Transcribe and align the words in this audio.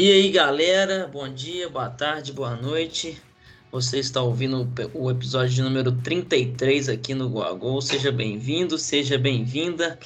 E 0.00 0.12
aí, 0.12 0.30
galera, 0.30 1.10
bom 1.12 1.28
dia, 1.28 1.68
boa 1.68 1.90
tarde, 1.90 2.32
boa 2.32 2.54
noite. 2.54 3.20
Você 3.72 3.98
está 3.98 4.22
ouvindo 4.22 4.72
o 4.94 5.10
episódio 5.10 5.64
número 5.64 5.90
33 5.90 6.88
aqui 6.88 7.14
no 7.14 7.28
Goagol. 7.28 7.82
Seja 7.82 8.12
bem-vindo, 8.12 8.78
seja 8.78 9.18
bem-vinda. 9.18 9.98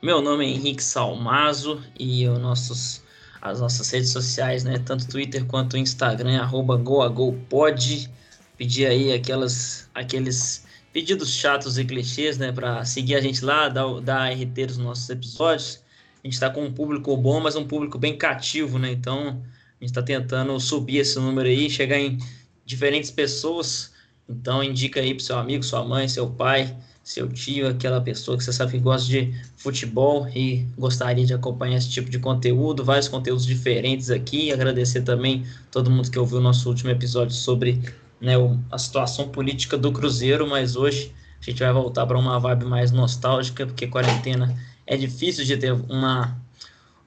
Meu 0.00 0.22
nome 0.22 0.46
é 0.46 0.50
Henrique 0.50 0.84
Salmazo 0.84 1.82
e 1.98 2.28
os 2.28 2.38
nossos, 2.38 3.02
as 3.42 3.58
nossas 3.58 3.90
redes 3.90 4.10
sociais, 4.10 4.62
né, 4.62 4.78
tanto 4.78 5.08
Twitter 5.08 5.44
quanto 5.44 5.76
Instagram, 5.76 6.40
arroba 6.40 6.76
GoAGOPod. 6.76 8.08
Pedir 8.56 8.86
aí 8.86 9.12
aquelas, 9.12 9.90
aqueles 9.92 10.64
pedidos 10.92 11.28
chatos 11.28 11.76
e 11.76 11.84
clichês, 11.84 12.38
né, 12.38 12.52
para 12.52 12.84
seguir 12.84 13.16
a 13.16 13.20
gente 13.20 13.44
lá, 13.44 13.68
dar, 13.68 14.00
dar 14.00 14.32
RT 14.32 14.66
nos 14.68 14.78
nossos 14.78 15.10
episódios 15.10 15.80
a 16.22 16.26
gente 16.26 16.34
está 16.34 16.50
com 16.50 16.62
um 16.62 16.72
público 16.72 17.16
bom, 17.16 17.40
mas 17.40 17.56
um 17.56 17.66
público 17.66 17.98
bem 17.98 18.16
cativo, 18.16 18.78
né? 18.78 18.92
Então, 18.92 19.18
a 19.18 19.84
gente 19.84 19.90
está 19.90 20.02
tentando 20.02 20.58
subir 20.60 20.98
esse 20.98 21.18
número 21.18 21.48
aí, 21.48 21.70
chegar 21.70 21.98
em 21.98 22.18
diferentes 22.64 23.10
pessoas. 23.10 23.92
Então, 24.28 24.62
indica 24.62 25.00
aí 25.00 25.14
para 25.14 25.24
seu 25.24 25.38
amigo, 25.38 25.62
sua 25.62 25.84
mãe, 25.84 26.06
seu 26.06 26.28
pai, 26.28 26.76
seu 27.02 27.26
tio, 27.28 27.68
aquela 27.68 28.00
pessoa 28.00 28.36
que 28.36 28.44
você 28.44 28.52
sabe 28.52 28.72
que 28.72 28.78
gosta 28.78 29.08
de 29.08 29.34
futebol 29.56 30.28
e 30.28 30.66
gostaria 30.78 31.24
de 31.24 31.32
acompanhar 31.32 31.78
esse 31.78 31.90
tipo 31.90 32.10
de 32.10 32.18
conteúdo, 32.18 32.84
vários 32.84 33.08
conteúdos 33.08 33.46
diferentes 33.46 34.10
aqui. 34.10 34.52
Agradecer 34.52 35.02
também 35.02 35.44
todo 35.70 35.90
mundo 35.90 36.10
que 36.10 36.18
ouviu 36.18 36.38
o 36.38 36.42
nosso 36.42 36.68
último 36.68 36.90
episódio 36.90 37.34
sobre 37.34 37.80
né, 38.20 38.34
a 38.70 38.78
situação 38.78 39.28
política 39.28 39.78
do 39.78 39.90
Cruzeiro, 39.90 40.46
mas 40.46 40.76
hoje 40.76 41.12
a 41.40 41.50
gente 41.50 41.60
vai 41.60 41.72
voltar 41.72 42.06
para 42.06 42.18
uma 42.18 42.38
vibe 42.38 42.66
mais 42.66 42.92
nostálgica, 42.92 43.66
porque 43.66 43.86
quarentena 43.86 44.54
é 44.86 44.96
difícil 44.96 45.44
de 45.44 45.56
ter 45.56 45.72
uma, 45.72 46.36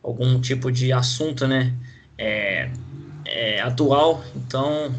algum 0.01 0.39
tipo 0.39 0.71
de 0.71 0.91
assunto 0.91 1.47
né, 1.47 1.73
é, 2.17 2.69
é, 3.25 3.61
atual. 3.61 4.23
Então, 4.35 4.93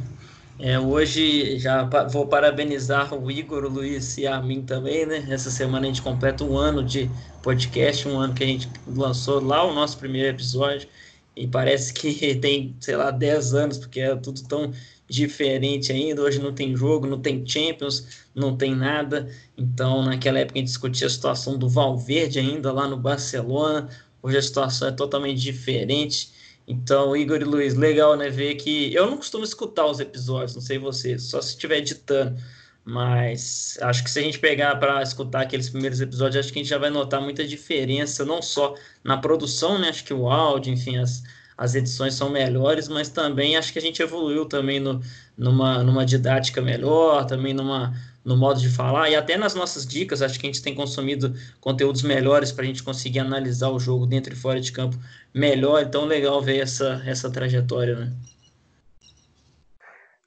é, 0.58 0.78
hoje 0.78 1.58
já 1.58 1.84
vou 2.08 2.26
parabenizar 2.26 3.12
o 3.14 3.30
Igor, 3.30 3.64
o 3.64 3.68
Luiz 3.68 4.16
e 4.18 4.26
a 4.26 4.40
mim 4.40 4.62
também. 4.62 5.06
Né? 5.06 5.26
Essa 5.28 5.50
semana 5.50 5.84
a 5.84 5.88
gente 5.88 6.02
completa 6.02 6.44
um 6.44 6.56
ano 6.56 6.82
de 6.82 7.10
podcast, 7.42 8.06
um 8.08 8.18
ano 8.18 8.34
que 8.34 8.44
a 8.44 8.46
gente 8.46 8.70
lançou 8.86 9.44
lá 9.44 9.64
o 9.64 9.74
nosso 9.74 9.98
primeiro 9.98 10.28
episódio. 10.28 10.88
E 11.36 11.46
parece 11.46 11.92
que 11.92 12.34
tem, 12.36 12.74
sei 12.80 12.96
lá, 12.96 13.10
10 13.10 13.54
anos, 13.54 13.78
porque 13.78 14.00
é 14.00 14.14
tudo 14.16 14.42
tão 14.44 14.72
diferente 15.14 15.92
ainda. 15.92 16.22
Hoje 16.22 16.40
não 16.40 16.52
tem 16.52 16.76
jogo, 16.76 17.06
não 17.06 17.20
tem 17.20 17.46
Champions, 17.46 18.24
não 18.34 18.56
tem 18.56 18.74
nada. 18.74 19.30
Então, 19.56 20.02
naquela 20.02 20.38
época 20.40 20.58
a 20.58 20.60
gente 20.60 20.68
discutia 20.68 21.06
a 21.06 21.10
situação 21.10 21.58
do 21.58 21.68
Valverde 21.68 22.38
ainda 22.38 22.72
lá 22.72 22.88
no 22.88 22.96
Barcelona. 22.96 23.88
Hoje 24.22 24.36
a 24.36 24.42
situação 24.42 24.88
é 24.88 24.92
totalmente 24.92 25.40
diferente. 25.40 26.32
Então, 26.66 27.16
Igor 27.16 27.40
e 27.40 27.44
Luiz, 27.44 27.74
legal, 27.74 28.16
né? 28.16 28.30
Ver 28.30 28.54
que 28.54 28.94
eu 28.94 29.06
não 29.06 29.16
costumo 29.18 29.44
escutar 29.44 29.86
os 29.86 30.00
episódios, 30.00 30.54
não 30.54 30.62
sei 30.62 30.78
vocês, 30.78 31.24
só 31.24 31.40
se 31.40 31.50
estiver 31.50 31.78
editando. 31.78 32.36
Mas 32.84 33.78
acho 33.80 34.04
que 34.04 34.10
se 34.10 34.18
a 34.18 34.22
gente 34.22 34.38
pegar 34.38 34.76
para 34.76 35.02
escutar 35.02 35.42
aqueles 35.42 35.70
primeiros 35.70 36.00
episódios, 36.00 36.44
acho 36.44 36.52
que 36.52 36.58
a 36.58 36.62
gente 36.62 36.70
já 36.70 36.78
vai 36.78 36.90
notar 36.90 37.20
muita 37.20 37.46
diferença, 37.46 38.24
não 38.24 38.42
só 38.42 38.74
na 39.02 39.16
produção, 39.16 39.78
né? 39.78 39.88
Acho 39.88 40.04
que 40.04 40.12
o 40.12 40.28
áudio, 40.30 40.72
enfim, 40.72 40.98
as, 40.98 41.22
as 41.56 41.74
edições 41.74 42.14
são 42.14 42.30
melhores, 42.30 42.88
mas 42.88 43.08
também 43.08 43.56
acho 43.56 43.72
que 43.72 43.78
a 43.78 43.82
gente 43.82 44.02
evoluiu 44.02 44.46
também 44.46 44.80
no, 44.80 45.00
numa, 45.36 45.82
numa 45.82 46.04
didática 46.04 46.60
melhor, 46.60 47.24
também 47.26 47.54
numa, 47.54 47.94
no 48.24 48.36
modo 48.36 48.60
de 48.60 48.68
falar, 48.68 49.10
e 49.10 49.16
até 49.16 49.36
nas 49.36 49.54
nossas 49.54 49.86
dicas, 49.86 50.22
acho 50.22 50.38
que 50.38 50.46
a 50.46 50.50
gente 50.52 50.62
tem 50.62 50.74
consumido 50.74 51.34
conteúdos 51.60 52.02
melhores 52.02 52.50
para 52.50 52.64
a 52.64 52.66
gente 52.66 52.82
conseguir 52.82 53.20
analisar 53.20 53.70
o 53.70 53.78
jogo 53.78 54.06
dentro 54.06 54.32
e 54.32 54.36
fora 54.36 54.60
de 54.60 54.72
campo 54.72 54.96
melhor, 55.32 55.82
então 55.82 56.04
legal 56.04 56.42
ver 56.42 56.58
essa, 56.58 57.02
essa 57.06 57.30
trajetória, 57.30 57.96
né? 57.96 58.12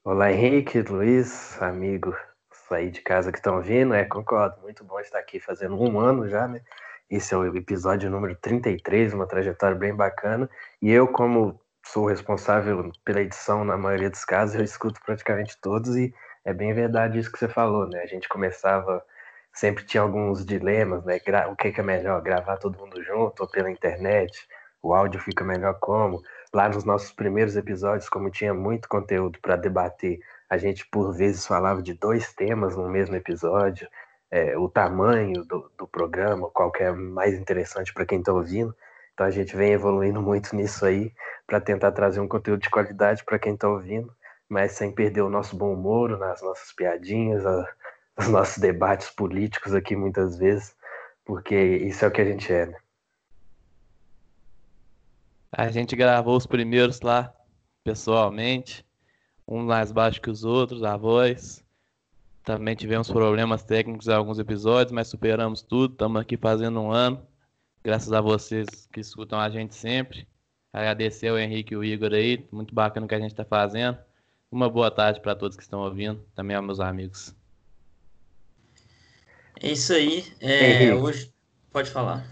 Olá 0.04 0.32
Henrique, 0.32 0.82
Luiz, 0.82 1.62
amigo 1.62 2.16
aí 2.72 2.90
de 2.90 3.02
casa 3.02 3.32
que 3.32 3.38
estão 3.38 3.62
vindo, 3.62 3.94
é, 3.94 4.04
concordo, 4.04 4.62
muito 4.62 4.84
bom 4.84 5.00
estar 5.00 5.20
aqui 5.20 5.40
fazendo 5.40 5.80
um 5.82 6.00
ano 6.00 6.28
já, 6.30 6.48
né? 6.48 6.62
Esse 7.10 7.34
é 7.34 7.38
o 7.38 7.56
episódio 7.56 8.10
número 8.10 8.36
33, 8.36 9.14
uma 9.14 9.26
trajetória 9.26 9.78
bem 9.78 9.96
bacana. 9.96 10.50
E 10.82 10.92
eu, 10.92 11.08
como 11.08 11.60
sou 11.86 12.06
responsável 12.06 12.92
pela 13.06 13.22
edição 13.22 13.64
na 13.64 13.78
maioria 13.78 14.10
dos 14.10 14.26
casos, 14.26 14.56
eu 14.56 14.64
escuto 14.64 15.00
praticamente 15.06 15.58
todos 15.62 15.96
e 15.96 16.14
é 16.44 16.54
bem 16.54 16.74
verdade 16.74 17.18
isso 17.18 17.32
que 17.32 17.40
você 17.40 17.48
falou, 17.48 17.88
né? 17.88 18.02
A 18.02 18.06
gente 18.06 18.28
começava, 18.28 19.02
sempre 19.54 19.86
tinha 19.86 20.04
alguns 20.04 20.46
dilemas, 20.46 21.06
né? 21.06 21.18
O 21.50 21.56
que 21.56 21.74
é 21.80 21.84
melhor, 21.84 22.22
gravar 22.22 22.58
todo 22.58 22.78
mundo 22.78 23.02
junto 23.02 23.42
ou 23.42 23.50
pela 23.50 23.72
internet? 23.72 24.46
O 24.82 24.94
áudio 24.94 25.22
fica 25.22 25.46
melhor 25.46 25.80
como? 25.80 26.22
Lá 26.54 26.68
nos 26.68 26.84
nossos 26.84 27.14
primeiros 27.14 27.56
episódios, 27.56 28.10
como 28.10 28.30
tinha 28.30 28.54
muito 28.54 28.90
conteúdo 28.90 29.40
para 29.42 29.56
debater, 29.56 30.20
a 30.50 30.58
gente 30.58 30.86
por 30.90 31.14
vezes 31.16 31.48
falava 31.48 31.82
de 31.82 31.94
dois 31.94 32.34
temas 32.34 32.76
no 32.76 32.90
mesmo 32.90 33.16
episódio 33.16 33.88
é, 34.30 34.58
o 34.58 34.68
tamanho 34.70 35.44
do, 35.44 35.72
do 35.78 35.88
programa, 35.88 36.50
qual 36.50 36.72
que 36.72 36.84
é 36.84 36.92
mais 36.92 37.34
interessante 37.34 37.94
para 37.94 38.06
quem 38.06 38.20
está 38.20 38.34
ouvindo. 38.34 38.76
Então 39.14 39.26
a 39.26 39.32
gente 39.32 39.56
vem 39.56 39.72
evoluindo 39.72 40.22
muito 40.22 40.56
nisso 40.56 40.86
aí 40.86 41.12
para 41.46 41.60
tentar 41.60 41.92
trazer 41.92 42.20
um 42.20 42.28
conteúdo 42.28 42.62
de 42.62 42.70
qualidade 42.70 43.24
para 43.24 43.40
quem 43.40 43.54
está 43.54 43.68
ouvindo, 43.68 44.14
mas 44.48 44.74
sem 44.74 44.92
perder 44.92 45.22
o 45.22 45.30
nosso 45.30 45.56
bom 45.56 45.74
humor, 45.74 46.18
nas 46.18 46.42
nossas 46.42 46.72
piadinhas, 46.74 47.46
a, 47.46 47.68
os 48.20 48.28
nossos 48.28 48.58
debates 48.58 49.10
políticos 49.10 49.74
aqui 49.74 49.96
muitas 49.96 50.38
vezes, 50.38 50.76
porque 51.26 51.56
isso 51.56 52.04
é 52.06 52.08
o 52.08 52.12
que 52.12 52.22
a 52.22 52.26
gente 52.26 52.52
é. 52.52 52.66
Né? 52.68 52.78
A 55.52 55.70
gente 55.70 55.96
gravou 55.96 56.36
os 56.36 56.46
primeiros 56.46 57.02
lá 57.02 57.34
pessoalmente, 57.84 58.86
um 59.48 59.64
mais 59.64 59.92
baixo 59.92 60.22
que 60.22 60.30
os 60.30 60.44
outros, 60.44 60.84
a 60.84 60.98
voz. 60.98 61.64
Também 62.48 62.78
tivemos 62.78 63.12
problemas 63.12 63.62
técnicos 63.62 64.08
em 64.08 64.14
alguns 64.14 64.40
episódios, 64.40 64.94
mas 64.94 65.10
superamos 65.10 65.62
tudo. 65.62 65.92
Estamos 65.92 66.22
aqui 66.22 66.38
fazendo 66.38 66.80
um 66.80 66.94
ano. 66.94 67.22
Graças 67.84 68.14
a 68.14 68.22
vocês 68.22 68.88
que 68.90 69.02
escutam 69.02 69.38
a 69.38 69.50
gente 69.50 69.76
sempre. 69.76 70.26
Agradecer 70.72 71.28
ao 71.28 71.38
Henrique 71.38 71.74
e 71.74 71.78
o 71.78 71.84
Igor 71.84 72.14
aí. 72.14 72.48
Muito 72.50 72.74
bacana 72.74 73.06
o 73.06 73.10
que 73.10 73.16
a 73.16 73.20
gente 73.20 73.32
está 73.32 73.44
fazendo. 73.44 73.98
Uma 74.50 74.70
boa 74.70 74.90
tarde 74.90 75.20
para 75.20 75.36
todos 75.36 75.58
que 75.58 75.64
estão 75.64 75.82
ouvindo. 75.82 76.24
Também 76.34 76.56
aos 76.56 76.66
meus 76.66 76.80
amigos. 76.80 77.36
É 79.62 79.70
isso 79.70 79.92
aí. 79.92 80.24
É, 80.40 80.96
hoje 80.96 81.30
pode 81.70 81.92
falar. 81.92 82.26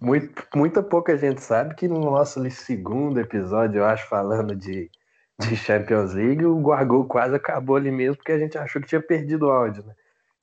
Muito, 0.00 0.44
muita 0.56 0.82
pouca 0.82 1.16
gente 1.16 1.40
sabe 1.40 1.76
que 1.76 1.86
no 1.86 2.00
nosso 2.00 2.50
segundo 2.50 3.20
episódio, 3.20 3.78
eu 3.78 3.84
acho, 3.84 4.08
falando 4.08 4.56
de 4.56 4.90
de 5.48 5.56
Champions 5.56 6.14
League, 6.14 6.44
o 6.44 6.60
Guargol 6.60 7.04
quase 7.04 7.34
acabou 7.34 7.76
ali 7.76 7.90
mesmo, 7.90 8.16
porque 8.16 8.32
a 8.32 8.38
gente 8.38 8.56
achou 8.58 8.80
que 8.80 8.88
tinha 8.88 9.00
perdido 9.00 9.46
o 9.46 9.50
áudio, 9.50 9.84
né? 9.84 9.94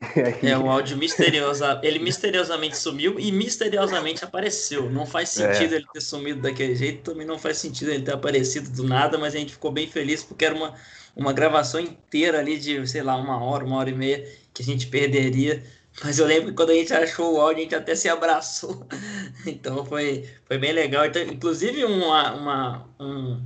Aí... 0.01 0.49
É, 0.49 0.57
o 0.57 0.69
áudio 0.69 0.97
misteriosa, 0.97 1.79
ele 1.83 1.99
misteriosamente 1.99 2.77
sumiu 2.77 3.19
e 3.19 3.31
misteriosamente 3.31 4.23
apareceu. 4.23 4.89
Não 4.89 5.05
faz 5.05 5.29
sentido 5.29 5.73
é. 5.73 5.77
ele 5.77 5.85
ter 5.91 6.01
sumido 6.01 6.41
daquele 6.41 6.75
jeito, 6.75 7.11
também 7.11 7.27
não 7.27 7.37
faz 7.37 7.57
sentido 7.57 7.91
ele 7.91 8.03
ter 8.03 8.13
aparecido 8.13 8.69
do 8.69 8.83
nada, 8.83 9.17
mas 9.17 9.35
a 9.35 9.37
gente 9.37 9.53
ficou 9.53 9.71
bem 9.71 9.87
feliz 9.87 10.23
porque 10.23 10.45
era 10.45 10.55
uma, 10.55 10.73
uma 11.15 11.33
gravação 11.33 11.79
inteira 11.79 12.39
ali 12.39 12.57
de, 12.57 12.87
sei 12.87 13.03
lá, 13.03 13.15
uma 13.15 13.43
hora, 13.43 13.65
uma 13.65 13.77
hora 13.77 13.89
e 13.89 13.95
meia 13.95 14.25
que 14.53 14.63
a 14.63 14.65
gente 14.65 14.87
perderia. 14.87 15.61
Mas 16.01 16.17
eu 16.17 16.25
lembro 16.25 16.49
que 16.49 16.55
quando 16.55 16.69
a 16.69 16.75
gente 16.75 16.93
achou 16.93 17.35
o 17.35 17.41
áudio, 17.41 17.57
a 17.57 17.63
gente 17.63 17.75
até 17.75 17.93
se 17.95 18.07
abraçou. 18.07 18.87
Então 19.45 19.85
foi, 19.85 20.29
foi 20.45 20.57
bem 20.57 20.71
legal. 20.71 21.05
Então, 21.05 21.21
inclusive, 21.21 21.83
uma, 21.85 22.33
uma, 22.33 22.89
um, 22.99 23.41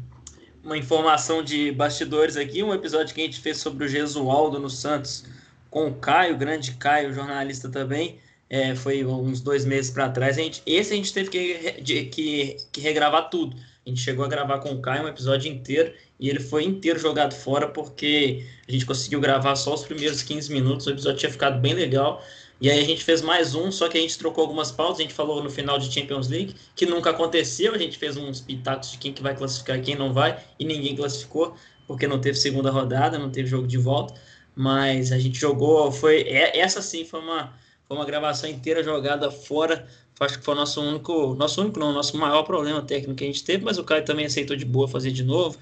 uma 0.63 0.77
informação 0.77 1.43
de 1.43 1.71
bastidores 1.71 2.37
aqui, 2.37 2.63
um 2.63 2.73
episódio 2.73 3.13
que 3.13 3.21
a 3.21 3.25
gente 3.25 3.39
fez 3.39 3.57
sobre 3.57 3.85
o 3.85 3.87
Gesualdo 3.87 4.59
no 4.59 4.69
Santos 4.69 5.25
com 5.69 5.87
o 5.87 5.93
Caio, 5.95 6.37
grande 6.37 6.73
Caio, 6.73 7.13
jornalista 7.13 7.67
também, 7.67 8.19
é, 8.49 8.75
foi 8.75 9.03
uns 9.03 9.41
dois 9.41 9.65
meses 9.65 9.89
para 9.89 10.09
trás. 10.09 10.37
A 10.37 10.41
gente, 10.41 10.61
esse 10.65 10.93
a 10.93 10.95
gente 10.95 11.11
teve 11.11 11.29
que, 11.29 11.81
de, 11.81 12.05
que, 12.05 12.57
que 12.71 12.79
regravar 12.79 13.29
tudo. 13.29 13.57
A 13.85 13.89
gente 13.89 13.99
chegou 13.99 14.23
a 14.23 14.27
gravar 14.27 14.59
com 14.59 14.71
o 14.71 14.81
Caio 14.81 15.03
um 15.03 15.07
episódio 15.07 15.51
inteiro 15.51 15.91
e 16.19 16.29
ele 16.29 16.39
foi 16.39 16.63
inteiro 16.63 16.99
jogado 16.99 17.33
fora 17.33 17.67
porque 17.67 18.45
a 18.67 18.71
gente 18.71 18.85
conseguiu 18.85 19.19
gravar 19.19 19.55
só 19.55 19.73
os 19.73 19.83
primeiros 19.83 20.21
15 20.21 20.53
minutos. 20.53 20.85
O 20.85 20.91
episódio 20.91 21.19
tinha 21.19 21.31
ficado 21.31 21.59
bem 21.59 21.73
legal. 21.73 22.23
E 22.63 22.71
aí 22.71 22.79
a 22.79 22.85
gente 22.85 23.03
fez 23.03 23.21
mais 23.21 23.55
um, 23.55 23.69
só 23.69 23.89
que 23.89 23.97
a 23.97 23.99
gente 23.99 24.17
trocou 24.17 24.41
algumas 24.41 24.71
pautas, 24.71 24.99
a 24.99 25.01
gente 25.01 25.13
falou 25.13 25.43
no 25.43 25.49
final 25.49 25.77
de 25.77 25.93
Champions 25.93 26.29
League, 26.29 26.55
que 26.73 26.85
nunca 26.85 27.09
aconteceu, 27.09 27.75
a 27.75 27.77
gente 27.77 27.97
fez 27.97 28.15
uns 28.15 28.39
pitacos 28.39 28.93
de 28.93 28.97
quem 28.99 29.11
que 29.11 29.21
vai 29.21 29.35
classificar 29.35 29.77
e 29.77 29.81
quem 29.81 29.97
não 29.97 30.13
vai, 30.13 30.41
e 30.57 30.63
ninguém 30.63 30.95
classificou, 30.95 31.57
porque 31.85 32.07
não 32.07 32.21
teve 32.21 32.37
segunda 32.37 32.71
rodada, 32.71 33.19
não 33.19 33.29
teve 33.29 33.49
jogo 33.49 33.67
de 33.67 33.77
volta, 33.77 34.13
mas 34.55 35.11
a 35.11 35.19
gente 35.19 35.37
jogou, 35.37 35.91
foi, 35.91 36.21
é, 36.21 36.57
essa 36.57 36.81
sim 36.81 37.03
foi 37.03 37.19
uma, 37.19 37.53
foi 37.85 37.97
uma 37.97 38.05
gravação 38.05 38.49
inteira 38.49 38.81
jogada 38.81 39.29
fora, 39.29 39.85
acho 40.21 40.39
que 40.39 40.45
foi 40.45 40.53
o 40.53 40.57
nosso 40.57 40.81
único, 40.81 41.35
nosso 41.35 41.59
único 41.59 41.77
não, 41.77 41.91
nosso 41.91 42.15
maior 42.15 42.43
problema 42.43 42.81
técnico 42.81 43.15
que 43.15 43.25
a 43.25 43.27
gente 43.27 43.43
teve, 43.43 43.65
mas 43.65 43.77
o 43.77 43.83
Caio 43.83 44.05
também 44.05 44.25
aceitou 44.25 44.55
de 44.55 44.63
boa 44.63 44.87
fazer 44.87 45.11
de 45.11 45.25
novo, 45.25 45.57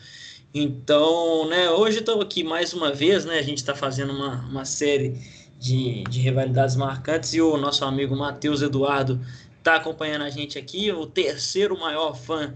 então, 0.54 1.48
né, 1.48 1.72
hoje 1.72 1.98
estou 1.98 2.22
aqui 2.22 2.44
mais 2.44 2.74
uma 2.74 2.94
vez, 2.94 3.26
né, 3.26 3.40
a 3.40 3.42
gente 3.42 3.58
está 3.58 3.74
fazendo 3.74 4.14
uma, 4.14 4.36
uma 4.48 4.66
série 4.66 5.41
de, 5.62 6.04
de 6.06 6.20
rivalidades 6.20 6.76
marcantes. 6.76 7.36
E 7.36 7.42
o 7.42 7.56
nosso 7.56 7.86
amigo 7.86 8.16
Matheus 8.16 8.64
Eduardo 8.64 9.22
está 9.60 9.76
acompanhando 9.76 10.24
a 10.24 10.30
gente 10.30 10.58
aqui, 10.58 10.92
o 10.92 11.06
terceiro 11.06 11.80
maior 11.80 12.16
fã 12.16 12.52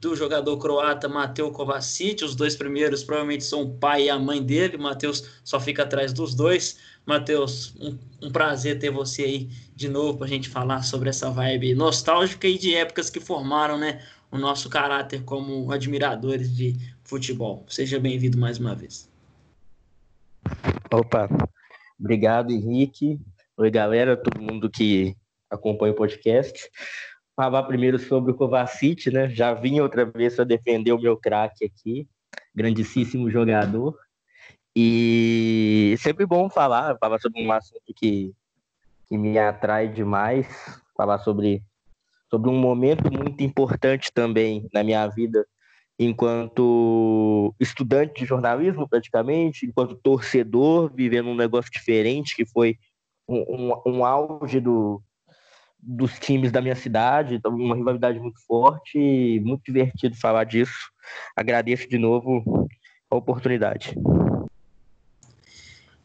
do 0.00 0.14
jogador 0.16 0.56
croata 0.58 1.08
Mateu 1.08 1.52
Kovacic. 1.52 2.24
Os 2.24 2.34
dois 2.34 2.56
primeiros 2.56 3.04
provavelmente 3.04 3.44
são 3.44 3.62
o 3.62 3.74
pai 3.74 4.04
e 4.04 4.10
a 4.10 4.18
mãe 4.18 4.42
dele. 4.42 4.76
Matheus 4.76 5.24
só 5.44 5.60
fica 5.60 5.84
atrás 5.84 6.12
dos 6.12 6.34
dois. 6.34 6.78
Matheus, 7.06 7.74
um, 7.80 7.96
um, 8.22 8.30
prazer 8.30 8.78
ter 8.78 8.90
você 8.90 9.22
aí 9.22 9.50
de 9.74 9.88
novo 9.88 10.18
para 10.18 10.26
a 10.26 10.30
gente 10.30 10.48
falar 10.48 10.82
sobre 10.82 11.08
essa 11.08 11.30
vibe 11.30 11.74
nostálgica 11.74 12.46
e 12.46 12.58
de 12.58 12.74
épocas 12.74 13.08
que 13.08 13.20
formaram 13.20 13.78
né, 13.78 14.02
o 14.30 14.36
nosso 14.36 14.68
caráter 14.68 15.22
como 15.22 15.70
admiradores 15.72 16.54
de 16.54 16.76
futebol. 17.04 17.64
Seja 17.68 17.98
bem-vindo 17.98 18.36
mais 18.36 18.58
uma 18.58 18.74
vez. 18.74 19.08
Opa, 20.92 21.28
obrigado 21.98 22.52
Henrique. 22.52 23.18
Oi 23.56 23.70
galera, 23.70 24.16
todo 24.16 24.40
mundo 24.40 24.70
que 24.70 25.16
acompanha 25.50 25.92
o 25.92 25.96
podcast 25.96 26.70
falar 27.34 27.62
primeiro 27.64 27.98
sobre 27.98 28.32
o 28.32 28.34
Kovacic, 28.34 29.10
né? 29.10 29.28
Já 29.28 29.54
vim 29.54 29.80
outra 29.80 30.04
vez 30.04 30.36
para 30.36 30.44
defender 30.44 30.92
o 30.92 31.00
meu 31.00 31.16
craque 31.16 31.64
aqui, 31.64 32.08
grandíssimo 32.54 33.30
jogador. 33.30 33.96
E 34.74 35.96
sempre 35.98 36.26
bom 36.26 36.48
falar, 36.48 36.96
falar 36.98 37.18
sobre 37.20 37.44
um 37.44 37.52
assunto 37.52 37.92
que, 37.94 38.32
que 39.08 39.16
me 39.16 39.38
atrai 39.38 39.88
demais, 39.88 40.46
falar 40.96 41.18
sobre, 41.18 41.62
sobre 42.30 42.50
um 42.50 42.58
momento 42.58 43.12
muito 43.12 43.42
importante 43.42 44.12
também 44.12 44.68
na 44.72 44.82
minha 44.82 45.06
vida, 45.08 45.46
enquanto 45.98 47.54
estudante 47.58 48.20
de 48.20 48.26
jornalismo, 48.26 48.88
praticamente, 48.88 49.66
enquanto 49.66 49.96
torcedor, 49.96 50.92
vivendo 50.94 51.28
um 51.28 51.34
negócio 51.34 51.70
diferente, 51.72 52.36
que 52.36 52.46
foi 52.46 52.78
um, 53.28 53.72
um, 53.72 53.82
um 53.86 54.04
auge 54.04 54.60
do, 54.60 55.02
dos 55.78 56.18
times 56.18 56.52
da 56.52 56.62
minha 56.62 56.76
cidade, 56.76 57.34
então 57.34 57.50
uma 57.50 57.74
rivalidade 57.74 58.20
muito 58.20 58.40
forte, 58.46 59.40
muito 59.44 59.62
divertido 59.64 60.16
falar 60.16 60.44
disso. 60.44 60.90
Agradeço 61.36 61.88
de 61.88 61.98
novo 61.98 62.68
a 63.10 63.16
oportunidade. 63.16 63.94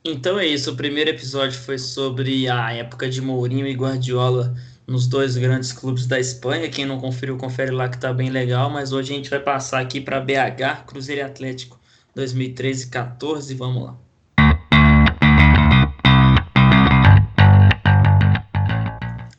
Então 0.04 0.38
é 0.38 0.46
isso, 0.46 0.72
o 0.72 0.76
primeiro 0.76 1.12
episódio 1.12 1.58
foi 1.60 1.78
sobre 1.78 2.50
a 2.50 2.74
época 2.74 3.10
de 3.10 3.22
Mourinho 3.22 3.68
e 3.68 3.74
Guardiola 3.74 4.54
nos 4.88 5.08
dois 5.08 5.38
grandes 5.38 5.72
clubes 5.72 6.06
da 6.06 6.20
Espanha. 6.20 6.70
Quem 6.70 6.86
não 6.86 7.00
conferiu, 7.00 7.38
confere 7.38 7.72
lá 7.72 7.90
que 7.90 7.98
tá 7.98 8.14
bem 8.14 8.30
legal, 8.30 8.70
mas 8.70 8.92
hoje 8.92 9.14
a 9.14 9.16
gente 9.16 9.30
vai 9.30 9.40
passar 9.40 9.80
aqui 9.80 10.02
para 10.02 10.20
BH, 10.20 10.86
Cruzeiro 10.86 11.22
e 11.22 11.24
Atlético 11.24 11.80
2013 12.16 12.88
14, 12.88 13.54
vamos 13.56 13.84
lá. 13.84 13.98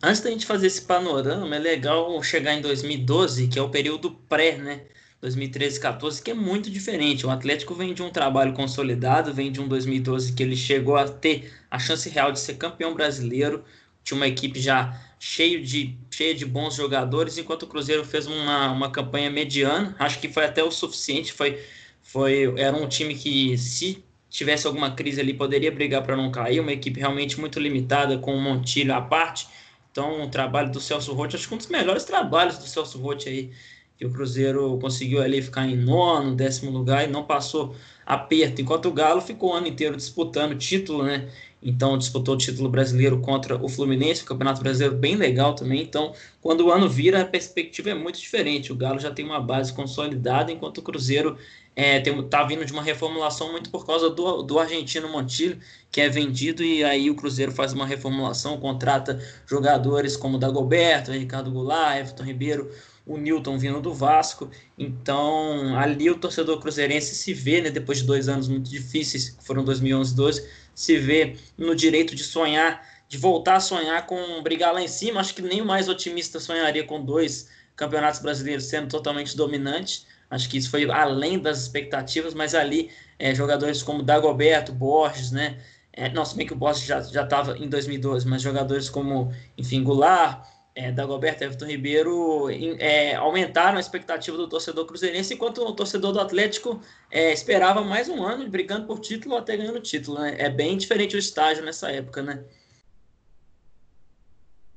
Antes 0.02 0.20
da 0.20 0.31
gente 0.31 0.44
fazer 0.44 0.67
esse 0.67 0.82
panorama, 0.82 1.56
é 1.56 1.58
legal 1.58 2.23
chegar 2.23 2.52
em 2.55 2.61
2012, 2.61 3.49
que 3.49 3.58
é 3.58 3.62
o 3.62 3.70
período 3.70 4.11
pré, 4.11 4.58
né? 4.58 4.82
2013, 5.23 5.81
14, 5.81 6.23
que 6.23 6.31
é 6.31 6.35
muito 6.35 6.70
diferente. 6.70 7.25
O 7.25 7.31
Atlético 7.31 7.75
vem 7.75 7.94
de 7.94 8.02
um 8.02 8.11
trabalho 8.11 8.52
consolidado, 8.52 9.32
vem 9.32 9.50
de 9.50 9.58
um 9.58 9.67
2012 9.67 10.35
que 10.35 10.43
ele 10.43 10.55
chegou 10.55 10.96
a 10.96 11.08
ter 11.08 11.50
a 11.70 11.79
chance 11.79 12.06
real 12.11 12.31
de 12.31 12.38
ser 12.38 12.58
campeão 12.58 12.93
brasileiro, 12.93 13.64
tinha 14.02 14.17
uma 14.17 14.29
equipe 14.29 14.61
já 14.61 15.00
cheio 15.26 15.65
de, 15.65 15.97
cheia 16.11 16.35
de 16.35 16.44
bons 16.44 16.75
jogadores, 16.75 17.38
enquanto 17.38 17.62
o 17.62 17.67
Cruzeiro 17.67 18.05
fez 18.05 18.26
uma, 18.26 18.71
uma 18.71 18.91
campanha 18.91 19.31
mediana, 19.31 19.97
acho 19.99 20.21
que 20.21 20.29
foi 20.29 20.44
até 20.44 20.62
o 20.62 20.71
suficiente, 20.71 21.32
foi, 21.32 21.65
foi 22.03 22.53
era 22.59 22.76
um 22.76 22.87
time 22.87 23.15
que 23.15 23.56
se 23.56 24.05
tivesse 24.29 24.67
alguma 24.67 24.91
crise 24.91 25.23
ali 25.23 25.32
poderia 25.32 25.73
brigar 25.73 26.03
para 26.03 26.15
não 26.15 26.31
cair, 26.31 26.61
uma 26.61 26.73
equipe 26.73 27.00
realmente 27.00 27.41
muito 27.41 27.59
limitada 27.59 28.19
com 28.19 28.37
o 28.37 28.41
Montilho 28.41 28.93
à 28.93 29.00
parte, 29.00 29.49
então, 29.91 30.25
o 30.25 30.29
trabalho 30.29 30.71
do 30.71 30.81
Celso 30.81 31.15
Rotti, 31.15 31.37
acho 31.37 31.49
que 31.49 31.55
um 31.55 31.56
dos 31.59 31.69
melhores 31.69 32.05
trabalhos 32.05 32.59
do 32.59 32.67
Celso 32.67 32.99
Rotti 33.00 33.29
aí, 33.29 33.50
que 33.97 34.05
o 34.05 34.11
Cruzeiro 34.12 34.77
conseguiu 34.79 35.23
ali 35.23 35.41
ficar 35.41 35.67
em 35.67 35.77
nono, 35.77 36.35
décimo 36.35 36.70
lugar 36.70 37.05
e 37.05 37.06
não 37.11 37.25
passou 37.25 37.75
aperto, 38.05 38.61
enquanto 38.61 38.87
o 38.87 38.93
Galo 38.93 39.23
ficou 39.23 39.53
o 39.53 39.55
ano 39.55 39.69
inteiro 39.69 39.97
disputando 39.97 40.59
título, 40.59 41.05
né? 41.05 41.31
Então, 41.65 41.97
disputou 41.97 42.35
o 42.35 42.39
título 42.39 42.69
brasileiro 42.69 43.21
contra 43.21 43.57
o 43.57 43.69
Fluminense, 43.69 44.23
o 44.23 44.27
Campeonato 44.27 44.61
Brasileiro 44.61 44.97
bem 44.97 45.17
legal 45.17 45.55
também. 45.55 45.81
Então, 45.83 46.13
quando 46.43 46.67
o 46.67 46.71
ano 46.71 46.89
vira, 46.89 47.23
a 47.23 47.25
perspectiva 47.25 47.91
é 47.91 47.95
muito 47.95 48.21
diferente. 48.21 48.71
O 48.71 48.77
Galo 48.77 49.01
já 49.01 49.11
tem 49.11 49.25
uma 49.25 49.41
base 49.41 49.73
consolidada, 49.73 50.53
enquanto 50.53 50.79
o 50.79 50.83
Cruzeiro 50.83 51.39
é, 51.75 52.01
tem, 52.01 52.23
tá 52.29 52.45
vindo 52.45 52.65
de 52.65 52.73
uma 52.73 52.83
reformulação 52.83 53.51
muito 53.51 53.71
por 53.71 53.87
causa 53.87 54.11
do, 54.11 54.43
do 54.43 54.59
argentino 54.59 55.09
Montilho, 55.09 55.59
que 55.91 56.01
é 56.01 56.09
vendido, 56.09 56.63
e 56.63 56.85
aí 56.85 57.11
o 57.11 57.17
Cruzeiro 57.17 57.51
faz 57.51 57.73
uma 57.73 57.87
reformulação, 57.87 58.59
contrata 58.61 59.21
jogadores 59.47 60.17
como 60.17 60.39
Dagoberto, 60.39 61.13
Ricardo 61.13 61.51
Goulart, 61.51 61.99
Everton 61.99 62.25
Ribeiro, 62.25 62.71
o 63.06 63.17
Newton 63.17 63.59
vindo 63.59 63.81
do 63.81 63.93
Vasco. 63.93 64.51
Então, 64.79 65.77
ali 65.79 66.11
o 66.11 66.19
torcedor 66.19 66.61
cruzeirense 66.61 67.15
se 67.15 67.35
vê, 67.35 67.61
né, 67.61 67.71
depois 67.71 67.99
de 67.99 68.05
dois 68.05 68.29
anos 68.29 68.49
muito 68.49 68.71
difíceis, 68.71 69.31
que 69.31 69.45
foram 69.45 69.65
2011 69.65 70.12
e 70.12 70.17
12, 70.17 70.49
se 70.75 70.99
vê 70.99 71.37
no 71.56 71.75
direito 71.75 72.15
de 72.15 72.25
sonhar, 72.25 72.87
de 73.09 73.19
voltar 73.19 73.56
a 73.56 73.61
sonhar 73.61 74.06
com 74.06 74.43
brigar 74.43 74.73
lá 74.73 74.83
em 74.83 74.89
cima. 74.89 75.21
Acho 75.21 75.35
que 75.35 75.43
nem 75.43 75.61
o 75.61 75.67
mais 75.67 75.89
otimista 75.89 76.41
sonharia 76.41 76.85
com 76.85 77.05
dois 77.05 77.49
campeonatos 77.77 78.21
brasileiros 78.21 78.65
sendo 78.65 78.89
totalmente 78.89 79.37
dominantes 79.37 80.06
Acho 80.35 80.49
que 80.49 80.56
isso 80.56 80.71
foi 80.71 80.91
além 80.91 81.39
das 81.39 81.62
expectativas, 81.62 82.35
mas 82.35 82.55
ali 82.55 82.91
é, 83.19 83.35
jogadores 83.35 83.83
como 83.83 84.03
Dagoberto, 84.03 84.73
Borges, 84.73 85.31
né? 85.31 85.59
É, 85.93 86.09
não, 86.12 86.25
se 86.25 86.37
bem 86.37 86.45
que 86.45 86.53
o 86.53 86.56
Borges 86.56 86.87
já 86.87 86.99
estava 86.99 87.56
em 87.56 87.69
2012, 87.69 88.27
mas 88.27 88.43
jogadores 88.43 88.91
como, 88.91 89.33
enfim, 89.56 89.85
Goulart, 89.85 90.45
é, 90.75 90.91
Dagoberto 90.91 91.44
Everton 91.44 91.67
Ribeiro 91.67 92.50
é, 92.50 93.15
aumentaram 93.15 93.76
a 93.76 93.81
expectativa 93.81 94.37
do 94.37 94.49
torcedor 94.49 94.87
cruzeirense, 94.87 95.35
enquanto 95.35 95.59
o 95.59 95.73
torcedor 95.73 96.12
do 96.12 96.21
Atlético 96.21 96.81
é, 97.11 97.32
esperava 97.32 97.82
mais 97.82 98.09
um 98.09 98.25
ano 98.25 98.49
brigando 98.49 98.87
por 98.87 98.99
título 98.99 99.37
até 99.37 99.56
ganhando 99.56 99.81
título. 99.81 100.19
Né? 100.19 100.35
É 100.38 100.50
bem 100.50 100.76
diferente 100.76 101.15
o 101.15 101.19
estágio 101.19 101.65
nessa 101.65 101.91
época, 101.91 102.23
né? 102.23 102.44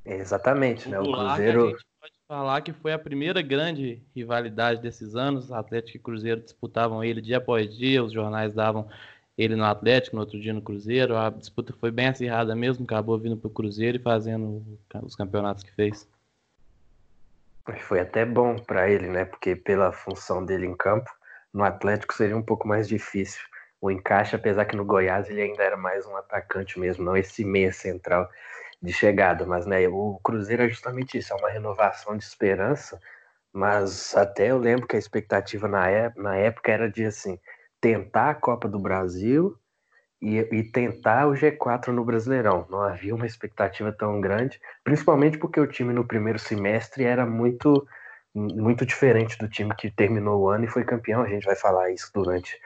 Exatamente, 0.05 0.87
né? 0.87 0.99
O 0.99 1.11
Cruzeiro 1.11 1.75
falar 2.27 2.61
que 2.61 2.73
foi 2.73 2.91
a 2.91 2.99
primeira 2.99 3.41
grande 3.41 4.01
rivalidade 4.15 4.81
desses 4.81 5.15
anos. 5.15 5.51
Atlético 5.51 5.97
e 5.97 5.99
Cruzeiro 5.99 6.41
disputavam 6.41 7.03
ele 7.03 7.21
dia 7.21 7.37
após 7.37 7.75
dia, 7.75 8.03
os 8.03 8.11
jornais 8.11 8.53
davam 8.53 8.87
ele 9.37 9.55
no 9.55 9.65
Atlético, 9.65 10.15
no 10.15 10.21
outro 10.21 10.39
dia 10.39 10.53
no 10.53 10.61
Cruzeiro. 10.61 11.15
A 11.15 11.29
disputa 11.29 11.73
foi 11.79 11.91
bem 11.91 12.07
acirrada 12.07 12.55
mesmo, 12.55 12.85
acabou 12.85 13.17
vindo 13.19 13.37
para 13.37 13.47
o 13.47 13.51
Cruzeiro 13.51 13.97
e 13.97 14.01
fazendo 14.01 14.63
os 15.03 15.15
campeonatos 15.15 15.63
que 15.63 15.71
fez. 15.73 16.07
Foi 17.79 17.99
até 17.99 18.25
bom 18.25 18.57
para 18.57 18.89
ele, 18.89 19.07
né? 19.07 19.25
Porque 19.25 19.55
pela 19.55 19.91
função 19.91 20.45
dele 20.45 20.65
em 20.65 20.75
campo, 20.75 21.11
no 21.53 21.63
Atlético 21.63 22.13
seria 22.13 22.37
um 22.37 22.41
pouco 22.41 22.67
mais 22.67 22.87
difícil 22.87 23.41
o 23.79 23.91
encaixe, 23.91 24.35
apesar 24.35 24.65
que 24.65 24.75
no 24.75 24.85
Goiás 24.85 25.29
ele 25.29 25.41
ainda 25.41 25.63
era 25.63 25.77
mais 25.77 26.05
um 26.05 26.15
atacante 26.15 26.79
mesmo, 26.79 27.03
não 27.03 27.15
esse 27.15 27.45
meia 27.45 27.71
central 27.71 28.29
de 28.81 28.91
chegada, 28.91 29.45
mas 29.45 29.65
né, 29.65 29.87
o 29.87 30.19
Cruzeiro 30.23 30.63
é 30.63 30.69
justamente 30.69 31.17
isso, 31.17 31.33
é 31.33 31.35
uma 31.35 31.49
renovação 31.49 32.17
de 32.17 32.23
esperança, 32.23 32.99
mas 33.51 34.15
até 34.15 34.51
eu 34.51 34.57
lembro 34.57 34.87
que 34.87 34.95
a 34.95 34.99
expectativa 34.99 35.67
na, 35.67 35.89
época, 35.89 36.21
na 36.21 36.35
época 36.35 36.71
era 36.71 36.89
de 36.89 37.05
assim, 37.05 37.39
tentar 37.81 38.31
a 38.31 38.35
Copa 38.35 38.67
do 38.67 38.79
Brasil 38.79 39.57
e, 40.21 40.37
e, 40.37 40.63
tentar 40.63 41.27
o 41.27 41.33
G4 41.33 41.87
no 41.89 42.03
Brasileirão. 42.03 42.65
Não 42.69 42.81
havia 42.81 43.13
uma 43.13 43.25
expectativa 43.25 43.91
tão 43.91 44.19
grande, 44.19 44.59
principalmente 44.83 45.37
porque 45.37 45.59
o 45.59 45.67
time 45.67 45.93
no 45.93 46.05
primeiro 46.05 46.39
semestre 46.39 47.03
era 47.03 47.25
muito 47.25 47.87
muito 48.35 48.85
diferente 48.85 49.35
do 49.39 49.49
time 49.49 49.73
que 49.75 49.89
terminou 49.89 50.39
o 50.41 50.49
ano 50.49 50.65
e 50.65 50.67
foi 50.67 50.83
campeão. 50.83 51.23
A 51.23 51.27
gente 51.27 51.45
vai 51.45 51.55
falar 51.55 51.91
isso 51.91 52.11
durante 52.13 52.59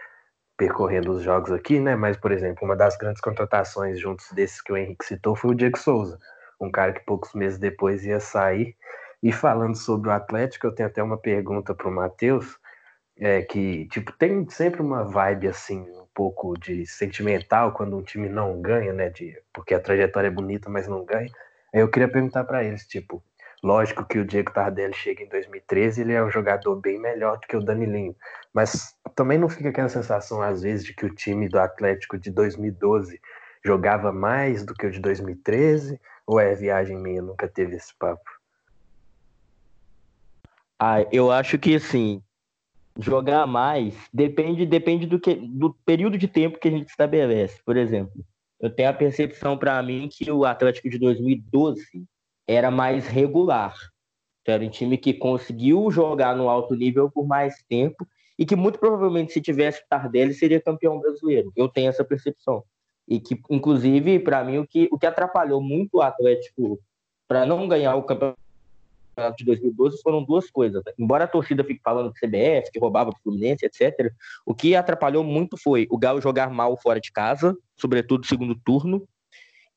percorrendo 0.58 1.12
os 1.12 1.24
jogos 1.24 1.52
aqui, 1.52 1.80
né? 1.80 1.96
Mas, 1.96 2.18
por 2.18 2.32
exemplo, 2.32 2.66
uma 2.66 2.76
das 2.76 2.98
grandes 2.98 3.22
contratações 3.22 4.00
juntos 4.00 4.30
desses 4.34 4.62
que 4.62 4.72
o 4.72 4.78
Henrique 4.78 5.06
citou 5.06 5.36
foi 5.36 5.52
o 5.52 5.56
Diego 5.56 5.78
Souza, 5.78 6.20
um 6.60 6.70
cara 6.70 6.94
que 6.94 7.06
poucos 7.06 7.34
meses 7.34 7.58
depois 7.58 8.06
ia 8.06 8.20
sair. 8.20 8.76
E 9.24 9.32
falando 9.32 9.76
sobre 9.76 10.10
o 10.10 10.12
Atlético, 10.12 10.68
eu 10.68 10.76
tenho 10.76 10.90
até 10.90 11.02
uma 11.02 11.18
pergunta 11.18 11.74
para 11.74 11.88
o 11.88 11.92
Matheus, 11.92 12.60
é, 13.22 13.42
que 13.44 13.88
tipo 13.88 14.12
tem 14.14 14.50
sempre 14.50 14.82
uma 14.82 15.06
vibe 15.06 15.48
assim, 15.48 15.82
um 15.82 16.08
pouco 16.14 16.58
de 16.60 16.86
sentimental 16.86 17.72
quando 17.72 17.96
um 17.98 18.04
time 18.04 18.28
não 18.28 18.62
ganha, 18.62 18.92
né? 18.92 19.10
De, 19.10 19.42
porque 19.54 19.74
a 19.74 19.80
trajetória 19.80 20.28
é 20.28 20.32
bonita, 20.32 20.70
mas 20.70 20.88
não 20.88 21.06
ganha. 21.06 21.32
Eu 21.74 21.90
queria 21.90 22.10
perguntar 22.10 22.44
para 22.44 22.64
eles, 22.64 22.86
tipo, 22.86 23.24
Lógico 23.64 24.04
que 24.04 24.18
o 24.18 24.26
Diego 24.26 24.52
Tardelli 24.52 24.94
chega 24.94 25.22
em 25.22 25.30
2013, 25.30 26.02
ele 26.02 26.14
é 26.14 26.24
um 26.24 26.32
jogador 26.32 26.76
bem 26.78 27.00
melhor 27.00 27.38
do 27.38 27.46
que 27.46 27.56
o 27.56 27.64
Danilinho. 27.64 28.16
Mas 28.52 28.96
também 29.16 29.38
não 29.38 29.48
fica 29.48 29.70
aquela 29.70 29.88
sensação, 29.88 30.42
às 30.42 30.64
vezes, 30.64 30.84
de 30.84 30.96
que 30.96 31.06
o 31.06 31.14
time 31.14 31.48
do 31.48 31.60
Atlético 31.60 32.18
de 32.18 32.32
2012 32.32 33.22
jogava 33.64 34.12
mais 34.12 34.66
do 34.66 34.74
que 34.74 34.88
o 34.88 34.92
de 34.92 35.00
2013? 35.00 36.02
Ou 36.26 36.40
é 36.40 36.56
viagem 36.56 36.98
minha? 36.98 37.22
Nunca 37.22 37.48
teve 37.48 37.76
esse 37.76 37.94
papo? 38.00 38.24
Ah, 40.80 41.06
eu 41.12 41.32
acho 41.32 41.60
que 41.60 41.76
assim, 41.76 42.24
jogar 43.02 43.46
mais 43.48 43.96
depende 44.14 44.66
depende 44.66 45.06
do 45.06 45.20
que 45.20 45.36
do 45.36 45.74
período 45.86 46.18
de 46.18 46.28
tempo 46.28 46.60
que 46.60 46.68
a 46.68 46.72
gente 46.72 46.90
estabelece. 46.90 47.62
Por 47.66 47.78
exemplo, 47.78 48.24
eu 48.60 48.70
tenho 48.70 48.90
a 48.90 48.94
percepção 48.94 49.58
para 49.58 49.82
mim 49.82 50.08
que 50.12 50.32
o 50.32 50.46
Atlético 50.46 50.90
de 50.90 51.00
2012 51.00 51.82
era 52.48 52.70
mais 52.70 53.08
regular. 53.08 53.76
Então, 54.42 54.56
era 54.56 54.64
um 54.64 54.70
time 54.70 54.98
que 54.98 55.14
conseguiu 55.14 55.90
jogar 55.92 56.36
no 56.36 56.50
alto 56.50 56.76
nível 56.76 57.10
por 57.10 57.28
mais 57.28 57.64
tempo 57.68 58.08
e 58.38 58.46
que 58.46 58.56
muito 58.56 58.80
provavelmente 58.80 59.34
se 59.34 59.42
tivesse 59.42 59.84
Tardelli 59.88 60.34
seria 60.34 60.62
campeão 60.62 61.00
brasileiro. 61.00 61.52
Eu 61.56 61.68
tenho 61.68 61.90
essa 61.90 62.04
percepção. 62.04 62.64
E 63.08 63.20
que, 63.20 63.40
inclusive, 63.50 64.20
para 64.20 64.44
mim, 64.44 64.60
o 64.60 64.68
que, 64.68 64.88
o 64.92 64.98
que 64.98 65.06
atrapalhou 65.06 65.62
muito 65.62 65.98
o 65.98 66.02
Atlético 66.02 66.80
para 67.28 67.46
não 67.46 67.68
ganhar 67.68 67.96
o 67.96 68.04
campeonato 68.04 68.40
de 69.30 69.46
2012 69.46 70.02
foram 70.02 70.24
duas 70.24 70.50
coisas. 70.50 70.82
Né? 70.86 70.92
Embora 70.98 71.26
a 71.26 71.28
torcida 71.28 71.64
fique 71.64 71.82
falando 71.84 72.12
de 72.12 72.20
CBF, 72.20 72.72
que 72.72 72.80
roubava 72.80 73.12
do 73.12 73.18
Fluminense, 73.24 73.66
etc., 73.66 74.12
o 74.46 74.54
que 74.54 74.76
atrapalhou 74.76 75.24
muito 75.24 75.58
foi 75.58 75.88
o 75.90 75.98
Galo 75.98 76.22
jogar 76.22 76.50
mal 76.50 76.78
fora 76.78 77.00
de 77.00 77.12
casa, 77.12 77.56
sobretudo 77.78 78.22
no 78.22 78.28
segundo 78.28 78.56
turno, 78.56 79.08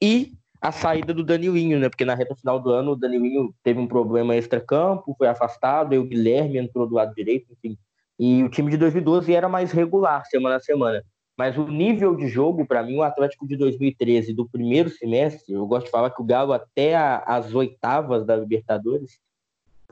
e 0.01 0.33
a 0.61 0.73
saída 0.73 1.13
do 1.13 1.23
Danilinho, 1.23 1.79
né? 1.79 1.91
Porque 1.91 2.07
na 2.07 2.15
reta 2.15 2.35
final 2.35 2.59
do 2.59 2.71
ano 2.71 2.93
o 2.93 2.97
Danilinho 2.97 3.55
teve 3.63 3.79
um 3.79 3.87
problema 3.87 4.35
extra-campo, 4.35 5.15
foi 5.19 5.29
afastado, 5.29 5.95
e 5.95 5.99
o 5.99 6.05
Guilherme 6.05 6.59
entrou 6.59 6.87
do 6.87 6.95
lado 6.95 7.15
direito, 7.15 7.53
enfim. 7.53 7.77
E 8.19 8.43
o 8.43 8.49
time 8.49 8.71
de 8.71 8.79
2012 8.79 9.35
era 9.35 9.49
mais 9.49 9.73
regular, 9.73 10.25
semana 10.25 10.57
a 10.57 10.61
semana. 10.61 11.05
Mas 11.37 11.59
o 11.59 11.67
nível 11.67 12.17
de 12.17 12.29
jogo, 12.29 12.65
para 12.67 12.83
mim, 12.83 12.97
o 12.97 13.03
Atlético 13.03 13.47
de 13.47 13.57
2013, 13.57 14.33
do 14.33 14.49
primeiro 14.49 14.89
semestre, 14.89 15.53
eu 15.53 15.67
gosto 15.67 15.87
de 15.87 15.91
falar 15.91 16.11
que 16.11 16.23
o 16.23 16.25
Galo 16.25 16.53
até 16.53 16.95
a, 16.95 17.19
as 17.19 17.53
oitavas 17.55 18.25
da 18.25 18.37
Libertadores 18.37 19.19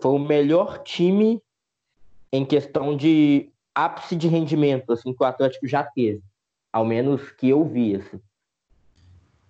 foi 0.02 0.12
o 0.12 0.18
melhor 0.18 0.82
time 0.82 1.40
em 2.32 2.44
questão 2.44 2.96
de 2.96 3.48
ápice 3.72 4.16
de 4.16 4.26
rendimento, 4.26 4.92
assim, 4.92 5.14
que 5.14 5.22
o 5.22 5.26
Atlético 5.26 5.66
já 5.66 5.84
teve. 5.84 6.20
Ao 6.72 6.84
menos 6.84 7.30
que 7.30 7.48
eu 7.48 7.64
vi, 7.64 7.96
assim. 7.96 8.20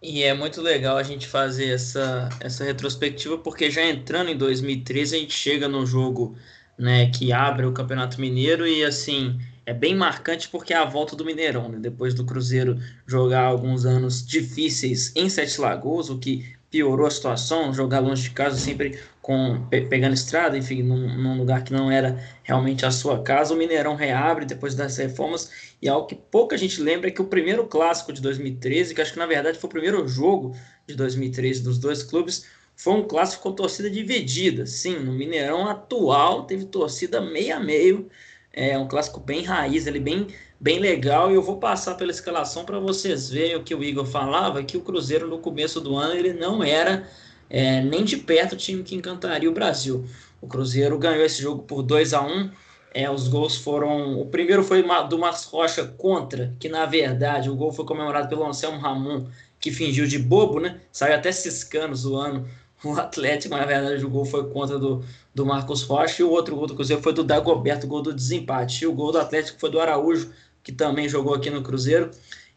E 0.02 0.23
é 0.23 0.35
muito 0.35 0.61
legal 0.61 0.97
a 0.99 1.02
gente 1.02 1.26
fazer 1.26 1.71
essa, 1.71 2.28
essa 2.40 2.64
retrospectiva, 2.64 3.38
porque 3.38 3.71
já 3.71 3.82
entrando 3.85 4.30
em 4.30 4.37
2013, 4.37 5.16
a 5.16 5.18
gente 5.21 5.32
chega 5.32 5.68
no 5.68 5.87
jogo 5.87 6.37
né, 6.76 7.09
que 7.11 7.32
abre 7.32 7.64
o 7.64 7.73
Campeonato 7.73 8.21
Mineiro 8.21 8.66
e 8.66 8.85
assim 8.85 9.38
é 9.64 9.73
bem 9.73 9.94
marcante 9.94 10.49
porque 10.49 10.75
é 10.75 10.76
a 10.76 10.85
volta 10.85 11.14
do 11.14 11.25
Mineirão, 11.25 11.68
né? 11.68 11.78
Depois 11.78 12.14
do 12.14 12.25
Cruzeiro 12.25 12.80
jogar 13.06 13.44
alguns 13.44 13.87
anos 13.87 14.26
difíceis 14.26 15.12
em 15.14 15.28
Sete 15.28 15.61
Lagoas, 15.61 16.11
o 16.11 16.18
que 16.18 16.52
piorou 16.72 17.06
a 17.06 17.10
situação, 17.10 17.72
jogar 17.74 18.00
longe 18.00 18.22
de 18.22 18.30
casa 18.30 18.56
sempre 18.56 18.98
com 19.20 19.66
pe 19.68 19.82
pegando 19.82 20.14
estrada, 20.14 20.56
enfim, 20.56 20.82
num, 20.82 21.16
num, 21.18 21.36
lugar 21.36 21.62
que 21.62 21.72
não 21.72 21.90
era 21.90 22.18
realmente 22.42 22.86
a 22.86 22.90
sua 22.90 23.22
casa. 23.22 23.52
O 23.52 23.56
Mineirão 23.56 23.94
reabre 23.94 24.46
depois 24.46 24.74
das 24.74 24.96
reformas 24.96 25.50
e 25.82 25.88
algo 25.88 26.06
que 26.06 26.14
pouca 26.14 26.56
gente 26.56 26.80
lembra 26.80 27.08
é 27.08 27.10
que 27.10 27.20
o 27.20 27.26
primeiro 27.26 27.66
clássico 27.66 28.10
de 28.10 28.22
2013, 28.22 28.94
que 28.94 29.02
acho 29.02 29.12
que 29.12 29.18
na 29.18 29.26
verdade 29.26 29.58
foi 29.58 29.68
o 29.68 29.70
primeiro 29.70 30.08
jogo 30.08 30.56
de 30.86 30.96
2013 30.96 31.62
dos 31.62 31.78
dois 31.78 32.02
clubes, 32.02 32.46
foi 32.74 32.94
um 32.94 33.06
clássico 33.06 33.42
com 33.42 33.52
torcida 33.52 33.90
dividida. 33.90 34.64
Sim, 34.64 34.98
no 34.98 35.12
Mineirão 35.12 35.68
atual 35.68 36.44
teve 36.46 36.64
torcida 36.64 37.20
meio 37.20 37.54
a 37.54 37.60
meio. 37.60 38.08
É 38.50 38.78
um 38.78 38.88
clássico 38.88 39.20
bem 39.20 39.42
raiz, 39.42 39.86
ele 39.86 40.00
bem, 40.00 40.26
bem 40.62 40.78
legal. 40.78 41.31
E 41.31 41.35
eu 41.35 41.42
vou 41.42 41.59
passar 41.59 41.97
pela 41.97 42.12
escalação 42.12 42.64
para 42.64 42.78
vocês 42.78 43.28
verem 43.28 43.57
o 43.57 43.64
que 43.64 43.75
o 43.75 43.83
Igor 43.83 44.07
falava, 44.07 44.62
que 44.62 44.76
o 44.76 44.81
Cruzeiro 44.81 45.26
no 45.26 45.38
começo 45.38 45.81
do 45.81 45.97
ano 45.97 46.14
ele 46.14 46.33
não 46.33 46.62
era 46.62 47.09
é, 47.50 47.83
nem 47.83 48.04
de 48.04 48.16
perto 48.16 48.52
o 48.52 48.57
time 48.57 48.85
que 48.85 48.95
encantaria 48.95 49.50
o 49.50 49.52
Brasil. 49.52 50.07
O 50.40 50.47
Cruzeiro 50.47 50.97
ganhou 50.99 51.25
esse 51.25 51.42
jogo 51.42 51.64
por 51.64 51.83
2 51.83 52.14
a 52.14 52.23
1 52.23 52.50
é, 52.95 53.11
os 53.11 53.26
gols 53.26 53.57
foram. 53.57 54.21
O 54.21 54.26
primeiro 54.26 54.62
foi 54.62 54.85
do 55.09 55.19
Marcos 55.19 55.45
Rocha 55.45 55.85
contra, 55.85 56.54
que 56.61 56.69
na 56.69 56.87
verdade 56.87 57.50
o 57.50 57.57
gol 57.57 57.73
foi 57.73 57.85
comemorado 57.85 58.28
pelo 58.28 58.45
Anselmo 58.47 58.78
Ramon, 58.78 59.26
que 59.59 59.71
fingiu 59.71 60.07
de 60.07 60.19
bobo, 60.19 60.61
né? 60.61 60.81
Saiu 60.92 61.14
até 61.16 61.33
ciscando, 61.33 61.95
zoando 61.95 62.47
o 62.85 62.92
Atlético, 62.92 63.54
mas 63.54 63.62
na 63.62 63.66
verdade 63.66 64.04
o 64.04 64.11
gol 64.11 64.25
foi 64.25 64.49
contra 64.50 64.78
do, 64.78 65.02
do 65.35 65.47
Marcos 65.47 65.83
Rocha, 65.83 66.21
e 66.21 66.25
o 66.25 66.31
outro 66.31 66.54
gol 66.54 66.66
do 66.66 66.75
Cruzeiro 66.75 67.02
foi 67.02 67.14
do 67.14 67.25
Dagoberto, 67.25 67.87
gol 67.87 68.02
do 68.02 68.12
desempate. 68.12 68.85
E 68.85 68.87
o 68.87 68.92
gol 68.92 69.12
do 69.12 69.19
Atlético 69.19 69.59
foi 69.59 69.71
do 69.71 69.81
Araújo, 69.81 70.31
que 70.62 70.73
também 70.73 71.09
jogou 71.09 71.35
aqui 71.35 71.50
no 71.50 71.62
Cruzeiro. 71.62 72.11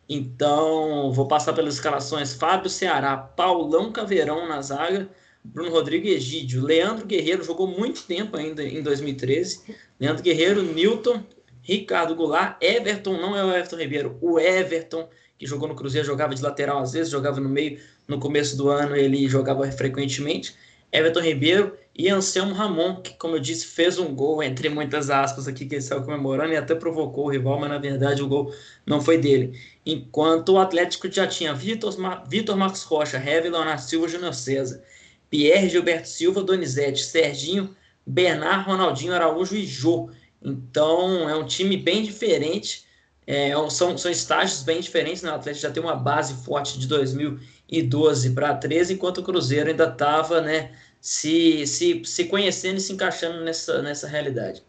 Então, 0.07 1.11
vou 1.11 1.27
passar 1.27 1.53
pelas 1.53 1.75
escalações: 1.75 2.33
Fábio 2.33 2.69
Ceará, 2.69 3.17
Paulão 3.17 3.91
Caveirão 3.91 4.47
na 4.47 4.61
zaga, 4.61 5.09
Bruno 5.43 5.71
Rodrigo 5.71 6.05
e 6.07 6.13
Egídio. 6.13 6.63
Leandro 6.63 7.05
Guerreiro 7.05 7.43
jogou 7.43 7.67
muito 7.67 8.03
tempo 8.03 8.37
ainda 8.37 8.63
em 8.63 8.81
2013. 8.81 9.75
Leandro 9.99 10.23
Guerreiro, 10.23 10.61
Newton, 10.61 11.23
Ricardo 11.61 12.15
Goulart, 12.15 12.57
Everton, 12.61 13.13
não 13.13 13.35
é 13.35 13.43
o 13.43 13.51
Everton 13.51 13.77
Ribeiro, 13.77 14.17
o 14.21 14.39
Everton, 14.39 15.09
que 15.37 15.47
jogou 15.47 15.67
no 15.67 15.75
Cruzeiro, 15.75 16.05
jogava 16.05 16.35
de 16.35 16.41
lateral 16.41 16.79
às 16.79 16.93
vezes, 16.93 17.11
jogava 17.11 17.39
no 17.39 17.49
meio, 17.49 17.79
no 18.07 18.19
começo 18.19 18.55
do 18.55 18.69
ano 18.69 18.95
ele 18.95 19.27
jogava 19.27 19.69
frequentemente. 19.71 20.55
Everton 20.91 21.21
Ribeiro 21.21 21.75
e 21.97 22.09
Anselmo 22.09 22.53
Ramon, 22.53 22.97
que, 22.97 23.13
como 23.13 23.37
eu 23.37 23.39
disse, 23.39 23.67
fez 23.67 23.97
um 23.97 24.13
gol, 24.13 24.43
entre 24.43 24.67
muitas 24.67 25.09
aspas 25.09 25.47
aqui, 25.47 25.65
que 25.65 25.75
ele 25.75 25.81
saiu 25.81 26.03
comemorando 26.03 26.51
e 26.51 26.57
até 26.57 26.75
provocou 26.75 27.27
o 27.27 27.29
rival, 27.29 27.57
mas 27.57 27.69
na 27.69 27.77
verdade 27.77 28.21
o 28.21 28.27
gol 28.27 28.53
não 28.85 28.99
foi 28.99 29.17
dele. 29.17 29.57
Enquanto 29.85 30.49
o 30.49 30.59
Atlético 30.59 31.09
já 31.09 31.25
tinha 31.25 31.53
Vitor, 31.53 31.95
Vitor 32.27 32.57
Marcos 32.57 32.83
Rocha, 32.83 33.17
Heavy 33.17 33.49
Leonardo 33.49 33.81
Silva, 33.81 34.09
Júnior 34.09 34.33
César, 34.33 34.83
Pierre 35.29 35.69
Gilberto 35.69 36.09
Silva, 36.09 36.43
Donizete, 36.43 37.01
Serginho, 37.01 37.73
Bernard, 38.05 38.69
Ronaldinho 38.69 39.13
Araújo 39.13 39.55
e 39.55 39.65
Jô. 39.65 40.09
Então 40.43 41.29
é 41.29 41.35
um 41.35 41.45
time 41.45 41.77
bem 41.77 42.03
diferente, 42.03 42.85
é, 43.25 43.53
são, 43.69 43.97
são 43.97 44.11
estágios 44.11 44.63
bem 44.63 44.81
diferentes. 44.81 45.23
Né? 45.23 45.31
O 45.31 45.35
Atlético 45.35 45.61
já 45.61 45.71
tem 45.71 45.81
uma 45.81 45.95
base 45.95 46.33
forte 46.43 46.77
de 46.77 46.87
2012 46.87 48.31
para 48.31 48.53
13, 48.53 48.95
enquanto 48.95 49.19
o 49.19 49.23
Cruzeiro 49.23 49.69
ainda 49.69 49.85
estava 49.85 50.41
né, 50.41 50.71
se, 51.05 51.67
se, 51.67 52.03
se 52.03 52.25
conhecendo 52.25 52.77
e 52.77 52.81
se 52.81 52.91
encaixando 52.91 53.39
nessa, 53.41 53.79
nessa 53.79 54.07
realidade. 54.07 54.65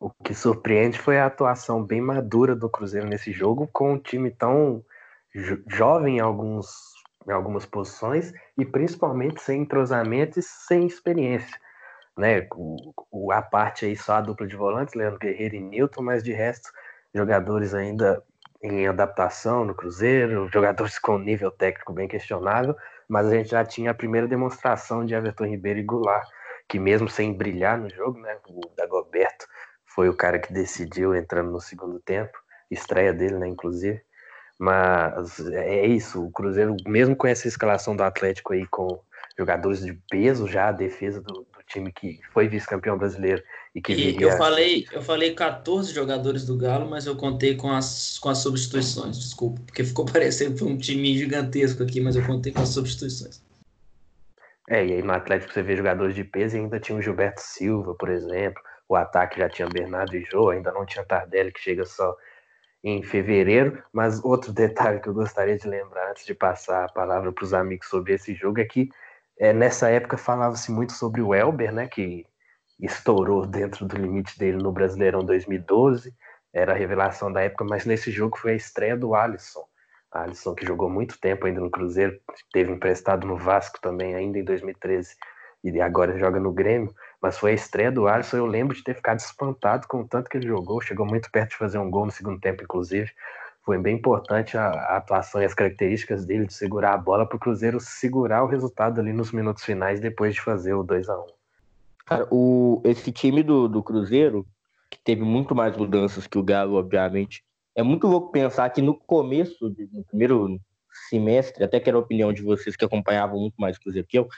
O 0.00 0.08
que 0.08 0.34
surpreende 0.34 0.98
foi 0.98 1.18
a 1.18 1.26
atuação 1.26 1.84
bem 1.84 2.00
madura 2.00 2.56
do 2.56 2.70
Cruzeiro 2.70 3.06
nesse 3.06 3.32
jogo, 3.32 3.68
com 3.70 3.92
um 3.92 3.98
time 3.98 4.30
tão 4.30 4.82
jo 5.34 5.62
jovem 5.66 6.16
em, 6.16 6.20
alguns, 6.20 6.94
em 7.28 7.32
algumas 7.32 7.66
posições 7.66 8.32
e 8.56 8.64
principalmente 8.64 9.42
sem 9.42 9.60
entrosamento 9.60 10.40
e 10.40 10.42
sem 10.42 10.86
experiência. 10.86 11.60
Né? 12.16 12.48
O, 12.54 12.94
o, 13.10 13.30
a 13.30 13.42
parte 13.42 13.84
aí 13.84 13.94
só 13.94 14.14
a 14.14 14.20
dupla 14.22 14.46
de 14.46 14.56
volantes, 14.56 14.94
Leandro 14.94 15.18
Guerreiro 15.18 15.56
e 15.56 15.60
Newton, 15.60 16.00
mas 16.00 16.22
de 16.22 16.32
resto, 16.32 16.70
jogadores 17.14 17.74
ainda 17.74 18.22
em 18.62 18.86
adaptação 18.86 19.66
no 19.66 19.74
Cruzeiro, 19.74 20.48
jogadores 20.50 20.98
com 20.98 21.18
nível 21.18 21.50
técnico 21.50 21.92
bem 21.92 22.08
questionável, 22.08 22.74
mas 23.12 23.26
a 23.26 23.30
gente 23.34 23.50
já 23.50 23.62
tinha 23.62 23.90
a 23.90 23.94
primeira 23.94 24.26
demonstração 24.26 25.04
de 25.04 25.14
Everton 25.14 25.44
Ribeiro 25.44 25.78
e 25.78 25.82
Goulart, 25.82 26.26
que 26.66 26.78
mesmo 26.78 27.10
sem 27.10 27.30
brilhar 27.30 27.76
no 27.76 27.90
jogo, 27.90 28.18
né, 28.18 28.38
o 28.48 28.60
Dagoberto 28.74 29.46
foi 29.84 30.08
o 30.08 30.16
cara 30.16 30.38
que 30.38 30.50
decidiu 30.50 31.14
entrando 31.14 31.50
no 31.50 31.60
segundo 31.60 32.00
tempo, 32.00 32.32
estreia 32.70 33.12
dele, 33.12 33.36
né, 33.36 33.46
inclusive. 33.46 34.00
Mas 34.58 35.38
é 35.40 35.84
isso, 35.84 36.24
o 36.24 36.32
Cruzeiro, 36.32 36.74
mesmo 36.86 37.14
com 37.14 37.26
essa 37.26 37.46
escalação 37.46 37.94
do 37.94 38.02
Atlético 38.02 38.54
aí, 38.54 38.66
com 38.66 38.98
jogadores 39.38 39.84
de 39.84 39.92
peso 40.10 40.48
já, 40.48 40.68
a 40.68 40.72
defesa 40.72 41.20
do, 41.20 41.34
do 41.34 41.62
time 41.66 41.92
que 41.92 42.18
foi 42.32 42.48
vice-campeão 42.48 42.96
brasileiro 42.96 43.42
e 43.74 43.80
que 43.80 43.92
e 43.92 43.96
viria... 43.96 44.28
eu 44.28 44.36
falei 44.36 44.86
eu 44.92 45.02
falei 45.02 45.34
14 45.34 45.92
jogadores 45.92 46.44
do 46.44 46.56
Galo 46.56 46.88
mas 46.88 47.06
eu 47.06 47.16
contei 47.16 47.56
com 47.56 47.70
as 47.70 48.18
com 48.18 48.28
as 48.28 48.38
substituições 48.38 49.18
desculpa 49.18 49.60
porque 49.66 49.84
ficou 49.84 50.04
parecendo 50.10 50.52
que 50.52 50.58
foi 50.58 50.68
um 50.68 50.76
time 50.76 51.16
gigantesco 51.16 51.82
aqui 51.82 52.00
mas 52.00 52.16
eu 52.16 52.26
contei 52.26 52.52
com 52.52 52.62
as 52.62 52.70
substituições. 52.70 53.42
É 54.68 54.84
e 54.84 54.92
aí 54.92 55.02
no 55.02 55.12
Atlético 55.12 55.52
você 55.52 55.62
vê 55.62 55.76
jogadores 55.76 56.14
de 56.14 56.24
peso 56.24 56.56
e 56.56 56.60
ainda 56.60 56.78
tinha 56.78 56.96
o 56.96 57.02
Gilberto 57.02 57.40
Silva 57.40 57.94
por 57.94 58.10
exemplo 58.10 58.62
o 58.88 58.94
ataque 58.94 59.38
já 59.38 59.48
tinha 59.48 59.68
Bernardo 59.68 60.16
e 60.16 60.24
Jô 60.24 60.50
ainda 60.50 60.70
não 60.70 60.84
tinha 60.84 61.04
Tardelli 61.04 61.50
que 61.50 61.60
chega 61.60 61.86
só 61.86 62.14
em 62.84 63.02
fevereiro 63.02 63.82
mas 63.92 64.22
outro 64.22 64.52
detalhe 64.54 65.00
que 65.00 65.08
eu 65.08 65.14
gostaria 65.14 65.56
de 65.56 65.66
lembrar 65.66 66.10
antes 66.10 66.26
de 66.26 66.34
passar 66.34 66.84
a 66.84 66.92
palavra 66.92 67.32
para 67.32 67.44
os 67.44 67.54
amigos 67.54 67.88
sobre 67.88 68.14
esse 68.14 68.34
jogo 68.34 68.60
é 68.60 68.64
que 68.64 68.90
é, 69.38 69.52
nessa 69.52 69.88
época 69.88 70.16
falava-se 70.16 70.70
muito 70.70 70.92
sobre 70.92 71.20
o 71.20 71.34
Elber, 71.34 71.72
né, 71.72 71.88
que 71.88 72.24
estourou 72.82 73.46
dentro 73.46 73.86
do 73.86 73.96
limite 73.96 74.36
dele 74.38 74.58
no 74.58 74.72
Brasileirão 74.72 75.24
2012, 75.24 76.12
era 76.52 76.72
a 76.72 76.76
revelação 76.76 77.32
da 77.32 77.40
época, 77.40 77.64
mas 77.64 77.86
nesse 77.86 78.10
jogo 78.10 78.36
foi 78.36 78.52
a 78.52 78.56
estreia 78.56 78.96
do 78.96 79.14
Alisson. 79.14 79.64
Alisson, 80.10 80.54
que 80.54 80.66
jogou 80.66 80.90
muito 80.90 81.18
tempo 81.18 81.46
ainda 81.46 81.60
no 81.60 81.70
Cruzeiro, 81.70 82.20
teve 82.52 82.72
emprestado 82.72 83.26
no 83.26 83.36
Vasco 83.36 83.80
também, 83.80 84.14
ainda 84.14 84.38
em 84.38 84.44
2013, 84.44 85.16
e 85.64 85.80
agora 85.80 86.18
joga 86.18 86.40
no 86.40 86.52
Grêmio, 86.52 86.92
mas 87.20 87.38
foi 87.38 87.52
a 87.52 87.54
estreia 87.54 87.90
do 87.90 88.08
Alisson. 88.08 88.36
Eu 88.36 88.46
lembro 88.46 88.76
de 88.76 88.82
ter 88.82 88.94
ficado 88.94 89.20
espantado 89.20 89.86
com 89.86 90.00
o 90.00 90.08
tanto 90.08 90.28
que 90.28 90.36
ele 90.36 90.48
jogou, 90.48 90.80
chegou 90.80 91.06
muito 91.06 91.30
perto 91.30 91.50
de 91.50 91.56
fazer 91.56 91.78
um 91.78 91.90
gol 91.90 92.04
no 92.04 92.10
segundo 92.10 92.40
tempo, 92.40 92.64
inclusive 92.64 93.10
foi 93.64 93.78
bem 93.78 93.94
importante 93.94 94.58
a, 94.58 94.70
a, 94.70 94.96
atuação 94.96 95.40
e 95.40 95.44
as 95.44 95.54
características 95.54 96.26
dele 96.26 96.46
de 96.46 96.54
segurar 96.54 96.94
a 96.94 96.98
bola 96.98 97.24
para 97.24 97.36
o 97.36 97.40
Cruzeiro 97.40 97.78
segurar 97.78 98.42
o 98.42 98.48
resultado 98.48 99.00
ali 99.00 99.12
nos 99.12 99.30
minutos 99.30 99.64
finais 99.64 100.00
depois 100.00 100.34
de 100.34 100.40
fazer 100.40 100.74
o 100.74 100.82
2 100.82 101.08
a 101.08 101.16
1 101.16 101.41
Cara, 102.06 102.26
o, 102.30 102.82
esse 102.84 103.12
time 103.12 103.42
do, 103.42 103.68
do 103.68 103.82
Cruzeiro, 103.82 104.46
que 104.90 104.98
teve 105.02 105.22
muito 105.22 105.54
mais 105.54 105.76
mudanças 105.76 106.26
que 106.26 106.38
o 106.38 106.42
Galo, 106.42 106.74
obviamente, 106.74 107.42
é 107.74 107.82
muito 107.82 108.06
louco 108.06 108.30
pensar 108.30 108.68
que 108.70 108.82
no 108.82 108.94
começo, 108.94 109.74
no 109.92 110.04
primeiro 110.04 110.60
semestre, 111.08 111.64
até 111.64 111.80
que 111.80 111.88
era 111.88 111.96
a 111.96 112.00
opinião 112.00 112.32
de 112.32 112.42
vocês 112.42 112.76
que 112.76 112.84
acompanhavam 112.84 113.40
muito 113.40 113.54
mais 113.58 113.76
o 113.76 113.80
Cruzeiro 113.80 114.06
que 114.06 114.18
eu, 114.18 114.28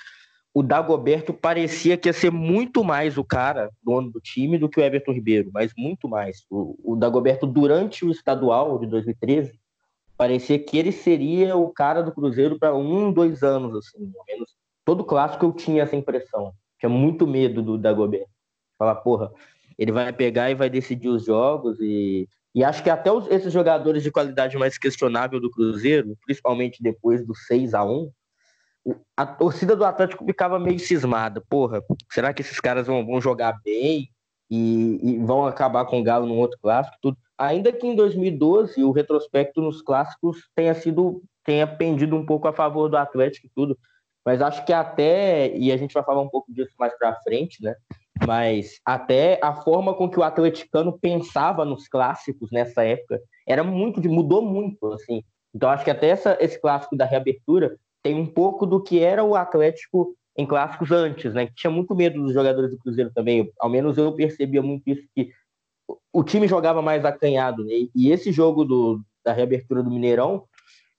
o 0.55 0.63
Dagoberto 0.63 1.35
parecia 1.35 1.97
que 1.97 2.09
ia 2.09 2.13
ser 2.13 2.31
muito 2.31 2.85
mais 2.85 3.19
o 3.19 3.25
cara 3.25 3.71
dono 3.83 4.09
do 4.09 4.21
time 4.21 4.57
do 4.57 4.69
que 4.69 4.79
o 4.79 4.83
Everton 4.85 5.11
Ribeiro, 5.11 5.51
mas 5.53 5.73
muito 5.77 6.09
mais. 6.09 6.47
O, 6.49 6.93
o 6.93 6.97
Dagoberto, 6.97 7.45
durante 7.45 8.05
o 8.05 8.11
estadual 8.13 8.79
de 8.79 8.87
2013, 8.87 9.59
parecia 10.17 10.57
que 10.57 10.79
ele 10.79 10.93
seria 10.93 11.57
o 11.57 11.71
cara 11.71 12.03
do 12.03 12.13
Cruzeiro 12.13 12.57
para 12.57 12.73
um, 12.73 13.13
dois 13.13 13.43
anos, 13.43 13.75
assim, 13.75 14.13
ao 14.17 14.25
menos. 14.27 14.55
Todo 14.85 15.03
clássico 15.03 15.45
eu 15.45 15.53
tinha 15.53 15.83
essa 15.83 15.97
impressão. 15.97 16.53
Tinha 16.85 16.91
muito 16.91 17.27
medo 17.27 17.63
do 17.63 17.79
Dagoberto. 17.79 18.29
Falar, 18.79 18.97
porra, 18.97 19.33
ele 19.79 19.91
vai 19.91 20.13
pegar 20.13 20.51
e 20.51 20.55
vai 20.55 20.69
decidir 20.69 21.09
os 21.09 21.25
jogos 21.25 21.79
e 21.81 22.29
e 22.55 22.63
acho 22.63 22.85
que 22.85 22.91
até 22.91 23.11
os, 23.11 23.27
esses 23.29 23.53
jogadores 23.53 24.01
de 24.01 24.13
qualidade 24.13 24.57
mais 24.57 24.79
questionável 24.79 25.41
do 25.41 25.51
Cruzeiro, 25.51 26.17
principalmente 26.25 26.81
depois 26.81 27.27
do 27.27 27.35
6 27.35 27.75
a 27.75 27.85
1 27.85 28.11
a 29.17 29.27
torcida 29.27 29.75
do 29.75 29.85
Atlético 29.85 30.25
ficava 30.25 30.61
meio 30.61 30.79
cismada. 30.79 31.43
Porra, 31.49 31.83
será 32.13 32.33
que 32.33 32.43
esses 32.43 32.61
caras 32.61 32.87
vão, 32.87 33.05
vão 33.05 33.21
jogar 33.21 33.59
bem 33.65 34.09
e, 34.49 35.01
e, 35.03 35.19
vão 35.19 35.47
acabar 35.47 35.87
com 35.87 36.01
o 36.01 36.05
Galo 36.05 36.27
num 36.27 36.39
outro 36.39 36.59
clássico? 36.61 36.97
Tudo. 37.01 37.17
Ainda 37.37 37.73
que 37.73 37.87
em 37.87 37.97
2012 37.97 38.85
o 38.85 38.93
retrospecto 38.93 39.61
nos 39.61 39.83
clássicos 39.83 40.49
tenha 40.55 40.75
sido 40.75 41.23
tenha 41.45 41.67
pendido 41.67 42.15
um 42.15 42.25
pouco 42.25 42.47
a 42.47 42.53
favor 42.53 42.89
do 42.89 42.97
Atlético 42.97 43.47
e 43.47 43.51
tudo, 43.55 43.79
mas 44.25 44.41
acho 44.41 44.65
que 44.65 44.73
até 44.73 45.55
e 45.57 45.71
a 45.71 45.77
gente 45.77 45.93
vai 45.93 46.03
falar 46.03 46.23
um 46.23 46.29
pouco 46.29 46.53
disso 46.53 46.73
mais 46.79 46.97
para 46.97 47.21
frente, 47.21 47.63
né? 47.63 47.75
Mas 48.27 48.81
até 48.85 49.39
a 49.43 49.55
forma 49.55 49.93
com 49.93 50.09
que 50.09 50.19
o 50.19 50.23
atleticano 50.23 50.99
pensava 50.99 51.65
nos 51.65 51.89
clássicos 51.89 52.51
nessa 52.51 52.85
época 52.85 53.21
era 53.47 53.63
muito 53.63 54.01
mudou 54.09 54.41
muito 54.41 54.93
assim. 54.93 55.23
Então 55.55 55.69
acho 55.69 55.85
que 55.85 55.91
até 55.91 56.09
essa, 56.09 56.37
esse 56.41 56.61
clássico 56.61 56.97
da 56.97 57.05
reabertura 57.05 57.77
tem 58.03 58.15
um 58.15 58.27
pouco 58.27 58.67
do 58.67 58.83
que 58.83 59.01
era 59.01 59.23
o 59.23 59.35
Atlético 59.35 60.15
em 60.37 60.47
clássicos 60.47 60.91
antes, 60.91 61.33
né? 61.33 61.47
Que 61.47 61.55
tinha 61.55 61.71
muito 61.71 61.95
medo 61.95 62.21
dos 62.21 62.33
jogadores 62.33 62.71
do 62.71 62.79
Cruzeiro 62.79 63.11
também. 63.15 63.51
Ao 63.59 63.69
menos 63.69 63.97
eu 63.99 64.13
percebia 64.13 64.63
muito 64.63 64.83
isso 64.87 65.07
que 65.15 65.31
o 66.13 66.25
time 66.25 66.49
jogava 66.49 66.83
mais 66.83 67.05
acanhado, 67.05 67.65
né? 67.65 67.89
E 67.95 68.11
esse 68.11 68.33
jogo 68.33 68.65
do, 68.65 69.01
da 69.25 69.33
reabertura 69.33 69.83
do 69.83 69.91
Mineirão, 69.91 70.45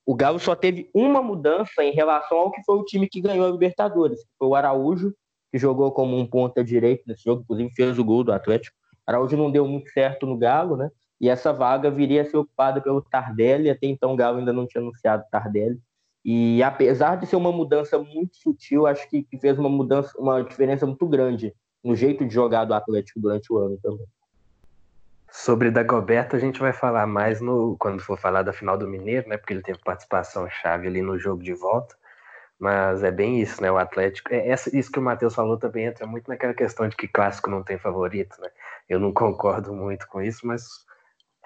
o 0.05 0.13
Galo 0.13 0.39
só 0.39 0.55
teve 0.55 0.89
uma 0.93 1.21
mudança 1.21 1.83
em 1.83 1.91
relação 1.91 2.37
ao 2.37 2.51
que 2.51 2.63
foi 2.63 2.75
o 2.75 2.85
time 2.85 3.09
que 3.09 3.21
ganhou 3.21 3.47
a 3.47 3.51
Libertadores, 3.51 4.23
que 4.23 4.29
foi 4.37 4.47
o 4.47 4.55
Araújo, 4.55 5.13
que 5.51 5.57
jogou 5.57 5.91
como 5.91 6.17
um 6.17 6.27
ponta 6.27 6.63
direito 6.63 7.03
nesse 7.07 7.23
jogo, 7.23 7.41
inclusive 7.41 7.73
fez 7.73 7.97
o 7.97 8.03
gol 8.03 8.23
do 8.23 8.31
Atlético. 8.31 8.75
Araújo 9.07 9.35
não 9.35 9.49
deu 9.49 9.67
muito 9.67 9.89
certo 9.91 10.25
no 10.25 10.37
Galo, 10.37 10.77
né? 10.77 10.89
E 11.19 11.29
essa 11.29 11.53
vaga 11.53 11.89
viria 11.89 12.21
a 12.21 12.25
ser 12.25 12.37
ocupada 12.37 12.81
pelo 12.81 13.01
Tardelli, 13.01 13.69
até 13.69 13.87
então 13.87 14.13
o 14.13 14.15
Galo 14.15 14.39
ainda 14.39 14.53
não 14.53 14.67
tinha 14.67 14.81
anunciado 14.81 15.23
Tardelli. 15.31 15.79
E 16.23 16.61
apesar 16.61 17.15
de 17.15 17.25
ser 17.25 17.35
uma 17.35 17.51
mudança 17.51 17.97
muito 17.97 18.35
sutil, 18.35 18.85
acho 18.85 19.09
que, 19.09 19.23
que 19.23 19.37
fez 19.37 19.57
uma 19.57 19.69
mudança, 19.69 20.11
uma 20.17 20.41
diferença 20.43 20.85
muito 20.85 21.07
grande 21.07 21.53
no 21.83 21.95
jeito 21.95 22.25
de 22.25 22.33
jogar 22.33 22.65
do 22.65 22.73
Atlético 22.73 23.19
durante 23.19 23.51
o 23.53 23.57
ano 23.57 23.77
também. 23.81 24.05
Sobre 25.37 25.69
Dagoberto 25.69 26.33
a 26.37 26.39
gente 26.39 26.61
vai 26.61 26.71
falar 26.71 27.05
mais 27.05 27.41
no 27.41 27.75
quando 27.77 28.01
for 28.01 28.17
falar 28.17 28.41
da 28.41 28.53
final 28.53 28.77
do 28.77 28.87
Mineiro, 28.87 29.27
né? 29.27 29.35
Porque 29.37 29.51
ele 29.53 29.61
teve 29.61 29.77
participação 29.79 30.49
chave 30.49 30.87
ali 30.87 31.01
no 31.01 31.19
jogo 31.19 31.43
de 31.43 31.53
volta. 31.53 31.93
Mas 32.57 33.03
é 33.03 33.11
bem 33.11 33.41
isso, 33.41 33.61
né? 33.61 33.69
O 33.69 33.77
Atlético. 33.77 34.33
É 34.33 34.47
essa, 34.47 34.75
isso 34.75 34.89
que 34.89 34.97
o 34.97 35.01
Matheus 35.01 35.35
falou 35.35 35.57
também 35.57 35.87
entra 35.87 36.07
muito 36.07 36.29
naquela 36.29 36.53
questão 36.53 36.87
de 36.87 36.95
que 36.95 37.05
clássico 37.05 37.49
não 37.49 37.63
tem 37.63 37.77
favorito, 37.77 38.39
né? 38.39 38.49
Eu 38.87 38.97
não 38.97 39.11
concordo 39.13 39.73
muito 39.73 40.07
com 40.07 40.21
isso, 40.21 40.47
mas 40.47 40.63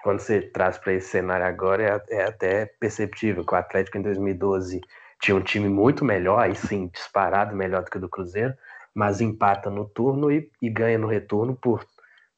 quando 0.04 0.20
você 0.20 0.40
traz 0.40 0.78
para 0.78 0.92
esse 0.92 1.08
cenário 1.08 1.44
agora, 1.44 2.00
é, 2.08 2.16
é, 2.16 2.24
até 2.26 2.66
perceptível 2.66 3.44
que 3.44 3.52
o 3.52 3.58
Atlético 3.58 3.98
em 3.98 4.02
2012 4.02 4.80
tinha 5.20 5.36
um 5.36 5.42
time 5.42 5.68
muito 5.68 6.04
melhor, 6.04 6.38
aí 6.38 6.54
sim, 6.54 6.86
disparado 6.86 7.56
melhor 7.56 7.82
do 7.82 7.90
que 7.90 7.98
o 7.98 8.00
do 8.00 8.08
Cruzeiro, 8.08 8.54
mas 8.94 9.20
empata 9.20 9.68
no 9.68 9.84
turno 9.84 10.30
e, 10.30 10.48
e 10.62 10.70
ganha 10.70 10.96
no 10.96 11.08
retorno 11.08 11.56
por 11.56 11.84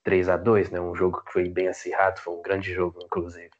3 0.05 0.29
a 0.29 0.37
2 0.37 0.71
né? 0.71 0.81
Um 0.81 0.95
jogo 0.95 1.23
que 1.25 1.33
foi 1.33 1.49
bem 1.49 1.69
acirrado, 1.69 2.21
foi 2.21 2.35
um 2.35 2.43
grande 2.43 2.73
jogo, 2.73 3.01
inclusive. 3.03 3.51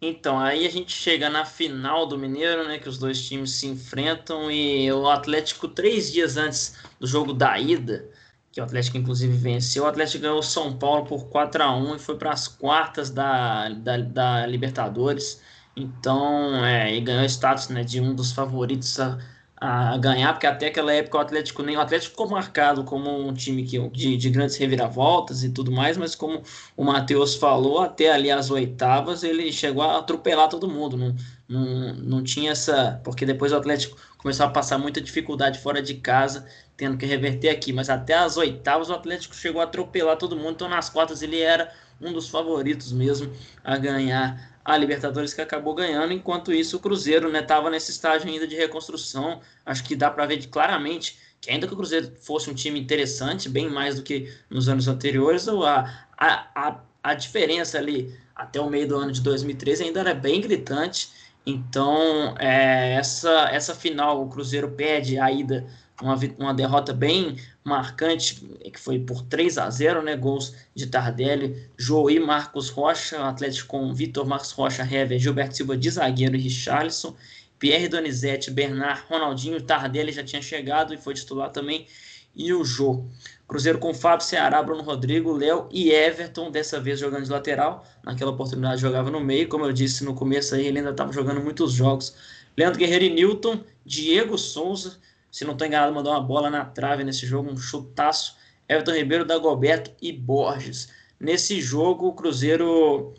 Então, 0.00 0.38
aí 0.38 0.66
a 0.66 0.70
gente 0.70 0.92
chega 0.92 1.30
na 1.30 1.44
final 1.44 2.06
do 2.06 2.18
Mineiro, 2.18 2.68
né? 2.68 2.78
Que 2.78 2.88
os 2.88 2.98
dois 2.98 3.26
times 3.26 3.52
se 3.52 3.66
enfrentam 3.66 4.50
e 4.50 4.92
o 4.92 5.08
Atlético, 5.08 5.68
três 5.68 6.12
dias 6.12 6.36
antes 6.36 6.76
do 7.00 7.06
jogo 7.06 7.32
da 7.32 7.58
ida, 7.58 8.08
que 8.52 8.60
o 8.60 8.64
Atlético 8.64 8.98
inclusive 8.98 9.34
venceu. 9.36 9.84
O 9.84 9.86
Atlético 9.86 10.22
ganhou 10.22 10.38
o 10.38 10.42
São 10.42 10.76
Paulo 10.78 11.06
por 11.06 11.28
4 11.28 11.62
a 11.62 11.74
1 11.74 11.96
e 11.96 11.98
foi 11.98 12.16
para 12.16 12.32
as 12.32 12.46
quartas 12.46 13.10
da, 13.10 13.70
da, 13.70 13.96
da, 13.98 14.46
Libertadores. 14.46 15.40
Então, 15.74 16.64
é, 16.64 16.94
e 16.94 17.00
ganhou 17.00 17.24
status 17.24 17.68
né, 17.68 17.82
de 17.82 18.00
um 18.00 18.14
dos 18.14 18.32
favoritos 18.32 18.98
a, 19.00 19.18
a 19.66 19.96
ganhar, 19.98 20.32
porque 20.32 20.46
até 20.46 20.66
aquela 20.68 20.92
época 20.92 21.18
o 21.18 21.20
Atlético 21.20 21.62
nem 21.62 21.76
o 21.76 21.80
Atlético 21.80 22.10
ficou 22.12 22.28
marcado 22.28 22.84
como 22.84 23.10
um 23.10 23.34
time 23.34 23.64
que, 23.64 23.78
de, 23.88 24.16
de 24.16 24.30
grandes 24.30 24.56
reviravoltas 24.56 25.42
e 25.42 25.50
tudo 25.50 25.72
mais, 25.72 25.96
mas 25.96 26.14
como 26.14 26.42
o 26.76 26.84
Matheus 26.84 27.34
falou, 27.34 27.80
até 27.80 28.12
ali 28.12 28.30
as 28.30 28.50
oitavas 28.50 29.24
ele 29.24 29.52
chegou 29.52 29.82
a 29.82 29.98
atropelar 29.98 30.48
todo 30.48 30.68
mundo. 30.68 30.96
Não, 30.96 31.14
não, 31.48 31.94
não 31.94 32.22
tinha 32.22 32.52
essa. 32.52 33.00
Porque 33.02 33.26
depois 33.26 33.52
o 33.52 33.56
Atlético 33.56 33.96
começou 34.18 34.46
a 34.46 34.50
passar 34.50 34.78
muita 34.78 35.00
dificuldade 35.00 35.58
fora 35.58 35.82
de 35.82 35.94
casa 35.94 36.46
tendo 36.76 36.96
que 36.96 37.06
reverter 37.06 37.48
aqui. 37.48 37.72
Mas 37.72 37.90
até 37.90 38.14
as 38.14 38.36
oitavas 38.36 38.88
o 38.90 38.94
Atlético 38.94 39.34
chegou 39.34 39.60
a 39.60 39.64
atropelar 39.64 40.16
todo 40.16 40.36
mundo. 40.36 40.52
Então 40.52 40.68
nas 40.68 40.88
quartas 40.88 41.22
ele 41.22 41.40
era 41.40 41.72
um 42.00 42.12
dos 42.12 42.28
favoritos 42.28 42.92
mesmo 42.92 43.32
a 43.64 43.76
ganhar 43.76 44.55
a 44.66 44.76
Libertadores 44.76 45.32
que 45.32 45.40
acabou 45.40 45.74
ganhando. 45.74 46.12
Enquanto 46.12 46.52
isso 46.52 46.76
o 46.76 46.80
Cruzeiro 46.80 47.34
estava 47.34 47.70
né, 47.70 47.76
nesse 47.76 47.92
estágio 47.92 48.28
ainda 48.28 48.48
de 48.48 48.56
reconstrução. 48.56 49.40
Acho 49.64 49.84
que 49.84 49.94
dá 49.94 50.10
para 50.10 50.26
ver 50.26 50.44
claramente 50.48 51.16
que 51.40 51.50
ainda 51.50 51.68
que 51.68 51.72
o 51.72 51.76
Cruzeiro 51.76 52.12
fosse 52.20 52.50
um 52.50 52.54
time 52.54 52.80
interessante, 52.80 53.48
bem 53.48 53.70
mais 53.70 53.94
do 53.94 54.02
que 54.02 54.32
nos 54.50 54.68
anos 54.68 54.88
anteriores, 54.88 55.46
a, 55.48 56.08
a, 56.18 56.80
a, 57.02 57.14
diferença 57.14 57.78
ali 57.78 58.12
até 58.34 58.60
o 58.60 58.68
meio 58.68 58.88
do 58.88 58.96
ano 58.96 59.12
de 59.12 59.20
2013 59.20 59.84
ainda 59.84 60.00
era 60.00 60.14
bem 60.14 60.40
gritante. 60.40 61.10
Então, 61.46 62.34
é, 62.38 62.94
essa, 62.94 63.48
essa 63.52 63.72
final, 63.72 64.24
o 64.24 64.28
Cruzeiro 64.28 64.72
perde 64.72 65.16
a 65.16 65.30
ida 65.30 65.64
uma, 66.02 66.18
uma 66.38 66.54
derrota 66.54 66.92
bem 66.92 67.36
marcante, 67.66 68.36
que 68.72 68.78
foi 68.78 69.00
por 69.00 69.22
3 69.22 69.58
a 69.58 69.68
0 69.68 70.00
né? 70.00 70.16
Gols 70.16 70.54
de 70.72 70.86
Tardelli, 70.86 71.68
Joey, 71.76 72.20
Marcos 72.20 72.70
Rocha, 72.70 73.28
Atlético 73.28 73.66
com 73.66 73.92
Vitor, 73.92 74.24
Marcos 74.24 74.52
Rocha, 74.52 74.84
Hever, 74.84 75.18
Gilberto 75.18 75.56
Silva 75.56 75.76
de 75.76 75.90
zagueiro 75.90 76.36
e 76.36 76.40
Richarlison, 76.40 77.16
Pierre 77.58 77.88
Donizete, 77.88 78.52
Bernard, 78.52 79.02
Ronaldinho, 79.08 79.60
Tardelli 79.60 80.12
já 80.12 80.22
tinha 80.22 80.40
chegado 80.40 80.94
e 80.94 80.96
foi 80.96 81.14
titular 81.14 81.50
também, 81.50 81.88
e 82.36 82.52
o 82.52 82.64
Jô. 82.64 83.04
Cruzeiro 83.48 83.78
com 83.78 83.92
Fábio, 83.92 84.24
Ceará, 84.24 84.62
Bruno 84.62 84.82
Rodrigo, 84.82 85.32
Léo 85.32 85.68
e 85.72 85.90
Everton, 85.90 86.50
dessa 86.50 86.78
vez 86.78 87.00
jogando 87.00 87.24
de 87.24 87.30
lateral. 87.30 87.84
Naquela 88.04 88.30
oportunidade 88.30 88.80
jogava 88.80 89.10
no 89.10 89.20
meio, 89.20 89.48
como 89.48 89.64
eu 89.64 89.72
disse 89.72 90.04
no 90.04 90.14
começo 90.14 90.54
aí, 90.54 90.66
ele 90.66 90.78
ainda 90.78 90.90
estava 90.90 91.12
jogando 91.12 91.40
muitos 91.40 91.72
jogos. 91.72 92.14
Leandro 92.56 92.78
Guerreiro 92.78 93.04
e 93.04 93.10
Newton, 93.10 93.60
Diego 93.84 94.38
Souza, 94.38 94.98
se 95.36 95.44
não 95.44 95.52
estou 95.52 95.66
enganado, 95.66 95.92
mandou 95.92 96.14
uma 96.14 96.20
bola 96.22 96.48
na 96.48 96.64
trave 96.64 97.04
nesse 97.04 97.26
jogo, 97.26 97.50
um 97.50 97.58
chutaço. 97.58 98.38
Everton 98.66 98.92
Ribeiro, 98.92 99.22
Dagoberto 99.22 99.90
e 100.00 100.10
Borges. 100.10 100.88
Nesse 101.20 101.60
jogo, 101.60 102.06
o 102.06 102.14
Cruzeiro, 102.14 103.12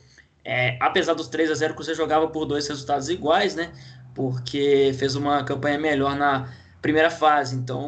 é, 0.44 0.80
apesar 0.82 1.14
dos 1.14 1.28
3 1.28 1.52
a 1.52 1.54
0 1.54 1.74
o 1.74 1.76
Cruzeiro 1.76 1.96
jogava 1.96 2.28
por 2.28 2.46
dois 2.46 2.68
resultados 2.68 3.08
iguais, 3.08 3.54
né? 3.54 3.72
Porque 4.16 4.96
fez 4.98 5.16
uma 5.16 5.44
campanha 5.44 5.78
melhor 5.78 6.16
na 6.16 6.52
primeira 6.82 7.12
fase. 7.12 7.56
Então, 7.56 7.88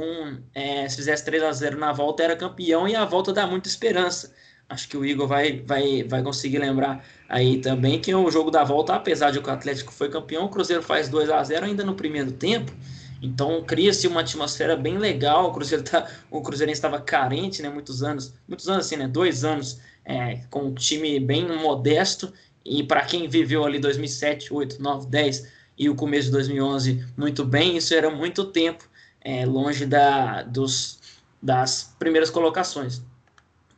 é, 0.54 0.88
se 0.88 0.98
fizesse 0.98 1.26
3 1.26 1.42
a 1.42 1.52
0 1.52 1.80
na 1.80 1.92
volta, 1.92 2.22
era 2.22 2.36
campeão 2.36 2.88
e 2.88 2.96
a 2.96 3.06
volta 3.06 3.34
dá 3.34 3.48
muita 3.48 3.68
esperança. 3.68 4.32
Acho 4.70 4.88
que 4.88 4.96
o 4.96 5.04
Igor 5.04 5.28
vai, 5.28 5.64
vai, 5.66 6.04
vai 6.04 6.22
conseguir 6.22 6.60
lembrar 6.60 7.04
aí 7.28 7.58
também 7.62 8.00
que 8.00 8.14
o 8.14 8.30
jogo 8.30 8.52
da 8.52 8.64
volta, 8.64 8.94
apesar 8.94 9.32
de 9.32 9.42
que 9.42 9.50
o 9.50 9.52
Atlético 9.52 9.92
foi 9.92 10.08
campeão, 10.08 10.46
o 10.46 10.50
Cruzeiro 10.50 10.84
faz 10.84 11.10
2 11.10 11.32
a 11.32 11.44
0 11.44 11.66
ainda 11.66 11.84
no 11.84 11.96
primeiro 11.96 12.32
tempo. 12.32 12.72
Então 13.22 13.64
cria-se 13.64 14.08
uma 14.08 14.22
atmosfera 14.22 14.76
bem 14.76 14.98
legal. 14.98 15.50
O 15.50 15.54
Cruzeiro 15.54 15.84
tá, 15.84 16.10
o 16.32 16.42
Cruzeirense 16.42 16.78
estava 16.78 17.02
carente, 17.02 17.62
né? 17.62 17.70
Muitos 17.70 18.02
anos, 18.02 18.34
muitos 18.48 18.68
anos 18.70 18.86
assim, 18.86 18.96
né? 18.96 19.08
Dois 19.08 19.44
anos 19.44 19.80
é, 20.06 20.42
com 20.50 20.66
um 20.66 20.74
time 20.74 21.20
bem 21.20 21.48
modesto. 21.48 22.32
E 22.64 22.84
para 22.84 23.06
quem 23.06 23.28
viveu 23.28 23.66
ali 23.66 23.80
2007, 23.80 24.54
8, 24.54 24.82
9, 24.82 25.08
10 25.08 25.48
e 25.78 25.90
o 25.90 25.96
começo 25.96 26.26
de 26.26 26.32
2011 26.34 27.06
muito 27.16 27.46
bem, 27.46 27.78
isso 27.78 27.94
era 27.94 28.10
muito 28.10 28.46
tempo 28.46 28.84
é, 29.22 29.46
longe 29.46 29.86
da, 29.86 30.44
dos, 30.44 31.00
das 31.42 31.96
primeiras 31.98 32.30
colocações. 32.30 33.02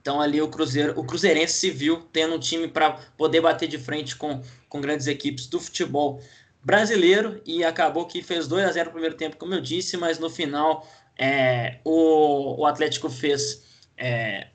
Então 0.01 0.19
ali 0.19 0.41
o 0.41 0.47
Cruzeiro, 0.47 0.99
o 0.99 1.03
Cruzeirense 1.03 1.53
se 1.53 1.69
viu 1.69 2.01
tendo 2.11 2.35
um 2.35 2.39
time 2.39 2.67
para 2.67 2.99
poder 3.15 3.39
bater 3.39 3.67
de 3.67 3.77
frente 3.77 4.15
com, 4.15 4.41
com 4.67 4.81
grandes 4.81 5.05
equipes 5.05 5.45
do 5.45 5.59
futebol 5.59 6.19
brasileiro 6.63 7.41
e 7.45 7.63
acabou 7.63 8.05
que 8.05 8.21
fez 8.21 8.47
2 8.47 8.65
a 8.65 8.71
0 8.71 8.85
no 8.85 8.91
primeiro 8.91 9.15
tempo, 9.15 9.37
como 9.37 9.53
eu 9.53 9.61
disse, 9.61 9.97
mas 9.97 10.19
no 10.19 10.29
final 10.29 10.87
é, 11.17 11.79
o, 11.83 12.61
o 12.61 12.65
Atlético 12.65 13.09
fez 13.09 13.61
é, 14.01 14.47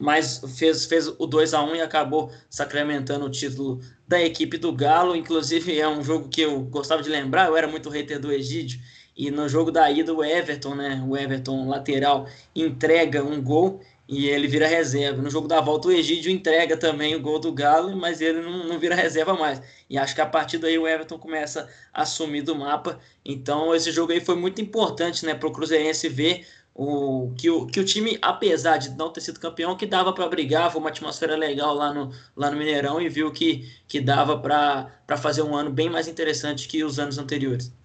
fez, 0.56 0.86
fez 0.86 1.06
o 1.06 1.26
2 1.26 1.54
a 1.54 1.62
1 1.62 1.76
e 1.76 1.80
acabou 1.80 2.32
sacramentando 2.50 3.26
o 3.26 3.30
título 3.30 3.80
da 4.06 4.20
equipe 4.20 4.58
do 4.58 4.72
Galo. 4.72 5.14
Inclusive, 5.14 5.78
é 5.78 5.88
um 5.88 6.02
jogo 6.02 6.28
que 6.28 6.40
eu 6.40 6.62
gostava 6.62 7.00
de 7.00 7.08
lembrar, 7.08 7.46
eu 7.46 7.56
era 7.56 7.68
muito 7.68 7.88
hater 7.88 8.18
do 8.18 8.32
Egídio, 8.32 8.80
E 9.16 9.30
no 9.30 9.48
jogo 9.48 9.70
da 9.70 9.90
ida, 9.90 10.12
o 10.12 10.24
Everton, 10.24 10.74
né? 10.74 11.02
O 11.06 11.16
Everton 11.16 11.68
lateral 11.68 12.26
entrega 12.54 13.22
um 13.24 13.40
gol 13.40 13.80
e 14.08 14.28
ele 14.28 14.46
vira 14.46 14.66
reserva. 14.66 15.20
No 15.20 15.30
jogo 15.30 15.48
da 15.48 15.60
volta, 15.60 15.88
o 15.88 15.92
Egídio 15.92 16.30
entrega 16.30 16.76
também 16.76 17.14
o 17.14 17.20
gol 17.20 17.38
do 17.38 17.52
Galo, 17.52 17.96
mas 17.96 18.20
ele 18.20 18.40
não, 18.40 18.64
não 18.66 18.78
vira 18.78 18.94
reserva 18.94 19.34
mais. 19.34 19.60
E 19.90 19.98
acho 19.98 20.14
que 20.14 20.20
a 20.20 20.26
partir 20.26 20.58
daí 20.58 20.78
o 20.78 20.86
Everton 20.86 21.18
começa 21.18 21.68
a 21.92 22.04
sumir 22.06 22.42
do 22.42 22.54
mapa. 22.54 23.00
Então, 23.24 23.74
esse 23.74 23.90
jogo 23.90 24.12
aí 24.12 24.20
foi 24.20 24.36
muito 24.36 24.60
importante 24.60 25.26
né, 25.26 25.34
para 25.34 25.48
o 25.48 25.52
Cruzeirense 25.52 26.08
ver 26.08 26.46
o, 26.74 27.32
que, 27.36 27.48
o, 27.50 27.66
que 27.66 27.80
o 27.80 27.84
time, 27.84 28.18
apesar 28.20 28.76
de 28.76 28.90
não 28.90 29.10
ter 29.10 29.22
sido 29.22 29.40
campeão, 29.40 29.76
que 29.76 29.86
dava 29.86 30.12
para 30.12 30.28
brigar, 30.28 30.70
foi 30.70 30.80
uma 30.80 30.90
atmosfera 30.90 31.34
legal 31.36 31.74
lá 31.74 31.92
no, 31.92 32.12
lá 32.36 32.50
no 32.50 32.56
Mineirão 32.58 33.00
e 33.00 33.08
viu 33.08 33.32
que, 33.32 33.68
que 33.88 34.00
dava 34.00 34.38
para 34.38 35.16
fazer 35.16 35.42
um 35.42 35.56
ano 35.56 35.70
bem 35.70 35.88
mais 35.90 36.06
interessante 36.06 36.68
que 36.68 36.84
os 36.84 36.98
anos 36.98 37.18
anteriores. 37.18 37.75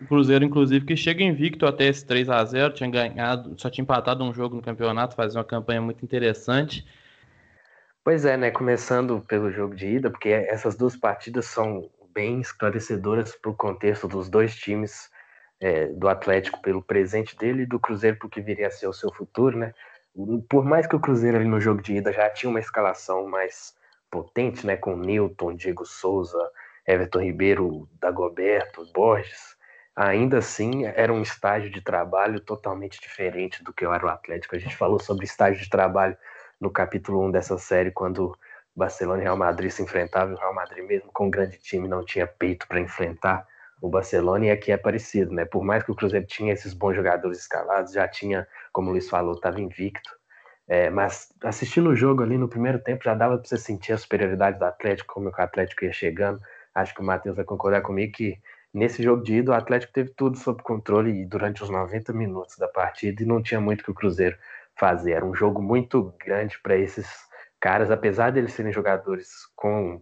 O 0.00 0.06
Cruzeiro, 0.06 0.44
inclusive, 0.44 0.86
que 0.86 0.96
chega 0.96 1.24
invicto 1.24 1.66
até 1.66 1.86
esse 1.86 2.06
3 2.06 2.30
a 2.30 2.44
0 2.44 2.72
tinha 2.72 2.88
ganhado, 2.88 3.54
só 3.58 3.68
tinha 3.68 3.82
empatado 3.82 4.22
um 4.22 4.32
jogo 4.32 4.54
no 4.54 4.62
campeonato, 4.62 5.16
fazia 5.16 5.38
uma 5.38 5.44
campanha 5.44 5.82
muito 5.82 6.04
interessante. 6.04 6.86
Pois 8.04 8.24
é, 8.24 8.36
né? 8.36 8.50
Começando 8.52 9.20
pelo 9.26 9.50
jogo 9.50 9.74
de 9.74 9.86
ida, 9.86 10.08
porque 10.08 10.28
essas 10.28 10.76
duas 10.76 10.96
partidas 10.96 11.46
são 11.46 11.90
bem 12.14 12.40
esclarecedoras 12.40 13.34
para 13.34 13.50
o 13.50 13.54
contexto 13.54 14.06
dos 14.06 14.28
dois 14.28 14.54
times, 14.54 15.10
é, 15.60 15.86
do 15.86 16.08
Atlético 16.08 16.62
pelo 16.62 16.80
presente 16.80 17.36
dele 17.36 17.62
e 17.64 17.66
do 17.66 17.80
Cruzeiro 17.80 18.16
para 18.16 18.26
o 18.28 18.30
que 18.30 18.40
viria 18.40 18.68
a 18.68 18.70
ser 18.70 18.86
o 18.86 18.92
seu 18.92 19.12
futuro, 19.12 19.58
né? 19.58 19.74
Por 20.48 20.64
mais 20.64 20.86
que 20.86 20.94
o 20.94 21.00
Cruzeiro 21.00 21.36
ali 21.36 21.48
no 21.48 21.60
jogo 21.60 21.82
de 21.82 21.96
ida 21.96 22.12
já 22.12 22.30
tinha 22.30 22.48
uma 22.48 22.60
escalação 22.60 23.26
mais 23.26 23.74
potente, 24.08 24.64
né? 24.64 24.76
Com 24.76 24.96
Newton, 24.96 25.56
Diego 25.56 25.84
Souza, 25.84 26.50
Everton 26.86 27.20
Ribeiro, 27.20 27.88
Dagoberto, 28.00 28.86
Borges 28.94 29.57
ainda 29.98 30.38
assim 30.38 30.84
era 30.86 31.12
um 31.12 31.20
estágio 31.20 31.68
de 31.68 31.80
trabalho 31.80 32.38
totalmente 32.38 33.00
diferente 33.00 33.64
do 33.64 33.72
que 33.72 33.84
era 33.84 34.06
o 34.06 34.08
Atlético. 34.08 34.54
A 34.54 34.58
gente 34.58 34.76
falou 34.76 35.00
sobre 35.00 35.24
estágio 35.24 35.60
de 35.60 35.68
trabalho 35.68 36.16
no 36.60 36.70
capítulo 36.70 37.26
1 37.26 37.32
dessa 37.32 37.58
série, 37.58 37.90
quando 37.90 38.38
Barcelona 38.76 39.20
e 39.20 39.24
Real 39.24 39.36
Madrid 39.36 39.72
se 39.72 39.82
enfrentavam, 39.82 40.34
o 40.34 40.38
Real 40.38 40.54
Madrid 40.54 40.86
mesmo 40.86 41.10
com 41.12 41.26
um 41.26 41.30
grande 41.30 41.58
time 41.58 41.88
não 41.88 42.04
tinha 42.04 42.28
peito 42.28 42.68
para 42.68 42.78
enfrentar 42.78 43.44
o 43.82 43.88
Barcelona 43.88 44.46
e 44.46 44.50
aqui 44.52 44.70
é 44.70 44.76
parecido, 44.76 45.32
né? 45.32 45.44
Por 45.44 45.64
mais 45.64 45.82
que 45.82 45.90
o 45.90 45.96
Cruzeiro 45.96 46.26
tinha 46.26 46.52
esses 46.52 46.72
bons 46.72 46.94
jogadores 46.94 47.38
escalados, 47.38 47.92
já 47.92 48.06
tinha, 48.06 48.46
como 48.72 48.90
o 48.90 48.92
Luiz 48.92 49.08
falou, 49.08 49.34
estava 49.34 49.60
invicto. 49.60 50.16
É, 50.68 50.90
mas 50.90 51.32
assistindo 51.42 51.90
o 51.90 51.96
jogo 51.96 52.22
ali 52.22 52.38
no 52.38 52.48
primeiro 52.48 52.78
tempo 52.78 53.02
já 53.02 53.14
dava 53.14 53.36
para 53.36 53.48
você 53.48 53.56
sentir 53.56 53.94
a 53.94 53.98
superioridade 53.98 54.60
do 54.60 54.64
Atlético, 54.64 55.14
como 55.14 55.28
o 55.28 55.32
Atlético 55.36 55.84
ia 55.84 55.92
chegando. 55.92 56.40
Acho 56.72 56.94
que 56.94 57.00
o 57.00 57.04
Matheus 57.04 57.34
vai 57.34 57.44
concordar 57.44 57.80
comigo 57.80 58.12
que 58.12 58.38
Nesse 58.72 59.02
jogo 59.02 59.22
de 59.22 59.36
ida, 59.36 59.52
o 59.52 59.54
Atlético 59.54 59.92
teve 59.92 60.10
tudo 60.10 60.36
sob 60.36 60.62
controle 60.62 61.24
durante 61.24 61.62
os 61.62 61.70
90 61.70 62.12
minutos 62.12 62.56
da 62.56 62.68
partida 62.68 63.22
e 63.22 63.26
não 63.26 63.42
tinha 63.42 63.60
muito 63.60 63.82
que 63.82 63.90
o 63.90 63.94
Cruzeiro 63.94 64.36
fazer. 64.78 65.12
Era 65.12 65.24
um 65.24 65.34
jogo 65.34 65.62
muito 65.62 66.14
grande 66.24 66.58
para 66.62 66.76
esses 66.76 67.08
caras, 67.58 67.90
apesar 67.90 68.30
de 68.30 68.38
eles 68.38 68.52
serem 68.52 68.72
jogadores 68.72 69.30
com 69.56 70.00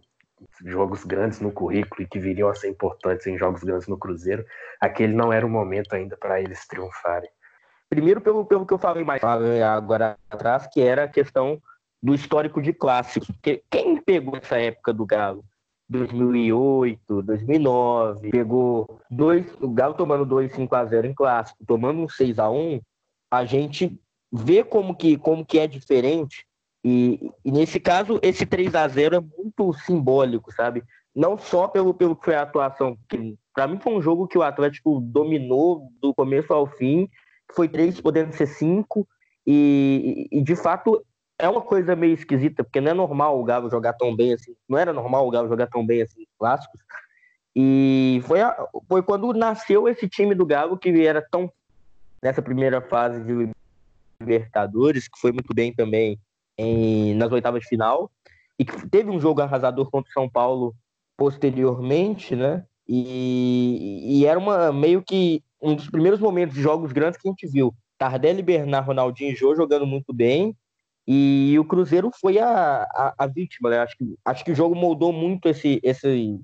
jogos 0.63 1.03
grandes 1.03 1.39
no 1.39 1.51
currículo 1.51 2.03
e 2.03 2.07
que 2.07 2.19
viriam 2.19 2.49
a 2.49 2.55
ser 2.55 2.69
importantes 2.69 3.25
em 3.25 3.37
jogos 3.37 3.63
grandes 3.63 3.87
no 3.87 3.97
Cruzeiro, 3.97 4.45
aquele 4.79 5.13
não 5.13 5.33
era 5.33 5.45
o 5.45 5.49
momento 5.49 5.95
ainda 5.95 6.15
para 6.15 6.39
eles 6.39 6.67
triunfarem. 6.67 7.29
Primeiro, 7.89 8.21
pelo, 8.21 8.45
pelo 8.45 8.65
que 8.65 8.73
eu 8.73 8.77
falei 8.77 9.03
mais 9.03 9.21
agora 9.23 10.17
atrás, 10.29 10.67
que 10.67 10.81
era 10.81 11.05
a 11.05 11.07
questão 11.07 11.59
do 12.03 12.13
histórico 12.13 12.61
de 12.61 12.73
clássicos. 12.73 13.29
Quem 13.69 14.01
pegou 14.01 14.37
essa 14.37 14.59
época 14.59 14.93
do 14.93 15.05
Galo? 15.05 15.43
2008, 15.89 17.21
2009, 17.21 18.29
pegou 18.29 18.99
dois, 19.09 19.45
o 19.61 19.69
Galo 19.69 19.93
tomando 19.93 20.25
2 20.25 20.51
5 20.53 20.75
a 20.75 20.85
0 20.85 21.07
em 21.07 21.13
clássico, 21.13 21.57
tomando 21.65 22.01
um 22.01 22.09
6 22.09 22.39
a 22.39 22.49
1, 22.49 22.81
a 23.31 23.45
gente 23.45 23.99
vê 24.31 24.63
como 24.63 24.95
que 24.95 25.17
como 25.17 25.45
que 25.45 25.57
é 25.57 25.67
diferente 25.67 26.45
e, 26.83 27.31
e 27.43 27.51
nesse 27.51 27.79
caso 27.79 28.19
esse 28.21 28.45
3 28.45 28.75
a 28.75 28.87
0 28.87 29.15
é 29.15 29.19
muito 29.19 29.73
simbólico, 29.73 30.51
sabe? 30.51 30.83
Não 31.15 31.37
só 31.37 31.67
pelo 31.67 31.93
pelo 31.93 32.15
que 32.15 32.25
foi 32.25 32.35
a 32.35 32.43
atuação, 32.43 32.97
para 33.53 33.67
mim 33.67 33.79
foi 33.79 33.93
um 33.93 34.01
jogo 34.01 34.27
que 34.27 34.37
o 34.37 34.43
Atlético 34.43 34.99
dominou 34.99 35.89
do 36.01 36.13
começo 36.13 36.53
ao 36.53 36.67
fim, 36.67 37.09
foi 37.53 37.67
três 37.69 37.99
podendo 37.99 38.33
ser 38.33 38.47
cinco 38.47 39.07
e, 39.45 40.27
e 40.31 40.41
de 40.41 40.55
fato 40.55 41.03
é 41.39 41.47
uma 41.47 41.61
coisa 41.61 41.95
meio 41.95 42.13
esquisita, 42.13 42.63
porque 42.63 42.81
não 42.81 42.91
é 42.91 42.93
normal 42.93 43.39
o 43.39 43.43
Galo 43.43 43.69
jogar 43.69 43.93
tão 43.93 44.15
bem 44.15 44.33
assim. 44.33 44.55
Não 44.67 44.77
era 44.77 44.91
normal 44.91 45.27
o 45.27 45.31
Galo 45.31 45.47
jogar 45.47 45.67
tão 45.67 45.85
bem 45.85 46.01
assim 46.01 46.25
clássicos. 46.37 46.81
E 47.55 48.21
foi, 48.25 48.41
a, 48.41 48.55
foi 48.87 49.03
quando 49.03 49.33
nasceu 49.33 49.87
esse 49.87 50.07
time 50.07 50.33
do 50.33 50.45
Galo 50.45 50.77
que 50.77 51.05
era 51.05 51.21
tão 51.21 51.51
nessa 52.21 52.41
primeira 52.41 52.81
fase 52.81 53.23
de 53.23 53.49
Libertadores, 54.19 55.07
que 55.07 55.19
foi 55.19 55.31
muito 55.31 55.53
bem 55.53 55.73
também 55.73 56.19
em, 56.57 57.13
nas 57.13 57.31
oitavas 57.31 57.61
de 57.61 57.69
final, 57.69 58.11
e 58.57 58.65
que 58.65 58.87
teve 58.89 59.11
um 59.11 59.19
jogo 59.19 59.41
arrasador 59.41 59.89
contra 59.91 60.09
o 60.09 60.13
São 60.13 60.27
Paulo 60.27 60.75
posteriormente, 61.15 62.35
né? 62.35 62.65
E, 62.87 64.19
e 64.21 64.25
era 64.25 64.39
uma 64.39 64.71
meio 64.71 65.03
que 65.03 65.43
um 65.61 65.75
dos 65.75 65.89
primeiros 65.89 66.19
momentos 66.19 66.55
de 66.55 66.61
jogos 66.61 66.91
grandes 66.91 67.19
que 67.19 67.27
a 67.27 67.31
gente 67.31 67.47
viu. 67.47 67.73
Tardelli, 67.97 68.41
Bernard, 68.41 68.87
Ronaldinho 68.87 69.31
e 69.31 69.35
Jô 69.35 69.55
jogando 69.55 69.85
muito 69.85 70.13
bem, 70.13 70.55
e 71.07 71.57
o 71.57 71.63
Cruzeiro 71.63 72.11
foi 72.19 72.37
a, 72.37 72.83
a, 72.83 73.13
a, 73.17 73.27
vítima, 73.27 73.69
né? 73.69 73.79
Acho 73.79 73.97
que, 73.97 74.15
acho 74.25 74.43
que 74.43 74.51
o 74.51 74.55
jogo 74.55 74.75
moldou 74.75 75.13
muito 75.13 75.47
esse, 75.47 75.79
esse, 75.81 76.37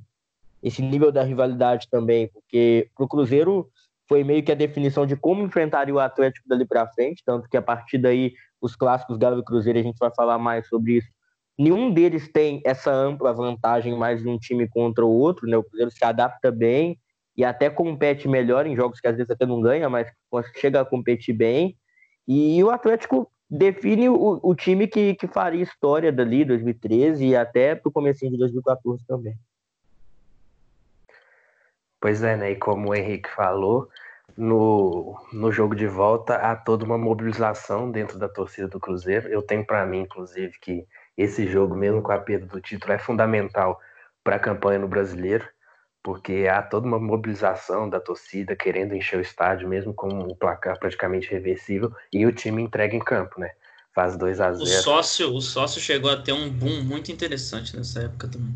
esse 0.61 0.81
nível 0.81 1.11
da 1.11 1.21
rivalidade 1.21 1.89
também, 1.91 2.29
porque 2.29 2.89
para 2.95 3.03
o 3.03 3.07
Cruzeiro 3.07 3.69
foi 4.07 4.23
meio 4.23 4.41
que 4.41 4.53
a 4.53 4.55
definição 4.55 5.05
de 5.05 5.17
como 5.17 5.43
enfrentaria 5.43 5.93
o 5.93 5.99
Atlético 5.99 6.47
dali 6.47 6.65
para 6.65 6.87
frente, 6.87 7.21
tanto 7.25 7.49
que 7.49 7.57
a 7.57 7.61
partir 7.61 7.97
daí 7.97 8.33
os 8.61 8.73
clássicos 8.73 9.17
Galo 9.17 9.39
e 9.39 9.43
Cruzeiro 9.43 9.79
a 9.79 9.83
gente 9.83 9.97
vai 9.97 10.11
falar 10.15 10.37
mais 10.37 10.65
sobre 10.69 10.93
isso. 10.93 11.09
Nenhum 11.57 11.91
deles 11.91 12.31
tem 12.31 12.61
essa 12.65 12.91
ampla 12.91 13.33
vantagem 13.33 13.97
mais 13.97 14.21
de 14.21 14.29
um 14.29 14.39
time 14.39 14.67
contra 14.69 15.05
o 15.05 15.11
outro, 15.11 15.45
né? 15.45 15.57
O 15.57 15.63
Cruzeiro 15.63 15.91
se 15.91 16.05
adapta 16.05 16.49
bem 16.49 16.97
e 17.35 17.43
até 17.43 17.69
compete 17.69 18.29
melhor 18.29 18.65
em 18.65 18.77
jogos 18.77 19.01
que 19.01 19.07
às 19.07 19.17
vezes 19.17 19.29
até 19.29 19.45
não 19.45 19.59
ganha, 19.59 19.89
mas 19.89 20.07
chega 20.55 20.79
a 20.79 20.85
competir 20.85 21.33
bem. 21.33 21.75
E 22.25 22.63
o 22.63 22.69
Atlético 22.69 23.29
define 23.53 24.09
o, 24.09 24.39
o 24.41 24.55
time 24.55 24.87
que, 24.87 25.13
que 25.13 25.27
faria 25.27 25.61
história 25.61 26.11
dali, 26.11 26.43
2013 26.43 27.23
e 27.23 27.35
até 27.35 27.75
pro 27.75 27.91
começo 27.91 28.27
de 28.27 28.35
2014 28.35 29.05
também. 29.05 29.37
Pois 32.01 32.23
é, 32.23 32.35
né? 32.35 32.51
E 32.51 32.55
como 32.55 32.89
o 32.89 32.95
Henrique 32.95 33.29
falou, 33.29 33.87
no, 34.35 35.15
no 35.31 35.51
jogo 35.51 35.75
de 35.75 35.87
volta 35.87 36.35
há 36.35 36.55
toda 36.55 36.83
uma 36.83 36.97
mobilização 36.97 37.91
dentro 37.91 38.17
da 38.17 38.27
torcida 38.27 38.67
do 38.67 38.79
Cruzeiro. 38.79 39.29
Eu 39.29 39.43
tenho 39.43 39.63
para 39.63 39.85
mim, 39.85 40.01
inclusive, 40.01 40.57
que 40.59 40.87
esse 41.15 41.45
jogo, 41.45 41.75
mesmo 41.75 42.01
com 42.01 42.11
a 42.11 42.17
perda 42.17 42.47
do 42.47 42.59
título, 42.59 42.91
é 42.91 42.97
fundamental 42.97 43.79
para 44.23 44.37
a 44.37 44.39
campanha 44.39 44.79
no 44.79 44.87
brasileiro 44.87 45.47
porque 46.03 46.47
há 46.51 46.61
toda 46.61 46.85
uma 46.85 46.99
mobilização 46.99 47.89
da 47.89 47.99
torcida 47.99 48.55
querendo 48.57 48.93
encher 48.93 49.17
o 49.17 49.21
estádio, 49.21 49.69
mesmo 49.69 49.93
com 49.93 50.09
o 50.19 50.35
placar 50.35 50.77
praticamente 50.77 51.31
reversível, 51.31 51.93
e 52.11 52.25
o 52.25 52.33
time 52.33 52.61
entrega 52.61 52.93
em 52.93 52.99
campo, 52.99 53.39
né? 53.39 53.51
Faz 53.95 54.17
2 54.17 54.41
a 54.41 54.51
0 54.53 54.63
O 54.63 54.67
sócio, 54.67 55.33
o 55.33 55.41
sócio 55.41 55.79
chegou 55.79 56.11
a 56.11 56.17
ter 56.17 56.33
um 56.33 56.49
boom 56.49 56.83
muito 56.83 57.11
interessante 57.11 57.77
nessa 57.77 58.01
época 58.01 58.27
também. 58.27 58.53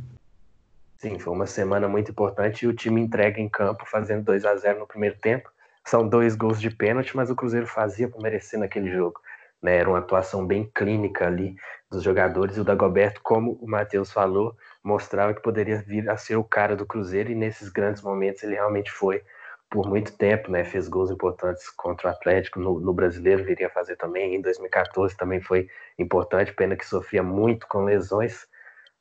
Sim, 0.97 1.19
foi 1.19 1.31
uma 1.31 1.45
semana 1.45 1.87
muito 1.87 2.11
importante 2.11 2.65
e 2.65 2.67
o 2.67 2.73
time 2.73 2.99
entrega 2.99 3.39
em 3.39 3.47
campo, 3.47 3.85
fazendo 3.85 4.25
2 4.25 4.43
a 4.43 4.55
0 4.55 4.79
no 4.79 4.87
primeiro 4.87 5.15
tempo. 5.17 5.49
São 5.85 6.07
dois 6.07 6.35
gols 6.35 6.59
de 6.59 6.69
pênalti, 6.69 7.15
mas 7.15 7.29
o 7.29 7.35
Cruzeiro 7.35 7.67
fazia 7.67 8.09
por 8.09 8.21
merecer 8.21 8.59
naquele 8.59 8.91
jogo. 8.91 9.21
Né? 9.61 9.77
Era 9.77 9.89
uma 9.89 9.99
atuação 9.99 10.45
bem 10.45 10.69
clínica 10.73 11.27
ali 11.27 11.55
dos 11.89 12.03
jogadores. 12.03 12.57
E 12.57 12.59
o 12.59 12.63
Dagoberto, 12.63 13.21
como 13.21 13.53
o 13.61 13.67
Matheus 13.67 14.11
falou, 14.11 14.57
mostrava 14.87 15.33
que 15.33 15.41
poderia 15.41 15.77
vir 15.77 16.09
a 16.09 16.15
ser 16.15 16.37
o 16.37 16.43
cara 16.43 16.75
do 16.75 16.85
Cruzeiro. 16.85 17.29
E 17.29 17.35
nesses 17.35 17.69
grandes 17.69 18.01
momentos 18.01 18.41
ele 18.41 18.55
realmente 18.55 18.89
foi 18.89 19.21
por 19.69 19.87
muito 19.87 20.17
tempo, 20.17 20.49
né? 20.49 20.63
Fez 20.63 20.87
gols 20.87 21.11
importantes 21.11 21.69
contra 21.69 22.07
o 22.07 22.11
Atlético 22.11 22.59
no, 22.59 22.79
no 22.79 22.93
Brasileiro, 22.93 23.43
viria 23.43 23.67
a 23.67 23.69
fazer 23.69 23.97
também. 23.97 24.35
Em 24.35 24.41
2014 24.41 25.15
também 25.17 25.41
foi 25.41 25.69
importante, 25.99 26.53
pena 26.53 26.77
que 26.77 26.85
sofria 26.85 27.21
muito 27.21 27.67
com 27.67 27.83
lesões. 27.83 28.47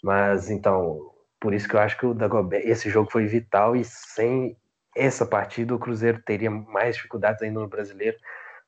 Mas 0.03 0.51
então, 0.51 1.13
por 1.41 1.55
isso 1.55 1.69
que 1.69 1.77
eu 1.77 1.81
acho 1.81 1.97
que 1.97 2.07
o 2.07 2.15
Dagoberto, 2.15 2.67
esse 2.67 2.91
jogo 2.91 3.11
foi 3.11 3.27
vital 3.27 3.77
e 3.77 3.85
sem 3.85 4.57
essa 4.97 5.25
partida 5.25 5.75
o 5.75 5.79
Cruzeiro 5.79 6.21
teria 6.23 6.51
mais 6.51 6.97
dificuldades 6.97 7.43
ainda 7.43 7.61
no 7.61 7.69
Brasileiro. 7.69 8.17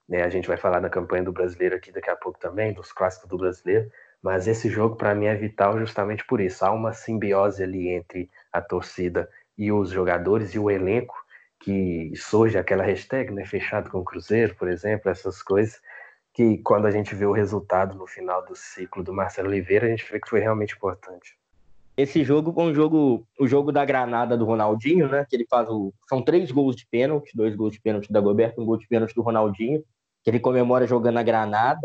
Né? 0.08 0.22
A 0.22 0.28
gente 0.28 0.46
vai 0.46 0.56
falar 0.56 0.78
da 0.78 0.88
campanha 0.88 1.24
do 1.24 1.32
Brasileiro 1.32 1.74
aqui 1.74 1.90
daqui 1.90 2.10
a 2.10 2.16
pouco 2.16 2.38
também, 2.38 2.72
dos 2.72 2.92
clássicos 2.92 3.28
do 3.28 3.38
Brasileiro. 3.38 3.90
Mas 4.22 4.48
esse 4.48 4.68
jogo 4.68 4.96
para 4.96 5.14
mim 5.14 5.26
é 5.26 5.34
vital 5.34 5.78
justamente 5.78 6.24
por 6.26 6.40
isso. 6.40 6.64
Há 6.64 6.70
uma 6.72 6.92
simbiose 6.92 7.62
ali 7.62 7.88
entre 7.88 8.28
a 8.52 8.60
torcida 8.60 9.28
e 9.56 9.70
os 9.72 9.90
jogadores 9.90 10.54
e 10.54 10.58
o 10.58 10.70
elenco 10.70 11.14
que 11.60 12.12
surge 12.16 12.56
aquela 12.56 12.84
hashtag, 12.84 13.32
né, 13.32 13.44
fechado 13.44 13.90
com 13.90 13.98
o 13.98 14.04
Cruzeiro, 14.04 14.54
por 14.54 14.68
exemplo, 14.68 15.10
essas 15.10 15.42
coisas 15.42 15.80
que 16.32 16.58
quando 16.58 16.86
a 16.86 16.90
gente 16.90 17.16
vê 17.16 17.26
o 17.26 17.32
resultado 17.32 17.96
no 17.96 18.06
final 18.06 18.46
do 18.46 18.54
ciclo 18.54 19.02
do 19.02 19.12
Marcelo 19.12 19.48
Oliveira, 19.48 19.86
a 19.86 19.90
gente 19.90 20.08
vê 20.10 20.20
que 20.20 20.28
foi 20.28 20.38
realmente 20.38 20.74
importante. 20.74 21.36
esse 21.96 22.22
jogo 22.22 22.52
foi 22.52 22.62
um 22.62 22.72
jogo, 22.72 23.26
o 23.40 23.46
jogo 23.48 23.72
da 23.72 23.84
granada 23.84 24.36
do 24.36 24.44
Ronaldinho, 24.44 25.08
né? 25.08 25.26
Que 25.28 25.34
ele 25.34 25.44
faz 25.50 25.68
o. 25.68 25.92
São 26.08 26.22
três 26.22 26.52
gols 26.52 26.76
de 26.76 26.86
pênalti, 26.86 27.32
dois 27.34 27.56
gols 27.56 27.72
de 27.72 27.80
pênalti 27.80 28.12
da 28.12 28.20
Goberto, 28.20 28.60
um 28.60 28.64
gol 28.64 28.76
de 28.76 28.86
pênalti 28.86 29.12
do 29.16 29.22
Ronaldinho, 29.22 29.82
que 30.22 30.30
ele 30.30 30.38
comemora 30.38 30.86
jogando 30.86 31.18
a 31.18 31.24
granada. 31.24 31.80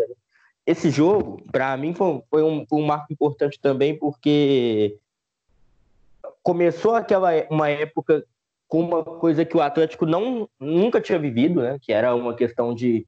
Esse 0.65 0.89
jogo, 0.89 1.43
para 1.51 1.75
mim, 1.75 1.93
foi, 1.93 2.21
foi, 2.29 2.43
um, 2.43 2.65
um 2.71 2.85
marco 2.85 3.11
importante 3.11 3.59
também, 3.59 3.97
porque 3.97 4.97
começou 6.41 6.95
aquela 6.95 7.31
uma 7.49 7.69
época 7.69 8.25
com 8.67 8.79
uma 8.79 9.03
coisa 9.03 9.45
que 9.45 9.55
o 9.55 9.61
Atlético 9.61 10.05
não, 10.05 10.49
nunca 10.59 10.99
tinha 11.01 11.19
vivido, 11.19 11.61
né? 11.61 11.77
Que 11.81 11.91
era 11.93 12.15
uma 12.15 12.33
questão 12.33 12.73
de, 12.73 13.05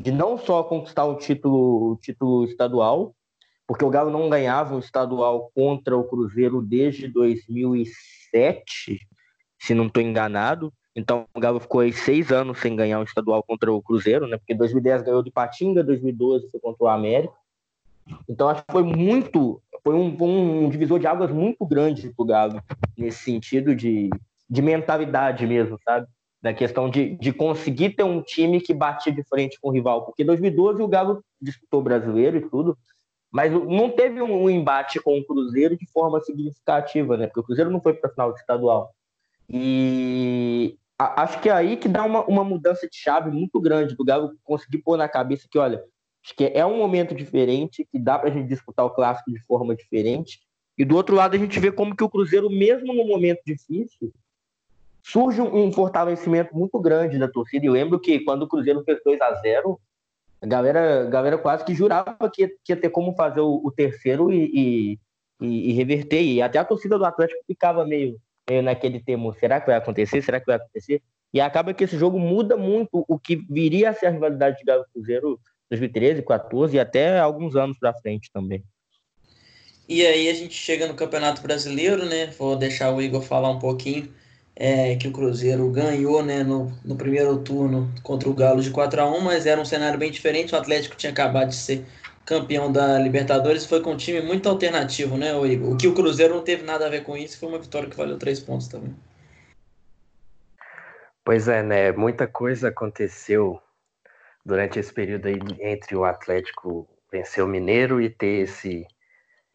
de 0.00 0.12
não 0.12 0.38
só 0.38 0.62
conquistar 0.62 1.06
o 1.06 1.16
título, 1.16 1.92
o 1.92 1.96
título 1.96 2.44
estadual, 2.44 3.14
porque 3.66 3.84
o 3.84 3.90
Galo 3.90 4.10
não 4.10 4.30
ganhava 4.30 4.74
um 4.74 4.78
estadual 4.78 5.50
contra 5.54 5.96
o 5.96 6.04
Cruzeiro 6.04 6.62
desde 6.62 7.08
2007, 7.08 9.00
se 9.58 9.74
não 9.74 9.86
estou 9.86 10.02
enganado. 10.02 10.72
Então 10.98 11.26
o 11.32 11.38
Galo 11.38 11.60
ficou 11.60 11.80
aí 11.80 11.92
seis 11.92 12.32
anos 12.32 12.58
sem 12.58 12.74
ganhar 12.74 12.98
um 12.98 13.04
estadual 13.04 13.40
contra 13.40 13.72
o 13.72 13.80
Cruzeiro, 13.80 14.26
né? 14.26 14.36
Porque 14.36 14.52
2010 14.52 15.02
ganhou 15.02 15.22
de 15.22 15.30
Patinga, 15.30 15.84
2012 15.84 16.50
foi 16.50 16.58
contra 16.58 16.84
o 16.84 16.88
América. 16.88 17.34
Então 18.28 18.48
acho 18.48 18.64
que 18.64 18.72
foi 18.72 18.82
muito, 18.82 19.62
foi 19.84 19.94
um, 19.94 20.64
um 20.64 20.68
divisor 20.68 20.98
de 20.98 21.06
águas 21.06 21.30
muito 21.30 21.64
grande 21.64 22.08
para 22.08 22.22
o 22.22 22.26
Galo 22.26 22.62
nesse 22.96 23.22
sentido 23.22 23.76
de, 23.76 24.10
de 24.50 24.60
mentalidade 24.60 25.46
mesmo, 25.46 25.78
sabe? 25.84 26.08
Da 26.42 26.52
questão 26.52 26.90
de, 26.90 27.14
de 27.16 27.32
conseguir 27.32 27.90
ter 27.90 28.02
um 28.02 28.20
time 28.20 28.60
que 28.60 28.74
batia 28.74 29.12
de 29.12 29.22
frente 29.22 29.56
com 29.60 29.68
o 29.68 29.72
rival, 29.72 30.04
porque 30.04 30.24
2012 30.24 30.82
o 30.82 30.88
Galo 30.88 31.22
disputou 31.40 31.80
brasileiro 31.80 32.38
e 32.38 32.48
tudo, 32.48 32.76
mas 33.30 33.52
não 33.52 33.88
teve 33.90 34.20
um 34.20 34.50
embate 34.50 34.98
com 35.00 35.16
o 35.16 35.24
Cruzeiro 35.24 35.76
de 35.76 35.86
forma 35.92 36.20
significativa, 36.22 37.16
né? 37.16 37.26
Porque 37.28 37.40
o 37.40 37.44
Cruzeiro 37.44 37.70
não 37.70 37.80
foi 37.80 37.94
para 37.94 38.10
a 38.10 38.12
final 38.12 38.32
do 38.32 38.36
estadual. 38.36 38.90
E 39.48 40.76
acho 40.98 41.40
que 41.40 41.48
é 41.48 41.52
aí 41.52 41.76
que 41.76 41.88
dá 41.88 42.04
uma, 42.04 42.24
uma 42.24 42.44
mudança 42.44 42.88
de 42.88 42.96
chave 42.96 43.30
muito 43.30 43.60
grande 43.60 43.94
do 43.94 44.04
Galo 44.04 44.36
conseguir 44.42 44.78
pôr 44.78 44.96
na 44.96 45.08
cabeça 45.08 45.46
que, 45.50 45.58
olha, 45.58 45.82
acho 46.24 46.34
que 46.34 46.44
é 46.44 46.66
um 46.66 46.76
momento 46.76 47.14
diferente, 47.14 47.86
que 47.90 47.98
dá 47.98 48.18
para 48.18 48.30
a 48.30 48.32
gente 48.32 48.48
disputar 48.48 48.84
o 48.84 48.90
clássico 48.90 49.30
de 49.30 49.40
forma 49.44 49.76
diferente. 49.76 50.40
E 50.76 50.84
do 50.84 50.96
outro 50.96 51.14
lado 51.14 51.34
a 51.34 51.38
gente 51.38 51.58
vê 51.58 51.70
como 51.70 51.94
que 51.96 52.04
o 52.04 52.08
Cruzeiro, 52.08 52.50
mesmo 52.50 52.92
no 52.92 53.06
momento 53.06 53.40
difícil, 53.46 54.12
surge 55.02 55.40
um 55.40 55.72
fortalecimento 55.72 56.54
muito 56.54 56.78
grande 56.80 57.18
da 57.18 57.28
torcida. 57.28 57.64
Eu 57.64 57.72
lembro 57.72 57.98
que 57.98 58.20
quando 58.20 58.42
o 58.42 58.48
Cruzeiro 58.48 58.82
fez 58.84 58.98
2 59.04 59.20
a 59.20 59.34
0 59.34 59.80
a 60.40 60.46
galera, 60.46 61.02
a 61.02 61.10
galera 61.10 61.38
quase 61.38 61.64
que 61.64 61.74
jurava 61.74 62.16
que 62.32 62.48
que 62.62 62.72
ia 62.72 62.76
ter 62.76 62.90
como 62.90 63.14
fazer 63.14 63.40
o, 63.40 63.60
o 63.64 63.72
terceiro 63.72 64.32
e, 64.32 64.98
e, 65.40 65.70
e, 65.70 65.72
reverter. 65.72 66.22
E 66.22 66.42
até 66.42 66.58
a 66.58 66.64
torcida 66.64 66.98
do 66.98 67.04
Atlético 67.04 67.42
ficava 67.46 67.84
meio, 67.84 68.20
meio 68.48 68.62
naquele 68.62 69.00
termo: 69.00 69.34
será 69.34 69.60
que 69.60 69.66
vai 69.66 69.76
acontecer? 69.76 70.22
Será 70.22 70.40
que 70.40 70.46
vai 70.46 70.56
acontecer? 70.56 71.02
E 71.32 71.40
acaba 71.40 71.74
que 71.74 71.84
esse 71.84 71.98
jogo 71.98 72.18
muda 72.18 72.56
muito 72.56 73.04
o 73.06 73.18
que 73.18 73.36
viria 73.50 73.90
a 73.90 73.92
ser 73.94 74.06
a 74.06 74.10
rivalidade 74.10 74.58
de 74.58 74.64
Galo 74.64 74.86
Cruzeiro 74.92 75.38
2013, 75.70 76.22
14 76.22 76.76
e 76.76 76.80
até 76.80 77.18
alguns 77.18 77.54
anos 77.54 77.78
para 77.78 77.92
frente 77.94 78.30
também. 78.32 78.64
E 79.86 80.04
aí 80.04 80.28
a 80.28 80.34
gente 80.34 80.54
chega 80.54 80.86
no 80.86 80.94
Campeonato 80.94 81.42
Brasileiro, 81.42 82.04
né? 82.04 82.26
Vou 82.38 82.56
deixar 82.56 82.92
o 82.92 83.00
Igor 83.00 83.22
falar 83.22 83.50
um 83.50 83.58
pouquinho 83.58 84.08
é, 84.54 84.96
que 84.96 85.06
o 85.06 85.12
Cruzeiro 85.12 85.70
ganhou 85.70 86.22
né, 86.22 86.42
no, 86.42 86.72
no 86.84 86.96
primeiro 86.96 87.38
turno 87.38 87.90
contra 88.02 88.28
o 88.28 88.34
Galo 88.34 88.60
de 88.60 88.70
4 88.70 89.00
a 89.00 89.08
1 89.08 89.20
mas 89.20 89.46
era 89.46 89.60
um 89.60 89.64
cenário 89.64 89.98
bem 89.98 90.10
diferente. 90.10 90.54
O 90.54 90.58
Atlético 90.58 90.96
tinha 90.96 91.12
acabado 91.12 91.50
de 91.50 91.56
ser 91.56 91.86
campeão 92.28 92.70
da 92.70 92.98
Libertadores, 92.98 93.64
foi 93.64 93.80
com 93.80 93.92
um 93.92 93.96
time 93.96 94.20
muito 94.20 94.46
alternativo, 94.48 95.16
né, 95.16 95.30
Igor? 95.46 95.72
O 95.72 95.76
que 95.78 95.88
o 95.88 95.94
Cruzeiro 95.94 96.34
não 96.34 96.42
teve 96.44 96.62
nada 96.62 96.86
a 96.86 96.90
ver 96.90 97.02
com 97.02 97.16
isso, 97.16 97.38
foi 97.38 97.48
uma 97.48 97.58
vitória 97.58 97.88
que 97.88 97.96
valeu 97.96 98.18
três 98.18 98.38
pontos 98.38 98.68
também. 98.68 98.94
Pois 101.24 101.48
é, 101.48 101.62
né? 101.62 101.90
Muita 101.92 102.26
coisa 102.26 102.68
aconteceu 102.68 103.58
durante 104.44 104.78
esse 104.78 104.92
período 104.92 105.26
aí 105.26 105.38
entre 105.60 105.96
o 105.96 106.04
Atlético 106.04 106.86
vencer 107.10 107.42
o 107.42 107.48
Mineiro 107.48 107.98
e 108.00 108.10
ter 108.10 108.42
esse 108.42 108.86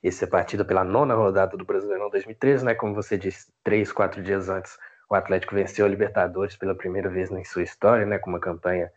essa 0.04 0.28
partida 0.28 0.66
pela 0.66 0.84
nona 0.84 1.14
rodada 1.14 1.56
do 1.56 1.64
Brasileirão 1.64 2.10
2013, 2.10 2.66
né? 2.66 2.76
Como 2.76 2.94
você 2.94 3.18
disse, 3.18 3.48
três, 3.64 3.90
quatro 3.92 4.22
dias 4.22 4.50
antes 4.50 4.78
o 5.10 5.16
Atlético 5.16 5.56
venceu 5.56 5.86
a 5.86 5.90
Libertadores 5.90 6.58
pela 6.58 6.76
primeira 6.76 7.08
vez 7.08 7.32
em 7.32 7.46
sua 7.46 7.64
história, 7.64 8.06
né, 8.06 8.18
com 8.18 8.32
uma 8.32 8.40
campanha 8.40 8.92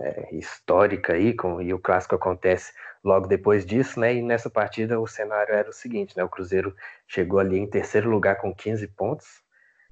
é, 0.00 0.34
histórica 0.34 1.14
aí, 1.14 1.34
com, 1.34 1.60
e 1.60 1.74
o 1.74 1.78
clássico 1.78 2.14
acontece 2.14 2.72
logo 3.08 3.26
depois 3.26 3.64
disso, 3.64 3.98
né, 3.98 4.14
e 4.14 4.22
nessa 4.22 4.50
partida 4.50 5.00
o 5.00 5.06
cenário 5.06 5.54
era 5.54 5.70
o 5.70 5.72
seguinte, 5.72 6.14
né, 6.14 6.22
o 6.22 6.28
Cruzeiro 6.28 6.74
chegou 7.06 7.40
ali 7.40 7.58
em 7.58 7.66
terceiro 7.66 8.10
lugar 8.10 8.36
com 8.36 8.54
15 8.54 8.86
pontos, 8.88 9.26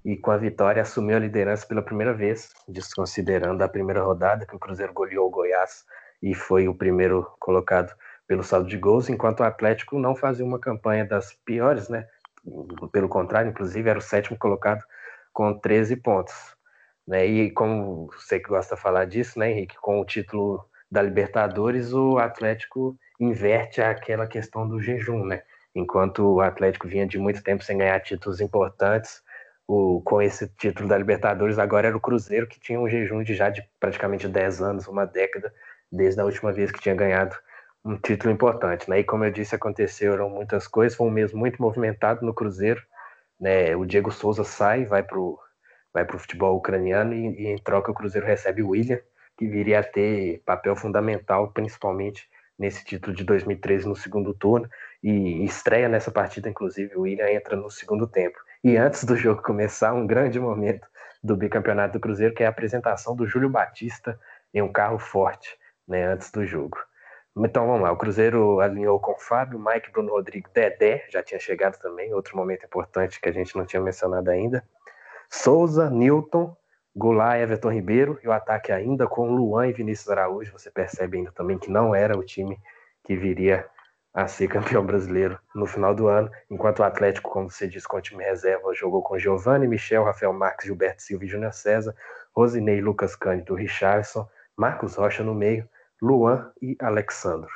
e 0.05 0.17
com 0.17 0.31
a 0.31 0.37
vitória 0.37 0.83
assumiu 0.83 1.17
a 1.17 1.21
liderança 1.21 1.67
pela 1.67 1.83
primeira 1.83 2.13
vez, 2.13 2.51
desconsiderando 2.69 3.65
a 3.65 3.69
primeira 3.69 4.03
rodada, 4.03 4.47
que 4.47 4.55
o 4.55 4.59
Cruzeiro 4.59 4.93
goleou 4.93 5.27
o 5.27 5.31
Goiás 5.31 5.85
e 6.23 6.35
foi 6.35 6.69
o 6.69 6.75
primeiro 6.75 7.27
colocado 7.41 7.93
pelo 8.27 8.45
saldo 8.45 8.69
de 8.69 8.77
gols, 8.77 9.09
enquanto 9.09 9.41
o 9.41 9.45
Atlético 9.45 9.99
não 9.99 10.15
fazia 10.15 10.45
uma 10.45 10.61
campanha 10.61 11.05
das 11.05 11.33
piores, 11.33 11.89
né, 11.89 12.07
pelo 12.93 13.09
contrário, 13.09 13.51
inclusive 13.51 13.89
era 13.89 13.99
o 13.99 14.03
sétimo 14.03 14.39
colocado 14.39 14.85
com 15.33 15.59
13 15.59 15.97
pontos. 15.97 16.35
Né? 17.07 17.27
E 17.27 17.51
como 17.51 18.09
você 18.13 18.39
que 18.39 18.49
gosta 18.49 18.75
de 18.75 18.81
falar 18.81 19.07
disso, 19.07 19.39
né, 19.39 19.51
Henrique, 19.51 19.77
com 19.81 20.01
o 20.01 20.05
título 20.05 20.69
da 20.91 21.03
Libertadores, 21.03 21.93
o 21.93 22.19
Atlético 22.19 22.97
inverte 23.19 23.81
aquela 23.81 24.27
questão 24.27 24.69
do 24.69 24.81
jejum, 24.81 25.25
né? 25.25 25.43
Enquanto 25.75 26.35
o 26.35 26.41
Atlético 26.41 26.89
vinha 26.89 27.07
de 27.07 27.19
muito 27.19 27.43
tempo 27.43 27.63
sem 27.63 27.79
ganhar 27.79 28.01
títulos 28.01 28.41
importantes, 28.41 29.23
o, 29.69 30.01
com 30.03 30.23
esse 30.23 30.49
título 30.49 30.89
da 30.89 30.97
Libertadores, 30.97 31.59
agora 31.59 31.89
era 31.89 31.97
o 31.97 32.01
Cruzeiro 32.01 32.47
que 32.47 32.61
tinha 32.61 32.81
um 32.81 32.89
jejum 32.89 33.23
de 33.23 33.35
já 33.35 33.51
de 33.51 33.63
praticamente 33.81 34.29
10 34.29 34.63
anos, 34.63 34.87
uma 34.87 35.05
década, 35.05 35.53
desde 35.91 36.21
a 36.21 36.25
última 36.25 36.53
vez 36.53 36.71
que 36.71 36.81
tinha 36.81 36.95
ganhado 36.95 37.37
um 37.85 37.97
título 37.97 38.33
importante, 38.33 38.89
né? 38.89 39.01
E 39.01 39.05
como 39.05 39.25
eu 39.25 39.31
disse, 39.31 39.55
aconteceram 39.55 40.29
muitas 40.29 40.67
coisas, 40.67 40.97
foi 40.97 41.07
um 41.07 41.11
mês 41.11 41.33
muito 41.33 41.61
movimentado 41.61 42.25
no 42.25 42.35
Cruzeiro, 42.35 42.83
né, 43.39 43.77
o 43.77 43.85
Diego 43.85 44.11
Souza 44.11 44.45
sai, 44.45 44.85
vai 44.85 45.03
para 45.03 45.19
o 45.19 45.39
vai 45.93 46.05
pro 46.05 46.19
futebol 46.19 46.57
ucraniano 46.57 47.15
e, 47.15 47.43
e, 47.43 47.47
em 47.47 47.57
troca 47.57 47.91
o 47.91 47.95
Cruzeiro 47.95 48.27
recebe 48.27 48.63
o 48.63 48.71
William, 48.71 49.01
que 49.37 49.47
viria 49.47 49.81
a 49.81 49.85
ter 49.85 50.43
papel 50.45 50.75
fundamental, 50.75 51.51
principalmente 51.53 52.29
nesse 52.59 52.85
título 52.85 53.15
de 53.15 53.23
2013 53.25 53.87
no 53.87 53.95
segundo 53.95 54.33
turno, 54.33 54.69
e 55.03 55.45
estreia 55.45 55.89
nessa 55.89 56.11
partida, 56.11 56.49
inclusive 56.49 56.97
o 56.97 57.03
William 57.03 57.29
entra 57.29 57.55
no 57.55 57.71
segundo 57.71 58.07
tempo. 58.07 58.39
E 58.65 58.77
antes 58.77 59.05
do 59.05 59.17
jogo 59.17 59.43
começar, 59.43 59.93
um 59.93 60.07
grande 60.07 60.41
momento 60.41 60.89
do 61.23 61.37
bicampeonato 61.37 61.95
do 61.95 62.01
Cruzeiro, 62.01 62.35
que 62.35 62.43
é 62.43 62.47
a 62.47 62.51
apresentação 62.51 63.15
do 63.15 63.27
Júlio 63.27 63.51
Batista 63.51 64.19
em 64.55 64.63
um 64.63 64.73
carro 64.73 64.99
forte, 64.99 65.57
né, 65.87 66.07
antes 66.07 66.31
do 66.31 66.45
jogo. 66.47 66.79
Então 67.37 67.67
vamos 67.67 67.83
lá, 67.83 67.93
o 67.93 67.97
Cruzeiro 67.99 68.61
alinhou 68.61 68.99
com 68.99 69.15
Fábio, 69.19 69.59
Mike, 69.59 69.93
Bruno 69.93 70.11
Rodrigues, 70.11 70.51
Dedé, 70.55 71.05
já 71.11 71.23
tinha 71.23 71.39
chegado 71.39 71.79
também, 71.79 72.15
outro 72.15 72.35
momento 72.35 72.65
importante 72.65 73.21
que 73.21 73.29
a 73.29 73.33
gente 73.33 73.55
não 73.55 73.67
tinha 73.67 73.83
mencionado 73.83 74.31
ainda. 74.31 74.65
Souza, 75.29 75.91
Newton, 75.91 76.57
Goulart, 76.97 77.39
Everton 77.39 77.71
Ribeiro 77.71 78.19
e 78.25 78.29
o 78.29 78.33
ataque 78.33 78.73
ainda 78.73 79.07
com 79.07 79.31
Luan 79.31 79.69
e 79.69 79.73
Vinícius 79.73 80.09
Araújo. 80.09 80.53
Você 80.53 80.71
percebe 80.71 81.19
ainda 81.19 81.31
também 81.31 81.59
que 81.59 81.71
não 81.71 81.95
era 81.95 82.17
o 82.17 82.25
time 82.25 82.59
que 83.05 83.15
viria 83.15 83.69
a 84.15 84.27
ser 84.27 84.49
campeão 84.49 84.85
brasileiro 84.85 85.39
no 85.55 85.67
final 85.67 85.95
do 85.95 86.09
ano, 86.09 86.31
enquanto 86.51 86.79
o 86.79 86.85
Atlético, 86.85 87.31
como 87.31 87.51
você 87.51 87.69
disse, 87.69 87.87
com 87.87 87.99
o 87.99 88.01
time 88.01 88.25
reserva, 88.25 88.75
jogou 88.75 89.03
com 89.03 89.19
Giovanni, 89.19 89.69
Michel, 89.69 90.05
Rafael 90.05 90.33
Marques, 90.33 90.65
Gilberto 90.65 91.03
Silva 91.03 91.27
e 91.27 91.29
Júnior 91.29 91.53
César, 91.53 91.95
Rosinei, 92.35 92.81
Lucas 92.81 93.15
Cândido, 93.15 93.55
Richardson, 93.55 94.27
Marcos 94.57 94.95
Rocha 94.95 95.23
no 95.23 95.35
meio, 95.35 95.69
Luan 96.01 96.51
e 96.63 96.79
Alexandro. 96.81 97.51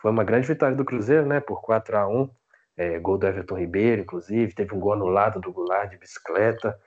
Foi 0.00 0.12
uma 0.12 0.22
grande 0.22 0.46
vitória 0.46 0.76
do 0.76 0.84
Cruzeiro, 0.84 1.26
né? 1.26 1.40
Por 1.40 1.60
4 1.60 1.96
a 1.96 2.06
1 2.06 2.30
é, 2.76 2.98
Gol 3.00 3.18
do 3.18 3.26
Everton 3.26 3.56
Ribeiro, 3.56 4.02
inclusive. 4.02 4.54
Teve 4.54 4.72
um 4.72 4.78
gol 4.78 4.92
anulado 4.92 5.40
do 5.40 5.52
Goulart 5.52 5.90
de 5.90 5.98
bicicleta. 5.98 6.78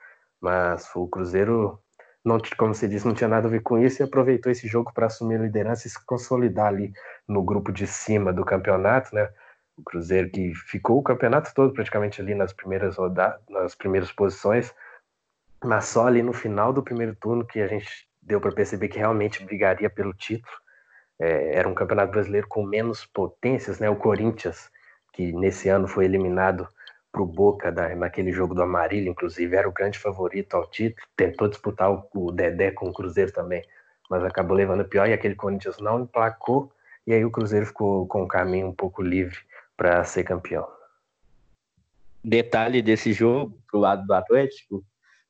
Mas 0.42 0.90
o 0.96 1.06
Cruzeiro, 1.06 1.78
não, 2.24 2.36
como 2.58 2.74
você 2.74 2.88
disse, 2.88 3.06
não 3.06 3.14
tinha 3.14 3.28
nada 3.28 3.46
a 3.46 3.50
ver 3.50 3.62
com 3.62 3.78
isso 3.78 4.02
e 4.02 4.04
aproveitou 4.04 4.50
esse 4.50 4.66
jogo 4.66 4.92
para 4.92 5.06
assumir 5.06 5.36
a 5.36 5.44
liderança 5.44 5.86
e 5.86 5.90
se 5.90 6.04
consolidar 6.04 6.66
ali 6.66 6.92
no 7.28 7.42
grupo 7.44 7.70
de 7.72 7.86
cima 7.86 8.32
do 8.32 8.44
campeonato, 8.44 9.14
né? 9.14 9.30
O 9.76 9.82
Cruzeiro 9.84 10.28
que 10.28 10.52
ficou 10.54 10.98
o 10.98 11.02
campeonato 11.02 11.54
todo 11.54 11.72
praticamente 11.72 12.20
ali 12.20 12.34
nas 12.34 12.52
primeiras 12.52 12.96
rodadas, 12.96 13.40
nas 13.48 13.74
primeiras 13.76 14.10
posições, 14.10 14.74
mas 15.64 15.86
só 15.86 16.08
ali 16.08 16.22
no 16.22 16.32
final 16.32 16.72
do 16.72 16.82
primeiro 16.82 17.14
turno 17.14 17.46
que 17.46 17.60
a 17.60 17.68
gente 17.68 18.08
deu 18.20 18.40
para 18.40 18.52
perceber 18.52 18.88
que 18.88 18.98
realmente 18.98 19.44
brigaria 19.44 19.88
pelo 19.88 20.12
título 20.12 20.52
é, 21.20 21.54
era 21.56 21.68
um 21.68 21.74
campeonato 21.74 22.10
brasileiro 22.10 22.48
com 22.48 22.64
menos 22.64 23.06
potências, 23.06 23.78
né? 23.78 23.88
O 23.88 23.96
Corinthians, 23.96 24.68
que 25.12 25.32
nesse 25.32 25.68
ano 25.68 25.86
foi 25.86 26.04
eliminado 26.04 26.66
para 27.12 27.22
o 27.22 27.26
Boca 27.26 27.70
da, 27.70 27.94
naquele 27.94 28.32
jogo 28.32 28.54
do 28.54 28.62
Amarillo, 28.62 29.08
inclusive, 29.08 29.54
era 29.54 29.68
o 29.68 29.72
grande 29.72 29.98
favorito 29.98 30.54
ao 30.54 30.66
título, 30.66 31.06
tentou 31.14 31.46
disputar 31.46 31.92
o, 31.92 32.08
o 32.14 32.32
Dedé 32.32 32.70
com 32.70 32.88
o 32.88 32.92
Cruzeiro 32.92 33.30
também, 33.30 33.62
mas 34.10 34.24
acabou 34.24 34.56
levando 34.56 34.84
pior 34.84 35.06
e 35.06 35.12
aquele 35.12 35.34
Corinthians 35.34 35.78
não 35.78 36.00
emplacou, 36.00 36.72
e 37.06 37.12
aí 37.12 37.24
o 37.24 37.30
Cruzeiro 37.30 37.66
ficou 37.66 38.06
com 38.06 38.22
o 38.22 38.28
caminho 38.28 38.68
um 38.68 38.74
pouco 38.74 39.02
livre 39.02 39.38
para 39.76 40.02
ser 40.04 40.24
campeão. 40.24 40.66
detalhe 42.24 42.80
desse 42.80 43.12
jogo, 43.12 43.58
pro 43.70 43.80
lado 43.80 44.06
do 44.06 44.14
Atlético, 44.14 44.82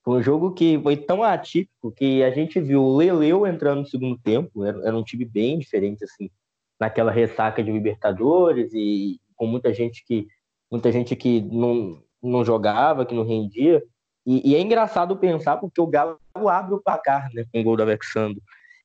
foi 0.04 0.18
um 0.18 0.22
jogo 0.22 0.52
que 0.52 0.80
foi 0.80 0.96
tão 0.96 1.22
atípico 1.22 1.92
que 1.92 2.22
a 2.22 2.30
gente 2.30 2.60
viu 2.60 2.82
o 2.82 2.96
Leleu 2.96 3.46
entrando 3.46 3.80
no 3.80 3.86
segundo 3.86 4.18
tempo, 4.18 4.64
era, 4.64 4.78
era 4.86 4.96
um 4.96 5.02
time 5.02 5.24
bem 5.24 5.58
diferente, 5.58 6.04
assim, 6.04 6.30
naquela 6.78 7.10
ressaca 7.10 7.62
de 7.62 7.72
Libertadores 7.72 8.72
e 8.72 9.20
com 9.36 9.46
muita 9.46 9.72
gente 9.72 10.04
que 10.04 10.28
muita 10.72 10.90
gente 10.90 11.14
que 11.14 11.42
não, 11.42 12.02
não 12.22 12.42
jogava, 12.42 13.04
que 13.04 13.14
não 13.14 13.24
rendia. 13.24 13.82
E, 14.24 14.50
e 14.50 14.56
é 14.56 14.60
engraçado 14.60 15.16
pensar 15.18 15.58
porque 15.58 15.80
o 15.80 15.86
Galo 15.86 16.18
abre 16.48 16.74
o 16.74 16.80
placar, 16.80 17.28
né, 17.34 17.44
com 17.52 17.60
o 17.60 17.62
gol 17.62 17.76
do 17.76 17.82
Alexandre. 17.82 18.42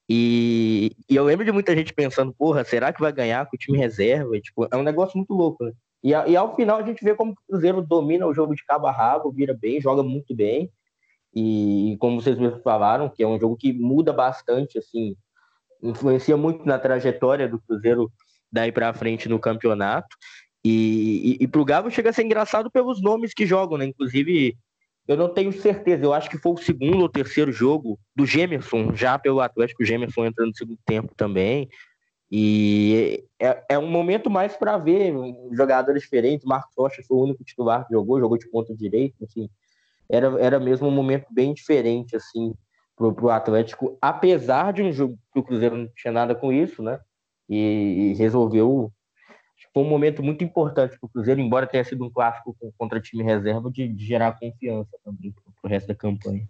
E, 0.09 0.91
e, 1.09 1.15
eu 1.15 1.23
lembro 1.23 1.45
de 1.45 1.51
muita 1.51 1.75
gente 1.75 1.93
pensando, 1.93 2.33
porra, 2.33 2.63
será 2.65 2.91
que 2.91 2.99
vai 2.99 3.11
ganhar 3.11 3.45
com 3.45 3.55
o 3.55 3.59
time 3.59 3.77
reserva? 3.77 4.35
E, 4.35 4.41
tipo, 4.41 4.67
é 4.69 4.75
um 4.75 4.83
negócio 4.83 5.17
muito 5.17 5.33
louco, 5.33 5.63
né? 5.63 5.71
E, 6.03 6.11
e, 6.11 6.35
ao 6.35 6.55
final 6.55 6.77
a 6.77 6.83
gente 6.83 7.03
vê 7.03 7.15
como 7.15 7.31
o 7.31 7.35
Cruzeiro 7.47 7.81
domina 7.81 8.27
o 8.27 8.33
jogo 8.33 8.53
de 8.53 8.65
cabo 8.65 8.87
a 8.87 8.91
rabo, 8.91 9.31
vira 9.31 9.53
bem, 9.53 9.81
joga 9.81 10.03
muito 10.03 10.35
bem. 10.35 10.69
E 11.33 11.95
como 11.99 12.21
vocês 12.21 12.37
mesmos 12.37 12.61
falaram, 12.63 13.09
que 13.09 13.23
é 13.23 13.27
um 13.27 13.39
jogo 13.39 13.55
que 13.55 13.71
muda 13.71 14.11
bastante, 14.11 14.77
assim, 14.77 15.15
influencia 15.81 16.35
muito 16.35 16.65
na 16.65 16.79
trajetória 16.79 17.47
do 17.47 17.59
Cruzeiro 17.59 18.11
daí 18.51 18.71
para 18.71 18.93
frente 18.93 19.29
no 19.29 19.39
campeonato. 19.39 20.07
E, 20.67 21.37
e, 21.39 21.43
e 21.43 21.47
para 21.47 21.61
o 21.61 21.65
Galo 21.65 21.89
chega 21.89 22.09
a 22.09 22.13
ser 22.13 22.23
engraçado 22.23 22.69
pelos 22.69 23.01
nomes 23.01 23.33
que 23.33 23.45
jogam, 23.45 23.77
né? 23.77 23.85
Inclusive, 23.85 24.57
eu 25.07 25.15
não 25.15 25.29
tenho 25.29 25.53
certeza, 25.53 26.03
eu 26.03 26.13
acho 26.13 26.29
que 26.29 26.37
foi 26.37 26.51
o 26.51 26.57
segundo 26.57 27.01
ou 27.01 27.09
terceiro 27.09 27.53
jogo 27.53 27.97
do 28.13 28.25
Gemerson, 28.25 28.93
já 28.93 29.17
pelo 29.17 29.39
Atlético, 29.39 29.81
o 29.81 29.85
Gemerson 29.85 30.25
entrando 30.25 30.49
no 30.49 30.55
segundo 30.55 30.79
tempo 30.85 31.13
também. 31.15 31.69
E 32.29 33.23
é, 33.39 33.63
é 33.69 33.79
um 33.79 33.89
momento 33.89 34.29
mais 34.29 34.57
para 34.57 34.77
ver 34.77 35.13
jogadores 35.53 36.01
diferentes. 36.01 36.45
Marcos 36.45 36.75
Rocha 36.77 37.01
foi 37.07 37.15
o 37.15 37.23
único 37.23 37.45
titular 37.45 37.87
que 37.87 37.93
jogou, 37.93 38.19
jogou 38.19 38.37
de 38.37 38.49
ponta 38.49 38.75
direito, 38.75 39.23
assim. 39.23 39.49
Era, 40.09 40.27
era 40.41 40.59
mesmo 40.59 40.89
um 40.89 40.91
momento 40.91 41.27
bem 41.31 41.53
diferente, 41.53 42.13
assim, 42.13 42.53
pro, 42.97 43.13
pro 43.13 43.29
Atlético, 43.29 43.97
apesar 44.01 44.73
de 44.73 44.83
um 44.83 44.91
jogo 44.91 45.17
que 45.31 45.39
o 45.39 45.43
Cruzeiro 45.43 45.77
não 45.77 45.87
tinha 45.95 46.11
nada 46.11 46.35
com 46.35 46.51
isso, 46.51 46.83
né? 46.83 46.99
E, 47.47 48.11
e 48.11 48.13
resolveu 48.15 48.91
foi 49.77 49.83
um 49.83 49.89
momento 49.89 50.23
muito 50.23 50.43
importante 50.43 50.97
para 50.97 51.05
o 51.05 51.09
Cruzeiro, 51.09 51.39
embora 51.39 51.67
tenha 51.67 51.83
sido 51.83 52.03
um 52.03 52.09
clássico 52.09 52.57
contra 52.79 52.99
time 52.99 53.23
reserva, 53.23 53.69
de, 53.69 53.87
de 53.87 54.05
gerar 54.07 54.31
confiança 54.31 54.89
também 55.05 55.31
para 55.31 55.69
o 55.69 55.69
resto 55.69 55.87
da 55.87 55.93
campanha. 55.93 56.49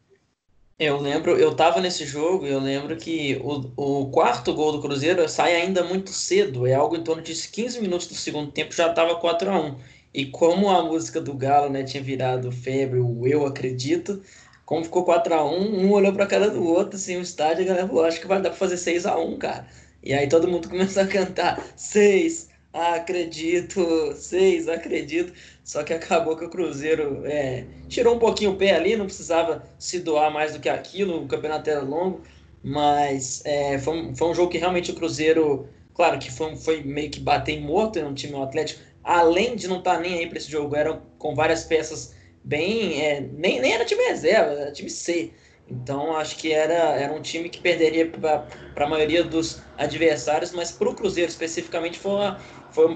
Eu 0.79 0.97
lembro, 0.97 1.31
eu 1.31 1.51
estava 1.51 1.81
nesse 1.81 2.05
jogo 2.05 2.45
e 2.45 2.51
eu 2.51 2.59
lembro 2.59 2.95
que 2.95 3.35
o, 3.43 3.73
o 3.75 4.11
quarto 4.11 4.53
gol 4.53 4.71
do 4.71 4.81
Cruzeiro 4.81 5.27
sai 5.27 5.57
ainda 5.57 5.83
muito 5.83 6.11
cedo, 6.11 6.65
é 6.65 6.73
algo 6.73 6.95
em 6.95 7.03
torno 7.03 7.21
de 7.21 7.33
15 7.33 7.81
minutos 7.81 8.07
do 8.07 8.13
segundo 8.13 8.49
tempo, 8.49 8.73
já 8.73 8.87
estava 8.87 9.15
4 9.15 9.49
a 9.49 9.59
1 9.59 9.75
E 10.13 10.27
como 10.27 10.69
a 10.69 10.81
música 10.85 11.19
do 11.19 11.33
Galo 11.33 11.69
né, 11.69 11.83
tinha 11.83 12.01
virado 12.01 12.49
febre, 12.49 12.99
o 12.99 13.27
Eu 13.27 13.45
Acredito, 13.45 14.21
como 14.63 14.85
ficou 14.85 15.03
4 15.03 15.33
a 15.33 15.43
1 15.43 15.85
um 15.85 15.91
olhou 15.91 16.13
para 16.13 16.23
a 16.23 16.27
cara 16.27 16.49
do 16.49 16.63
outro, 16.63 16.95
assim, 16.95 17.17
o 17.17 17.21
estádio, 17.21 17.65
a 17.65 17.67
galera 17.67 17.87
falou, 17.87 18.05
acho 18.05 18.21
que 18.21 18.27
vai 18.27 18.41
dar 18.41 18.51
para 18.51 18.59
fazer 18.59 18.77
6 18.77 19.05
a 19.05 19.17
1 19.17 19.37
cara. 19.37 19.67
E 20.01 20.13
aí 20.13 20.29
todo 20.29 20.47
mundo 20.47 20.69
começou 20.71 21.03
a 21.03 21.07
cantar 21.07 21.61
6 21.75 22.55
acredito, 22.73 24.13
seis, 24.15 24.67
acredito. 24.67 25.33
Só 25.63 25.83
que 25.83 25.93
acabou 25.93 26.37
que 26.37 26.45
o 26.45 26.49
Cruzeiro 26.49 27.23
é, 27.25 27.65
tirou 27.89 28.15
um 28.15 28.19
pouquinho 28.19 28.51
o 28.51 28.55
pé 28.55 28.75
ali, 28.75 28.95
não 28.95 29.05
precisava 29.05 29.63
se 29.77 29.99
doar 29.99 30.31
mais 30.31 30.53
do 30.53 30.59
que 30.59 30.69
aquilo, 30.69 31.23
o 31.23 31.27
campeonato 31.27 31.69
era 31.69 31.81
longo, 31.81 32.21
mas 32.63 33.41
é, 33.45 33.77
foi, 33.79 33.97
um, 33.97 34.15
foi 34.15 34.29
um 34.29 34.33
jogo 34.33 34.51
que 34.51 34.57
realmente 34.57 34.91
o 34.91 34.95
Cruzeiro, 34.95 35.67
claro 35.93 36.19
que 36.19 36.31
foi, 36.31 36.55
foi 36.55 36.83
meio 36.83 37.09
que 37.09 37.19
bater 37.19 37.59
morto 37.59 38.01
no 38.01 38.13
time 38.13 38.41
Atlético, 38.41 38.81
além 39.03 39.55
de 39.55 39.67
não 39.67 39.79
estar 39.79 39.95
tá 39.95 39.99
nem 39.99 40.19
aí 40.19 40.27
para 40.27 40.37
esse 40.37 40.51
jogo, 40.51 40.75
eram 40.75 41.01
com 41.17 41.33
várias 41.33 41.63
peças 41.63 42.13
bem. 42.43 43.01
É, 43.01 43.21
nem, 43.21 43.59
nem 43.59 43.73
era 43.73 43.85
time 43.85 44.03
reserva, 44.03 44.51
era 44.51 44.71
time 44.71 44.89
C. 44.89 45.31
Então 45.69 46.15
acho 46.15 46.37
que 46.37 46.51
era, 46.51 46.73
era 46.73 47.13
um 47.13 47.21
time 47.21 47.49
que 47.49 47.59
perderia 47.59 48.09
para 48.09 48.85
a 48.85 48.89
maioria 48.89 49.23
dos 49.23 49.61
adversários, 49.77 50.51
mas 50.51 50.71
para 50.71 50.89
o 50.89 50.95
Cruzeiro 50.95 51.29
especificamente 51.29 51.99
foi, 51.99 52.11
uma, 52.11 52.39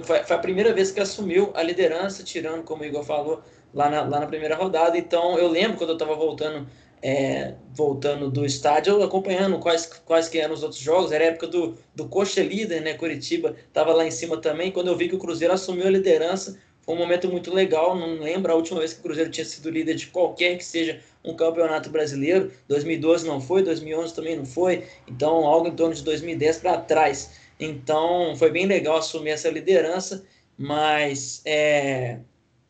foi, 0.03 0.23
foi, 0.23 0.35
a 0.35 0.39
primeira 0.39 0.71
vez 0.73 0.91
que 0.91 0.99
assumiu 0.99 1.51
a 1.55 1.63
liderança, 1.63 2.23
tirando, 2.23 2.63
como 2.63 2.83
o 2.83 2.85
Igor 2.85 3.03
falou, 3.03 3.41
lá 3.73 3.89
na, 3.89 4.03
lá 4.03 4.19
na 4.19 4.27
primeira 4.27 4.55
rodada. 4.55 4.97
Então 4.97 5.39
eu 5.39 5.47
lembro 5.47 5.77
quando 5.77 5.89
eu 5.89 5.95
estava 5.95 6.15
voltando 6.15 6.67
é, 7.01 7.55
voltando 7.73 8.29
do 8.29 8.45
estádio, 8.45 9.01
acompanhando 9.01 9.57
quais, 9.57 9.87
quais 10.05 10.29
que 10.29 10.37
eram 10.37 10.53
os 10.53 10.61
outros 10.61 10.79
jogos. 10.79 11.11
Era 11.11 11.25
época 11.25 11.47
do, 11.47 11.75
do 11.95 12.07
Coxa 12.07 12.43
líder, 12.43 12.81
né? 12.81 12.93
Curitiba 12.93 13.55
estava 13.67 13.91
lá 13.91 14.05
em 14.05 14.11
cima 14.11 14.37
também. 14.37 14.71
Quando 14.71 14.89
eu 14.89 14.95
vi 14.95 15.09
que 15.09 15.15
o 15.15 15.19
Cruzeiro 15.19 15.53
assumiu 15.53 15.87
a 15.87 15.89
liderança, 15.89 16.59
foi 16.81 16.93
um 16.93 16.97
momento 16.97 17.27
muito 17.27 17.51
legal. 17.51 17.95
Não 17.97 18.19
lembro 18.19 18.51
a 18.51 18.55
última 18.55 18.79
vez 18.79 18.93
que 18.93 18.99
o 18.99 19.03
Cruzeiro 19.03 19.31
tinha 19.31 19.45
sido 19.45 19.69
líder 19.71 19.95
de 19.95 20.07
qualquer 20.07 20.57
que 20.57 20.63
seja 20.63 20.99
um 21.23 21.35
campeonato 21.35 21.89
brasileiro. 21.89 22.51
2012 22.67 23.25
não 23.25 23.41
foi, 23.41 23.63
2011 23.63 24.13
também 24.13 24.35
não 24.35 24.45
foi. 24.45 24.83
Então, 25.07 25.45
algo 25.47 25.67
em 25.67 25.75
torno 25.75 25.95
de 25.95 26.03
2010 26.03 26.57
para 26.59 26.77
trás. 26.77 27.40
Então, 27.61 28.35
foi 28.35 28.49
bem 28.51 28.65
legal 28.65 28.97
assumir 28.97 29.29
essa 29.29 29.49
liderança. 29.49 30.25
Mas 30.57 31.41
é, 31.45 32.19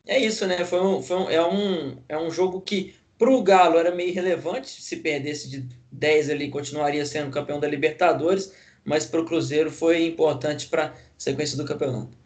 é 0.06 0.18
isso, 0.18 0.46
né? 0.46 0.64
Foi 0.64 0.80
um, 0.80 1.02
foi 1.02 1.16
um, 1.16 1.30
é, 1.30 1.46
um, 1.46 1.96
é 2.08 2.18
um 2.18 2.30
jogo 2.30 2.60
que 2.60 2.94
para 3.18 3.30
o 3.30 3.42
Galo 3.42 3.78
era 3.78 3.90
meio 3.90 4.10
irrelevante. 4.10 4.82
Se 4.82 4.96
perdesse 4.98 5.50
de 5.50 5.66
10 5.90 6.30
ali, 6.30 6.50
continuaria 6.50 7.04
sendo 7.06 7.30
campeão 7.30 7.58
da 7.58 7.68
Libertadores. 7.68 8.54
Mas 8.84 9.06
para 9.06 9.20
o 9.20 9.24
Cruzeiro 9.24 9.70
foi 9.70 10.06
importante 10.06 10.68
para 10.68 10.86
a 10.86 10.92
sequência 11.16 11.56
do 11.56 11.64
campeonato. 11.64 12.16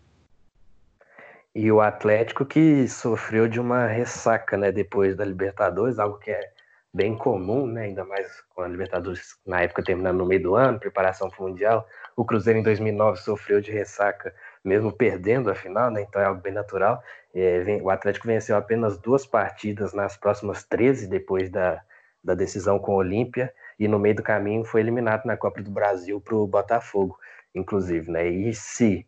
E 1.55 1.71
o 1.71 1.81
Atlético 1.81 2.45
que 2.45 2.87
sofreu 2.89 3.49
de 3.49 3.59
uma 3.59 3.87
ressaca, 3.87 4.57
né, 4.57 4.71
depois 4.71 5.17
da 5.17 5.25
Libertadores, 5.25 5.99
algo 5.99 6.19
que 6.19 6.31
é 6.31 6.53
bem 6.97 7.15
comum, 7.15 7.67
né, 7.67 7.83
ainda 7.83 8.07
mais 8.07 8.41
com 8.55 8.63
a 8.63 8.69
Libertadores 8.69 9.37
na 9.47 9.61
época 9.61 9.85
terminando 9.85 10.17
no 10.17 10.25
meio 10.25 10.43
do 10.43 10.55
ano, 10.55 10.81
preparação 10.81 11.29
para 11.29 11.45
o 11.45 11.49
Mundial. 11.49 11.87
O 12.17 12.25
Cruzeiro 12.25 12.59
em 12.59 12.63
2009 12.63 13.19
sofreu 13.19 13.61
de 13.61 13.71
ressaca, 13.71 14.35
mesmo 14.65 14.91
perdendo 14.91 15.51
a 15.51 15.55
final, 15.55 15.91
né, 15.91 16.07
então 16.09 16.23
é 16.23 16.25
algo 16.25 16.41
bem 16.41 16.55
natural. 16.55 17.03
É, 17.35 17.79
o 17.83 17.91
Atlético 17.91 18.27
venceu 18.27 18.57
apenas 18.57 18.97
duas 18.97 19.27
partidas 19.27 19.93
nas 19.93 20.17
próximas 20.17 20.65
13 20.65 21.07
depois 21.07 21.51
da, 21.51 21.83
da 22.25 22.35
decisão 22.35 22.79
com 22.79 22.93
o 22.93 22.97
Olímpia, 22.97 23.53
e 23.79 23.87
no 23.87 23.99
meio 23.99 24.17
do 24.17 24.23
caminho 24.23 24.65
foi 24.65 24.81
eliminado 24.81 25.27
na 25.27 25.37
Copa 25.37 25.63
do 25.63 25.71
Brasil 25.71 26.19
para 26.19 26.35
o 26.35 26.47
Botafogo, 26.47 27.19
inclusive, 27.55 28.11
né, 28.11 28.27
e 28.27 28.55
se 28.55 29.07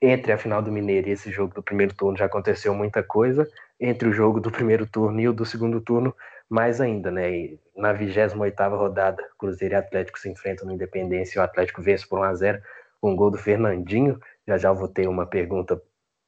entre 0.00 0.32
a 0.32 0.38
final 0.38 0.62
do 0.62 0.70
Mineiro 0.70 1.08
e 1.08 1.12
esse 1.12 1.30
jogo 1.30 1.52
do 1.54 1.62
primeiro 1.62 1.92
turno 1.92 2.16
já 2.16 2.26
aconteceu 2.26 2.72
muita 2.72 3.02
coisa. 3.02 3.46
Entre 3.80 4.08
o 4.08 4.12
jogo 4.12 4.40
do 4.40 4.50
primeiro 4.50 4.86
turno 4.86 5.20
e 5.20 5.28
o 5.28 5.32
do 5.32 5.44
segundo 5.44 5.80
turno, 5.80 6.14
mais 6.48 6.80
ainda, 6.80 7.10
né? 7.10 7.30
E 7.30 7.60
na 7.76 7.92
28 7.92 8.34
rodada, 8.76 9.22
Cruzeiro 9.38 9.74
e 9.74 9.76
Atlético 9.76 10.18
se 10.18 10.28
enfrentam 10.30 10.66
no 10.66 10.72
Independência 10.72 11.38
e 11.38 11.40
o 11.40 11.44
Atlético 11.44 11.82
vence 11.82 12.08
por 12.08 12.18
1 12.20 12.22
a 12.22 12.34
0 12.34 12.62
com 13.00 13.12
um 13.12 13.16
gol 13.16 13.30
do 13.30 13.38
Fernandinho. 13.38 14.18
Já 14.46 14.56
já 14.56 14.72
vou 14.72 14.88
ter 14.88 15.08
uma 15.08 15.26
pergunta 15.26 15.80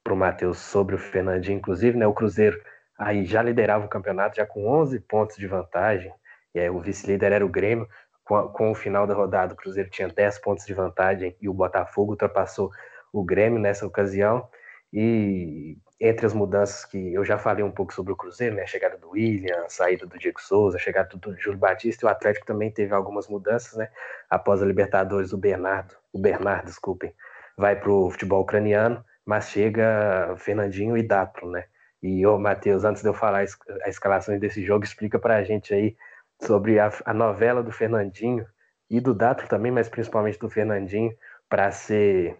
para 0.03 0.13
o 0.13 0.17
Matheus 0.17 0.59
sobre 0.59 0.95
o 0.95 0.97
Fernandinho, 0.97 1.57
inclusive, 1.57 1.97
né? 1.97 2.07
O 2.07 2.13
Cruzeiro 2.13 2.61
aí 2.97 3.25
já 3.25 3.41
liderava 3.41 3.85
o 3.85 3.89
campeonato, 3.89 4.37
já 4.37 4.45
com 4.45 4.67
11 4.67 4.99
pontos 5.01 5.37
de 5.37 5.47
vantagem. 5.47 6.13
E 6.53 6.59
aí 6.59 6.69
o 6.69 6.79
vice-líder 6.79 7.31
era 7.31 7.45
o 7.45 7.49
Grêmio. 7.49 7.87
Com, 8.23 8.47
com 8.49 8.71
o 8.71 8.75
final 8.75 9.07
da 9.07 9.15
rodada, 9.15 9.53
o 9.53 9.57
Cruzeiro 9.57 9.89
tinha 9.89 10.07
10 10.07 10.39
pontos 10.39 10.65
de 10.65 10.73
vantagem 10.73 11.35
e 11.41 11.49
o 11.49 11.53
Botafogo 11.53 12.11
ultrapassou 12.11 12.69
o 13.11 13.23
Grêmio 13.23 13.59
nessa 13.59 13.85
ocasião. 13.85 14.47
E 14.93 15.77
entre 16.03 16.25
as 16.25 16.33
mudanças 16.33 16.83
que 16.83 17.13
eu 17.13 17.23
já 17.23 17.37
falei 17.37 17.63
um 17.63 17.69
pouco 17.69 17.93
sobre 17.93 18.11
o 18.11 18.15
Cruzeiro, 18.15 18.55
né? 18.55 18.63
A 18.63 18.67
chegada 18.67 18.97
do 18.97 19.11
William, 19.11 19.63
a 19.63 19.69
saída 19.69 20.07
do 20.07 20.17
Diego 20.17 20.41
Souza, 20.41 20.77
a 20.77 20.79
chegada 20.79 21.15
do 21.15 21.39
Júlio 21.39 21.59
Batista, 21.59 22.03
e 22.03 22.07
o 22.07 22.09
Atlético 22.09 22.47
também 22.47 22.71
teve 22.71 22.91
algumas 22.91 23.27
mudanças, 23.27 23.77
né? 23.77 23.87
Após 24.27 24.63
a 24.63 24.65
Libertadores, 24.65 25.31
o 25.31 25.37
Bernardo, 25.37 25.95
o 26.11 26.19
Bernardo, 26.19 26.65
desculpem, 26.65 27.13
vai 27.55 27.79
para 27.79 27.91
o 27.91 28.09
futebol 28.09 28.41
ucraniano, 28.41 29.05
mas 29.23 29.51
chega 29.51 30.33
Fernandinho 30.37 30.97
e 30.97 31.03
Dapro, 31.03 31.47
né? 31.51 31.65
E 32.01 32.25
ô, 32.25 32.39
Matheus, 32.39 32.83
antes 32.83 33.03
de 33.03 33.07
eu 33.07 33.13
falar 33.13 33.45
a 33.83 33.89
escalação 33.89 34.37
desse 34.39 34.65
jogo, 34.65 34.83
explica 34.83 35.19
para 35.19 35.35
a 35.35 35.43
gente 35.43 35.71
aí 35.71 35.95
sobre 36.41 36.79
a, 36.79 36.91
a 37.05 37.13
novela 37.13 37.61
do 37.61 37.71
Fernandinho 37.71 38.47
e 38.89 38.99
do 38.99 39.13
Dapro 39.13 39.47
também, 39.47 39.71
mas 39.71 39.87
principalmente 39.87 40.39
do 40.39 40.49
Fernandinho, 40.49 41.13
para 41.47 41.71
ser 41.71 42.35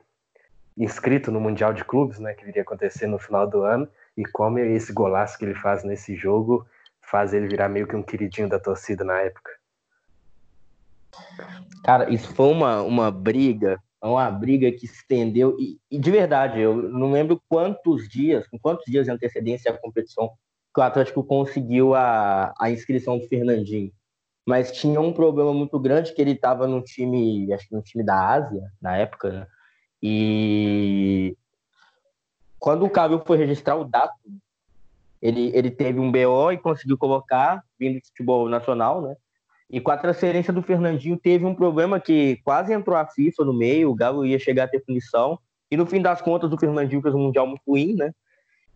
inscrito 0.83 1.31
no 1.31 1.39
Mundial 1.39 1.73
de 1.73 1.85
Clubes, 1.85 2.19
né, 2.19 2.33
que 2.33 2.47
iria 2.47 2.63
acontecer 2.63 3.05
no 3.05 3.19
final 3.19 3.47
do 3.47 3.61
ano, 3.61 3.87
e 4.17 4.25
como 4.25 4.57
esse 4.57 4.91
golaço 4.91 5.37
que 5.37 5.45
ele 5.45 5.53
faz 5.53 5.83
nesse 5.83 6.15
jogo 6.15 6.65
faz 6.99 7.33
ele 7.33 7.47
virar 7.47 7.69
meio 7.69 7.87
que 7.87 7.95
um 7.95 8.01
queridinho 8.01 8.49
da 8.49 8.59
torcida 8.59 9.03
na 9.03 9.19
época. 9.19 9.51
Cara, 11.83 12.09
isso 12.09 12.33
foi 12.33 12.47
uma, 12.47 12.81
uma 12.81 13.11
briga, 13.11 13.79
uma 14.01 14.31
briga 14.31 14.71
que 14.71 14.85
estendeu, 14.85 15.55
e, 15.59 15.77
e 15.89 15.99
de 15.99 16.09
verdade, 16.09 16.59
eu 16.59 16.75
não 16.75 17.11
lembro 17.11 17.41
quantos 17.47 18.09
dias, 18.09 18.47
com 18.47 18.57
quantos 18.57 18.85
dias 18.85 19.05
de 19.05 19.11
antecedência 19.11 19.71
a 19.71 19.77
competição 19.77 20.31
que 20.73 20.79
o 20.79 20.83
Atlético 20.83 21.23
conseguiu 21.23 21.93
a, 21.93 22.53
a 22.59 22.71
inscrição 22.71 23.19
do 23.19 23.27
Fernandinho. 23.27 23.91
Mas 24.47 24.71
tinha 24.71 24.99
um 24.99 25.13
problema 25.13 25.53
muito 25.53 25.77
grande 25.79 26.13
que 26.13 26.21
ele 26.21 26.31
estava 26.31 26.65
no 26.65 26.81
time, 26.81 27.53
acho 27.53 27.67
que 27.67 27.75
no 27.75 27.83
time 27.83 28.03
da 28.03 28.29
Ásia, 28.29 28.63
na 28.81 28.97
época, 28.97 29.29
né? 29.29 29.47
E 30.01 31.35
quando 32.59 32.85
o 32.85 32.89
Cavill 32.89 33.21
foi 33.25 33.37
registrar 33.37 33.75
o 33.75 33.83
dado 33.83 34.13
Ele, 35.21 35.51
ele 35.53 35.69
teve 35.69 35.99
um 35.99 36.11
BO 36.11 36.51
e 36.51 36.57
conseguiu 36.57 36.97
colocar, 36.97 37.63
vindo 37.79 37.99
do 37.99 38.05
futebol 38.05 38.49
nacional, 38.49 39.01
né? 39.01 39.15
E 39.69 39.79
com 39.79 39.91
a 39.91 39.97
transferência 39.97 40.51
do 40.51 40.61
Fernandinho, 40.61 41.17
teve 41.17 41.45
um 41.45 41.55
problema 41.55 41.99
que 41.99 42.41
quase 42.43 42.73
entrou 42.73 42.97
a 42.97 43.07
FIFA 43.07 43.45
no 43.45 43.53
meio, 43.53 43.89
o 43.89 43.95
Galo 43.95 44.25
ia 44.25 44.37
chegar 44.37 44.65
a 44.65 44.67
ter 44.67 44.81
punição. 44.81 45.39
E 45.69 45.77
no 45.77 45.85
fim 45.85 46.01
das 46.01 46.21
contas, 46.21 46.51
o 46.51 46.57
Fernandinho 46.57 47.01
fez 47.01 47.15
um 47.15 47.19
Mundial 47.19 47.47
muito 47.47 47.61
ruim, 47.65 47.95
né? 47.95 48.11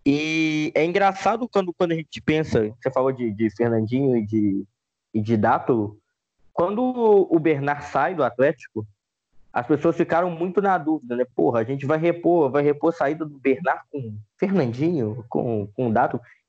E 0.05 0.71
é 0.73 0.85
engraçado 0.85 1.49
quando, 1.49 1.73
quando 1.73 1.91
a 1.91 1.95
gente 1.95 2.21
pensa, 2.21 2.73
você 2.79 2.91
falou 2.91 3.11
de, 3.11 3.31
de 3.31 3.49
Fernandinho 3.49 4.15
e 4.15 4.25
de, 4.25 4.63
e 5.13 5.19
de 5.19 5.35
Dátulo, 5.35 5.97
quando 6.53 6.81
o 6.81 7.37
Bernard 7.39 7.83
sai 7.85 8.15
do 8.15 8.23
Atlético, 8.23 8.87
as 9.55 9.65
pessoas 9.65 9.95
ficaram 9.95 10.29
muito 10.29 10.61
na 10.61 10.77
dúvida, 10.77 11.15
né? 11.15 11.23
Porra, 11.33 11.61
a 11.61 11.63
gente 11.63 11.85
vai 11.85 11.97
repor, 11.97 12.51
vai 12.51 12.61
repor 12.61 12.89
a 12.93 12.97
saída 12.97 13.23
do 13.23 13.39
Bernard 13.39 13.83
com 13.89 14.17
Fernandinho, 14.37 15.23
com, 15.29 15.65
com 15.67 15.89
o. 15.89 15.93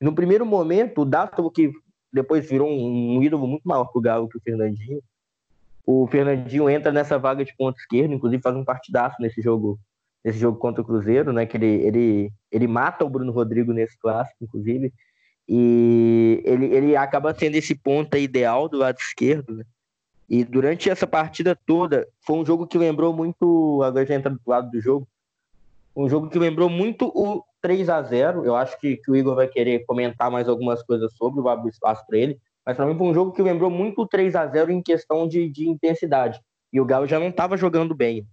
E 0.00 0.04
no 0.04 0.12
primeiro 0.12 0.44
momento, 0.44 1.02
o 1.02 1.04
Dátulo, 1.04 1.48
que 1.48 1.70
depois 2.12 2.48
virou 2.48 2.68
um, 2.68 3.16
um 3.16 3.22
ídolo 3.22 3.46
muito 3.46 3.62
maior 3.62 3.84
pro 3.84 4.00
Galo 4.00 4.28
que 4.28 4.38
o 4.38 4.40
Fernandinho, 4.40 5.00
o 5.86 6.04
Fernandinho 6.08 6.68
entra 6.68 6.90
nessa 6.90 7.16
vaga 7.16 7.44
de 7.44 7.54
ponto 7.56 7.78
esquerdo, 7.78 8.12
inclusive 8.12 8.42
faz 8.42 8.56
um 8.56 8.64
partidaço 8.64 9.14
nesse 9.22 9.40
jogo 9.40 9.78
nesse 10.24 10.40
jogo 10.40 10.58
contra 10.58 10.82
o 10.82 10.84
Cruzeiro, 10.84 11.32
né? 11.32 11.46
Que 11.46 11.56
ele, 11.56 11.86
ele, 11.86 12.32
ele 12.50 12.66
mata 12.66 13.04
o 13.04 13.08
Bruno 13.08 13.30
Rodrigo 13.30 13.72
nesse 13.72 13.96
clássico, 13.96 14.42
inclusive, 14.42 14.92
e 15.48 16.42
ele, 16.44 16.66
ele 16.66 16.96
acaba 16.96 17.32
sendo 17.32 17.54
esse 17.54 17.76
ponta 17.76 18.18
ideal 18.18 18.68
do 18.68 18.78
lado 18.78 18.98
esquerdo, 18.98 19.54
né? 19.54 19.64
E 20.28 20.44
durante 20.44 20.90
essa 20.90 21.06
partida 21.06 21.56
toda, 21.66 22.08
foi 22.20 22.36
um 22.36 22.44
jogo 22.44 22.66
que 22.66 22.76
lembrou 22.76 23.12
muito, 23.12 23.80
agora 23.82 24.04
já 24.04 24.14
entra 24.14 24.30
do 24.30 24.40
lado 24.46 24.70
do 24.70 24.80
jogo, 24.80 25.06
um 25.94 26.08
jogo 26.08 26.28
que 26.28 26.38
lembrou 26.38 26.68
muito 26.68 27.06
o 27.06 27.42
3 27.62 27.88
a 27.88 28.02
0 28.02 28.44
Eu 28.44 28.54
acho 28.54 28.78
que, 28.78 28.96
que 28.96 29.10
o 29.10 29.16
Igor 29.16 29.34
vai 29.34 29.48
querer 29.48 29.84
comentar 29.86 30.30
mais 30.30 30.48
algumas 30.48 30.82
coisas 30.82 31.12
sobre, 31.14 31.40
o 31.40 31.48
abro 31.48 31.68
espaço 31.68 32.04
para 32.06 32.18
ele. 32.18 32.38
Mas 32.64 32.76
para 32.76 32.84
mim 32.84 32.98
foi 32.98 33.06
um 33.06 33.14
jogo 33.14 33.32
que 33.32 33.42
lembrou 33.42 33.70
muito 33.70 34.02
o 34.02 34.06
3 34.06 34.34
a 34.34 34.46
0 34.46 34.72
em 34.72 34.82
questão 34.82 35.26
de, 35.26 35.48
de 35.48 35.68
intensidade. 35.68 36.40
E 36.72 36.80
o 36.80 36.84
Galo 36.84 37.06
já 37.06 37.18
não 37.18 37.28
estava 37.28 37.56
jogando 37.56 37.94
bem 37.94 38.26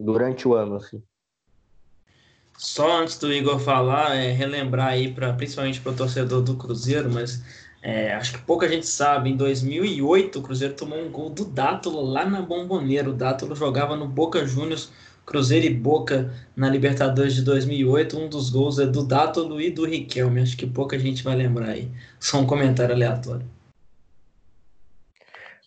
durante 0.00 0.48
o 0.48 0.54
ano, 0.54 0.76
assim. 0.76 1.02
Só 2.56 3.00
antes 3.00 3.18
do 3.18 3.32
Igor 3.32 3.58
falar, 3.58 4.16
é, 4.16 4.30
relembrar 4.30 4.88
aí, 4.88 5.12
pra, 5.12 5.32
principalmente 5.32 5.80
para 5.80 5.92
o 5.92 5.96
torcedor 5.96 6.42
do 6.42 6.56
Cruzeiro, 6.56 7.10
mas 7.10 7.42
é, 7.82 8.14
acho 8.14 8.34
que 8.34 8.38
pouca 8.38 8.68
gente 8.68 8.86
sabe, 8.86 9.28
em 9.28 9.36
2008 9.36 10.38
o 10.38 10.42
Cruzeiro 10.42 10.74
tomou 10.74 11.00
um 11.00 11.10
gol 11.10 11.28
do 11.28 11.44
Dátulo 11.44 12.00
lá 12.00 12.24
na 12.24 12.40
Bomboneira. 12.40 13.10
O 13.10 13.12
Dátulo 13.12 13.56
jogava 13.56 13.96
no 13.96 14.06
Boca 14.06 14.46
Juniors, 14.46 14.92
Cruzeiro 15.26 15.66
e 15.66 15.74
Boca 15.74 16.32
na 16.54 16.70
Libertadores 16.70 17.34
de 17.34 17.42
2008. 17.42 18.16
Um 18.16 18.28
dos 18.28 18.50
gols 18.50 18.78
é 18.78 18.86
do 18.86 19.04
Dátulo 19.04 19.60
e 19.60 19.68
do 19.68 19.84
Riquelme. 19.84 20.40
Acho 20.40 20.56
que 20.56 20.66
pouca 20.66 20.96
gente 20.96 21.24
vai 21.24 21.34
lembrar 21.34 21.70
aí. 21.70 21.90
Só 22.20 22.38
um 22.38 22.46
comentário 22.46 22.94
aleatório. 22.94 23.44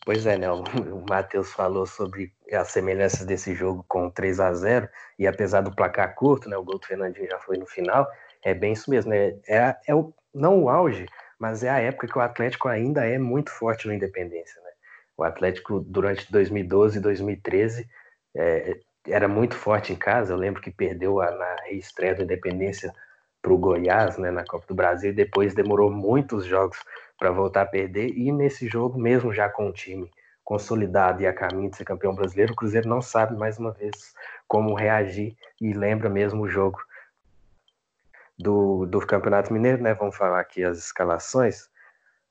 Pois 0.05 0.25
é, 0.25 0.37
né? 0.37 0.49
O, 0.49 0.63
Matheus 1.09 1.51
falou 1.51 1.85
sobre 1.85 2.31
as 2.53 2.69
semelhanças 2.69 3.25
desse 3.25 3.53
jogo 3.53 3.83
com 3.89 4.09
3 4.09 4.39
a 4.39 4.53
0 4.53 4.87
e 5.19 5.27
apesar 5.27 5.61
do 5.61 5.75
placar 5.75 6.15
curto, 6.15 6.47
né? 6.47 6.55
O 6.55 6.63
gol 6.63 6.79
do 6.79 6.85
Fernandinho 6.85 7.27
já 7.27 7.39
foi 7.39 7.57
no 7.57 7.65
final. 7.65 8.07
É 8.41 8.53
bem 8.53 8.71
isso 8.71 8.89
mesmo, 8.89 9.11
né? 9.11 9.35
É, 9.49 9.75
é 9.87 9.95
o, 9.95 10.13
não 10.33 10.63
o 10.63 10.69
auge, 10.69 11.07
mas 11.39 11.63
é 11.63 11.69
a 11.69 11.79
época 11.79 12.07
que 12.07 12.17
o 12.17 12.21
Atlético 12.21 12.67
ainda 12.67 13.05
é 13.05 13.17
muito 13.17 13.51
forte 13.51 13.87
no 13.87 13.93
Independência, 13.93 14.61
né? 14.61 14.69
O 15.17 15.23
Atlético, 15.23 15.79
durante 15.79 16.29
2012 16.31 16.97
e 16.97 17.01
2013, 17.01 17.87
é, 18.35 18.77
era 19.07 19.27
muito 19.27 19.55
forte 19.55 19.93
em 19.93 19.95
casa. 19.95 20.33
Eu 20.33 20.37
lembro 20.37 20.61
que 20.61 20.71
perdeu 20.71 21.21
a, 21.21 21.31
na 21.31 21.55
reestreia 21.65 22.15
do 22.15 22.23
Independência 22.23 22.93
para 23.41 23.53
o 23.53 23.57
Goiás, 23.57 24.17
né, 24.17 24.31
na 24.31 24.43
Copa 24.43 24.65
do 24.67 24.73
Brasil, 24.73 25.11
e 25.11 25.15
depois 25.15 25.53
demorou 25.53 25.91
muitos 25.91 26.45
jogos 26.45 26.77
para 27.17 27.31
voltar 27.31 27.61
a 27.61 27.65
perder. 27.65 28.09
E 28.17 28.31
nesse 28.31 28.67
jogo, 28.67 28.99
mesmo 28.99 29.31
já 29.33 29.47
com 29.47 29.69
o 29.69 29.73
time 29.73 30.09
consolidado 30.43 31.21
e 31.21 31.27
a 31.27 31.33
caminho 31.33 31.69
de 31.69 31.77
ser 31.77 31.85
campeão 31.85 32.13
brasileiro, 32.13 32.53
o 32.53 32.55
Cruzeiro 32.55 32.87
não 32.87 33.01
sabe 33.01 33.35
mais 33.37 33.57
uma 33.57 33.71
vez 33.71 34.13
como 34.47 34.75
reagir 34.75 35.35
e 35.59 35.73
lembra 35.73 36.09
mesmo 36.09 36.43
o 36.43 36.49
jogo 36.49 36.79
do, 38.37 38.85
do 38.85 38.99
Campeonato 39.05 39.53
Mineiro, 39.53 39.81
né? 39.81 39.93
Vamos 39.93 40.15
falar 40.15 40.39
aqui 40.39 40.63
as 40.63 40.77
escalações. 40.77 41.69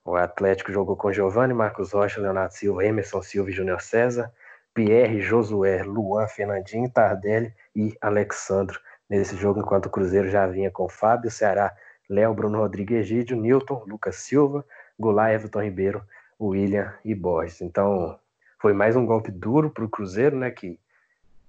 O 0.05 0.17
Atlético 0.17 0.71
jogou 0.71 0.97
com 0.97 1.13
Giovanni, 1.13 1.55
Marcos 1.55 1.93
Rocha, 1.93 2.21
Leonardo 2.21 2.53
Silva, 2.53 2.85
Emerson 2.85 3.23
Silva 3.23 3.51
e 3.51 3.53
Júnior 3.53 3.81
César, 3.81 4.31
Pierre, 4.75 5.21
Josué, 5.21 5.83
Luan, 5.83 6.27
Fernandinho, 6.27 6.91
Tardelli 6.91 7.55
e 7.75 7.97
Alexandro. 8.01 8.79
Nesse 9.09 9.37
jogo, 9.37 9.61
enquanto 9.61 9.87
o 9.87 9.91
Cruzeiro 9.91 10.29
já 10.29 10.47
vinha 10.47 10.71
com 10.71 10.89
Fábio, 10.89 11.31
Ceará, 11.31 11.75
Léo, 12.09 12.35
Bruno 12.35 12.59
Rodrigues, 12.59 12.99
Egídio, 12.99 13.37
Newton, 13.37 13.85
Lucas 13.87 14.17
Silva, 14.17 14.65
Goulart, 14.99 15.33
Everton 15.33 15.63
Ribeiro, 15.63 16.03
William 16.41 16.93
e 17.05 17.15
Borges. 17.15 17.63
Então, 17.63 18.19
foi 18.61 18.73
mais 18.73 18.97
um 18.97 19.07
golpe 19.07 19.31
duro 19.31 19.71
para 19.71 19.85
o 19.85 19.89
Cruzeiro, 19.89 20.37
né? 20.37 20.51
Que, 20.51 20.79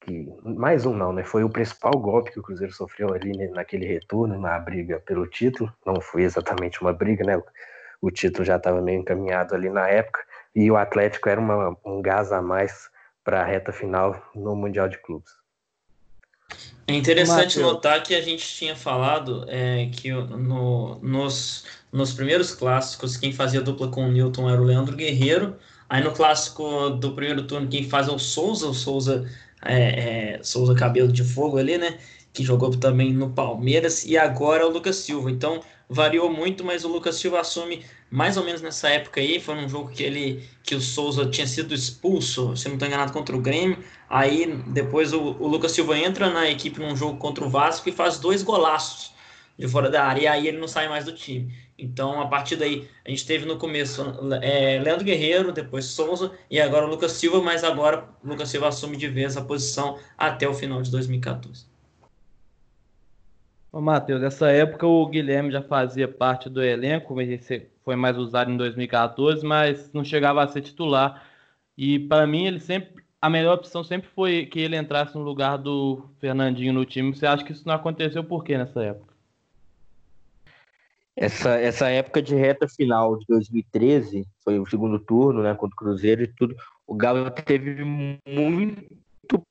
que 0.05 0.31
mais 0.43 0.85
um 0.85 0.95
não, 0.95 1.11
né? 1.11 1.23
Foi 1.23 1.43
o 1.43 1.49
principal 1.49 1.93
golpe 1.93 2.31
que 2.31 2.39
o 2.39 2.43
Cruzeiro 2.43 2.71
sofreu 2.71 3.13
ali 3.13 3.35
né, 3.35 3.47
naquele 3.47 3.85
retorno, 3.85 4.39
na 4.39 4.57
briga 4.59 4.99
pelo 4.99 5.27
título. 5.27 5.73
Não 5.85 5.99
foi 5.99 6.21
exatamente 6.21 6.81
uma 6.81 6.93
briga, 6.93 7.25
né? 7.25 7.41
O 8.01 8.11
título 8.11 8.45
já 8.45 8.57
estava 8.57 8.81
meio 8.81 8.99
encaminhado 8.99 9.55
ali 9.55 9.69
na 9.69 9.87
época 9.87 10.21
e 10.55 10.69
o 10.69 10.77
Atlético 10.77 11.27
era 11.27 11.41
uma, 11.41 11.75
um 11.83 12.01
gás 12.01 12.31
a 12.31 12.41
mais 12.41 12.89
para 13.23 13.41
a 13.41 13.45
reta 13.45 13.71
final 13.71 14.23
no 14.35 14.55
Mundial 14.55 14.87
de 14.87 14.99
Clubes. 14.99 15.31
É 16.87 16.93
interessante 16.93 17.57
Mateus. 17.57 17.73
notar 17.73 18.03
que 18.03 18.13
a 18.13 18.21
gente 18.21 18.45
tinha 18.47 18.75
falado 18.75 19.43
é, 19.47 19.89
que 19.91 20.11
no, 20.11 20.99
nos, 20.99 21.65
nos 21.91 22.13
primeiros 22.13 22.53
clássicos 22.53 23.17
quem 23.17 23.33
fazia 23.33 23.59
dupla 23.59 23.87
com 23.87 24.05
o 24.05 24.11
Newton 24.11 24.47
era 24.47 24.61
o 24.61 24.65
Leandro 24.65 24.95
Guerreiro. 24.95 25.57
Aí 25.89 26.03
no 26.03 26.11
clássico 26.11 26.91
do 26.91 27.13
primeiro 27.13 27.47
turno 27.47 27.67
quem 27.67 27.89
faz 27.89 28.07
é 28.07 28.11
o 28.11 28.19
Souza, 28.19 28.67
o 28.67 28.73
Souza, 28.73 29.27
é, 29.65 30.35
é, 30.37 30.43
Souza 30.43 30.75
Cabelo 30.75 31.11
de 31.11 31.23
Fogo 31.23 31.57
ali, 31.57 31.77
né? 31.77 31.97
Que 32.33 32.43
jogou 32.43 32.69
também 32.71 33.13
no 33.13 33.29
Palmeiras. 33.29 34.05
E 34.05 34.17
agora 34.17 34.65
o 34.65 34.69
Lucas 34.69 34.97
Silva. 34.97 35.31
Então 35.31 35.61
variou 35.89 36.31
muito, 36.31 36.63
mas 36.63 36.83
o 36.83 36.87
Lucas 36.87 37.15
Silva 37.15 37.39
assume 37.39 37.83
mais 38.09 38.37
ou 38.37 38.43
menos 38.43 38.61
nessa 38.61 38.89
época 38.89 39.19
aí. 39.19 39.39
Foi 39.39 39.55
um 39.55 39.67
jogo 39.67 39.89
que 39.89 40.03
ele 40.03 40.43
que 40.63 40.75
o 40.75 40.81
Souza 40.81 41.25
tinha 41.25 41.47
sido 41.47 41.73
expulso, 41.73 42.55
se 42.55 42.67
não 42.67 42.75
estou 42.75 42.87
enganado, 42.87 43.11
contra 43.11 43.35
o 43.35 43.41
Grêmio. 43.41 43.77
Aí 44.09 44.45
depois 44.67 45.13
o, 45.13 45.19
o, 45.19 45.47
Lucas 45.47 45.71
Silva 45.71 45.97
entra 45.97 46.29
na 46.29 46.49
equipe 46.49 46.79
num 46.79 46.95
jogo 46.95 47.17
contra 47.17 47.43
o 47.43 47.49
Vasco 47.49 47.89
e 47.89 47.91
faz 47.91 48.19
dois 48.19 48.43
golaços 48.43 49.13
de 49.57 49.67
fora 49.67 49.89
da 49.89 50.03
área. 50.05 50.21
E 50.21 50.27
aí 50.27 50.47
ele 50.47 50.57
não 50.57 50.67
sai 50.67 50.87
mais 50.87 51.05
do 51.05 51.13
time. 51.13 51.53
Então, 51.77 52.21
a 52.21 52.27
partir 52.27 52.55
daí, 52.55 52.87
a 53.03 53.09
gente 53.09 53.25
teve 53.25 53.45
no 53.45 53.57
começo 53.57 54.01
é, 54.41 54.79
Leandro 54.79 55.03
Guerreiro, 55.03 55.51
depois 55.51 55.85
Souza 55.85 56.31
e 56.49 56.59
agora 56.59 56.85
Lucas 56.85 57.11
Silva, 57.11 57.41
mas 57.41 57.63
agora 57.63 58.07
Lucas 58.23 58.49
Silva 58.49 58.69
assume 58.69 58.95
de 58.95 59.07
vez 59.07 59.35
a 59.35 59.43
posição 59.43 59.99
até 60.17 60.47
o 60.47 60.53
final 60.53 60.81
de 60.81 60.89
2014. 60.89 61.65
Ô, 63.73 63.81
Matheus, 63.81 64.21
nessa 64.21 64.49
época 64.51 64.87
o 64.87 65.05
Guilherme 65.07 65.51
já 65.51 65.61
fazia 65.61 66.07
parte 66.07 66.49
do 66.49 66.63
elenco, 66.63 67.13
foi 67.83 67.95
mais 67.97 68.17
usado 68.17 68.49
em 68.49 68.55
2014, 68.55 69.45
mas 69.45 69.91
não 69.91 70.03
chegava 70.03 70.41
a 70.41 70.47
ser 70.47 70.61
titular. 70.61 71.27
E 71.77 71.99
para 71.99 72.25
mim, 72.25 72.45
ele 72.45 72.59
sempre 72.61 73.03
a 73.25 73.29
melhor 73.29 73.55
opção 73.55 73.83
sempre 73.83 74.07
foi 74.09 74.45
que 74.45 74.59
ele 74.59 74.77
entrasse 74.77 75.15
no 75.15 75.23
lugar 75.23 75.57
do 75.57 76.07
Fernandinho 76.19 76.71
no 76.71 76.85
time. 76.85 77.11
Você 77.11 77.25
acha 77.25 77.43
que 77.43 77.51
isso 77.53 77.67
não 77.67 77.73
aconteceu 77.73 78.23
por 78.23 78.43
quê 78.43 78.55
nessa 78.55 78.83
época? 78.83 79.14
Essa, 81.15 81.51
essa 81.51 81.89
época 81.89 82.21
de 82.21 82.35
reta 82.35 82.67
final 82.67 83.17
de 83.17 83.25
2013, 83.27 84.27
foi 84.43 84.59
o 84.59 84.65
segundo 84.65 84.99
turno, 84.99 85.41
né, 85.41 85.53
contra 85.55 85.73
o 85.73 85.77
Cruzeiro 85.77 86.23
e 86.23 86.27
tudo, 86.27 86.55
o 86.85 86.93
Galo 86.93 87.31
teve 87.31 87.83
muito 87.83 89.41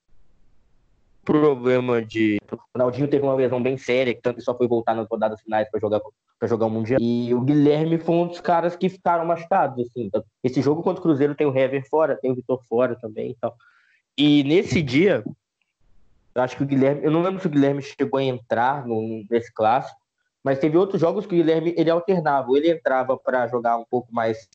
problema 1.24 2.04
de. 2.04 2.38
O 2.52 2.58
Ronaldinho 2.76 3.08
teve 3.08 3.24
uma 3.24 3.34
lesão 3.34 3.62
bem 3.62 3.78
séria, 3.78 4.14
que 4.14 4.20
tanto 4.20 4.42
só 4.42 4.56
foi 4.56 4.68
voltar 4.68 4.94
nas 4.94 5.08
rodadas 5.08 5.40
finais 5.40 5.68
para 5.70 5.80
jogar 5.80 6.00
para 6.38 6.48
jogar 6.48 6.66
o 6.66 6.70
Mundial. 6.70 7.00
E 7.00 7.32
o 7.32 7.40
Guilherme 7.40 7.98
foi 7.98 8.14
um 8.14 8.26
dos 8.26 8.40
caras 8.40 8.76
que 8.76 8.88
ficaram 8.88 9.24
machucados. 9.24 9.86
Assim. 9.86 10.10
Esse 10.42 10.60
jogo 10.60 10.82
contra 10.82 11.00
o 11.00 11.02
Cruzeiro 11.02 11.34
tem 11.34 11.46
o 11.46 11.56
Hever 11.56 11.88
fora, 11.88 12.16
tem 12.16 12.30
o 12.30 12.34
Vitor 12.34 12.62
fora 12.68 12.94
também 12.96 13.30
e. 13.30 13.36
E 14.16 14.44
nesse 14.44 14.80
dia, 14.80 15.24
acho 16.36 16.56
que 16.56 16.62
o 16.62 16.66
Guilherme. 16.66 17.02
Eu 17.02 17.10
não 17.10 17.22
lembro 17.22 17.40
se 17.40 17.46
o 17.46 17.50
Guilherme 17.50 17.82
chegou 17.82 18.18
a 18.18 18.22
entrar 18.22 18.86
no, 18.86 19.24
nesse 19.28 19.52
clássico, 19.52 19.98
mas 20.44 20.58
teve 20.58 20.76
outros 20.76 21.00
jogos 21.00 21.24
que 21.24 21.34
o 21.34 21.38
Guilherme 21.38 21.74
ele 21.76 21.88
alternava. 21.88 22.48
Ele 22.54 22.70
entrava 22.70 23.16
para 23.16 23.48
jogar 23.48 23.78
um 23.78 23.84
pouco 23.84 24.14
mais 24.14 24.46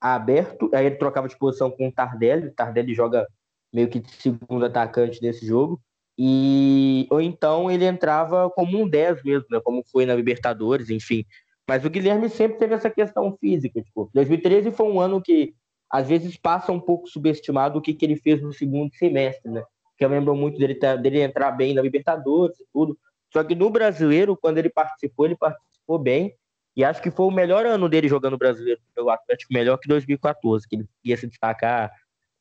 aberto, 0.00 0.70
aí 0.72 0.86
ele 0.86 0.96
trocava 0.96 1.28
de 1.28 1.36
posição 1.36 1.70
com 1.70 1.88
o 1.88 1.92
Tardelli. 1.92 2.46
O 2.46 2.54
Tardelli 2.54 2.94
joga 2.94 3.26
meio 3.72 3.88
que 3.88 4.02
segundo 4.20 4.64
atacante 4.64 5.20
nesse 5.20 5.44
jogo. 5.44 5.80
E, 6.16 7.08
ou 7.10 7.20
então 7.20 7.70
ele 7.70 7.84
entrava 7.84 8.48
como 8.50 8.80
um 8.80 8.88
10 8.88 9.24
mesmo, 9.24 9.46
né? 9.50 9.60
como 9.64 9.82
foi 9.90 10.06
na 10.06 10.14
Libertadores, 10.14 10.90
enfim. 10.90 11.24
Mas 11.68 11.84
o 11.84 11.90
Guilherme 11.90 12.28
sempre 12.28 12.58
teve 12.58 12.74
essa 12.74 12.90
questão 12.90 13.36
física. 13.40 13.82
Tipo, 13.82 14.10
2013 14.14 14.70
foi 14.70 14.86
um 14.86 15.00
ano 15.00 15.20
que 15.20 15.54
às 15.90 16.08
vezes 16.08 16.36
passa 16.36 16.70
um 16.70 16.80
pouco 16.80 17.08
subestimado 17.08 17.78
o 17.78 17.82
que, 17.82 17.94
que 17.94 18.04
ele 18.04 18.16
fez 18.16 18.40
no 18.40 18.52
segundo 18.52 18.94
semestre, 18.94 19.50
né? 19.50 19.62
Que 19.96 20.04
eu 20.04 20.08
lembro 20.08 20.34
muito 20.34 20.58
dele, 20.58 20.78
dele 20.98 21.20
entrar 21.20 21.50
bem 21.52 21.74
na 21.74 21.82
Libertadores 21.82 22.58
e 22.60 22.64
tudo. 22.72 22.96
Só 23.32 23.42
que 23.42 23.54
no 23.54 23.70
brasileiro, 23.70 24.36
quando 24.36 24.58
ele 24.58 24.68
participou, 24.68 25.26
ele 25.26 25.36
participou 25.36 25.98
bem. 25.98 26.34
E 26.76 26.84
acho 26.84 27.02
que 27.02 27.10
foi 27.10 27.26
o 27.26 27.30
melhor 27.30 27.66
ano 27.66 27.88
dele 27.88 28.08
jogando 28.08 28.38
brasileiro 28.38 28.80
pelo 28.94 29.10
Atlético, 29.10 29.52
melhor 29.52 29.78
que 29.78 29.88
2014, 29.88 30.66
que 30.66 30.76
ele 30.76 30.88
ia 31.04 31.16
se 31.16 31.26
destacar 31.26 31.92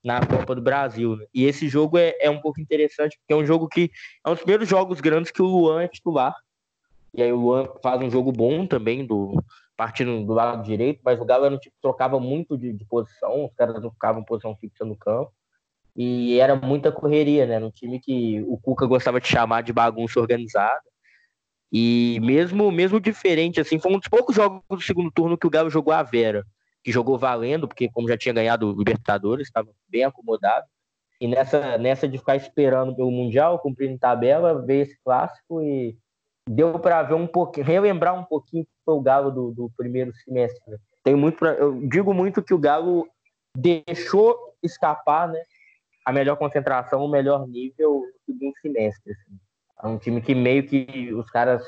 na 0.04 0.26
Copa 0.26 0.56
do 0.56 0.62
Brasil. 0.62 1.16
Né? 1.16 1.26
E 1.34 1.46
esse 1.46 1.68
jogo 1.68 1.98
é, 1.98 2.16
é 2.20 2.30
um 2.30 2.40
pouco 2.40 2.60
interessante, 2.60 3.18
porque 3.20 3.34
é 3.34 3.36
um 3.36 3.46
jogo 3.46 3.68
que 3.68 3.92
é 4.26 4.30
um 4.30 4.34
dos 4.34 4.42
primeiros 4.42 4.68
jogos 4.68 5.02
grandes 5.02 5.32
que 5.32 5.42
o 5.42 5.46
Luan 5.46 5.84
é 5.84 5.88
titular. 5.88 6.36
E 7.14 7.22
aí 7.22 7.32
o 7.32 7.38
Luan 7.38 7.68
faz 7.84 8.02
um 8.02 8.10
jogo 8.10 8.32
bom 8.32 8.66
também, 8.66 9.06
do 9.06 9.44
partindo 9.76 10.26
do 10.26 10.34
lado 10.34 10.64
direito, 10.64 11.02
mas 11.04 11.20
o 11.20 11.26
Galo 11.26 11.46
era 11.46 11.56
um 11.56 11.58
tipo 11.58 11.76
que 11.76 11.82
trocava 11.82 12.20
muito 12.20 12.58
de, 12.58 12.72
de 12.72 12.86
posição, 12.86 13.46
os 13.46 13.54
caras 13.54 13.82
não 13.82 13.92
ficavam 13.92 14.22
em 14.22 14.26
posição 14.26 14.56
fixa 14.56 14.86
no 14.86 14.96
campo. 14.96 15.32
E 15.96 16.40
era 16.40 16.56
muita 16.56 16.92
correria, 16.92 17.46
né? 17.46 17.56
Era 17.56 17.66
um 17.66 17.72
time 17.72 18.00
que 18.00 18.42
o 18.48 18.58
Cuca 18.58 18.86
gostava 18.86 19.20
de 19.20 19.28
chamar 19.28 19.62
de 19.62 19.74
bagunça 19.74 20.20
organizada. 20.20 20.82
E 21.72 22.20
mesmo 22.22 22.72
mesmo 22.72 23.00
diferente, 23.00 23.60
assim, 23.60 23.80
foi 23.80 23.94
um 23.94 24.00
dos 24.00 24.08
poucos 24.08 24.36
jogos 24.36 24.62
do 24.70 24.82
segundo 24.82 25.12
turno 25.12 25.38
que 25.38 25.48
o 25.48 25.50
Galo 25.50 25.70
jogou 25.70 25.94
a 25.94 26.04
Vera, 26.04 26.46
que 26.84 26.92
jogou 26.92 27.18
valendo, 27.18 27.68
porque 27.68 27.90
como 27.90 28.10
já 28.10 28.18
tinha 28.18 28.34
ganhado 28.34 28.68
o 28.68 28.78
Libertadores, 28.78 29.48
estava 29.48 29.70
bem 29.88 30.04
acomodado. 30.04 30.66
E 31.20 31.28
nessa, 31.28 31.78
nessa 31.78 32.08
de 32.08 32.18
ficar 32.18 32.36
esperando 32.36 32.96
pelo 32.96 33.12
Mundial, 33.12 33.60
cumprindo 33.60 33.98
tabela, 34.00 34.60
veio 34.66 34.82
esse 34.82 34.98
clássico 35.04 35.62
e 35.62 35.96
deu 36.50 36.80
para 36.80 37.04
ver 37.04 37.14
um 37.14 37.28
pouquinho, 37.28 37.66
relembrar 37.66 38.20
um 38.20 38.24
pouquinho 38.24 38.66
que 38.66 38.72
foi 38.84 38.96
o 38.96 39.02
Galo 39.02 39.32
do, 39.32 39.52
do 39.52 39.72
primeiro 39.78 40.12
semestre. 40.14 40.62
Né? 40.68 40.78
Tem 41.04 41.16
muito 41.16 41.38
pra, 41.38 41.54
eu 41.54 41.88
digo 41.88 42.14
muito 42.14 42.42
que 42.42 42.54
o 42.54 42.60
Galo 42.60 43.08
deixou 43.56 44.36
escapar, 44.64 45.28
né? 45.28 45.42
A 46.12 46.14
melhor 46.14 46.36
concentração, 46.38 47.04
o 47.04 47.10
melhor 47.10 47.48
nível 47.48 48.02
no 48.02 48.34
segundo 48.34 48.54
semestre. 48.62 49.14
Assim. 49.14 49.40
É 49.84 49.88
um 49.88 49.98
time 49.98 50.22
que 50.22 50.36
meio 50.36 50.68
que 50.68 51.12
os 51.14 51.30
caras 51.32 51.64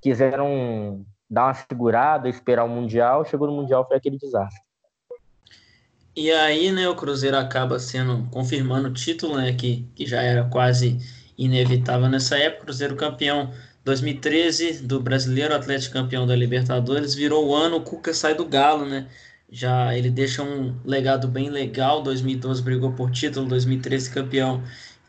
quiseram 0.00 1.04
dar 1.30 1.46
uma 1.46 1.54
segurada, 1.54 2.28
esperar 2.28 2.64
o 2.64 2.68
Mundial, 2.68 3.24
chegou 3.24 3.46
no 3.46 3.54
Mundial 3.54 3.86
foi 3.86 3.96
aquele 3.96 4.18
desastre. 4.18 4.60
E 6.16 6.32
aí, 6.32 6.72
né, 6.72 6.88
o 6.88 6.96
Cruzeiro 6.96 7.36
acaba 7.36 7.78
sendo, 7.78 8.28
confirmando 8.30 8.88
o 8.88 8.92
título, 8.92 9.36
né, 9.36 9.52
que, 9.52 9.86
que 9.94 10.04
já 10.04 10.20
era 10.20 10.44
quase 10.48 10.98
inevitável 11.36 12.08
nessa 12.08 12.36
época, 12.36 12.64
Cruzeiro 12.64 12.96
campeão 12.96 13.52
2013 13.84 14.82
do 14.82 14.98
Brasileiro, 14.98 15.54
Atlético 15.54 15.94
campeão 15.94 16.26
da 16.26 16.34
Libertadores, 16.34 17.14
virou 17.14 17.46
o 17.46 17.54
ano, 17.54 17.76
o 17.76 17.82
Cuca 17.82 18.12
sai 18.12 18.34
do 18.34 18.44
Galo, 18.44 18.84
né, 18.84 19.06
já 19.50 19.96
ele 19.96 20.10
deixa 20.10 20.42
um 20.42 20.74
legado 20.84 21.26
bem 21.28 21.48
legal. 21.50 22.02
2012 22.02 22.62
brigou 22.62 22.92
por 22.92 23.10
título, 23.10 23.46
2013 23.46 24.10
campeão 24.10 24.62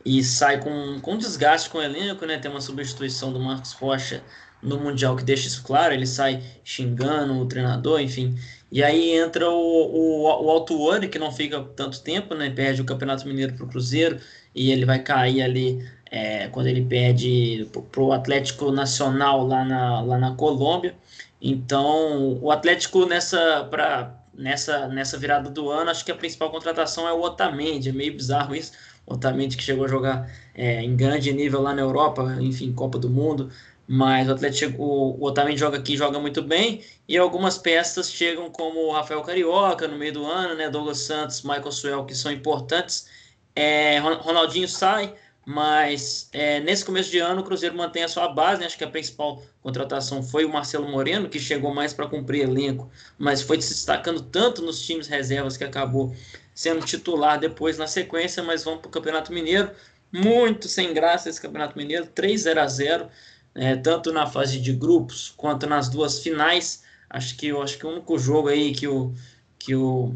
e 0.06 0.24
sai 0.24 0.60
com, 0.60 1.00
com 1.02 1.18
desgaste 1.18 1.70
com 1.70 1.78
o 1.78 1.82
elenco, 1.82 2.26
né? 2.26 2.38
Tem 2.38 2.50
uma 2.50 2.62
substituição 2.62 3.34
do 3.34 3.40
Marcos 3.40 3.74
Rocha 3.74 4.24
no 4.62 4.80
Mundial 4.80 5.16
que 5.16 5.24
deixa 5.24 5.48
isso 5.48 5.64
claro. 5.64 5.94
Ele 5.94 6.06
sai 6.08 6.42
xingando 6.64 7.34
o 7.38 7.46
treinador, 7.46 8.00
enfim. 8.00 8.36
E 8.72 8.84
aí 8.84 9.12
entra 9.12 9.50
o, 9.50 9.56
o, 9.56 10.46
o 10.46 10.50
Altuori, 10.50 11.08
que 11.10 11.20
não 11.20 11.32
fica 11.32 11.62
tanto 11.76 12.02
tempo, 12.02 12.34
né? 12.36 12.50
Perde 12.50 12.82
o 12.82 12.86
Campeonato 12.86 13.28
Mineiro 13.28 13.54
para 13.54 13.66
o 13.66 13.70
Cruzeiro 13.70 14.20
e 14.56 14.72
ele 14.72 14.86
vai 14.86 15.00
cair 15.00 15.42
ali 15.42 15.86
é, 16.10 16.48
quando 16.48 16.68
ele 16.68 16.86
perde 16.86 17.68
para 17.92 18.02
o 18.02 18.12
Atlético 18.14 18.72
Nacional 18.72 19.46
lá 19.46 19.66
na, 19.66 20.02
lá 20.02 20.18
na 20.18 20.36
Colômbia. 20.36 20.96
Então, 21.42 22.38
o 22.42 22.52
Atlético 22.52 23.06
nessa 23.06 23.68
para 23.70 24.19
nessa, 24.40 24.88
nessa 24.88 25.18
virada 25.18 25.50
do 25.50 25.70
ano, 25.70 25.92
acho 25.92 26.06
que 26.06 26.12
a 26.12 26.16
principal 26.16 26.50
contratação 26.50 27.08
é 27.08 27.14
o 27.14 27.22
Otamendi, 27.22 27.90
é 27.90 27.92
meio 27.92 28.14
bizarro 28.14 28.56
isso, 28.56 28.72
o 29.06 29.14
Otamendi 29.14 29.58
que 29.58 29.64
chegou 29.64 29.86
a 29.86 29.88
jogar 29.88 30.32
é, 30.56 30.82
em 30.82 30.96
grande 30.96 31.32
nível 31.34 31.62
lá 31.62 31.74
na 31.74 31.82
Europa, 31.82 32.38
enfim, 32.40 32.72
Copa 32.74 32.98
do 32.98 33.10
Mundo, 33.10 33.52
mas 33.88 34.30
o 34.30 34.34
Atlético, 34.34 34.82
o, 34.82 35.24
Otamendi 35.24 35.60
joga 35.60 35.78
aqui, 35.78 35.98
joga 35.98 36.20
muito 36.20 36.42
bem, 36.42 36.82
e 37.08 37.18
algumas 37.18 37.58
peças 37.58 38.12
chegam 38.12 38.50
como 38.50 38.80
o 38.88 38.92
Rafael 38.94 39.22
Carioca 39.22 39.88
no 39.88 39.98
meio 39.98 40.14
do 40.14 40.26
ano, 40.26 40.56
né, 40.56 40.70
Douglas 40.70 41.00
Santos, 41.00 41.42
Michael 41.44 41.72
Suel, 41.72 42.06
que 42.06 42.16
são 42.16 42.32
importantes, 42.32 43.08
é, 43.56 44.00
Ronaldinho 44.00 44.68
sai, 44.68 45.14
mas 45.46 46.30
é, 46.32 46.60
nesse 46.60 46.86
começo 46.86 47.10
de 47.10 47.20
ano 47.20 47.42
o 47.42 47.44
Cruzeiro 47.44 47.76
mantém 47.76 48.04
a 48.04 48.08
sua 48.08 48.28
base, 48.28 48.62
né? 48.62 48.68
acho 48.68 48.78
que 48.78 48.84
a 48.84 48.90
principal 48.90 49.42
contratação 49.62 50.22
foi 50.22 50.46
o 50.46 50.50
Marcelo 50.50 50.88
Moreno, 50.88 51.30
que 51.30 51.40
chegou 51.40 51.74
mais 51.74 51.94
para 51.94 52.08
cumprir 52.08 52.44
elenco, 52.44 52.90
mas 53.18 53.42
foi 53.42 53.62
se 53.62 53.74
destacando 53.74 54.22
tanto 54.22 54.62
nos 54.62 54.86
times 54.86 55.08
reservas 55.08 55.58
que 55.58 55.64
acabou 55.64 56.16
sendo 56.54 56.86
titular 56.86 57.40
depois 57.40 57.78
na 57.78 57.88
sequência, 57.88 58.44
mas 58.44 58.64
vamos 58.64 58.82
para 58.82 58.90
o 58.90 58.92
Campeonato 58.92 59.34
Mineiro, 59.34 59.72
muito 60.12 60.68
sem 60.68 60.94
graça 60.94 61.30
esse 61.30 61.42
Campeonato 61.42 61.78
Mineiro, 61.78 62.06
3 62.08 62.42
0 62.42 62.62
a 62.62 62.68
0 62.68 63.10
é, 63.56 63.76
tanto 63.76 64.12
na 64.12 64.28
fase 64.28 64.60
de 64.60 64.74
grupos 64.74 65.34
quanto 65.36 65.66
nas 65.66 65.90
duas 65.90 66.20
finais, 66.20 66.84
acho 67.10 67.36
que, 67.36 67.52
acho 67.52 67.78
que 67.78 67.86
o 67.86 67.90
único 67.90 68.18
jogo 68.20 68.50
aí 68.50 68.74
que 68.74 68.88
o, 68.88 69.14
que 69.58 69.76
o 69.76 70.16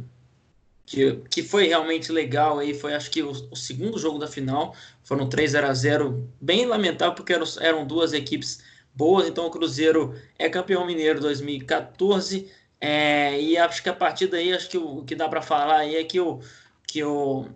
que, 0.85 1.21
que 1.29 1.43
foi 1.43 1.67
realmente 1.67 2.11
legal 2.11 2.59
aí 2.59 2.73
foi 2.73 2.93
acho 2.93 3.09
que 3.09 3.21
o, 3.21 3.31
o 3.51 3.55
segundo 3.55 3.97
jogo 3.97 4.19
da 4.19 4.27
final. 4.27 4.75
Foram 5.03 5.27
3 5.27 5.51
0 5.51 5.67
a 5.67 5.73
0 5.73 6.29
bem 6.39 6.65
lamentável 6.65 7.13
porque 7.13 7.33
eram, 7.33 7.45
eram 7.59 7.85
duas 7.85 8.13
equipes 8.13 8.63
boas. 8.93 9.27
Então 9.27 9.45
o 9.45 9.51
Cruzeiro 9.51 10.15
é 10.37 10.49
campeão 10.49 10.85
mineiro 10.85 11.19
2014 11.19 12.49
é, 12.79 13.39
e 13.41 13.57
acho 13.57 13.81
que 13.81 13.89
a 13.89 13.93
partir 13.93 14.27
daí 14.27 14.53
acho 14.53 14.69
que 14.69 14.77
o, 14.77 14.99
o 14.99 15.05
que 15.05 15.15
dá 15.15 15.29
para 15.29 15.41
falar 15.41 15.77
aí 15.77 15.95
é 15.95 16.03
que 16.03 16.19
o 16.19 16.41
que 16.85 17.03
o 17.03 17.47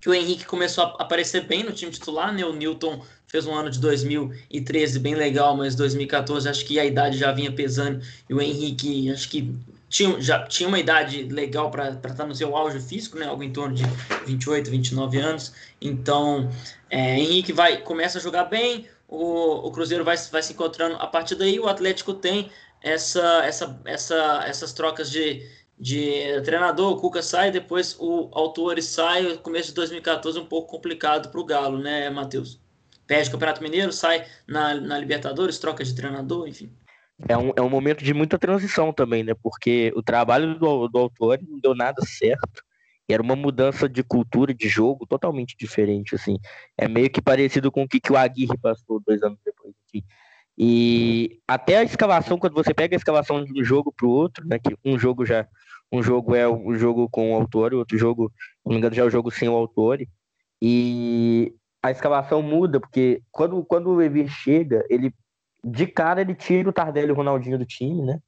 que 0.00 0.08
o 0.08 0.14
Henrique 0.14 0.44
começou 0.44 0.84
a 0.84 1.02
aparecer 1.02 1.46
bem 1.46 1.64
no 1.64 1.72
time 1.72 1.90
titular, 1.90 2.32
né? 2.32 2.44
O 2.44 2.52
Newton 2.52 3.04
fez 3.26 3.46
um 3.46 3.54
ano 3.54 3.70
de 3.70 3.80
2013 3.80 4.98
bem 5.00 5.14
legal, 5.14 5.56
mas 5.56 5.74
2014 5.74 6.48
acho 6.48 6.64
que 6.64 6.78
a 6.78 6.84
idade 6.84 7.18
já 7.18 7.32
vinha 7.32 7.50
pesando. 7.52 8.00
E 8.28 8.34
o 8.34 8.40
Henrique 8.40 9.10
acho 9.10 9.28
que 9.28 9.52
tinha, 9.88 10.20
já 10.20 10.46
tinha 10.46 10.68
uma 10.68 10.78
idade 10.78 11.22
legal 11.24 11.70
para 11.70 11.90
estar 11.90 12.26
no 12.26 12.34
seu 12.34 12.56
auge 12.56 12.80
físico, 12.80 13.18
né? 13.18 13.26
Algo 13.26 13.42
em 13.42 13.52
torno 13.52 13.74
de 13.74 13.84
28, 14.26 14.70
29 14.70 15.18
anos. 15.18 15.52
Então, 15.80 16.50
é, 16.90 17.18
Henrique 17.18 17.52
vai 17.52 17.80
começa 17.82 18.18
a 18.18 18.20
jogar 18.20 18.44
bem, 18.44 18.86
o, 19.08 19.66
o 19.66 19.70
Cruzeiro 19.70 20.04
vai, 20.04 20.16
vai 20.16 20.42
se 20.42 20.52
encontrando 20.52 20.96
a 20.96 21.06
partir 21.06 21.36
daí. 21.36 21.60
O 21.60 21.68
Atlético 21.68 22.14
tem 22.14 22.50
essa, 22.82 23.44
essa, 23.44 23.80
essa, 23.84 24.44
essas 24.46 24.72
trocas 24.72 25.10
de, 25.10 25.48
de 25.78 26.40
treinador. 26.44 26.92
O 26.92 27.00
Cuca 27.00 27.22
sai, 27.22 27.50
depois 27.50 27.96
o 27.98 28.28
Autori 28.32 28.82
sai. 28.82 29.36
Começo 29.38 29.68
de 29.68 29.74
2014 29.74 30.38
um 30.38 30.46
pouco 30.46 30.68
complicado 30.68 31.30
para 31.30 31.40
o 31.40 31.44
Galo, 31.44 31.78
né, 31.78 32.10
Matheus? 32.10 32.60
Perde 33.06 33.28
o 33.28 33.32
Campeonato 33.32 33.62
Mineiro, 33.62 33.92
sai 33.92 34.26
na, 34.48 34.74
na 34.74 34.98
Libertadores, 34.98 35.58
troca 35.58 35.84
de 35.84 35.94
treinador, 35.94 36.48
enfim 36.48 36.72
é 37.28 37.36
um, 37.36 37.52
é 37.56 37.62
um 37.62 37.70
momento 37.70 38.04
de 38.04 38.12
muita 38.12 38.38
transição 38.38 38.92
também, 38.92 39.22
né? 39.22 39.32
Porque 39.42 39.92
o 39.96 40.02
trabalho 40.02 40.58
do, 40.58 40.88
do 40.88 40.98
autor 40.98 41.38
não 41.46 41.58
deu 41.58 41.74
nada 41.74 42.02
certo. 42.04 42.62
Era 43.08 43.22
uma 43.22 43.36
mudança 43.36 43.88
de 43.88 44.02
cultura 44.02 44.52
de 44.52 44.68
jogo 44.68 45.06
totalmente 45.06 45.56
diferente, 45.58 46.14
assim. 46.14 46.38
É 46.76 46.88
meio 46.88 47.08
que 47.08 47.22
parecido 47.22 47.70
com 47.70 47.84
o 47.84 47.88
que, 47.88 48.00
que 48.00 48.12
o 48.12 48.16
Aguirre 48.16 48.58
passou 48.58 49.00
dois 49.00 49.22
anos 49.22 49.38
depois. 49.44 49.72
Assim. 49.86 50.04
E 50.58 51.40
até 51.46 51.78
a 51.78 51.84
escalação, 51.84 52.38
quando 52.38 52.54
você 52.54 52.74
pega 52.74 52.96
a 52.96 52.98
escalação 52.98 53.44
de 53.44 53.60
um 53.60 53.64
jogo 53.64 53.92
para 53.92 54.06
o 54.06 54.10
outro, 54.10 54.46
né? 54.46 54.58
Que 54.58 54.76
um 54.84 54.98
jogo 54.98 55.24
já 55.24 55.46
um 55.92 56.02
jogo 56.02 56.34
é 56.34 56.46
o 56.48 56.74
jogo 56.74 57.08
com 57.08 57.32
o 57.32 57.34
autor, 57.36 57.72
o 57.72 57.78
outro 57.78 57.96
jogo, 57.96 58.32
não 58.64 58.72
me 58.72 58.78
engano, 58.78 58.94
já 58.94 59.02
é 59.02 59.04
o 59.04 59.10
jogo 59.10 59.30
sem 59.30 59.48
o 59.48 59.54
autor. 59.54 60.00
E 60.60 61.54
a 61.82 61.90
escalação 61.90 62.42
muda, 62.42 62.80
porque 62.80 63.22
quando, 63.30 63.64
quando 63.64 63.90
o 63.90 63.96
Levi 63.96 64.26
chega, 64.28 64.84
ele 64.90 65.14
de 65.66 65.86
cara 65.86 66.20
ele 66.20 66.34
tira 66.34 66.68
o 66.68 66.72
Tardelli 66.72 67.08
e 67.08 67.12
o 67.12 67.16
Ronaldinho 67.16 67.58
do 67.58 67.66
time, 67.66 68.02
né? 68.02 68.20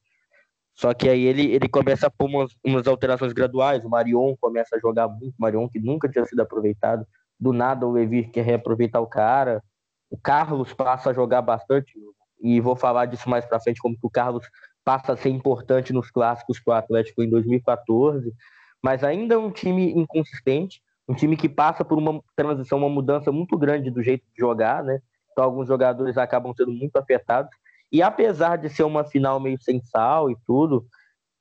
Só 0.75 0.93
que 0.93 1.07
aí 1.07 1.23
ele, 1.23 1.51
ele 1.51 1.69
começa 1.69 2.07
a 2.07 2.09
pôr 2.09 2.25
umas, 2.25 2.51
umas 2.63 2.85
alterações 2.85 3.31
graduais. 3.31 3.83
O 3.85 3.89
Marion 3.89 4.35
começa 4.39 4.75
a 4.75 4.79
jogar 4.79 5.07
muito, 5.07 5.35
o 5.37 5.41
Marion 5.41 5.67
que 5.69 5.79
nunca 5.79 6.09
tinha 6.09 6.25
sido 6.25 6.41
aproveitado. 6.41 7.05
Do 7.39 7.53
nada 7.53 7.87
o 7.87 7.91
Levir 7.91 8.29
quer 8.29 8.43
reaproveitar 8.43 8.99
o 8.99 9.07
cara. 9.07 9.63
O 10.09 10.17
Carlos 10.17 10.73
passa 10.73 11.11
a 11.11 11.13
jogar 11.13 11.41
bastante, 11.41 11.93
e 12.41 12.59
vou 12.59 12.75
falar 12.75 13.05
disso 13.05 13.29
mais 13.29 13.45
para 13.45 13.59
frente, 13.59 13.81
como 13.81 13.97
que 13.97 14.05
o 14.05 14.09
Carlos 14.09 14.45
passa 14.83 15.13
a 15.13 15.17
ser 15.17 15.29
importante 15.29 15.93
nos 15.93 16.09
clássicos 16.11 16.59
para 16.59 16.73
o 16.73 16.77
Atlético 16.77 17.23
em 17.23 17.29
2014. 17.29 18.33
Mas 18.81 19.03
ainda 19.03 19.35
é 19.35 19.37
um 19.37 19.51
time 19.51 19.91
inconsistente, 19.91 20.81
um 21.07 21.13
time 21.13 21.37
que 21.37 21.47
passa 21.47 21.85
por 21.85 21.97
uma 21.97 22.21
transição, 22.35 22.77
uma 22.77 22.89
mudança 22.89 23.31
muito 23.31 23.57
grande 23.57 23.91
do 23.91 24.01
jeito 24.01 24.23
de 24.33 24.39
jogar, 24.39 24.83
né? 24.83 25.01
Então, 25.39 25.45
alguns 25.45 25.69
jogadores 25.69 26.17
acabam 26.17 26.53
sendo 26.53 26.73
muito 26.73 26.97
afetados. 26.97 27.49
E 27.89 28.01
apesar 28.01 28.57
de 28.57 28.67
ser 28.67 28.83
uma 28.83 29.05
final 29.05 29.39
meio 29.39 29.57
sem 29.61 29.81
sal 29.81 30.29
e 30.29 30.35
tudo, 30.45 30.85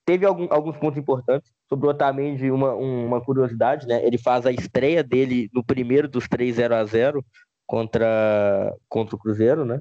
teve 0.06 0.24
algum, 0.24 0.46
alguns 0.50 0.76
pontos 0.76 0.96
importantes. 0.96 1.50
Sobre 1.68 1.88
o 1.88 1.90
Otamendi, 1.90 2.48
uma, 2.48 2.74
uma 2.74 3.20
curiosidade, 3.20 3.88
né? 3.88 4.02
Ele 4.06 4.16
faz 4.16 4.46
a 4.46 4.52
estreia 4.52 5.02
dele 5.02 5.50
no 5.52 5.64
primeiro 5.64 6.08
dos 6.08 6.28
3 6.28 6.54
0 6.54 6.76
a 6.76 6.84
0 6.84 7.24
contra, 7.66 8.72
contra 8.88 9.16
o 9.16 9.18
Cruzeiro, 9.18 9.64
né? 9.64 9.80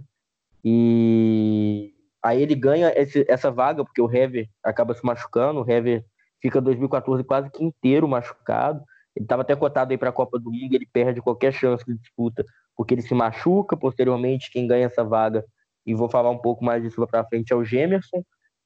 E 0.66 1.94
aí 2.22 2.42
ele 2.42 2.56
ganha 2.56 2.92
esse, 2.96 3.24
essa 3.30 3.52
vaga, 3.52 3.86
porque 3.86 4.02
o 4.02 4.12
Hever 4.12 4.50
acaba 4.64 4.96
se 4.96 5.06
machucando, 5.06 5.62
o 5.62 5.72
Hever 5.72 6.04
fica 6.42 6.60
2014 6.60 7.24
quase 7.24 7.52
que 7.52 7.64
inteiro 7.64 8.08
machucado. 8.08 8.84
Ele 9.16 9.26
estava 9.26 9.44
até 9.44 9.56
cotado 9.56 9.92
aí 9.92 9.98
para 9.98 10.10
a 10.10 10.14
Copa 10.14 10.40
do 10.40 10.52
Mundo, 10.52 10.74
ele 10.74 10.88
perde 10.92 11.22
qualquer 11.22 11.54
chance 11.54 11.86
de 11.86 11.96
disputa 11.96 12.44
porque 12.78 12.94
ele 12.94 13.02
se 13.02 13.14
machuca. 13.14 13.76
Posteriormente, 13.76 14.52
quem 14.52 14.68
ganha 14.68 14.86
essa 14.86 15.04
vaga 15.04 15.44
e 15.86 15.96
vou 15.96 16.08
falar 16.08 16.30
um 16.30 16.38
pouco 16.38 16.64
mais 16.64 16.84
disso 16.84 17.02
lá 17.02 17.08
para 17.08 17.26
frente, 17.26 17.52
é 17.52 17.56
o 17.56 17.64
Gemerson. 17.64 18.24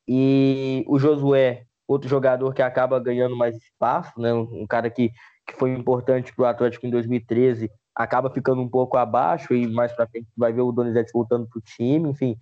E 0.07 0.83
o 0.87 0.99
Josué, 0.99 1.63
outro 1.87 2.09
jogador 2.09 2.53
que 2.53 2.61
acaba 2.61 2.99
ganhando 2.99 3.37
mais 3.37 3.55
espaço, 3.55 4.19
né? 4.19 4.33
um 4.33 4.65
cara 4.67 4.89
que, 4.89 5.11
que 5.47 5.55
foi 5.55 5.71
importante 5.71 6.35
para 6.35 6.43
o 6.43 6.47
Atlético 6.47 6.85
em 6.85 6.89
2013, 6.89 7.71
acaba 7.95 8.29
ficando 8.29 8.61
um 8.61 8.69
pouco 8.69 8.97
abaixo 8.97 9.53
e 9.53 9.67
mais 9.67 9.91
para 9.93 10.07
frente 10.07 10.27
vai 10.35 10.51
ver 10.51 10.61
o 10.61 10.71
Donizete 10.71 11.11
voltando 11.13 11.47
para 11.47 11.59
o 11.59 11.61
time, 11.61 12.09
enfim. 12.09 12.35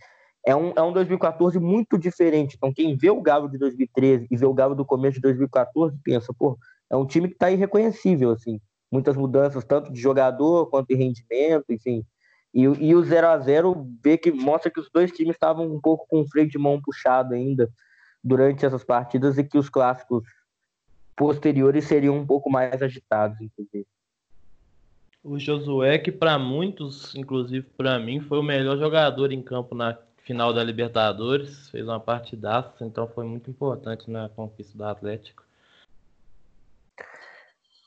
É 0.46 0.56
um, 0.56 0.72
é 0.76 0.82
um 0.82 0.94
2014 0.94 1.60
muito 1.60 1.98
diferente. 1.98 2.56
Então, 2.56 2.74
quem 2.74 2.96
vê 2.96 3.10
o 3.10 3.22
Galo 3.22 3.50
de 3.50 3.58
2013 3.58 4.28
e 4.32 4.38
vê 4.38 4.46
o 4.46 4.54
Galo 4.54 4.74
do 4.74 4.86
começo 4.86 5.16
de 5.16 5.22
2014, 5.22 5.98
pensa, 6.04 6.34
pô, 6.34 6.58
é 6.90 6.96
um 6.96 7.06
time 7.06 7.28
que 7.28 7.34
está 7.34 7.52
irreconhecível, 7.52 8.32
assim. 8.32 8.60
Muitas 8.92 9.16
mudanças, 9.16 9.64
tanto 9.64 9.92
de 9.92 10.00
jogador 10.00 10.68
quanto 10.68 10.88
de 10.88 10.96
rendimento, 10.96 11.66
enfim. 11.70 12.04
E, 12.54 12.64
e 12.64 12.96
o 12.96 13.04
0 13.04 13.28
a 13.28 13.38
0 13.38 13.88
vê 14.04 14.18
que 14.18 14.32
mostra 14.32 14.72
que 14.72 14.80
os 14.80 14.90
dois 14.92 15.12
times 15.12 15.36
estavam 15.36 15.72
um 15.72 15.80
pouco 15.80 16.08
com 16.08 16.22
o 16.22 16.28
freio 16.28 16.50
de 16.50 16.58
mão 16.58 16.82
puxado 16.82 17.34
ainda 17.34 17.70
durante 18.24 18.66
essas 18.66 18.84
partidas 18.84 19.38
e 19.38 19.44
que 19.44 19.58
os 19.58 19.70
clássicos 19.70 20.24
posteriores 21.16 21.86
seriam 21.86 22.18
um 22.18 22.26
pouco 22.26 22.50
mais 22.50 22.82
agitados, 22.82 23.40
inclusive. 23.42 23.86
O 25.24 25.38
Josué, 25.38 25.98
que 26.00 26.12
para 26.12 26.40
muitos, 26.40 27.14
inclusive 27.14 27.68
para 27.78 28.00
mim, 28.00 28.22
foi 28.22 28.40
o 28.40 28.44
melhor 28.44 28.78
jogador 28.78 29.32
em 29.34 29.42
campo 29.42 29.76
na 29.76 29.98
final 30.24 30.54
da 30.54 30.64
Libertadores, 30.64 31.70
fez 31.70 31.86
uma 31.86 32.00
partidaça, 32.00 32.86
então 32.86 33.08
foi 33.08 33.26
muito 33.26 33.50
importante 33.50 34.10
na 34.10 34.30
conquista 34.30 34.78
do 34.78 34.86
Atlético. 34.86 35.44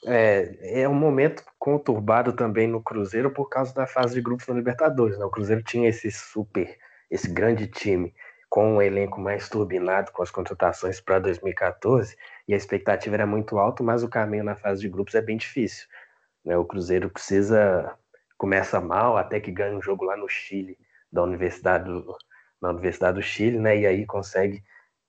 É, 0.05 0.83
é 0.83 0.89
um 0.89 0.95
momento 0.95 1.45
conturbado 1.59 2.33
também 2.33 2.67
no 2.67 2.83
Cruzeiro 2.83 3.31
por 3.31 3.49
causa 3.49 3.73
da 3.73 3.87
fase 3.87 4.15
de 4.15 4.21
grupos 4.21 4.47
na 4.49 4.55
Libertadores. 4.55 5.19
Né? 5.19 5.25
O 5.25 5.31
Cruzeiro 5.31 5.63
tinha 5.63 5.89
esse 5.89 6.11
super, 6.11 6.77
esse 7.11 7.29
grande 7.29 7.67
time 7.67 8.15
com 8.51 8.77
um 8.77 8.83
elenco 8.83 9.21
mais 9.21 9.49
turbinado 9.49 10.13
com 10.13 10.23
as 10.23 10.31
contratações 10.31 11.01
para 11.01 11.19
2014 11.21 12.17
e 12.47 12.53
a 12.53 12.57
expectativa 12.57 13.15
era 13.15 13.27
muito 13.27 13.59
alta, 13.59 13.83
mas 13.83 14.03
o 14.03 14.09
caminho 14.09 14.45
na 14.45 14.57
fase 14.57 14.81
de 14.81 14.89
grupos 14.89 15.15
é 15.15 15.23
bem 15.23 15.37
difícil. 15.37 15.87
Né? 16.45 16.57
O 16.57 16.65
Cruzeiro 16.65 17.09
precisa 17.09 17.97
começa 18.43 18.81
mal 18.81 19.17
até 19.17 19.39
que 19.39 19.53
ganha 19.53 19.77
um 19.77 19.81
jogo 19.81 20.05
lá 20.05 20.17
no 20.17 20.29
Chile 20.29 20.77
da 21.13 21.23
Universidade 21.23 21.85
do, 21.85 22.17
na 22.61 22.71
Universidade 22.71 23.15
do 23.15 23.23
Chile, 23.23 23.57
né? 23.57 23.79
E 23.79 23.87
aí 23.87 24.05
consegue 24.05 24.65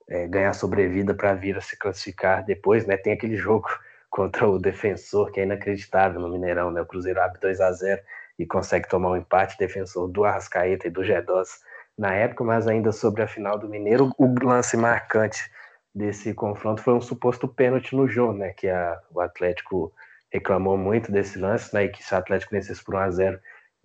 é, 0.07 0.27
ganhar 0.27 0.53
sobrevida 0.53 1.15
para 1.15 1.33
vir 1.33 1.57
a 1.57 1.61
se 1.61 1.75
classificar 1.75 2.45
depois, 2.45 2.85
né? 2.85 2.95
Tem 2.95 3.11
aquele 3.11 3.35
jogo 3.35 3.67
contra 4.13 4.47
o 4.47 4.59
defensor, 4.59 5.31
que 5.31 5.39
é 5.39 5.43
inacreditável 5.43 6.21
no 6.21 6.29
Mineirão, 6.29 6.69
né? 6.69 6.79
O 6.81 6.85
Cruzeiro 6.85 7.19
abre 7.19 7.39
2 7.39 7.59
a 7.59 7.71
0 7.71 7.99
e 8.37 8.45
consegue 8.45 8.87
tomar 8.87 9.09
um 9.09 9.17
empate 9.17 9.57
defensor 9.57 10.07
do 10.07 10.23
Arrascaeta 10.23 10.87
e 10.87 10.91
do 10.91 11.03
Gedós 11.03 11.61
na 11.97 12.13
época, 12.13 12.43
mas 12.43 12.67
ainda 12.67 12.91
sobre 12.91 13.23
a 13.23 13.27
final 13.27 13.57
do 13.57 13.67
Mineiro, 13.67 14.11
o 14.19 14.35
lance 14.45 14.77
marcante 14.77 15.51
desse 15.95 16.31
confronto 16.31 16.83
foi 16.83 16.93
um 16.93 17.01
suposto 17.01 17.47
pênalti 17.47 17.95
no 17.95 18.07
jogo, 18.07 18.33
né? 18.33 18.53
Que 18.53 18.69
a, 18.69 19.01
o 19.11 19.19
Atlético 19.19 19.91
reclamou 20.31 20.77
muito 20.77 21.11
desse 21.11 21.39
lance, 21.39 21.73
né? 21.73 21.85
E 21.85 21.89
que 21.89 22.03
se 22.03 22.13
o 22.13 22.17
Atlético 22.17 22.51
vencesse 22.51 22.83
por 22.83 22.93
1 22.93 22.97
a 22.99 23.09
0 23.09 23.39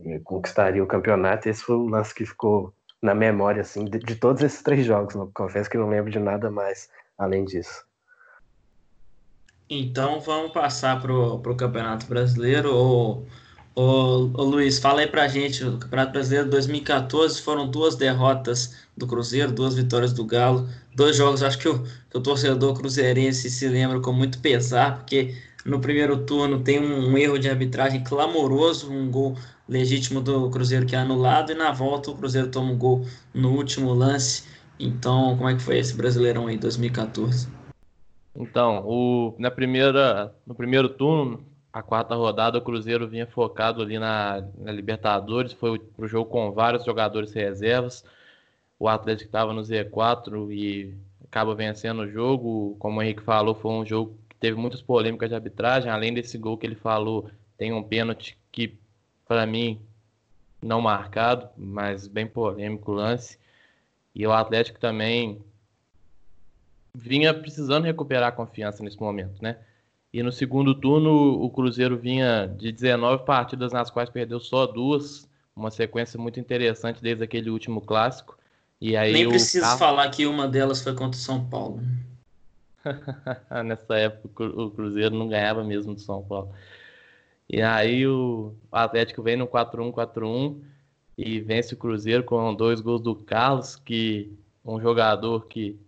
eh, 0.05 0.21
conquistaria 0.25 0.85
o 0.85 0.87
campeonato. 0.87 1.49
Esse 1.49 1.63
foi 1.63 1.77
o 1.77 1.87
lance 1.87 2.15
que 2.15 2.27
ficou 2.27 2.75
na 3.01 3.15
memória, 3.15 3.63
assim, 3.63 3.87
de, 3.87 3.99
de 3.99 4.15
todos 4.15 4.43
esses 4.43 4.63
três 4.63 4.85
jogos. 4.85 5.15
Confesso 5.33 5.71
que 5.71 5.79
não 5.79 5.89
lembro 5.89 6.11
de 6.11 6.19
nada 6.19 6.51
mais 6.51 6.91
além 7.17 7.47
disso. 7.47 7.88
Então 9.71 10.19
vamos 10.21 10.53
passar 10.53 11.01
pro, 11.01 11.39
pro 11.41 11.55
Campeonato 11.55 12.07
Brasileiro. 12.07 12.75
Ô, 12.75 13.23
ô, 13.75 14.31
ô, 14.33 14.45
Luiz, 14.45 14.79
fala 14.79 15.01
aí 15.01 15.07
pra 15.07 15.29
gente, 15.29 15.63
o 15.63 15.77
Campeonato 15.77 16.13
Brasileiro 16.13 16.49
2014 16.49 17.43
foram 17.43 17.71
duas 17.71 17.95
derrotas 17.95 18.75
do 18.97 19.07
Cruzeiro, 19.07 19.53
duas 19.53 19.75
vitórias 19.75 20.13
do 20.15 20.25
Galo, 20.25 20.67
dois 20.95 21.17
jogos, 21.17 21.43
acho 21.43 21.59
que 21.59 21.69
o, 21.69 21.83
que 21.83 22.17
o 22.17 22.21
torcedor 22.21 22.75
cruzeirense 22.75 23.51
se 23.51 23.69
lembra 23.69 24.01
com 24.01 24.11
muito 24.11 24.39
pesar, 24.39 24.97
porque 24.97 25.35
no 25.67 25.81
primeiro 25.81 26.17
turno 26.25 26.61
tem 26.63 26.81
um, 26.81 27.11
um 27.11 27.19
erro 27.19 27.39
de 27.39 27.51
arbitragem 27.51 28.03
clamoroso, 28.03 28.91
um 28.91 29.11
gol 29.11 29.37
legítimo 29.69 30.23
do 30.23 30.49
Cruzeiro 30.51 30.87
que 30.87 30.97
é 30.97 30.99
anulado, 31.01 31.53
e 31.53 31.55
na 31.55 31.73
volta 31.73 32.11
o 32.11 32.17
Cruzeiro 32.17 32.49
toma 32.49 32.73
um 32.73 32.79
gol 32.79 33.07
no 33.35 33.51
último 33.51 33.93
lance. 33.93 34.45
Então, 34.81 35.37
como 35.37 35.49
é 35.49 35.55
que 35.55 35.63
foi 35.63 35.79
esse 35.79 35.95
Brasileirão 35.95 36.47
aí, 36.47 36.57
2014? 36.57 37.58
Então, 38.41 38.85
o, 38.87 39.35
na 39.37 39.51
primeira, 39.51 40.33
no 40.47 40.55
primeiro 40.55 40.89
turno, 40.89 41.45
a 41.73 41.83
quarta 41.83 42.15
rodada, 42.15 42.59
o 42.59 42.63
Cruzeiro 42.63 43.09
vinha 43.09 43.27
focado 43.27 43.83
ali 43.83 43.99
na, 43.99 44.47
na 44.57 44.71
Libertadores, 44.71 45.53
foi 45.53 45.81
o 45.99 46.07
jogo 46.07 46.31
com 46.31 46.53
vários 46.53 46.85
jogadores 46.85 47.33
reservas. 47.33 48.05
O 48.79 48.87
Atlético 48.89 49.29
estava 49.29 49.53
no 49.53 49.61
Z4 49.63 50.53
e 50.53 50.95
acaba 51.25 51.53
vencendo 51.53 52.03
o 52.03 52.09
jogo. 52.09 52.77
Como 52.79 53.01
o 53.01 53.03
Henrique 53.03 53.23
falou, 53.23 53.57
foi 53.57 53.73
um 53.73 53.85
jogo 53.85 54.17
que 54.29 54.37
teve 54.37 54.57
muitas 54.57 54.81
polêmicas 54.81 55.29
de 55.29 55.35
arbitragem. 55.35 55.91
Além 55.91 56.15
desse 56.15 56.39
gol 56.39 56.57
que 56.57 56.65
ele 56.65 56.77
falou, 56.77 57.29
tem 57.57 57.73
um 57.73 57.83
pênalti 57.83 58.39
que, 58.53 58.79
para 59.27 59.45
mim, 59.47 59.81
não 60.63 60.81
marcado, 60.81 61.49
mas 61.57 62.07
bem 62.07 62.27
polêmico 62.27 62.93
o 62.93 62.95
lance. 62.95 63.37
E 64.15 64.25
o 64.25 64.33
Atlético 64.33 64.79
também 64.79 65.43
vinha 66.99 67.33
precisando 67.33 67.85
recuperar 67.85 68.29
a 68.29 68.33
confiança 68.33 68.83
nesse 68.83 69.01
momento, 69.01 69.41
né? 69.43 69.57
E 70.13 70.23
no 70.23 70.33
segundo 70.33 70.75
turno, 70.75 71.43
o 71.43 71.51
Cruzeiro 71.51 71.97
vinha 71.97 72.47
de 72.47 72.73
19 72.73 73.25
partidas, 73.25 73.73
nas 73.73 73.91
quais 73.91 74.09
perdeu 74.09 74.41
só 74.41 74.67
duas, 74.67 75.29
uma 75.55 75.71
sequência 75.71 76.19
muito 76.19 76.41
interessante 76.41 77.03
desde 77.03 77.23
aquele 77.23 77.51
último 77.51 77.81
clássico. 77.81 78.37
E 78.81 78.97
aí 78.97 79.13
Nem 79.13 79.29
preciso 79.29 79.77
falar 79.77 80.09
que 80.09 80.27
uma 80.27 80.49
delas 80.49 80.83
foi 80.83 80.95
contra 80.95 81.19
o 81.19 81.23
São 81.23 81.45
Paulo. 81.45 81.81
Nessa 83.65 83.97
época, 83.97 84.45
o 84.45 84.71
Cruzeiro 84.71 85.15
não 85.15 85.29
ganhava 85.29 85.63
mesmo 85.63 85.95
do 85.95 86.01
São 86.01 86.23
Paulo. 86.23 86.51
E 87.49 87.61
aí 87.61 88.07
o 88.07 88.55
Atlético 88.71 89.23
vem 89.23 89.37
no 89.37 89.47
4-1, 89.47 89.93
4-1 89.93 90.57
e 91.17 91.41
vence 91.41 91.75
o 91.75 91.77
Cruzeiro 91.77 92.23
com 92.23 92.55
dois 92.55 92.81
gols 92.81 93.03
do 93.03 93.15
Carlos, 93.15 93.77
que 93.77 94.33
um 94.65 94.81
jogador 94.81 95.47
que 95.47 95.79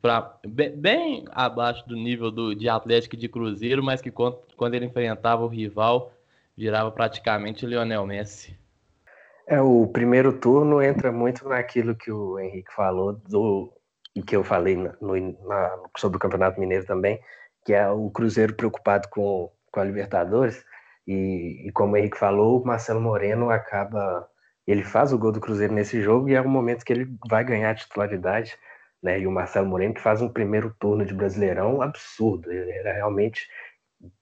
pra, 0.00 0.38
bem, 0.46 1.24
abaixo 1.30 1.86
do 1.86 1.94
nível 1.94 2.30
do, 2.30 2.54
de 2.54 2.68
Atlético 2.68 3.14
e 3.14 3.18
de 3.18 3.28
Cruzeiro, 3.28 3.82
mas 3.82 4.00
que 4.00 4.10
quando, 4.10 4.38
quando 4.56 4.74
ele 4.74 4.86
enfrentava 4.86 5.44
o 5.44 5.48
rival, 5.48 6.12
virava 6.56 6.90
praticamente 6.90 7.66
Lionel 7.66 8.06
Messi. 8.06 8.56
É, 9.46 9.60
o 9.60 9.86
primeiro 9.86 10.32
turno 10.38 10.80
entra 10.80 11.10
muito 11.10 11.48
naquilo 11.48 11.94
que 11.94 12.10
o 12.12 12.38
Henrique 12.38 12.72
falou 12.72 13.12
do 13.12 13.72
e 14.14 14.22
que 14.22 14.36
eu 14.36 14.44
falei 14.44 14.76
no, 14.76 15.16
na, 15.46 15.78
sobre 15.96 16.16
o 16.16 16.20
Campeonato 16.20 16.60
Mineiro 16.60 16.84
também, 16.84 17.18
que 17.64 17.72
é 17.72 17.88
o 17.88 18.10
Cruzeiro 18.10 18.54
preocupado 18.54 19.08
com, 19.08 19.50
com 19.70 19.80
a 19.80 19.84
Libertadores. 19.84 20.64
E, 21.06 21.66
e 21.66 21.72
como 21.72 21.94
o 21.94 21.96
Henrique 21.96 22.18
falou, 22.18 22.60
o 22.60 22.66
Marcelo 22.66 23.00
Moreno 23.00 23.50
acaba. 23.50 24.28
Ele 24.66 24.84
faz 24.84 25.12
o 25.12 25.18
gol 25.18 25.32
do 25.32 25.40
Cruzeiro 25.40 25.74
nesse 25.74 26.00
jogo 26.00 26.28
e 26.28 26.34
é 26.34 26.40
o 26.40 26.48
momento 26.48 26.84
que 26.84 26.92
ele 26.92 27.12
vai 27.28 27.42
ganhar 27.42 27.70
a 27.70 27.74
titularidade 27.74 28.56
né? 29.02 29.18
E 29.20 29.26
o 29.26 29.30
Marcelo 29.30 29.66
Moreno 29.66 29.94
que 29.94 30.00
faz 30.00 30.22
um 30.22 30.28
primeiro 30.28 30.74
turno 30.78 31.04
de 31.04 31.12
Brasileirão 31.12 31.82
absurdo. 31.82 32.52
Ele 32.52 32.70
era 32.70 32.92
realmente 32.92 33.48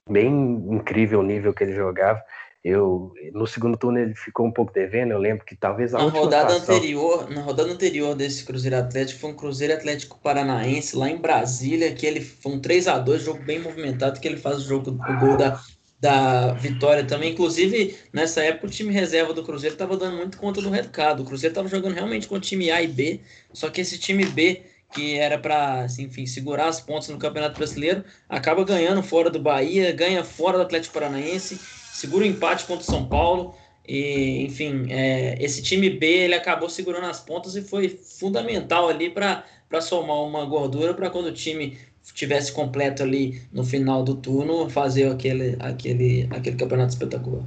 bem 0.08 0.28
incrível 0.70 1.20
o 1.20 1.24
nível 1.24 1.52
que 1.52 1.64
ele 1.64 1.74
jogava. 1.74 2.22
Eu 2.62 3.14
no 3.32 3.46
segundo 3.46 3.76
turno 3.76 3.98
ele 3.98 4.14
ficou 4.14 4.46
um 4.46 4.52
pouco 4.52 4.72
devendo. 4.72 5.12
Eu 5.12 5.18
lembro 5.18 5.44
que 5.44 5.56
talvez 5.56 5.94
a 5.94 5.98
na 5.98 6.04
última 6.04 6.24
rodada 6.24 6.52
anterior, 6.52 7.30
na 7.30 7.40
rodada 7.40 7.70
anterior 7.70 8.14
desse 8.14 8.44
Cruzeiro 8.44 8.76
Atlético 8.76 9.20
foi 9.20 9.30
um 9.30 9.36
Cruzeiro 9.36 9.72
Atlético 9.72 10.18
Paranaense 10.20 10.96
lá 10.96 11.08
em 11.08 11.16
Brasília, 11.16 11.94
que 11.94 12.04
ele 12.04 12.20
foi 12.20 12.52
um 12.52 12.60
3 12.60 12.88
a 12.88 12.98
2, 12.98 13.22
jogo 13.22 13.42
bem 13.42 13.60
movimentado, 13.60 14.20
que 14.20 14.28
ele 14.28 14.36
faz 14.36 14.58
o 14.58 14.68
jogo 14.68 14.90
o 14.90 15.18
gol 15.18 15.38
da 15.38 15.58
da 16.00 16.52
vitória 16.54 17.04
também. 17.04 17.32
Inclusive, 17.32 17.96
nessa 18.12 18.42
época, 18.42 18.66
o 18.66 18.70
time 18.70 18.92
reserva 18.92 19.34
do 19.34 19.44
Cruzeiro 19.44 19.74
estava 19.74 19.96
dando 19.96 20.16
muito 20.16 20.38
conta 20.38 20.62
do 20.62 20.70
recado. 20.70 21.22
O 21.22 21.26
Cruzeiro 21.26 21.52
estava 21.52 21.68
jogando 21.68 21.94
realmente 21.94 22.26
com 22.26 22.36
o 22.36 22.40
time 22.40 22.70
A 22.70 22.82
e 22.82 22.88
B, 22.88 23.20
só 23.52 23.68
que 23.68 23.80
esse 23.80 23.98
time 23.98 24.24
B, 24.24 24.62
que 24.92 25.16
era 25.16 25.38
para, 25.38 25.82
assim, 25.82 26.04
enfim, 26.04 26.24
segurar 26.24 26.68
as 26.68 26.80
pontas 26.80 27.08
no 27.10 27.18
Campeonato 27.18 27.58
Brasileiro, 27.58 28.02
acaba 28.28 28.64
ganhando 28.64 29.02
fora 29.02 29.28
do 29.30 29.38
Bahia, 29.38 29.92
ganha 29.92 30.24
fora 30.24 30.56
do 30.56 30.62
Atlético 30.62 30.94
Paranaense, 30.94 31.60
segura 31.92 32.24
o 32.24 32.28
empate 32.28 32.64
contra 32.64 32.82
o 32.82 32.86
São 32.86 33.06
Paulo. 33.06 33.54
E, 33.86 34.44
enfim, 34.44 34.86
é, 34.90 35.36
esse 35.40 35.62
time 35.62 35.90
B 35.90 36.06
ele 36.06 36.34
acabou 36.34 36.70
segurando 36.70 37.06
as 37.06 37.20
pontas 37.20 37.56
e 37.56 37.62
foi 37.62 37.88
fundamental 37.88 38.88
ali 38.88 39.10
para 39.10 39.44
somar 39.80 40.22
uma 40.22 40.44
gordura 40.44 40.94
para 40.94 41.10
quando 41.10 41.26
o 41.26 41.32
time 41.32 41.76
tivesse 42.14 42.52
completo 42.52 43.02
ali 43.02 43.42
no 43.52 43.64
final 43.64 44.02
do 44.02 44.14
turno, 44.14 44.68
fazer 44.68 45.10
aquele, 45.10 45.56
aquele, 45.60 46.28
aquele 46.30 46.56
campeonato 46.56 46.90
espetacular. 46.90 47.44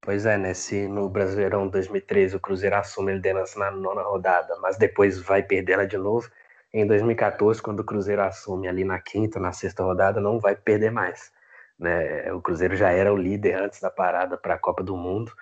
Pois 0.00 0.26
é, 0.26 0.36
né? 0.36 0.52
Se 0.52 0.88
no 0.88 1.08
Brasileirão 1.08 1.68
2013 1.68 2.36
o 2.36 2.40
Cruzeiro 2.40 2.76
assume 2.76 3.12
a 3.12 3.14
liderança 3.14 3.58
na 3.58 3.70
nona 3.70 4.02
rodada, 4.02 4.56
mas 4.60 4.76
depois 4.76 5.18
vai 5.18 5.42
perder 5.42 5.74
ela 5.74 5.86
de 5.86 5.96
novo, 5.96 6.28
em 6.74 6.86
2014, 6.86 7.60
quando 7.60 7.80
o 7.80 7.84
Cruzeiro 7.84 8.22
assume 8.22 8.66
ali 8.66 8.82
na 8.82 8.98
quinta, 8.98 9.38
na 9.38 9.52
sexta 9.52 9.82
rodada, 9.84 10.20
não 10.20 10.40
vai 10.40 10.56
perder 10.56 10.90
mais. 10.90 11.30
Né? 11.78 12.32
O 12.32 12.40
Cruzeiro 12.40 12.74
já 12.74 12.90
era 12.90 13.12
o 13.12 13.16
líder 13.16 13.62
antes 13.62 13.78
da 13.80 13.90
parada 13.90 14.38
para 14.38 14.54
a 14.54 14.58
Copa 14.58 14.82
do 14.82 14.96
Mundo 14.96 15.32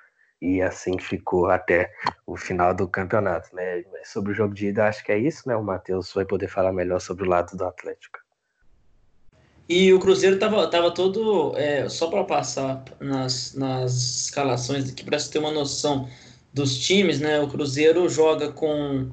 e 0.41 0.63
assim 0.63 0.99
ficou 0.99 1.51
até 1.51 1.93
o 2.27 2.37
final 2.37 2.75
do 2.75 2.89
campeonato, 2.89 3.55
né? 3.55 3.85
Sobre 4.05 4.33
o 4.33 4.35
jogo 4.35 4.55
de 4.55 4.69
ida, 4.69 4.87
acho 4.87 5.05
que 5.05 5.13
é 5.13 5.19
isso, 5.19 5.49
né? 5.49 5.55
O 5.55 5.63
Matheus 5.63 6.13
vai 6.15 6.25
poder 6.25 6.49
falar 6.49 6.73
melhor 6.73 7.01
sobre 7.01 7.25
o 7.25 7.29
lado 7.29 7.57
do 7.57 7.65
Atlético. 7.65 8.19
E 9.69 9.93
o 9.93 10.01
Cruzeiro 10.01 10.39
tava, 10.39 10.67
tava 10.69 10.91
todo. 10.91 11.57
É, 11.57 11.89
só 11.89 12.09
para 12.09 12.25
passar 12.25 12.83
nas, 12.99 13.55
nas 13.55 13.93
escalações 14.25 14.91
aqui, 14.91 15.05
para 15.05 15.19
você 15.19 15.31
ter 15.31 15.39
uma 15.39 15.53
noção 15.53 16.09
dos 16.53 16.79
times, 16.79 17.21
né? 17.21 17.39
O 17.41 17.49
Cruzeiro 17.49 18.09
joga 18.09 18.51
com 18.51 19.11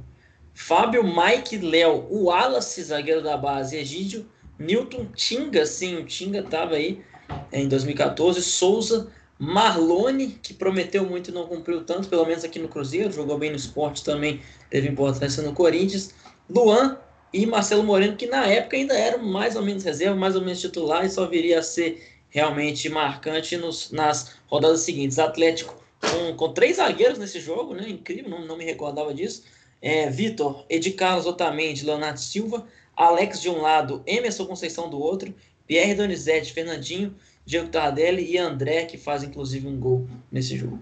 Fábio, 0.54 1.04
Mike, 1.04 1.58
Léo, 1.58 2.08
o 2.10 2.26
Wallace, 2.26 2.84
zagueiro 2.84 3.22
da 3.22 3.38
base, 3.38 3.78
Egídio, 3.78 4.26
Newton, 4.58 5.06
Tinga, 5.14 5.66
sim, 5.66 5.98
o 5.98 6.06
Tinga 6.06 6.42
tava 6.42 6.74
aí 6.74 7.04
é, 7.52 7.62
em 7.62 7.68
2014, 7.68 8.42
Souza, 8.42 9.12
Marlone, 9.40 10.40
que 10.42 10.54
prometeu 10.54 11.06
muito 11.06 11.30
e 11.30 11.34
não 11.34 11.48
cumpriu 11.48 11.84
tanto, 11.84 12.08
pelo 12.08 12.26
menos 12.26 12.44
aqui 12.44 12.58
no 12.58 12.68
Cruzeiro, 12.68 13.12
jogou 13.12 13.38
bem 13.38 13.52
no 13.52 13.56
esporte 13.56 14.04
também, 14.04 14.42
teve 14.70 14.88
importância 14.88 15.44
no 15.44 15.54
Corinthians, 15.54 16.14
Luan 16.50 16.98
e 17.32 17.46
Marcelo 17.46 17.84
Moreno, 17.84 18.16
que 18.16 18.26
na 18.26 18.48
época 18.48 18.78
ainda 18.78 18.94
era 18.96 19.18
mais 19.18 19.56
ou 19.56 19.62
menos 19.62 19.84
reserva, 19.84 20.16
mais 20.16 20.36
ou 20.36 20.42
menos 20.42 20.60
titular 20.60 21.06
e 21.06 21.10
só 21.10 21.28
viria 21.28 21.60
a 21.60 21.64
ser 21.64 22.02
realmente 22.30 22.90
marcante 22.90 23.58
nos, 23.58 23.92
nas 23.92 24.36
rodadas 24.48 24.82
seguintes. 24.82 25.20
Atlético 25.20 25.76
com, 26.02 26.36
com 26.36 26.54
três 26.54 26.78
zagueiros 26.78 27.18
nesse 27.18 27.40
jogo, 27.40 27.74
né? 27.74 27.88
Incrível, 27.90 28.30
não, 28.30 28.46
não 28.46 28.58
me 28.58 28.66
recordava 28.66 29.14
disso. 29.14 29.44
É, 29.82 30.10
Vitor, 30.10 30.66
Edi 30.70 30.92
Carlos 30.92 31.26
Otamendi, 31.26 31.86
Leonardo 31.86 32.20
Silva, 32.20 32.68
Alex 32.96 33.42
de 33.42 33.50
um 33.50 33.62
lado, 33.62 34.02
Emerson 34.08 34.46
Conceição 34.46 34.90
do 34.90 35.00
outro, 35.00 35.34
Pierre 35.68 35.94
Donizete, 35.94 36.54
Fernandinho, 36.54 37.16
Diego 37.48 37.70
Tardelli 37.70 38.30
e 38.30 38.38
André, 38.38 38.86
que 38.86 38.98
faz 38.98 39.24
inclusive 39.24 39.66
um 39.70 39.80
gol 39.80 40.06
nesse 40.30 40.58
jogo. 40.58 40.82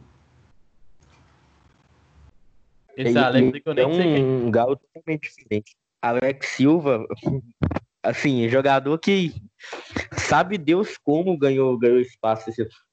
Esse 2.97 3.16
Alex 3.16 3.61
é 3.78 3.86
um, 3.86 4.47
um 4.47 4.51
galo 4.51 4.76
totalmente 4.76 5.30
diferente. 5.30 5.76
Alex 6.01 6.47
Silva, 6.47 7.05
assim, 8.01 8.49
jogador 8.49 8.97
que 8.97 9.32
sabe 10.18 10.57
Deus 10.57 10.97
como 10.97 11.38
ganhou, 11.38 11.78
ganhou 11.78 11.99
espaço. 11.99 12.49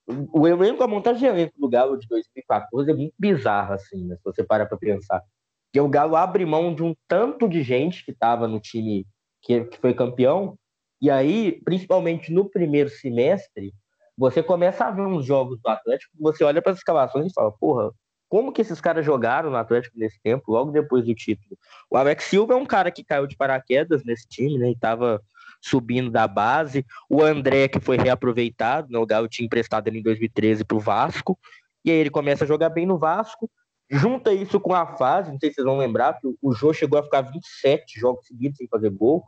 O 0.06 0.46
elenco, 0.46 0.82
a 0.82 0.88
montagem 0.88 1.20
de 1.20 1.26
elenco 1.26 1.58
do 1.58 1.68
Galo 1.68 1.96
de 1.96 2.06
2014 2.08 2.90
é 2.90 2.94
muito 2.94 3.14
bizarra, 3.18 3.76
assim, 3.76 4.04
né, 4.04 4.16
se 4.16 4.22
você 4.22 4.44
para 4.44 4.66
para 4.66 4.76
pensar. 4.76 5.22
Porque 5.66 5.80
o 5.80 5.88
Galo 5.88 6.16
abre 6.16 6.44
mão 6.44 6.74
de 6.74 6.82
um 6.82 6.94
tanto 7.08 7.48
de 7.48 7.62
gente 7.62 8.04
que 8.04 8.10
estava 8.10 8.46
no 8.46 8.60
time 8.60 9.06
que, 9.40 9.64
que 9.64 9.78
foi 9.78 9.94
campeão, 9.94 10.58
e 11.02 11.10
aí, 11.10 11.60
principalmente 11.64 12.32
no 12.32 12.48
primeiro 12.48 12.88
semestre, 12.88 13.74
você 14.16 14.40
começa 14.40 14.84
a 14.84 14.90
ver 14.92 15.02
uns 15.02 15.26
jogos 15.26 15.58
do 15.60 15.68
Atlético, 15.68 16.12
você 16.20 16.44
olha 16.44 16.62
para 16.62 16.70
as 16.70 16.78
escalações 16.78 17.26
e 17.26 17.34
fala, 17.34 17.50
porra, 17.50 17.90
como 18.28 18.52
que 18.52 18.62
esses 18.62 18.80
caras 18.80 19.04
jogaram 19.04 19.50
no 19.50 19.56
Atlético 19.56 19.98
nesse 19.98 20.20
tempo, 20.22 20.52
logo 20.52 20.70
depois 20.70 21.04
do 21.04 21.12
título? 21.12 21.58
O 21.90 21.96
Alex 21.96 22.24
Silva 22.24 22.54
é 22.54 22.56
um 22.56 22.64
cara 22.64 22.90
que 22.92 23.02
caiu 23.02 23.26
de 23.26 23.36
paraquedas 23.36 24.04
nesse 24.04 24.28
time, 24.28 24.56
né? 24.56 24.70
E 24.70 24.76
tava 24.76 25.20
subindo 25.60 26.08
da 26.08 26.28
base. 26.28 26.86
O 27.10 27.20
André, 27.20 27.66
que 27.66 27.80
foi 27.80 27.96
reaproveitado, 27.96 28.90
né? 28.90 28.98
o 28.98 29.04
Galo 29.04 29.28
tinha 29.28 29.44
emprestado 29.44 29.88
ele 29.88 29.98
em 29.98 30.02
2013 30.02 30.64
para 30.64 30.76
o 30.76 30.80
Vasco. 30.80 31.38
E 31.84 31.90
aí 31.90 31.96
ele 31.96 32.10
começa 32.10 32.44
a 32.44 32.46
jogar 32.46 32.70
bem 32.70 32.86
no 32.86 32.96
Vasco. 32.96 33.50
Junta 33.90 34.32
isso 34.32 34.58
com 34.58 34.72
a 34.72 34.86
fase, 34.96 35.30
não 35.30 35.38
sei 35.38 35.50
se 35.50 35.56
vocês 35.56 35.66
vão 35.66 35.76
lembrar, 35.76 36.18
que 36.18 36.26
o 36.40 36.52
Jô 36.54 36.72
chegou 36.72 36.98
a 36.98 37.02
ficar 37.02 37.22
27 37.22 38.00
jogos 38.00 38.26
seguidos 38.26 38.56
sem 38.56 38.66
fazer 38.68 38.88
gol. 38.88 39.22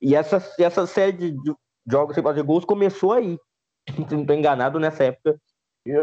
E 0.00 0.14
essa, 0.14 0.42
essa 0.58 0.86
série 0.86 1.12
de 1.12 1.54
jogos 1.86 2.14
sem 2.14 2.22
fazer 2.22 2.42
gols 2.42 2.64
começou 2.64 3.12
aí. 3.12 3.38
Se 4.08 4.14
não 4.14 4.22
estou 4.22 4.36
enganado, 4.36 4.78
nessa 4.78 5.04
época 5.04 5.38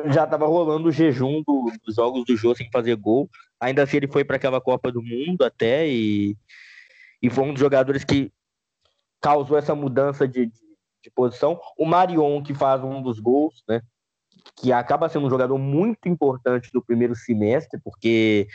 já 0.10 0.24
estava 0.24 0.48
rolando 0.48 0.90
o 0.90 0.92
jejum 0.92 1.44
do, 1.46 1.72
dos 1.86 1.96
jogos 1.96 2.26
do 2.26 2.36
Jô 2.36 2.56
sem 2.56 2.70
fazer 2.72 2.96
gol. 2.96 3.30
Ainda 3.60 3.84
assim, 3.84 3.98
ele 3.98 4.08
foi 4.08 4.24
para 4.24 4.38
aquela 4.38 4.60
Copa 4.60 4.92
do 4.92 5.02
Mundo 5.02 5.44
até 5.44 5.88
e, 5.88 6.36
e 7.22 7.30
foi 7.30 7.44
um 7.44 7.54
dos 7.54 7.60
jogadores 7.60 8.04
que 8.04 8.32
causou 9.22 9.58
essa 9.58 9.76
mudança 9.76 10.28
de, 10.28 10.48
de, 10.48 10.60
de, 11.04 11.12
posição. 11.12 11.60
O 11.78 11.86
Marion, 11.86 12.42
que 12.42 12.54
faz 12.54 12.84
um 12.84 13.02
dos 13.02 13.20
gols, 13.20 13.64
né? 13.68 13.82
Que 14.56 14.72
acaba 14.72 15.10
sendo 15.10 15.28
um 15.28 15.30
jogador 15.30 15.58
muito 15.58 16.08
importante 16.08 16.70
no 16.74 16.84
primeiro 16.84 17.16
semestre, 17.16 17.80
porque 17.84 18.48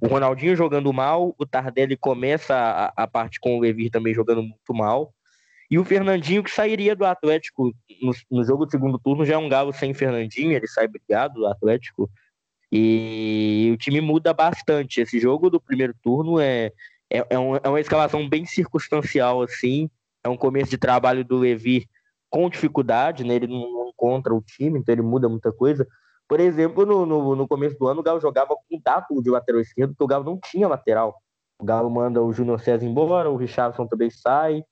o 0.00 0.06
Ronaldinho 0.06 0.54
jogando 0.54 0.92
mal, 0.92 1.34
o 1.38 1.46
Tardelli 1.46 1.96
começa 1.96 2.54
a, 2.54 2.92
a 3.04 3.06
parte 3.06 3.40
com 3.40 3.56
o 3.56 3.60
Levir 3.60 3.90
também 3.90 4.14
jogando 4.14 4.42
muito 4.42 4.74
mal. 4.74 5.12
E 5.70 5.78
o 5.78 5.84
Fernandinho, 5.84 6.42
que 6.42 6.50
sairia 6.50 6.96
do 6.96 7.04
Atlético 7.04 7.72
no, 8.02 8.12
no, 8.30 8.44
jogo 8.44 8.66
do 8.66 8.70
segundo 8.70 8.98
turno, 8.98 9.24
já 9.24 9.34
é 9.34 9.38
um 9.38 9.48
galo 9.48 9.72
sem 9.72 9.94
Fernandinho, 9.94 10.52
ele 10.52 10.66
sai 10.66 10.88
brigado 10.88 11.34
do 11.34 11.46
Atlético. 11.46 12.10
E 12.72 13.70
o 13.72 13.76
time 13.76 14.00
muda 14.00 14.32
bastante. 14.32 15.00
Esse 15.00 15.18
jogo 15.20 15.48
do 15.48 15.60
primeiro 15.60 15.94
turno 16.02 16.40
é, 16.40 16.72
é, 17.08 17.24
é, 17.30 17.38
um, 17.38 17.56
é 17.56 17.68
uma 17.68 17.80
escalação 17.80 18.28
bem 18.28 18.44
circunstancial, 18.44 19.42
assim 19.42 19.88
é 20.22 20.28
um 20.28 20.36
começo 20.36 20.70
de 20.70 20.78
trabalho 20.78 21.24
do 21.24 21.38
Levi 21.38 21.88
com 22.28 22.48
dificuldade, 22.48 23.24
né? 23.24 23.34
Ele 23.34 23.48
não 23.48 23.88
encontra 23.88 24.34
o 24.34 24.42
time, 24.42 24.78
então 24.78 24.94
ele 24.94 25.02
muda 25.02 25.28
muita 25.28 25.52
coisa. 25.52 25.86
Por 26.30 26.38
exemplo, 26.38 26.86
no, 26.86 27.04
no, 27.04 27.34
no 27.34 27.48
começo 27.48 27.76
do 27.76 27.88
ano, 27.88 27.98
o 27.98 28.02
Galo 28.04 28.20
jogava 28.20 28.54
com 28.54 29.16
o 29.16 29.20
de 29.20 29.28
lateral 29.28 29.60
esquerdo, 29.60 29.90
porque 29.90 30.04
o 30.04 30.06
Galo 30.06 30.24
não 30.24 30.38
tinha 30.38 30.68
lateral. 30.68 31.20
O 31.60 31.64
Galo 31.64 31.90
manda 31.90 32.22
o 32.22 32.32
Júnior 32.32 32.60
César 32.60 32.86
embora, 32.86 33.28
o 33.28 33.36
Richardson 33.36 33.84
também 33.88 34.10
sai, 34.10 34.62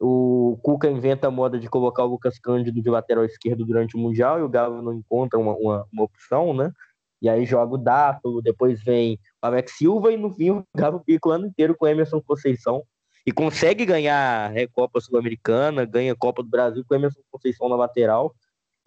o 0.00 0.58
Cuca 0.62 0.88
inventa 0.88 1.28
a 1.28 1.30
moda 1.30 1.58
de 1.58 1.68
colocar 1.68 2.02
o 2.04 2.08
Lucas 2.08 2.38
Cândido 2.38 2.80
de 2.80 2.88
lateral 2.88 3.26
esquerdo 3.26 3.66
durante 3.66 3.94
o 3.94 4.00
Mundial 4.00 4.38
e 4.38 4.42
o 4.42 4.48
Galo 4.48 4.80
não 4.80 4.94
encontra 4.94 5.38
uma, 5.38 5.52
uma, 5.52 5.86
uma 5.92 6.04
opção, 6.04 6.54
né? 6.54 6.72
E 7.20 7.28
aí 7.28 7.44
joga 7.44 7.74
o 7.74 7.78
Dato, 7.78 8.40
depois 8.40 8.82
vem 8.82 9.18
o 9.42 9.46
Alex 9.46 9.72
Silva 9.76 10.10
e 10.12 10.16
no 10.16 10.32
fim 10.32 10.48
o 10.48 10.64
Galo 10.74 11.02
fica 11.04 11.28
o 11.28 11.32
ano 11.32 11.46
inteiro 11.46 11.76
com 11.76 11.84
o 11.84 11.88
Emerson 11.88 12.22
Conceição, 12.22 12.82
e 13.26 13.30
consegue 13.30 13.84
ganhar 13.84 14.50
Recopa 14.50 15.00
Sul-Americana, 15.00 15.84
ganha 15.84 16.16
Copa 16.16 16.42
do 16.42 16.48
Brasil 16.48 16.84
com 16.88 16.94
Emerson 16.94 17.20
Conceição 17.30 17.68
na 17.68 17.76
lateral. 17.76 18.34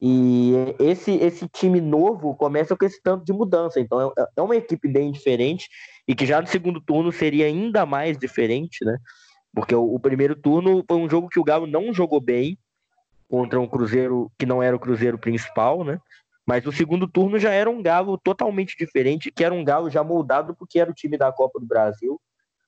E 0.02 0.54
esse, 0.80 1.12
esse 1.16 1.48
time 1.48 1.80
novo 1.80 2.36
começa 2.36 2.76
com 2.76 2.86
esse 2.86 3.02
tanto 3.02 3.24
de 3.24 3.32
mudança. 3.32 3.80
Então 3.80 4.14
é, 4.18 4.26
é 4.38 4.42
uma 4.42 4.56
equipe 4.56 4.88
bem 4.88 5.12
diferente 5.12 5.70
e 6.08 6.14
que 6.14 6.26
já 6.26 6.42
no 6.42 6.48
segundo 6.48 6.82
turno 6.82 7.12
seria 7.12 7.46
ainda 7.46 7.86
mais 7.86 8.18
diferente, 8.18 8.84
né? 8.84 8.98
Porque 9.54 9.74
o, 9.74 9.96
o 9.96 10.00
primeiro 10.00 10.36
turno 10.36 10.84
foi 10.88 10.98
um 10.98 11.10
jogo 11.10 11.30
que 11.30 11.40
o 11.40 11.44
Galo 11.44 11.66
não 11.66 11.94
jogou 11.94 12.20
bem 12.20 12.58
contra 13.30 13.60
um 13.60 13.68
Cruzeiro 13.68 14.32
que 14.38 14.46
não 14.46 14.62
era 14.62 14.76
o 14.76 14.80
Cruzeiro 14.80 15.18
principal, 15.18 15.84
né? 15.84 16.00
Mas 16.46 16.66
o 16.68 16.72
segundo 16.72 17.08
turno 17.08 17.40
já 17.40 17.52
era 17.52 17.70
um 17.70 17.82
Galo 17.82 18.18
totalmente 18.18 18.78
diferente, 18.78 19.32
que 19.32 19.44
era 19.44 19.54
um 19.54 19.64
Galo 19.64 19.90
já 19.90 20.04
moldado 20.04 20.54
porque 20.56 20.80
era 20.80 20.92
o 20.92 20.94
time 20.94 21.18
da 21.18 21.32
Copa 21.32 21.60
do 21.60 21.66
Brasil 21.66 22.20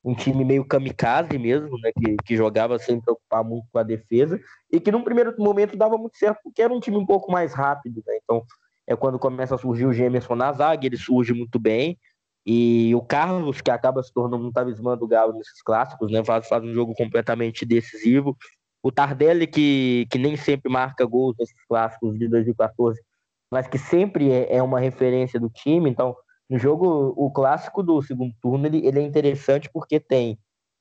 um 0.03 0.15
time 0.15 0.45
meio 0.45 0.65
kamikaze 0.65 1.37
mesmo, 1.37 1.77
né, 1.79 1.91
que, 1.91 2.15
que 2.25 2.37
jogava 2.37 2.79
sem 2.79 2.99
preocupar 2.99 3.43
muito 3.43 3.67
com 3.71 3.79
a 3.79 3.83
defesa, 3.83 4.39
e 4.71 4.79
que 4.79 4.91
num 4.91 5.03
primeiro 5.03 5.33
momento 5.37 5.75
dava 5.75 5.97
muito 5.97 6.17
certo, 6.17 6.39
porque 6.43 6.61
era 6.61 6.73
um 6.73 6.79
time 6.79 6.97
um 6.97 7.05
pouco 7.05 7.31
mais 7.31 7.53
rápido, 7.53 8.01
né, 8.05 8.17
então 8.23 8.43
é 8.85 8.95
quando 8.95 9.19
começa 9.19 9.55
a 9.55 9.57
surgir 9.57 9.85
o 9.85 9.93
Gemerson 9.93 10.35
na 10.35 10.51
zaga, 10.53 10.85
ele 10.85 10.97
surge 10.97 11.33
muito 11.33 11.59
bem, 11.59 11.97
e 12.45 12.95
o 12.95 13.01
Carlos, 13.01 13.59
que 13.59 13.69
acaba 13.69 14.01
se 14.01 14.13
tornando 14.13 14.47
um 14.47 14.51
talismã 14.51 14.97
do 14.97 15.07
Galo 15.07 15.33
nesses 15.33 15.61
clássicos, 15.61 16.09
né, 16.09 16.23
faz, 16.23 16.47
faz 16.47 16.63
um 16.63 16.73
jogo 16.73 16.93
completamente 16.93 17.65
decisivo, 17.65 18.37
o 18.81 18.91
Tardelli, 18.91 19.47
que, 19.47 20.07
que 20.09 20.17
nem 20.17 20.37
sempre 20.37 20.71
marca 20.71 21.05
gols 21.05 21.35
nesses 21.37 21.65
clássicos 21.67 22.17
de 22.17 22.29
2014, 22.29 23.01
mas 23.51 23.67
que 23.67 23.77
sempre 23.77 24.31
é, 24.31 24.57
é 24.57 24.63
uma 24.63 24.79
referência 24.79 25.39
do 25.39 25.49
time, 25.49 25.89
então 25.89 26.15
no 26.49 26.57
jogo, 26.57 27.13
o 27.15 27.29
clássico 27.31 27.83
do 27.83 28.01
segundo 28.01 28.33
turno, 28.41 28.65
ele, 28.65 28.85
ele 28.85 28.99
é 28.99 29.03
interessante 29.03 29.69
porque 29.71 29.99
tem 29.99 30.39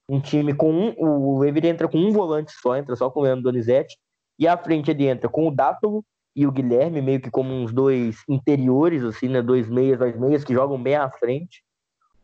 um 0.08 0.20
time 0.20 0.54
com 0.54 0.72
um. 0.72 0.94
O 0.98 1.44
Ever 1.44 1.64
entra 1.66 1.88
com 1.88 1.98
um 1.98 2.12
volante 2.12 2.52
só, 2.52 2.76
entra 2.76 2.94
só 2.94 3.10
com 3.10 3.20
o 3.20 3.22
Leandro 3.24 3.44
Donizete. 3.44 3.98
E 4.38 4.46
à 4.46 4.56
frente 4.56 4.90
ele 4.90 5.06
entra 5.06 5.28
com 5.28 5.48
o 5.48 5.50
Dátolo 5.50 6.04
e 6.34 6.46
o 6.46 6.52
Guilherme, 6.52 7.00
meio 7.00 7.20
que 7.20 7.30
como 7.30 7.52
uns 7.52 7.72
dois 7.72 8.22
interiores, 8.28 9.02
assim, 9.02 9.28
né? 9.28 9.42
Dois 9.42 9.68
meias, 9.68 9.98
dois 9.98 10.16
meias 10.18 10.44
que 10.44 10.52
jogam 10.52 10.80
bem 10.80 10.94
à 10.94 11.10
frente. 11.10 11.64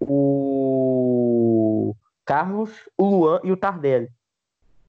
O 0.01 1.97
Carlos, 2.25 2.71
o 2.97 3.09
Luan 3.09 3.41
e 3.43 3.51
o 3.51 3.57
Tardelli. 3.57 4.09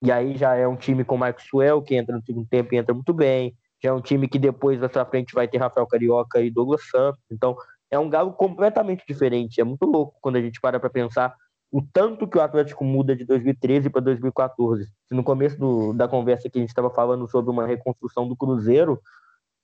E 0.01 0.11
aí 0.11 0.35
já 0.35 0.53
é 0.55 0.67
um 0.67 0.75
time 0.75 1.03
com 1.05 1.15
o 1.15 1.17
Maxwell, 1.17 1.81
que 1.81 1.95
entra 1.95 2.15
no 2.15 2.23
segundo 2.23 2.47
tempo 2.47 2.75
e 2.75 2.77
entra 2.77 2.93
muito 2.93 3.13
bem. 3.13 3.55
Já 3.81 3.89
é 3.89 3.93
um 3.93 4.01
time 4.01 4.27
que 4.27 4.37
depois, 4.37 4.79
dessa 4.79 5.05
frente, 5.05 5.33
vai 5.33 5.47
ter 5.47 5.57
Rafael 5.57 5.87
Carioca 5.87 6.41
e 6.41 6.51
Douglas 6.51 6.89
Santos. 6.89 7.21
Então, 7.31 7.55
é 7.93 7.99
um 7.99 8.09
Galo 8.09 8.33
completamente 8.33 9.03
diferente. 9.07 9.61
É 9.61 9.63
muito 9.63 9.85
louco 9.85 10.17
quando 10.19 10.37
a 10.37 10.41
gente 10.41 10.59
para 10.59 10.79
para 10.79 10.89
pensar 10.89 11.35
o 11.71 11.81
tanto 11.81 12.27
que 12.27 12.37
o 12.37 12.41
Atlético 12.41 12.83
muda 12.83 13.15
de 13.15 13.23
2013 13.23 13.89
para 13.89 14.01
2014. 14.01 14.87
No 15.11 15.23
começo 15.23 15.57
do, 15.59 15.93
da 15.93 16.07
conversa 16.07 16.49
que 16.49 16.57
a 16.57 16.61
gente 16.61 16.69
estava 16.69 16.89
falando 16.89 17.27
sobre 17.29 17.51
uma 17.51 17.67
reconstrução 17.67 18.27
do 18.27 18.35
Cruzeiro, 18.35 18.99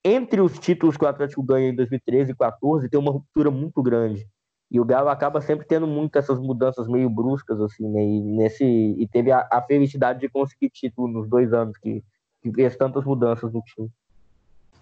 entre 0.05 0.41
os 0.41 0.57
títulos 0.59 0.95
que 0.95 1.03
o 1.03 1.07
Atlético 1.07 1.43
ganha 1.43 1.69
em 1.69 1.75
2013 1.75 2.32
e 2.32 2.36
2014, 2.36 2.89
tem 2.89 2.99
uma 2.99 3.11
ruptura 3.11 3.49
muito 3.49 3.82
grande. 3.82 4.27
E 4.71 4.80
o 4.80 4.86
Galo 4.86 5.09
acaba 5.09 5.41
sempre 5.41 5.65
tendo 5.65 5.88
muitas 5.88 6.25
essas 6.25 6.39
mudanças 6.39 6.88
meio 6.88 7.09
bruscas, 7.09 7.59
assim, 7.59 7.88
né? 7.89 8.03
E, 8.03 8.21
nesse, 8.21 8.63
e 8.63 9.07
teve 9.07 9.32
a, 9.32 9.47
a 9.51 9.61
felicidade 9.63 10.19
de 10.19 10.30
conseguir 10.30 10.69
título 10.69 11.07
nos 11.07 11.27
dois 11.27 11.51
anos 11.51 11.75
que, 11.77 12.03
que 12.43 12.51
fez 12.53 12.77
tantas 12.77 13.03
mudanças 13.03 13.51
no 13.51 13.61
time. 13.63 13.89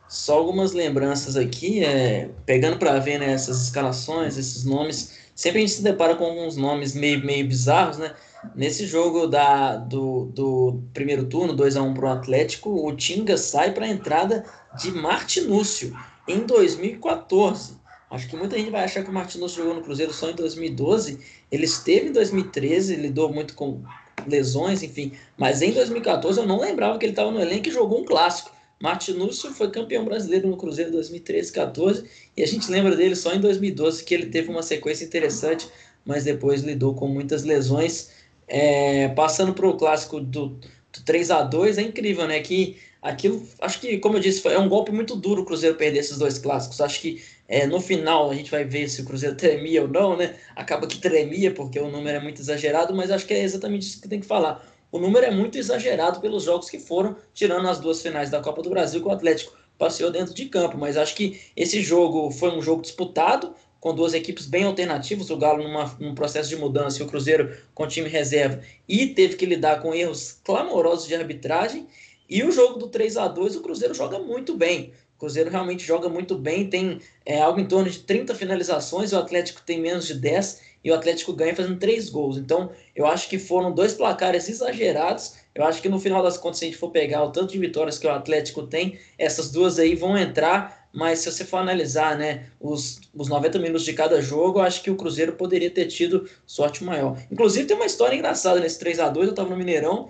Só 0.08 0.38
algumas 0.38 0.72
lembranças 0.72 1.36
aqui, 1.36 1.84
é, 1.84 2.30
pegando 2.46 2.78
para 2.78 2.98
ver 3.00 3.20
né, 3.20 3.32
essas 3.32 3.62
escalações, 3.62 4.38
esses 4.38 4.64
nomes. 4.64 5.18
Sempre 5.36 5.60
a 5.60 5.62
gente 5.62 5.74
se 5.74 5.84
depara 5.84 6.16
com 6.16 6.26
alguns 6.26 6.56
nomes 6.56 6.96
meio, 6.96 7.24
meio 7.24 7.48
bizarros, 7.48 7.98
né? 7.98 8.14
Nesse 8.56 8.86
jogo 8.86 9.28
da, 9.28 9.76
do, 9.76 10.26
do 10.26 10.82
primeiro 10.94 11.26
turno, 11.26 11.54
2 11.54 11.76
a 11.76 11.82
1 11.82 11.94
para 11.94 12.06
o 12.06 12.14
Atlético, 12.14 12.88
o 12.88 12.96
Tinga 12.96 13.38
sai 13.38 13.74
para 13.74 13.86
a 13.86 13.90
entrada 13.90 14.46
de 14.80 14.92
Martinúcio 14.92 15.96
em 16.28 16.40
2014. 16.40 17.78
Acho 18.10 18.30
que 18.30 18.38
muita 18.38 18.58
gente 18.58 18.72
vai 18.72 18.86
achar 18.86 19.04
que 19.04 19.10
o 19.10 19.14
Martinúcio 19.14 19.58
jogou 19.58 19.76
no 19.76 19.84
Cruzeiro 19.84 20.14
só 20.14 20.30
em 20.30 20.36
2012. 20.36 21.20
Ele 21.52 21.66
esteve 21.66 22.08
em 22.08 22.14
2013, 22.14 22.96
lidou 22.96 23.32
muito 23.32 23.54
com 23.54 23.84
lesões, 24.26 24.82
enfim. 24.82 25.12
Mas 25.38 25.62
em 25.62 25.72
2014 25.72 26.40
eu 26.40 26.48
não 26.48 26.60
lembrava 26.60 26.98
que 26.98 27.06
ele 27.06 27.12
estava 27.12 27.32
no 27.32 27.42
elenco 27.42 27.68
e 27.68 27.72
jogou 27.72 28.02
um 28.02 28.06
clássico. 28.06 28.57
Martinúcio 28.80 29.52
foi 29.54 29.72
campeão 29.72 30.06
brasileiro 30.06 30.48
no 30.48 30.58
Cruzeiro 30.58 30.92
2013 30.92 31.52
14 31.52 32.06
e 32.36 32.44
a 32.44 32.48
gente 32.48 32.70
lembra 32.70 32.96
dele 32.96 33.16
só 33.16 33.34
em 33.34 33.42
2012 33.42 34.04
que 34.04 34.14
ele 34.14 34.28
teve 34.28 34.50
uma 34.50 34.62
sequência 34.62 35.04
interessante, 35.04 35.68
mas 36.06 36.24
depois 36.24 36.62
lidou 36.62 36.94
com 36.94 37.08
muitas 37.08 37.44
lesões. 37.44 38.12
É, 38.48 39.10
passando 39.10 39.54
para 39.54 39.68
o 39.68 39.76
clássico 39.76 40.22
do, 40.22 40.50
do 40.50 41.04
3 41.06 41.32
a 41.32 41.44
2 41.44 41.78
é 41.80 41.82
incrível, 41.82 42.28
né? 42.28 42.40
Que 42.40 42.78
aquilo, 43.02 43.46
acho 43.60 43.82
que, 43.82 43.98
como 43.98 44.18
eu 44.18 44.22
disse, 44.22 44.42
foi, 44.42 44.54
é 44.54 44.60
um 44.60 44.70
golpe 44.70 44.92
muito 44.92 45.16
duro 45.16 45.42
o 45.42 45.46
Cruzeiro 45.46 45.76
perder 45.76 46.00
esses 46.00 46.18
dois 46.18 46.38
clássicos. 46.38 46.80
Acho 46.80 47.02
que 47.02 47.22
é, 47.48 47.66
no 47.66 47.82
final 47.82 48.30
a 48.30 48.36
gente 48.36 48.52
vai 48.52 48.64
ver 48.64 48.88
se 48.90 49.02
o 49.02 49.06
Cruzeiro 49.06 49.36
tremia 49.38 49.82
ou 49.82 49.88
não, 49.88 50.16
né? 50.16 50.36
Acaba 50.56 50.88
que 50.88 51.00
tremia 51.00 51.52
porque 51.52 51.80
o 51.80 51.90
número 51.90 52.18
é 52.18 52.22
muito 52.22 52.42
exagerado, 52.42 52.96
mas 52.96 53.12
acho 53.12 53.26
que 53.26 53.34
é 53.34 53.42
exatamente 53.44 53.88
isso 53.88 54.02
que 54.02 54.08
tem 54.08 54.20
que 54.20 54.28
falar 54.28 54.77
o 54.98 55.00
número 55.00 55.28
é 55.28 55.32
muito 55.32 55.60
exagerado 55.60 56.20
pelos 56.20 56.44
jogos 56.44 56.72
que 56.72 56.80
foram, 56.80 57.16
tirando 57.32 57.68
as 57.70 57.80
duas 57.80 58.02
finais 58.02 58.32
da 58.32 58.42
Copa 58.42 58.64
do 58.64 58.70
Brasil 58.72 59.00
que 59.00 59.08
o 59.08 59.12
Atlético 59.12 59.56
passeou 59.78 60.10
dentro 60.10 60.34
de 60.34 60.46
campo. 60.48 60.76
Mas 60.76 60.98
acho 60.98 61.16
que 61.16 61.40
esse 61.56 61.84
jogo 61.84 62.32
foi 62.32 62.50
um 62.50 62.64
jogo 62.64 62.82
disputado, 62.82 63.54
com 63.80 63.94
duas 63.94 64.16
equipes 64.16 64.48
bem 64.48 64.64
alternativas, 64.64 65.30
o 65.30 65.38
Galo 65.38 65.62
numa, 65.62 65.96
num 66.00 66.16
processo 66.16 66.50
de 66.50 66.56
mudança 66.56 67.00
e 67.00 67.06
o 67.06 67.08
Cruzeiro 67.08 67.56
com 67.76 67.88
time 67.88 68.10
reserva, 68.10 68.60
e 68.90 69.06
teve 69.06 69.36
que 69.36 69.46
lidar 69.46 69.82
com 69.82 69.94
erros 69.94 70.40
clamorosos 70.44 71.08
de 71.08 71.14
arbitragem. 71.14 71.86
E 72.28 72.44
o 72.44 72.52
jogo 72.52 72.80
do 72.80 72.88
3 72.88 73.18
a 73.18 73.28
2 73.28 73.56
o 73.56 73.62
Cruzeiro 73.62 73.94
joga 73.94 74.18
muito 74.18 74.58
bem. 74.58 74.94
O 75.16 75.20
Cruzeiro 75.20 75.52
realmente 75.52 75.86
joga 75.86 76.10
muito 76.10 76.36
bem, 76.36 76.68
tem 76.68 77.00
é, 77.24 77.40
algo 77.40 77.60
em 77.60 77.68
torno 77.68 77.90
de 77.90 78.00
30 78.00 78.34
finalizações, 78.34 79.14
o 79.14 79.18
Atlético 79.18 79.62
tem 79.62 79.80
menos 79.80 80.08
de 80.08 80.16
10 80.16 80.67
e 80.84 80.92
o 80.92 80.96
Atlético 80.96 81.34
ganha 81.34 81.56
fazendo 81.56 81.78
três 81.78 82.10
gols. 82.10 82.38
Então, 82.38 82.72
eu 82.96 83.06
acho 83.06 83.30
que 83.30 83.38
foram 83.38 83.74
dois 83.74 83.94
placares 83.94 84.48
exagerados. 84.48 85.36
Eu 85.54 85.64
acho 85.64 85.82
que 85.82 85.90
no 85.90 86.00
final 86.00 86.24
das 86.24 86.38
contas, 86.38 86.60
se 86.60 86.66
a 86.66 86.68
gente 86.68 86.78
for 86.78 86.92
pegar 86.92 87.24
o 87.24 87.32
tanto 87.32 87.52
de 87.52 87.60
vitórias 87.60 87.98
que 87.98 88.08
o 88.08 88.12
Atlético 88.12 88.64
tem, 88.64 88.98
essas 89.18 89.52
duas 89.52 89.80
aí 89.80 89.96
vão 89.96 90.18
entrar. 90.18 90.88
Mas 90.94 91.20
se 91.20 91.32
você 91.32 91.44
for 91.44 91.58
analisar 91.58 92.18
né, 92.18 92.46
os, 92.60 93.02
os 93.14 93.28
90 93.28 93.60
minutos 93.60 93.86
de 93.86 93.94
cada 93.94 94.22
jogo, 94.22 94.60
eu 94.60 94.64
acho 94.64 94.82
que 94.82 94.90
o 94.90 94.96
Cruzeiro 94.96 95.34
poderia 95.34 95.70
ter 95.70 95.86
tido 95.88 96.30
sorte 96.46 96.84
maior. 96.84 97.18
Inclusive, 97.32 97.68
tem 97.68 97.76
uma 97.76 97.86
história 97.86 98.16
engraçada 98.16 98.60
nesse 98.60 98.80
3 98.80 99.00
a 99.00 99.10
2 99.10 99.28
Eu 99.28 99.32
estava 99.32 99.50
no 99.50 99.58
Mineirão 99.58 100.10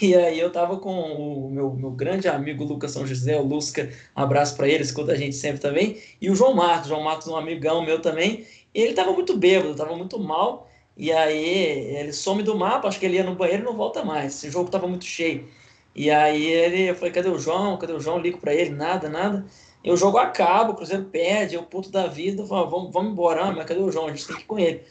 e 0.00 0.14
aí 0.14 0.38
eu 0.38 0.50
tava 0.50 0.78
com 0.78 0.90
o 0.90 1.50
meu, 1.50 1.72
meu 1.72 1.90
grande 1.90 2.28
amigo 2.28 2.64
Lucas 2.64 2.90
São 2.90 3.06
José, 3.06 3.38
o 3.38 3.42
Lusca, 3.42 3.88
um 4.16 4.20
abraço 4.20 4.56
para 4.56 4.68
ele, 4.68 4.82
escuta 4.82 5.12
a 5.12 5.16
gente 5.16 5.36
sempre 5.36 5.60
também, 5.60 5.98
e 6.20 6.28
o 6.28 6.34
João 6.34 6.54
Marcos, 6.54 6.88
João 6.88 7.02
Marcos 7.02 7.28
um 7.28 7.36
amigão 7.36 7.84
meu 7.84 8.00
também, 8.00 8.44
ele 8.82 8.90
estava 8.90 9.12
muito 9.12 9.36
bêbado, 9.36 9.72
estava 9.72 9.96
muito 9.96 10.18
mal. 10.18 10.68
E 10.96 11.12
aí 11.12 11.96
ele 11.96 12.12
some 12.12 12.42
do 12.42 12.56
mapa, 12.56 12.88
acho 12.88 12.98
que 12.98 13.06
ele 13.06 13.16
ia 13.16 13.24
no 13.24 13.34
banheiro 13.34 13.62
e 13.62 13.66
não 13.66 13.76
volta 13.76 14.04
mais. 14.04 14.34
Esse 14.34 14.50
jogo 14.50 14.66
estava 14.66 14.86
muito 14.88 15.04
cheio. 15.04 15.48
E 15.94 16.10
aí 16.10 16.44
ele, 16.46 16.90
eu 16.90 16.94
falei, 16.94 17.12
cadê 17.12 17.28
o 17.28 17.38
João? 17.38 17.78
Cadê 17.78 17.92
o 17.92 18.00
João? 18.00 18.18
Ligo 18.18 18.38
para 18.38 18.54
ele, 18.54 18.70
nada, 18.70 19.08
nada. 19.08 19.46
E 19.82 19.90
o 19.90 19.96
jogo 19.96 20.18
acaba, 20.18 20.72
o 20.72 20.74
Cruzeiro 20.74 21.04
perde, 21.04 21.54
eu 21.54 21.62
puto 21.62 21.90
da 21.90 22.06
vida, 22.06 22.42
eu 22.42 22.46
falo, 22.46 22.68
vamos, 22.68 22.92
vamos 22.92 23.12
embora, 23.12 23.44
ah, 23.44 23.52
mas 23.52 23.66
cadê 23.66 23.80
o 23.80 23.90
João? 23.90 24.06
A 24.06 24.10
gente 24.10 24.26
tem 24.26 24.36
que 24.36 24.42
ir 24.42 24.46
com 24.46 24.58
ele. 24.58 24.82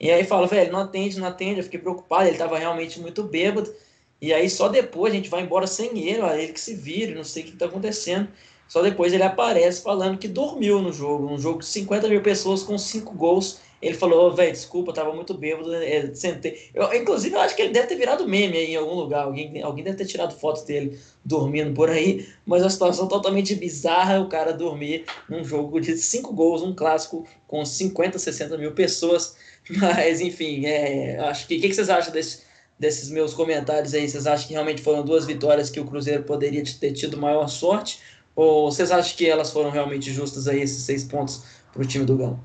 E 0.00 0.10
aí 0.10 0.24
fala, 0.24 0.46
velho, 0.46 0.72
não 0.72 0.80
atende, 0.80 1.18
não 1.18 1.26
atende, 1.26 1.58
eu 1.58 1.64
fiquei 1.64 1.80
preocupado, 1.80 2.24
ele 2.24 2.32
estava 2.32 2.58
realmente 2.58 3.00
muito 3.00 3.22
bêbado. 3.24 3.74
E 4.20 4.32
aí 4.32 4.48
só 4.48 4.68
depois 4.68 5.12
a 5.12 5.16
gente 5.16 5.28
vai 5.28 5.42
embora 5.42 5.66
sem 5.66 5.98
ele, 5.98 6.20
ó, 6.20 6.32
ele 6.34 6.52
que 6.52 6.60
se 6.60 6.74
vire, 6.74 7.14
não 7.14 7.24
sei 7.24 7.42
o 7.42 7.46
que 7.46 7.52
está 7.52 7.66
acontecendo. 7.66 8.28
Só 8.68 8.82
depois 8.82 9.12
ele 9.12 9.22
aparece 9.22 9.82
falando 9.82 10.18
que 10.18 10.28
dormiu 10.28 10.80
no 10.80 10.92
jogo, 10.92 11.32
um 11.32 11.38
jogo 11.38 11.60
de 11.60 11.66
50 11.66 12.08
mil 12.08 12.22
pessoas 12.22 12.62
com 12.62 12.76
5 12.76 13.14
gols. 13.14 13.60
Ele 13.80 13.94
falou, 13.94 14.28
oh, 14.28 14.34
velho, 14.34 14.50
desculpa, 14.50 14.94
tava 14.94 15.12
muito 15.14 15.34
bêbado, 15.34 15.74
é, 15.74 16.14
sentei. 16.14 16.70
Eu, 16.72 16.92
inclusive, 16.94 17.34
eu 17.34 17.40
acho 17.40 17.54
que 17.54 17.60
ele 17.60 17.72
deve 17.72 17.86
ter 17.86 17.96
virado 17.96 18.26
meme 18.26 18.56
aí 18.56 18.72
em 18.72 18.76
algum 18.76 18.94
lugar. 18.94 19.24
Alguém, 19.24 19.60
alguém 19.62 19.84
deve 19.84 19.98
ter 19.98 20.06
tirado 20.06 20.34
fotos 20.34 20.62
dele 20.62 20.98
dormindo 21.22 21.74
por 21.74 21.90
aí, 21.90 22.26
mas 22.46 22.62
a 22.62 22.70
situação 22.70 23.06
totalmente 23.06 23.54
bizarra 23.54 24.20
o 24.20 24.28
cara 24.28 24.52
dormir 24.52 25.04
num 25.28 25.44
jogo 25.44 25.80
de 25.80 25.98
5 25.98 26.32
gols, 26.32 26.62
um 26.62 26.74
clássico 26.74 27.26
com 27.46 27.62
50, 27.62 28.18
60 28.18 28.56
mil 28.56 28.72
pessoas. 28.72 29.36
Mas, 29.70 30.20
enfim, 30.20 30.66
é, 30.66 31.18
acho 31.20 31.46
que. 31.46 31.56
O 31.56 31.60
que, 31.60 31.68
que 31.68 31.74
vocês 31.74 31.88
acham 31.88 32.12
desse, 32.12 32.42
desses 32.78 33.08
meus 33.08 33.32
comentários 33.32 33.94
aí? 33.94 34.08
Vocês 34.08 34.26
acham 34.26 34.46
que 34.46 34.52
realmente 34.52 34.82
foram 34.82 35.02
duas 35.02 35.24
vitórias 35.24 35.70
que 35.70 35.80
o 35.80 35.84
Cruzeiro 35.86 36.22
poderia 36.24 36.62
ter 36.78 36.92
tido 36.92 37.16
maior 37.16 37.48
sorte? 37.48 37.98
Ou 38.34 38.70
vocês 38.70 38.90
acham 38.90 39.16
que 39.16 39.28
elas 39.28 39.52
foram 39.52 39.70
realmente 39.70 40.10
justas 40.12 40.48
aí, 40.48 40.60
esses 40.60 40.82
seis 40.82 41.04
pontos 41.04 41.44
para 41.72 41.82
o 41.82 41.86
time 41.86 42.04
do 42.04 42.16
Galo? 42.16 42.40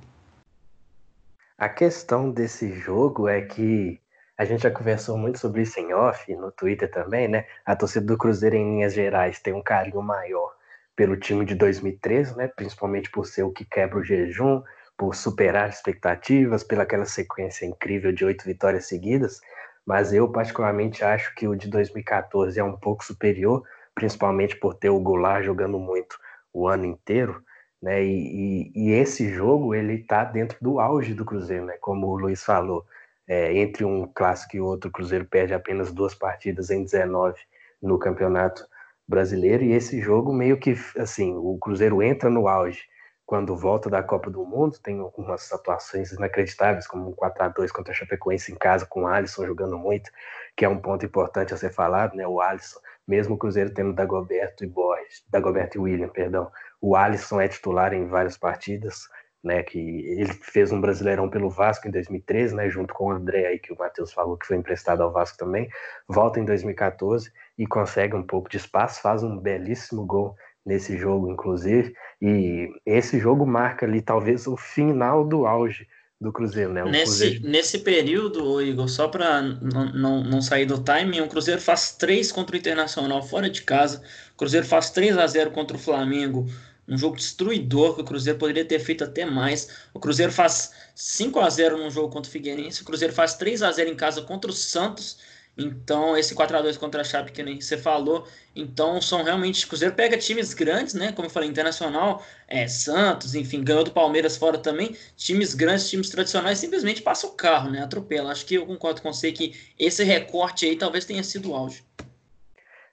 A 1.57 1.67
questão 1.67 2.31
desse 2.31 2.71
jogo 2.73 3.27
é 3.27 3.41
que 3.41 3.99
a 4.37 4.45
gente 4.45 4.63
já 4.63 4.71
conversou 4.71 5.17
muito 5.17 5.37
sobre 5.37 5.63
isso 5.63 5.77
em 5.79 5.93
off, 5.93 6.33
no 6.33 6.51
Twitter 6.51 6.89
também, 6.89 7.27
né? 7.27 7.45
A 7.65 7.75
torcida 7.75 8.05
do 8.05 8.17
Cruzeiro, 8.17 8.55
em 8.55 8.75
linhas 8.75 8.93
gerais, 8.93 9.39
tem 9.41 9.53
um 9.53 9.61
carinho 9.61 10.01
maior 10.01 10.55
pelo 10.95 11.17
time 11.17 11.43
de 11.43 11.55
2013, 11.55 12.37
né? 12.37 12.47
Principalmente 12.47 13.11
por 13.11 13.25
ser 13.25 13.43
o 13.43 13.51
que 13.51 13.65
quebra 13.65 13.99
o 13.99 14.03
jejum, 14.03 14.63
por 14.97 15.15
superar 15.15 15.67
expectativas, 15.69 16.63
pela 16.63 16.83
aquela 16.83 17.05
sequência 17.05 17.65
incrível 17.65 18.13
de 18.13 18.23
oito 18.23 18.45
vitórias 18.45 18.85
seguidas. 18.85 19.41
Mas 19.85 20.13
eu, 20.13 20.29
particularmente, 20.31 21.03
acho 21.03 21.35
que 21.35 21.47
o 21.47 21.55
de 21.55 21.67
2014 21.67 22.57
é 22.59 22.63
um 22.63 22.77
pouco 22.77 23.03
superior, 23.03 23.65
principalmente 23.99 24.55
por 24.55 24.75
ter 24.75 24.89
o 24.89 24.99
Goulart 24.99 25.43
jogando 25.43 25.77
muito 25.77 26.17
o 26.53 26.69
ano 26.69 26.85
inteiro, 26.85 27.43
né? 27.81 28.01
E, 28.01 28.71
e, 28.73 28.87
e 28.87 28.91
esse 28.91 29.29
jogo 29.29 29.75
ele 29.75 29.95
está 29.95 30.23
dentro 30.23 30.57
do 30.61 30.79
auge 30.79 31.13
do 31.13 31.25
Cruzeiro, 31.25 31.65
né? 31.65 31.75
Como 31.81 32.07
o 32.07 32.17
Luiz 32.17 32.41
falou, 32.41 32.85
é, 33.27 33.53
entre 33.57 33.83
um 33.83 34.07
clássico 34.07 34.55
e 34.55 34.61
outro, 34.61 34.89
o 34.89 34.93
Cruzeiro 34.93 35.25
perde 35.25 35.53
apenas 35.53 35.91
duas 35.91 36.15
partidas 36.15 36.69
em 36.69 36.81
19 36.81 37.37
no 37.81 37.99
Campeonato 37.99 38.65
Brasileiro 39.05 39.63
e 39.63 39.73
esse 39.73 39.99
jogo 39.99 40.31
meio 40.31 40.57
que 40.57 40.77
assim, 40.97 41.35
o 41.35 41.57
Cruzeiro 41.59 42.01
entra 42.01 42.29
no 42.29 42.47
auge 42.47 42.83
quando 43.25 43.55
volta 43.55 43.89
da 43.89 44.01
Copa 44.01 44.29
do 44.29 44.45
Mundo, 44.45 44.79
tem 44.81 44.97
algumas 44.99 45.51
atuações 45.51 46.11
inacreditáveis, 46.13 46.87
como 46.87 47.09
um 47.09 47.13
4 47.13 47.43
a 47.43 47.47
2 47.49 47.71
contra 47.71 47.93
a 47.93 47.95
Chapecoense 47.95 48.51
em 48.51 48.55
casa 48.55 48.85
com 48.85 49.03
o 49.03 49.07
Alisson 49.07 49.45
jogando 49.45 49.77
muito, 49.77 50.09
que 50.55 50.65
é 50.65 50.69
um 50.69 50.79
ponto 50.79 51.05
importante 51.05 51.53
a 51.53 51.57
ser 51.57 51.71
falado, 51.71 52.15
né? 52.15 52.25
O 52.25 52.41
Alisson 52.41 52.79
mesmo 53.09 53.33
o 53.33 53.37
Cruzeiro 53.37 53.73
tendo 53.73 53.91
Dagoberto 53.91 54.63
e 54.63 54.67
Borges, 54.67 55.23
Dagoberto 55.29 55.77
e 55.77 55.81
William, 55.81 56.09
perdão, 56.09 56.51
o 56.79 56.95
Alisson 56.95 57.41
é 57.41 57.47
titular 57.47 57.91
em 57.91 58.07
várias 58.07 58.37
partidas, 58.37 59.09
né, 59.43 59.63
que 59.63 59.79
ele 59.79 60.31
fez 60.33 60.71
um 60.71 60.79
Brasileirão 60.79 61.27
pelo 61.27 61.49
Vasco 61.49 61.87
em 61.87 61.91
2013, 61.91 62.55
né, 62.55 62.69
junto 62.69 62.93
com 62.93 63.05
o 63.05 63.11
André 63.11 63.47
aí 63.47 63.57
que 63.57 63.73
o 63.73 63.77
Matheus 63.77 64.13
falou 64.13 64.37
que 64.37 64.45
foi 64.45 64.57
emprestado 64.57 65.01
ao 65.01 65.11
Vasco 65.11 65.39
também, 65.39 65.67
volta 66.07 66.39
em 66.39 66.45
2014 66.45 67.31
e 67.57 67.65
consegue 67.65 68.15
um 68.15 68.23
pouco 68.23 68.47
de 68.47 68.57
espaço, 68.57 69.01
faz 69.01 69.23
um 69.23 69.39
belíssimo 69.39 70.05
gol 70.05 70.35
nesse 70.63 70.95
jogo 70.95 71.31
inclusive, 71.31 71.93
e 72.21 72.69
esse 72.85 73.17
jogo 73.17 73.43
marca 73.43 73.87
ali 73.87 74.03
talvez 74.03 74.45
o 74.45 74.55
final 74.55 75.25
do 75.25 75.47
auge 75.47 75.87
do 76.19 76.33
Cruzeiro, 76.33 76.73
né? 76.73 76.83
nesse, 76.83 77.05
Cruzeiro... 77.05 77.47
nesse 77.47 77.79
período, 77.79 78.61
Igor, 78.61 78.89
só 78.89 79.07
para 79.07 79.41
não 79.41 80.41
sair 80.41 80.65
do 80.65 80.77
timing, 80.83 81.21
o 81.21 81.29
Cruzeiro 81.29 81.61
faz 81.61 81.93
3 81.93 82.31
contra 82.31 82.55
o 82.55 82.59
Internacional 82.59 83.23
fora 83.23 83.49
de 83.49 83.61
casa, 83.61 84.01
o 84.33 84.37
Cruzeiro 84.37 84.65
faz 84.65 84.89
3 84.89 85.17
a 85.17 85.25
0 85.25 85.51
contra 85.51 85.77
o 85.77 85.79
Flamengo, 85.79 86.45
um 86.87 86.97
jogo 86.97 87.15
destruidor 87.15 87.95
que 87.95 88.01
o 88.01 88.03
Cruzeiro 88.03 88.37
poderia 88.37 88.65
ter 88.65 88.79
feito 88.79 89.03
até 89.03 89.23
mais. 89.23 89.69
O 89.93 89.99
Cruzeiro 89.99 90.31
faz 90.31 90.73
5 90.95 91.39
a 91.39 91.49
0 91.49 91.77
num 91.77 91.91
jogo 91.91 92.09
contra 92.09 92.27
o 92.27 92.31
Figueirense, 92.31 92.81
o 92.81 92.85
Cruzeiro 92.85 93.13
faz 93.13 93.35
3 93.35 93.61
a 93.61 93.71
0 93.71 93.89
em 93.89 93.95
casa 93.95 94.21
contra 94.23 94.49
o 94.49 94.53
Santos 94.53 95.17
então, 95.57 96.17
esse 96.17 96.33
4 96.33 96.57
a 96.57 96.61
2 96.61 96.77
contra 96.77 97.01
a 97.01 97.03
Chape 97.03 97.31
que 97.31 97.43
nem 97.43 97.59
você 97.59 97.77
falou, 97.77 98.25
então 98.55 99.01
são 99.01 99.23
realmente. 99.23 99.65
O 99.65 99.67
Cruzeiro 99.67 99.93
pega 99.93 100.17
times 100.17 100.53
grandes, 100.53 100.93
né? 100.93 101.11
Como 101.11 101.25
eu 101.25 101.29
falei, 101.29 101.49
Internacional, 101.49 102.23
é, 102.47 102.67
Santos, 102.67 103.35
enfim, 103.35 103.63
ganhou 103.63 103.83
do 103.83 103.91
Palmeiras 103.91 104.37
fora 104.37 104.57
também. 104.57 104.95
Times 105.17 105.53
grandes, 105.53 105.89
times 105.89 106.09
tradicionais, 106.09 106.59
simplesmente 106.59 107.01
passa 107.01 107.27
o 107.27 107.31
carro, 107.31 107.69
né? 107.69 107.83
Atropela. 107.83 108.31
Acho 108.31 108.45
que 108.45 108.55
eu 108.55 108.65
concordo 108.65 109.01
com 109.01 109.11
você 109.11 109.31
que 109.31 109.53
esse 109.77 110.03
recorte 110.03 110.65
aí 110.65 110.77
talvez 110.77 111.03
tenha 111.03 111.23
sido 111.23 111.51
o 111.51 111.55
auge. 111.55 111.83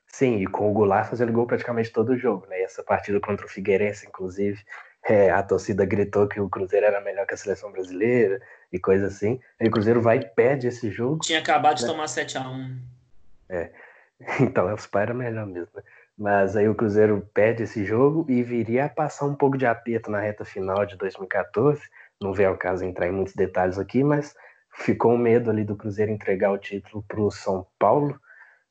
Sim, 0.07 0.41
e 0.41 0.47
com 0.47 0.69
o 0.69 0.73
Goulart 0.73 1.09
fazendo 1.09 1.31
gol 1.31 1.45
praticamente 1.45 1.91
todo 1.91 2.09
o 2.09 2.17
jogo, 2.17 2.47
né? 2.47 2.61
Essa 2.61 2.83
partida 2.83 3.19
contra 3.19 3.45
o 3.45 3.49
Figueirense, 3.49 4.07
inclusive, 4.07 4.59
é, 5.03 5.29
a 5.29 5.41
torcida 5.41 5.85
gritou 5.85 6.27
que 6.27 6.39
o 6.39 6.49
Cruzeiro 6.49 6.85
era 6.85 6.99
melhor 6.99 7.25
que 7.25 7.33
a 7.33 7.37
seleção 7.37 7.71
brasileira 7.71 8.41
e 8.71 8.79
coisa 8.79 9.07
assim. 9.07 9.39
Aí 9.59 9.67
o 9.67 9.71
Cruzeiro 9.71 10.01
vai 10.01 10.17
e 10.17 10.25
perde 10.25 10.67
esse 10.67 10.89
jogo. 10.89 11.19
Tinha 11.19 11.39
acabado 11.39 11.81
né? 11.81 11.81
de 11.81 11.85
tomar 11.85 12.05
7x1. 12.05 12.77
É. 13.49 13.71
Então, 14.41 14.73
os 14.73 14.87
pais 14.87 15.03
era 15.03 15.13
melhor 15.13 15.45
mesmo. 15.45 15.69
Né? 15.75 15.83
Mas 16.17 16.55
aí 16.57 16.67
o 16.67 16.73
Cruzeiro 16.73 17.29
perde 17.33 17.63
esse 17.63 17.85
jogo 17.85 18.25
e 18.27 18.41
viria 18.41 18.85
a 18.85 18.89
passar 18.89 19.25
um 19.25 19.35
pouco 19.35 19.55
de 19.57 19.67
aperto 19.67 20.09
na 20.09 20.19
reta 20.19 20.43
final 20.43 20.83
de 20.85 20.97
2014. 20.97 21.79
Não 22.19 22.33
vem 22.33 22.47
ao 22.47 22.57
caso 22.57 22.83
entrar 22.83 23.07
em 23.07 23.11
muitos 23.11 23.35
detalhes 23.35 23.77
aqui, 23.77 24.03
mas 24.03 24.35
ficou 24.71 25.13
um 25.13 25.17
medo 25.17 25.51
ali 25.51 25.63
do 25.63 25.75
Cruzeiro 25.75 26.11
entregar 26.11 26.51
o 26.51 26.57
título 26.57 27.03
para 27.07 27.21
o 27.21 27.29
São 27.29 27.67
Paulo. 27.77 28.19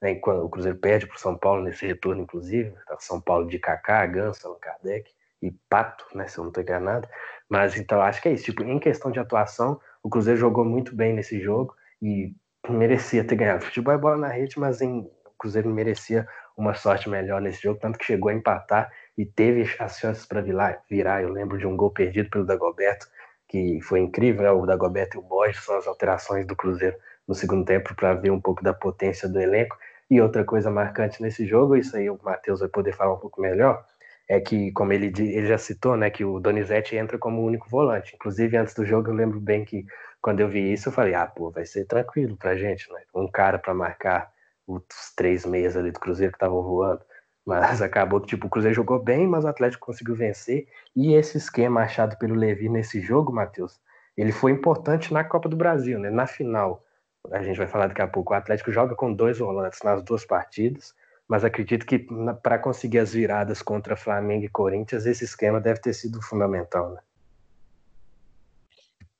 Né, 0.03 0.16
quando 0.16 0.44
o 0.44 0.49
Cruzeiro 0.49 0.76
perde 0.76 1.07
para 1.07 1.16
o 1.16 1.20
São 1.20 1.38
Paulo 1.38 1.62
nesse 1.62 1.86
retorno, 1.86 2.22
inclusive. 2.22 2.74
Tá 2.88 2.97
São 2.99 3.20
Paulo 3.20 3.47
de 3.47 3.61
Kaká, 3.61 4.05
Ganso, 4.07 4.47
Allan 4.47 4.59
Kardec 4.59 5.09
e 5.40 5.53
Pato, 5.70 6.05
né, 6.14 6.26
se 6.26 6.38
eu 6.38 6.42
não 6.42 6.51
estou 6.51 6.62
enganado. 6.64 7.09
Mas 7.49 7.76
então 7.76 8.01
acho 8.01 8.20
que 8.20 8.28
é 8.28 8.32
isso. 8.32 8.44
Tipo, 8.44 8.64
em 8.64 8.78
questão 8.78 9.11
de 9.11 9.18
atuação, 9.18 9.80
o 10.03 10.09
Cruzeiro 10.09 10.38
jogou 10.38 10.64
muito 10.64 10.94
bem 10.94 11.12
nesse 11.12 11.40
jogo 11.40 11.74
e 12.03 12.34
merecia 12.68 13.24
ter 13.24 13.36
ganhado. 13.36 13.64
Futebol 13.64 13.94
é 13.94 13.99
bola 13.99 14.16
na 14.16 14.28
rede, 14.28 14.59
mas 14.59 14.80
em, 14.80 15.01
o 15.01 15.30
Cruzeiro 15.38 15.70
merecia 15.70 16.26
uma 16.57 16.74
sorte 16.74 17.09
melhor 17.09 17.40
nesse 17.40 17.62
jogo, 17.62 17.78
tanto 17.78 17.99
que 17.99 18.05
chegou 18.05 18.30
a 18.30 18.34
empatar 18.34 18.90
e 19.16 19.24
teve 19.24 19.68
as 19.78 19.99
chances 19.99 20.26
para 20.26 20.40
virar. 20.40 21.22
Eu 21.22 21.30
lembro 21.30 21.59
de 21.59 21.66
um 21.66 21.76
gol 21.76 21.90
perdido 21.90 22.30
pelo 22.30 22.47
Dagoberto, 22.47 23.07
que 23.49 23.80
foi 23.82 24.01
incrível, 24.01 24.42
né? 24.42 24.51
o 24.51 24.66
Dagoberto 24.66 25.16
e 25.16 25.20
o 25.20 25.22
Borges 25.22 25.64
são 25.64 25.76
as 25.76 25.86
alterações 25.86 26.47
do 26.47 26.57
Cruzeiro 26.57 26.97
no 27.28 27.34
segundo 27.34 27.64
tempo 27.64 27.94
para 27.94 28.14
ver 28.14 28.30
um 28.30 28.40
pouco 28.40 28.62
da 28.62 28.72
potência 28.72 29.28
do 29.28 29.40
elenco. 29.40 29.76
E 30.09 30.20
outra 30.20 30.44
coisa 30.44 30.70
marcante 30.70 31.20
nesse 31.20 31.44
jogo, 31.47 31.76
isso 31.76 31.97
aí 31.97 32.09
o 32.09 32.18
Matheus 32.22 32.61
vai 32.61 32.68
poder 32.68 32.92
falar 32.92 33.14
um 33.14 33.18
pouco 33.18 33.40
melhor, 33.40 33.84
é 34.29 34.41
que, 34.41 34.72
como 34.72 34.93
ele, 34.93 35.07
ele 35.07 35.47
já 35.47 35.59
citou, 35.59 35.97
né, 35.97 36.11
que 36.11 36.24
o 36.24 36.41
Donizete 36.41 36.97
entra 36.97 37.18
como 37.18 37.45
único 37.45 37.68
volante. 37.68 38.14
Inclusive, 38.14 38.57
antes 38.57 38.74
do 38.74 38.85
jogo, 38.85 39.11
eu 39.11 39.14
lembro 39.14 39.41
bem 39.41 39.64
que 39.64 39.87
quando 40.20 40.41
eu 40.41 40.49
vi 40.49 40.72
isso, 40.72 40.89
eu 40.89 40.93
falei, 40.93 41.14
ah, 41.14 41.27
pô, 41.27 41.51
vai 41.51 41.64
ser 41.64 41.85
tranquilo 41.85 42.37
pra 42.37 42.57
gente, 42.57 42.93
né? 42.93 43.01
Um 43.14 43.29
cara 43.29 43.59
para 43.59 43.72
marcar 43.72 44.31
os 44.66 44.83
três 45.16 45.47
meias 45.47 45.77
ali 45.77 45.93
do 45.93 46.01
Cruzeiro 46.01 46.33
que 46.33 46.37
estavam 46.37 46.62
voando. 46.62 47.01
Mas 47.45 47.81
acabou 47.83 48.20
que, 48.20 48.27
tipo, 48.27 48.49
o 48.49 48.51
Cruzeiro 48.51 48.74
jogou 48.74 48.99
bem, 48.99 49.27
mas 49.29 49.45
o 49.45 49.49
Atlético 49.49 49.87
conseguiu 49.87 50.16
vencer. 50.16 50.66
E 50.97 51.14
esse 51.14 51.39
esquema 51.39 51.83
achado 51.83 52.18
pelo 52.18 52.35
Levi 52.35 52.68
nesse 52.68 53.01
jogo, 53.01 53.33
Matheus, 53.33 53.81
ele 54.16 54.33
foi 54.33 54.51
importante 54.51 55.12
na 55.12 55.22
Copa 55.22 55.49
do 55.49 55.57
Brasil, 55.57 56.01
né? 56.01 56.11
Na 56.11 56.27
final, 56.27 56.85
a 57.31 57.43
gente 57.43 57.59
vai 57.59 57.68
falar 57.68 57.87
daqui 57.87 58.03
a 58.03 58.09
pouco, 58.09 58.33
o 58.33 58.37
Atlético 58.37 58.72
joga 58.72 58.97
com 58.97 59.12
dois 59.12 59.39
volantes 59.39 59.81
nas 59.85 60.03
duas 60.03 60.24
partidas 60.24 60.95
mas 61.29 61.45
acredito 61.45 61.85
que 61.85 62.07
para 62.43 62.59
conseguir 62.59 62.99
as 62.99 63.12
viradas 63.12 63.61
contra 63.62 63.97
Flamengo 63.97 64.45
e 64.45 64.49
Corinthians, 64.49 65.07
esse 65.07 65.24
esquema 65.24 65.61
deve 65.61 65.81
ter 65.81 65.93
sido 65.93 66.22
fundamental, 66.22 66.93
né? 66.93 67.01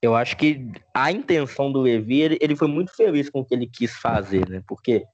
Eu 0.01 0.15
acho 0.15 0.37
que 0.37 0.71
a 0.95 1.11
intenção 1.11 1.73
do 1.73 1.81
Levi, 1.81 2.21
ele, 2.21 2.39
ele 2.41 2.55
foi 2.55 2.69
muito 2.69 2.95
feliz 2.95 3.29
com 3.29 3.41
o 3.41 3.45
que 3.45 3.55
ele 3.55 3.67
quis 3.67 3.97
fazer, 3.97 4.49
né? 4.49 4.63
Porque 4.69 5.05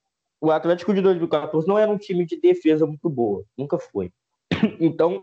o 0.41 0.51
Atlético 0.51 0.93
de 0.93 1.01
2014 1.01 1.67
não 1.69 1.79
era 1.79 1.91
um 1.91 1.97
time 1.97 2.27
de 2.27 2.39
defesa 2.39 2.85
muito 2.85 3.09
boa, 3.09 3.45
nunca 3.57 3.79
foi. 3.79 4.13
Então, 4.81 5.23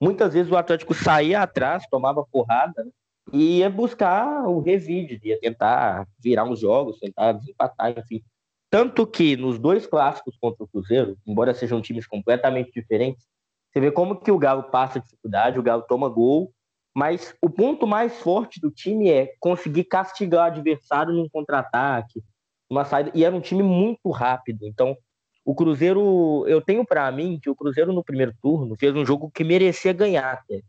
muitas 0.00 0.34
vezes 0.34 0.52
o 0.52 0.56
Atlético 0.56 0.94
saía 0.94 1.42
atrás, 1.42 1.84
tomava 1.90 2.24
porrada 2.24 2.84
né? 2.84 2.90
e 3.32 3.58
ia 3.58 3.70
buscar 3.70 4.46
o 4.46 4.60
revide, 4.60 5.20
ia 5.24 5.40
tentar 5.40 6.06
virar 6.18 6.44
uns 6.44 6.60
jogos, 6.60 6.98
tentar 7.00 7.32
desempatar, 7.32 7.98
enfim. 7.98 8.22
Tanto 8.70 9.06
que 9.06 9.36
nos 9.36 9.58
dois 9.58 9.86
clássicos 9.86 10.36
contra 10.38 10.64
o 10.64 10.68
Cruzeiro, 10.68 11.16
embora 11.26 11.54
sejam 11.54 11.80
times 11.80 12.06
completamente 12.06 12.70
diferentes, 12.70 13.26
você 13.70 13.80
vê 13.80 13.90
como 13.90 14.20
que 14.20 14.30
o 14.30 14.38
Galo 14.38 14.64
passa 14.64 15.00
dificuldade, 15.00 15.58
o 15.58 15.62
Galo 15.62 15.82
toma 15.88 16.08
gol, 16.08 16.52
mas 16.94 17.34
o 17.40 17.48
ponto 17.48 17.86
mais 17.86 18.18
forte 18.20 18.60
do 18.60 18.70
time 18.70 19.08
é 19.10 19.32
conseguir 19.40 19.84
castigar 19.84 20.44
o 20.44 20.52
adversário 20.52 21.14
num 21.14 21.28
contra-ataque, 21.28 22.22
uma 22.68 22.84
saída, 22.84 23.10
e 23.14 23.24
era 23.24 23.34
um 23.34 23.40
time 23.40 23.62
muito 23.62 24.10
rápido. 24.10 24.66
Então, 24.66 24.96
o 25.44 25.54
Cruzeiro, 25.54 26.44
eu 26.46 26.60
tenho 26.60 26.84
para 26.84 27.10
mim 27.10 27.38
que 27.40 27.48
o 27.48 27.56
Cruzeiro 27.56 27.92
no 27.92 28.04
primeiro 28.04 28.34
turno 28.42 28.76
fez 28.76 28.94
um 28.94 29.06
jogo 29.06 29.30
que 29.30 29.44
merecia 29.44 29.92
ganhar, 29.94 30.32
até. 30.32 30.60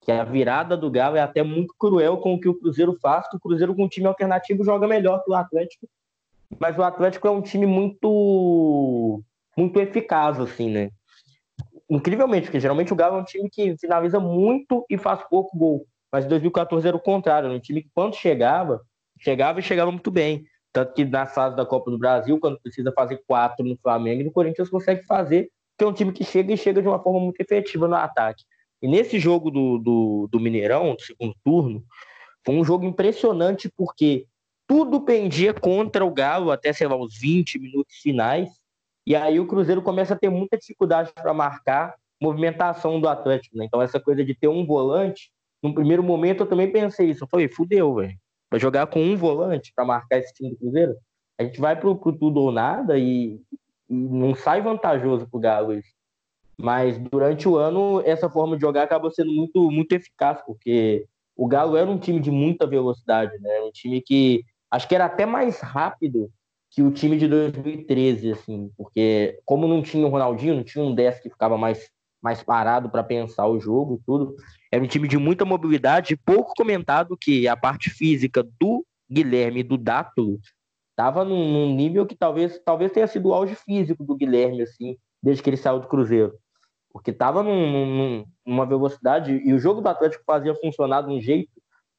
que 0.00 0.12
a 0.12 0.24
virada 0.24 0.76
do 0.76 0.90
Galo 0.90 1.16
é 1.16 1.20
até 1.20 1.42
muito 1.42 1.74
cruel 1.76 2.16
com 2.18 2.34
o 2.34 2.40
que 2.40 2.48
o 2.48 2.54
Cruzeiro 2.54 2.96
faz, 3.02 3.28
que 3.28 3.36
o 3.36 3.40
Cruzeiro 3.40 3.74
com 3.74 3.84
um 3.84 3.88
time 3.88 4.06
alternativo 4.06 4.64
joga 4.64 4.86
melhor 4.86 5.22
que 5.24 5.30
o 5.30 5.34
Atlético 5.34 5.86
mas 6.58 6.78
o 6.78 6.82
Atlético 6.82 7.26
é 7.26 7.30
um 7.30 7.42
time 7.42 7.66
muito 7.66 9.22
muito 9.56 9.80
eficaz, 9.80 10.38
assim, 10.38 10.70
né? 10.70 10.90
Incrivelmente, 11.88 12.46
porque 12.46 12.60
geralmente 12.60 12.92
o 12.92 12.96
Galo 12.96 13.16
é 13.16 13.20
um 13.20 13.24
time 13.24 13.48
que 13.48 13.76
finaliza 13.78 14.20
muito 14.20 14.84
e 14.90 14.98
faz 14.98 15.22
pouco 15.28 15.56
gol. 15.56 15.86
Mas 16.12 16.24
em 16.24 16.28
2014 16.28 16.86
era 16.86 16.96
o 16.96 17.00
contrário, 17.00 17.46
era 17.46 17.56
um 17.56 17.60
time 17.60 17.82
que 17.82 17.90
quando 17.94 18.14
chegava, 18.14 18.82
chegava 19.18 19.60
e 19.60 19.62
chegava 19.62 19.90
muito 19.90 20.10
bem. 20.10 20.44
Tanto 20.72 20.92
que 20.92 21.04
na 21.04 21.26
fase 21.26 21.56
da 21.56 21.64
Copa 21.64 21.90
do 21.90 21.98
Brasil, 21.98 22.38
quando 22.38 22.60
precisa 22.60 22.92
fazer 22.92 23.22
quatro 23.26 23.64
no 23.64 23.76
Flamengo, 23.78 24.24
no 24.24 24.32
Corinthians 24.32 24.68
consegue 24.68 25.04
fazer, 25.04 25.50
que 25.78 25.84
é 25.84 25.86
um 25.86 25.92
time 25.92 26.12
que 26.12 26.22
chega 26.22 26.52
e 26.52 26.56
chega 26.56 26.82
de 26.82 26.88
uma 26.88 27.02
forma 27.02 27.20
muito 27.20 27.40
efetiva 27.40 27.88
no 27.88 27.94
ataque. 27.94 28.44
E 28.82 28.88
nesse 28.88 29.18
jogo 29.18 29.50
do, 29.50 29.78
do, 29.78 30.28
do 30.30 30.40
Mineirão, 30.40 30.94
do 30.94 31.00
segundo 31.00 31.34
turno, 31.42 31.82
foi 32.44 32.54
um 32.54 32.64
jogo 32.64 32.84
impressionante 32.84 33.70
porque 33.74 34.26
tudo 34.66 35.00
pendia 35.00 35.54
contra 35.54 36.04
o 36.04 36.12
Galo 36.12 36.50
até, 36.50 36.72
sei 36.72 36.86
lá, 36.86 36.96
os 36.96 37.16
20 37.18 37.58
minutos 37.58 37.96
finais. 37.96 38.50
E 39.06 39.14
aí 39.14 39.38
o 39.38 39.46
Cruzeiro 39.46 39.80
começa 39.80 40.14
a 40.14 40.18
ter 40.18 40.28
muita 40.28 40.58
dificuldade 40.58 41.12
para 41.14 41.32
marcar 41.32 41.94
movimentação 42.20 43.00
do 43.00 43.08
Atlético. 43.08 43.56
Né? 43.56 43.64
Então, 43.64 43.80
essa 43.80 44.00
coisa 44.00 44.24
de 44.24 44.34
ter 44.34 44.48
um 44.48 44.66
volante, 44.66 45.30
no 45.62 45.72
primeiro 45.72 46.02
momento 46.02 46.42
eu 46.42 46.46
também 46.46 46.70
pensei 46.70 47.10
isso. 47.10 47.24
Eu 47.24 47.28
falei, 47.28 47.48
fudeu, 47.48 47.94
velho. 47.94 48.16
Para 48.50 48.58
jogar 48.58 48.86
com 48.86 49.00
um 49.00 49.16
volante 49.16 49.72
para 49.74 49.84
marcar 49.84 50.18
esse 50.18 50.32
time 50.32 50.50
do 50.50 50.56
Cruzeiro, 50.56 50.96
a 51.38 51.44
gente 51.44 51.60
vai 51.60 51.78
pro, 51.78 51.96
pro 51.96 52.12
tudo 52.12 52.40
ou 52.40 52.52
nada 52.52 52.98
e, 52.98 53.40
e 53.88 53.94
não 53.94 54.34
sai 54.34 54.60
vantajoso 54.60 55.28
pro 55.28 55.40
Galo 55.40 55.74
isso. 55.74 55.94
Mas 56.56 56.98
durante 56.98 57.46
o 57.48 57.56
ano, 57.56 58.00
essa 58.04 58.30
forma 58.30 58.56
de 58.56 58.62
jogar 58.62 58.84
acabou 58.84 59.10
sendo 59.10 59.30
muito, 59.30 59.70
muito 59.70 59.92
eficaz, 59.92 60.40
porque 60.46 61.06
o 61.36 61.46
Galo 61.46 61.76
era 61.76 61.90
um 61.90 61.98
time 61.98 62.18
de 62.18 62.30
muita 62.30 62.66
velocidade, 62.66 63.38
né? 63.40 63.60
Um 63.60 63.70
time 63.70 64.00
que 64.00 64.42
Acho 64.76 64.86
que 64.86 64.94
era 64.94 65.06
até 65.06 65.24
mais 65.24 65.58
rápido 65.58 66.30
que 66.70 66.82
o 66.82 66.90
time 66.90 67.16
de 67.16 67.26
2013, 67.26 68.32
assim, 68.32 68.70
porque 68.76 69.40
como 69.46 69.66
não 69.66 69.80
tinha 69.80 70.06
o 70.06 70.10
Ronaldinho, 70.10 70.54
não 70.54 70.62
tinha 70.62 70.84
um 70.84 70.94
10 70.94 71.20
que 71.20 71.30
ficava 71.30 71.56
mais, 71.56 71.88
mais 72.22 72.42
parado 72.42 72.90
para 72.90 73.02
pensar 73.02 73.46
o 73.46 73.58
jogo, 73.58 74.02
tudo. 74.04 74.36
Era 74.70 74.84
um 74.84 74.86
time 74.86 75.08
de 75.08 75.16
muita 75.16 75.46
mobilidade, 75.46 76.14
pouco 76.14 76.52
comentado 76.54 77.16
que 77.16 77.48
a 77.48 77.56
parte 77.56 77.88
física 77.88 78.46
do 78.60 78.84
Guilherme 79.10 79.62
do 79.62 79.78
Dátulo 79.78 80.38
estava 80.90 81.24
num, 81.24 81.50
num, 81.50 81.74
nível 81.74 82.04
que 82.04 82.14
talvez, 82.14 82.60
talvez 82.62 82.92
tenha 82.92 83.06
sido 83.06 83.30
o 83.30 83.34
auge 83.34 83.54
físico 83.54 84.04
do 84.04 84.14
Guilherme, 84.14 84.60
assim, 84.60 84.98
desde 85.22 85.42
que 85.42 85.48
ele 85.48 85.56
saiu 85.56 85.80
do 85.80 85.88
Cruzeiro. 85.88 86.34
Porque 86.92 87.12
estava 87.12 87.42
num, 87.42 87.70
num, 87.70 88.26
numa 88.44 88.66
velocidade, 88.66 89.32
e 89.32 89.54
o 89.54 89.58
jogo 89.58 89.80
do 89.80 89.88
Atlético 89.88 90.22
fazia 90.26 90.54
funcionar 90.54 91.00
de 91.00 91.10
um 91.10 91.18
jeito 91.18 91.55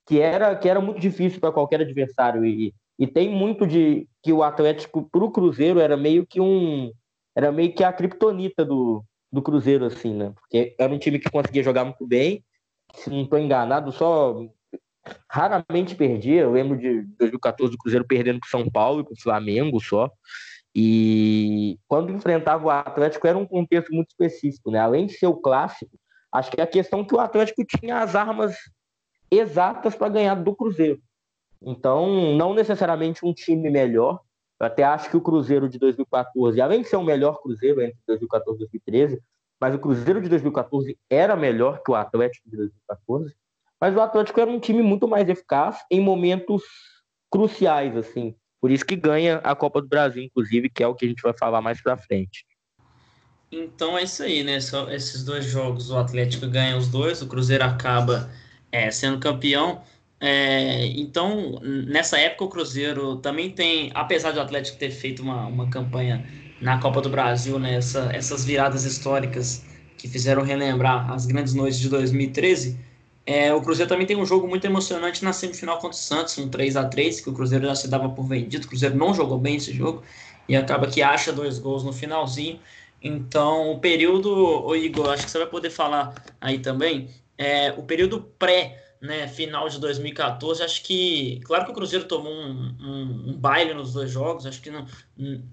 que 0.08 0.22
era, 0.22 0.56
que 0.56 0.70
era 0.70 0.80
muito 0.80 1.00
difícil 1.00 1.40
para 1.40 1.52
qualquer 1.52 1.82
adversário. 1.82 2.46
E, 2.46 2.74
e 2.98 3.06
tem 3.06 3.30
muito 3.30 3.68
de 3.68 4.08
que 4.24 4.32
o 4.32 4.42
Atlético 4.42 5.08
para 5.12 5.24
o 5.24 5.32
Cruzeiro 5.32 5.80
era 5.80 5.98
meio 5.98 6.26
que 6.26 6.40
um. 6.40 6.92
Era 7.36 7.52
meio 7.52 7.74
que 7.74 7.84
a 7.84 7.94
criptonita 7.94 8.66
do, 8.66 9.04
do 9.32 9.42
Cruzeiro, 9.42 9.86
assim, 9.86 10.14
né? 10.14 10.32
Porque 10.34 10.74
era 10.80 10.92
um 10.92 10.98
time 10.98 11.20
que 11.20 11.30
conseguia 11.30 11.62
jogar 11.62 11.84
muito 11.84 12.08
bem. 12.08 12.44
Se 12.96 13.10
não 13.10 13.24
estou 13.24 13.38
enganado, 13.38 13.92
só 13.92 14.48
raramente 15.30 15.94
perdia. 15.94 16.42
Eu 16.42 16.54
lembro 16.54 16.78
de 16.78 17.02
2014 17.20 17.72
do 17.72 17.78
Cruzeiro 17.78 18.08
perdendo 18.08 18.40
com 18.40 18.48
São 18.48 18.68
Paulo 18.72 19.02
e 19.02 19.04
com 19.04 19.14
o 19.14 19.22
Flamengo 19.22 19.80
só. 19.80 20.10
E 20.74 21.78
quando 21.88 22.14
enfrentava 22.14 22.66
o 22.66 22.70
Atlético 22.70 23.28
era 23.28 23.38
um 23.38 23.46
contexto 23.46 23.94
muito 23.94 24.10
específico, 24.10 24.72
né? 24.72 24.80
Além 24.80 25.06
de 25.06 25.14
ser 25.14 25.28
o 25.28 25.36
clássico, 25.36 25.92
acho 26.32 26.50
que 26.50 26.62
é 26.62 26.64
a 26.64 26.68
questão 26.68 27.04
que 27.04 27.14
o 27.14 27.20
Atlético 27.20 27.66
tinha 27.66 28.00
as 28.00 28.16
armas 28.16 28.56
exatas 29.30 29.96
para 29.96 30.10
ganhar 30.10 30.36
do 30.36 30.56
Cruzeiro. 30.56 31.02
Então, 31.62 32.36
não 32.36 32.54
necessariamente 32.54 33.26
um 33.26 33.34
time 33.34 33.70
melhor. 33.70 34.22
Eu 34.60 34.68
até 34.68 34.84
acho 34.84 35.10
que 35.10 35.18
o 35.18 35.22
Cruzeiro 35.22 35.70
de 35.70 35.78
2014, 35.78 36.60
além 36.62 36.82
de 36.82 36.88
ser 36.88 36.98
o 36.98 37.04
melhor 37.04 37.42
Cruzeiro 37.42 37.82
entre 37.82 37.98
2014 38.08 38.58
e 38.58 38.60
2013, 38.60 39.22
mas 39.60 39.76
o 39.76 39.80
Cruzeiro 39.80 40.22
de 40.22 40.30
2014 40.30 40.98
era 41.10 41.36
melhor 41.36 41.82
que 41.84 41.92
o 41.92 41.96
Atlético 41.96 42.50
de 42.50 42.58
2014. 42.58 43.36
Mas 43.80 43.96
o 43.96 44.02
Atlético 44.02 44.40
era 44.40 44.50
um 44.50 44.60
time 44.60 44.82
muito 44.82 45.08
mais 45.08 45.28
eficaz 45.30 45.80
em 45.92 46.00
momentos 46.00 46.64
cruciais, 47.30 47.96
assim. 47.96 48.36
Por 48.60 48.72
isso 48.72 48.86
que 48.86 48.96
ganha 48.96 49.38
a 49.44 49.56
Copa 49.56 49.82
do 49.82 49.88
Brasil, 49.88 50.24
inclusive, 50.24 50.70
que 50.70 50.84
é 50.84 50.88
o 50.88 50.96
que 50.96 51.06
a 51.06 51.08
gente 51.08 51.22
vai 51.22 51.34
falar 51.38 51.62
mais 51.62 51.82
para 51.82 51.98
frente. 51.98 52.46
Então 53.52 53.98
é 53.98 54.04
isso 54.04 54.24
aí, 54.24 54.44
né? 54.44 54.60
Só 54.60 54.90
esses 54.92 55.24
dois 55.24 55.46
jogos, 55.46 55.90
o 55.90 55.98
Atlético 55.98 56.48
ganha 56.48 56.76
os 56.76 56.88
dois, 56.88 57.22
o 57.22 57.28
Cruzeiro 57.28 57.64
acaba 57.64 58.30
é, 58.72 58.92
sendo 58.92 59.20
campeão. 59.20 59.82
É, 60.20 60.86
então, 60.88 61.60
nessa 61.62 62.20
época, 62.20 62.46
o 62.46 62.50
Cruzeiro 62.50 63.18
também 63.18 63.52
tem, 63.52 63.92
apesar 63.94 64.32
de 64.32 64.40
o 64.40 64.42
Atlético 64.42 64.78
ter 64.78 64.92
feito 64.92 65.22
uma, 65.22 65.46
uma 65.48 65.70
campanha 65.70 66.26
na 66.60 66.80
Copa 66.80 67.02
do 67.02 67.10
Brasil, 67.10 67.60
né, 67.60 67.76
essa, 67.76 68.10
essas 68.14 68.44
viradas 68.44 68.84
históricas 68.84 69.64
que 69.98 70.08
fizeram 70.08 70.42
relembrar 70.44 71.12
as 71.12 71.26
grandes 71.26 71.54
noites 71.54 71.80
de 71.80 71.90
2013, 71.90 72.80
é, 73.26 73.54
o 73.54 73.62
Cruzeiro 73.62 73.90
também 73.90 74.08
tem 74.08 74.16
um 74.16 74.26
jogo 74.26 74.48
muito 74.48 74.66
emocionante 74.66 75.24
na 75.24 75.34
semifinal 75.34 75.76
contra 75.80 75.98
o 75.98 76.00
Santos, 76.00 76.38
um 76.38 76.48
3 76.48 76.78
a 76.78 76.86
3 76.86 77.20
que 77.20 77.30
o 77.30 77.34
Cruzeiro 77.34 77.66
já 77.66 77.76
se 77.76 77.90
dava 77.90 78.10
por 78.10 78.24
vendido. 78.24 78.66
O 78.66 78.70
Cruzeiro 78.70 78.96
não 78.96 79.14
jogou 79.14 79.38
bem 79.38 79.58
esse 79.58 79.74
jogo 79.74 80.02
e 80.48 80.56
acaba 80.56 80.88
que 80.88 81.02
acha 81.02 81.34
dois 81.34 81.60
gols 81.60 81.84
no 81.84 81.92
finalzinho 81.92 82.60
Então, 83.04 83.72
o 83.74 83.80
período, 83.80 84.30
o 84.34 84.76
Igor, 84.76 85.10
acho 85.10 85.26
que 85.26 85.32
você 85.32 85.38
vai 85.40 85.48
poder 85.48 85.70
falar 85.70 86.14
aí 86.40 86.60
também, 86.60 87.10
é, 87.38 87.72
o 87.72 87.84
período 87.84 88.22
pré 88.38 88.84
né, 89.02 89.28
final 89.28 89.70
de 89.70 89.80
2014, 89.80 90.64
acho 90.64 90.84
que, 90.84 91.40
claro 91.44 91.66
que 91.66 91.72
o 91.72 91.74
Cruzeiro 91.74 92.06
tomou 92.06 92.34
um, 92.34 92.76
um, 92.80 93.24
um 93.30 93.34
baile 93.38 93.74
nos 93.74 93.94
dois 93.94 94.10
jogos, 94.10 94.46
acho 94.46 94.62
que 94.62 94.72
não, 94.72 94.86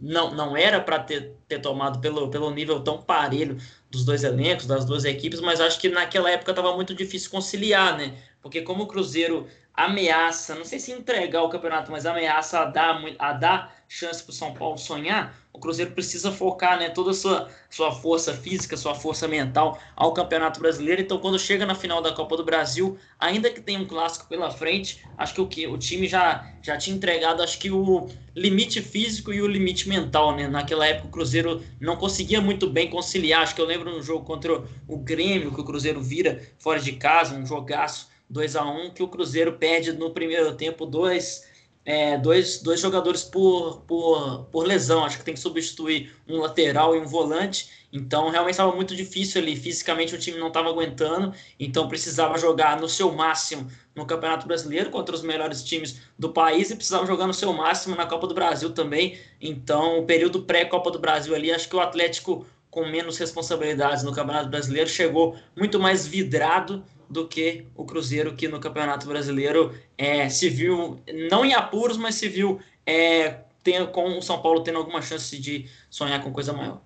não, 0.01 0.35
não 0.35 0.57
era 0.57 0.80
para 0.80 0.99
ter, 0.99 1.37
ter 1.47 1.59
tomado 1.59 2.01
pelo, 2.01 2.30
pelo 2.30 2.51
nível 2.51 2.80
tão 2.80 3.03
parelho 3.03 3.59
dos 3.91 4.05
dois 4.05 4.24
elencos, 4.24 4.66
das 4.66 4.85
duas 4.85 5.05
equipes, 5.05 5.41
mas 5.41 5.61
acho 5.61 5.78
que 5.78 5.89
naquela 5.89 6.30
época 6.30 6.53
estava 6.53 6.74
muito 6.74 6.95
difícil 6.95 7.30
conciliar, 7.30 7.97
né? 7.99 8.16
Porque 8.41 8.62
como 8.62 8.85
o 8.85 8.87
Cruzeiro 8.87 9.47
ameaça, 9.74 10.54
não 10.54 10.64
sei 10.64 10.78
se 10.78 10.92
entregar 10.92 11.42
o 11.42 11.48
campeonato, 11.48 11.90
mas 11.90 12.06
ameaça 12.06 12.60
a 12.60 12.64
dar, 12.66 13.02
a 13.18 13.32
dar 13.32 13.74
chance 13.88 14.22
para 14.22 14.30
o 14.30 14.34
São 14.34 14.54
Paulo 14.54 14.78
sonhar, 14.78 15.36
o 15.52 15.58
Cruzeiro 15.58 15.92
precisa 15.92 16.32
focar 16.32 16.78
né, 16.78 16.90
toda 16.90 17.12
a 17.12 17.14
sua, 17.14 17.48
sua 17.70 17.92
força 17.92 18.34
física, 18.34 18.76
sua 18.76 18.94
força 18.94 19.28
mental 19.28 19.78
ao 19.94 20.12
Campeonato 20.12 20.58
Brasileiro. 20.58 21.00
Então, 21.00 21.18
quando 21.18 21.38
chega 21.38 21.64
na 21.64 21.76
final 21.76 22.02
da 22.02 22.12
Copa 22.12 22.36
do 22.36 22.44
Brasil, 22.44 22.98
ainda 23.20 23.48
que 23.50 23.60
tenha 23.60 23.78
um 23.78 23.84
clássico 23.84 24.28
pela 24.28 24.50
frente, 24.50 25.04
acho 25.16 25.34
que 25.34 25.40
o, 25.40 25.46
que, 25.46 25.66
o 25.68 25.78
time 25.78 26.08
já, 26.08 26.52
já 26.60 26.76
tinha 26.76 26.96
entregado 26.96 27.40
acho 27.40 27.58
que 27.58 27.70
o 27.70 28.08
limite 28.34 28.82
físico 28.82 29.32
e 29.32 29.40
o 29.40 29.46
limite 29.46 29.88
mental. 29.88 30.34
Né? 30.34 30.48
Naquela 30.48 30.86
época, 30.86 31.06
o 31.06 31.10
Cruzeiro 31.10 31.62
não 31.80 31.96
conseguia 31.96 32.40
muito 32.40 32.68
bem 32.68 32.90
conciliar. 32.90 33.42
Acho 33.42 33.54
que 33.54 33.60
eu 33.60 33.66
lembro 33.66 33.92
no 33.92 34.02
jogo 34.02 34.24
contra 34.24 34.60
o 34.88 34.98
Grêmio, 34.98 35.54
que 35.54 35.60
o 35.60 35.64
Cruzeiro 35.64 36.00
vira 36.00 36.42
fora 36.58 36.80
de 36.80 36.92
casa, 36.92 37.36
um 37.36 37.46
jogaço 37.46 38.13
2 38.28 38.56
a 38.56 38.64
1 38.64 38.90
que 38.90 39.02
o 39.02 39.08
Cruzeiro 39.08 39.54
perde 39.54 39.92
no 39.92 40.10
primeiro 40.10 40.54
tempo 40.54 40.86
dois, 40.86 41.46
é, 41.84 42.16
dois, 42.18 42.62
dois 42.62 42.80
jogadores 42.80 43.22
por, 43.22 43.82
por, 43.86 44.44
por 44.50 44.66
lesão. 44.66 45.04
Acho 45.04 45.18
que 45.18 45.24
tem 45.24 45.34
que 45.34 45.40
substituir 45.40 46.14
um 46.28 46.38
lateral 46.38 46.96
e 46.96 47.00
um 47.00 47.06
volante. 47.06 47.84
Então, 47.92 48.28
realmente 48.28 48.54
estava 48.54 48.74
muito 48.74 48.96
difícil 48.96 49.40
ali. 49.40 49.54
Fisicamente, 49.54 50.14
o 50.14 50.18
time 50.18 50.38
não 50.38 50.48
estava 50.48 50.68
aguentando. 50.68 51.32
Então, 51.60 51.86
precisava 51.86 52.36
jogar 52.38 52.80
no 52.80 52.88
seu 52.88 53.12
máximo 53.12 53.70
no 53.94 54.04
Campeonato 54.04 54.48
Brasileiro 54.48 54.90
contra 54.90 55.14
os 55.14 55.22
melhores 55.22 55.62
times 55.62 56.00
do 56.18 56.30
país 56.30 56.70
e 56.70 56.76
precisava 56.76 57.06
jogar 57.06 57.28
no 57.28 57.34
seu 57.34 57.52
máximo 57.52 57.94
na 57.94 58.04
Copa 58.04 58.26
do 58.26 58.34
Brasil 58.34 58.70
também. 58.70 59.16
Então, 59.40 60.00
o 60.00 60.06
período 60.06 60.42
pré-Copa 60.42 60.90
do 60.90 60.98
Brasil 60.98 61.34
ali, 61.34 61.52
acho 61.52 61.68
que 61.68 61.76
o 61.76 61.80
Atlético 61.80 62.44
com 62.68 62.84
menos 62.84 63.16
responsabilidades 63.16 64.02
no 64.02 64.12
Campeonato 64.12 64.48
Brasileiro 64.48 64.90
chegou 64.90 65.36
muito 65.56 65.78
mais 65.78 66.08
vidrado 66.08 66.84
do 67.09 67.28
que 67.28 67.66
o 67.74 67.84
Cruzeiro, 67.84 68.34
que 68.34 68.48
no 68.48 68.61
Campeonato 68.61 69.07
Brasileiro 69.07 69.74
é, 69.96 70.28
se 70.28 70.48
viu, 70.48 71.00
não 71.30 71.44
em 71.44 71.55
apuros, 71.55 71.96
mas 71.96 72.14
se 72.14 72.28
viu 72.28 72.61
é, 72.86 73.40
tem, 73.62 73.86
com 73.86 74.18
o 74.18 74.22
São 74.22 74.40
Paulo 74.40 74.62
tendo 74.62 74.78
alguma 74.78 75.00
chance 75.00 75.38
de 75.38 75.68
sonhar 75.88 76.22
com 76.22 76.32
coisa 76.32 76.52
maior. 76.52 76.80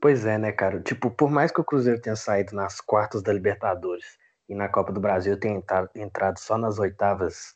Pois 0.00 0.24
é, 0.24 0.38
né, 0.38 0.50
cara? 0.52 0.80
Tipo, 0.80 1.10
por 1.10 1.30
mais 1.30 1.50
que 1.50 1.60
o 1.60 1.64
Cruzeiro 1.64 2.00
tenha 2.00 2.16
saído 2.16 2.54
nas 2.54 2.80
quartas 2.80 3.22
da 3.22 3.32
Libertadores 3.32 4.18
e 4.48 4.54
na 4.54 4.68
Copa 4.68 4.92
do 4.92 5.00
Brasil 5.00 5.38
tenha 5.38 5.62
entrado 5.94 6.38
só 6.38 6.56
nas 6.56 6.78
oitavas 6.78 7.54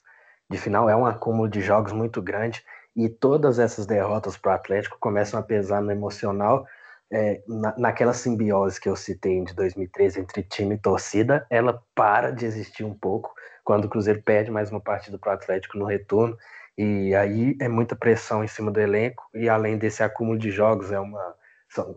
de 0.51 0.59
final, 0.59 0.88
é 0.88 0.95
um 0.95 1.07
acúmulo 1.07 1.49
de 1.49 1.61
jogos 1.61 1.92
muito 1.92 2.20
grande 2.20 2.62
e 2.95 3.09
todas 3.09 3.59
essas 3.59 3.86
derrotas 3.86 4.36
para 4.36 4.53
o 4.53 4.55
Atlético 4.55 4.99
começam 5.01 5.40
a 5.40 5.42
pesar 5.42 5.80
no 5.80 5.90
emocional 5.90 6.66
é, 7.12 7.42
na, 7.46 7.74
naquela 7.78 8.12
simbiose 8.12 8.80
que 8.80 8.88
eu 8.88 8.96
citei 8.96 9.42
de 9.44 9.55
2013 9.55 10.20
entre 10.20 10.42
time 10.42 10.74
e 10.74 10.78
torcida, 10.78 11.46
ela 11.50 11.82
para 11.94 12.30
de 12.30 12.44
existir 12.44 12.84
um 12.84 12.94
pouco 12.94 13.32
quando 13.64 13.86
o 13.86 13.88
Cruzeiro 13.88 14.22
perde 14.22 14.50
mais 14.50 14.70
uma 14.70 14.80
partida 14.80 15.18
para 15.18 15.30
o 15.30 15.34
Atlético 15.34 15.78
no 15.78 15.86
retorno. 15.86 16.36
E 16.76 17.14
aí 17.14 17.57
é 17.61 17.68
muita 17.68 17.94
pressão 17.94 18.42
em 18.42 18.48
cima 18.48 18.70
do 18.70 18.80
elenco, 18.80 19.24
e 19.32 19.48
além 19.48 19.78
desse 19.78 20.02
acúmulo 20.02 20.38
de 20.38 20.50
jogos, 20.50 20.90
é 20.90 20.98
uma. 20.98 21.34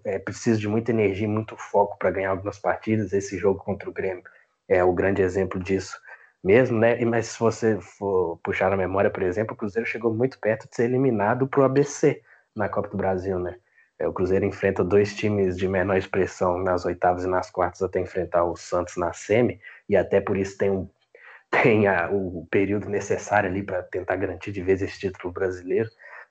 É 0.05 0.17
preciso 0.17 0.59
de 0.59 0.67
muita 0.67 0.91
energia, 0.91 1.27
muito 1.27 1.55
foco 1.55 1.97
para 1.99 2.09
ganhar 2.09 2.31
algumas 2.31 2.57
partidas. 2.57 3.13
Esse 3.13 3.37
jogo 3.37 3.59
contra 3.59 3.89
o 3.89 3.93
Grêmio 3.93 4.23
é 4.67 4.83
o 4.83 4.93
grande 4.93 5.21
exemplo 5.21 5.61
disso 5.61 5.99
mesmo, 6.43 6.79
né? 6.79 7.03
Mas 7.05 7.27
se 7.27 7.39
você 7.39 7.79
for 7.81 8.39
puxar 8.43 8.69
na 8.69 8.77
memória, 8.77 9.09
por 9.09 9.23
exemplo, 9.23 9.53
o 9.53 9.57
Cruzeiro 9.57 9.87
chegou 9.87 10.13
muito 10.13 10.39
perto 10.39 10.67
de 10.69 10.75
ser 10.75 10.85
eliminado 10.85 11.47
para 11.47 11.61
o 11.61 11.63
ABC 11.63 12.21
na 12.55 12.69
Copa 12.69 12.89
do 12.89 12.97
Brasil, 12.97 13.37
né? 13.39 13.57
É, 13.99 14.07
o 14.07 14.13
Cruzeiro 14.13 14.45
enfrenta 14.45 14.83
dois 14.83 15.15
times 15.15 15.57
de 15.57 15.67
menor 15.67 15.97
expressão 15.97 16.59
nas 16.59 16.85
oitavas 16.85 17.23
e 17.23 17.27
nas 17.27 17.49
quartas 17.49 17.81
até 17.81 17.99
enfrentar 17.99 18.43
o 18.45 18.55
Santos 18.55 18.95
na 18.97 19.11
semi, 19.13 19.59
e 19.89 19.95
até 19.95 20.21
por 20.21 20.37
isso 20.37 20.57
tem, 20.57 20.69
um, 20.69 20.87
tem 21.49 21.87
a, 21.87 22.09
o 22.11 22.47
período 22.51 22.89
necessário 22.89 23.49
ali 23.49 23.63
para 23.63 23.81
tentar 23.83 24.15
garantir 24.17 24.51
de 24.51 24.61
vez 24.61 24.81
esse 24.81 24.99
título 24.99 25.33
brasileiro, 25.33 25.89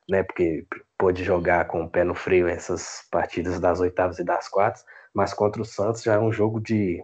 né? 0.09 0.23
Porque 0.23 0.65
pôde 0.99 1.25
jogar 1.25 1.67
com 1.67 1.83
o 1.83 1.91
pé 1.91 2.05
no 2.05 2.15
freio 2.15 2.49
essas 2.49 3.07
partidas 3.11 3.59
das 3.61 3.81
oitavas 3.81 4.19
e 4.19 4.25
das 4.25 4.49
quartas, 4.49 4.85
mas 5.15 5.35
contra 5.35 5.61
o 5.63 5.65
Santos 5.65 6.03
já 6.03 6.15
é 6.15 6.19
um 6.19 6.33
jogo 6.33 6.61
de 6.61 7.03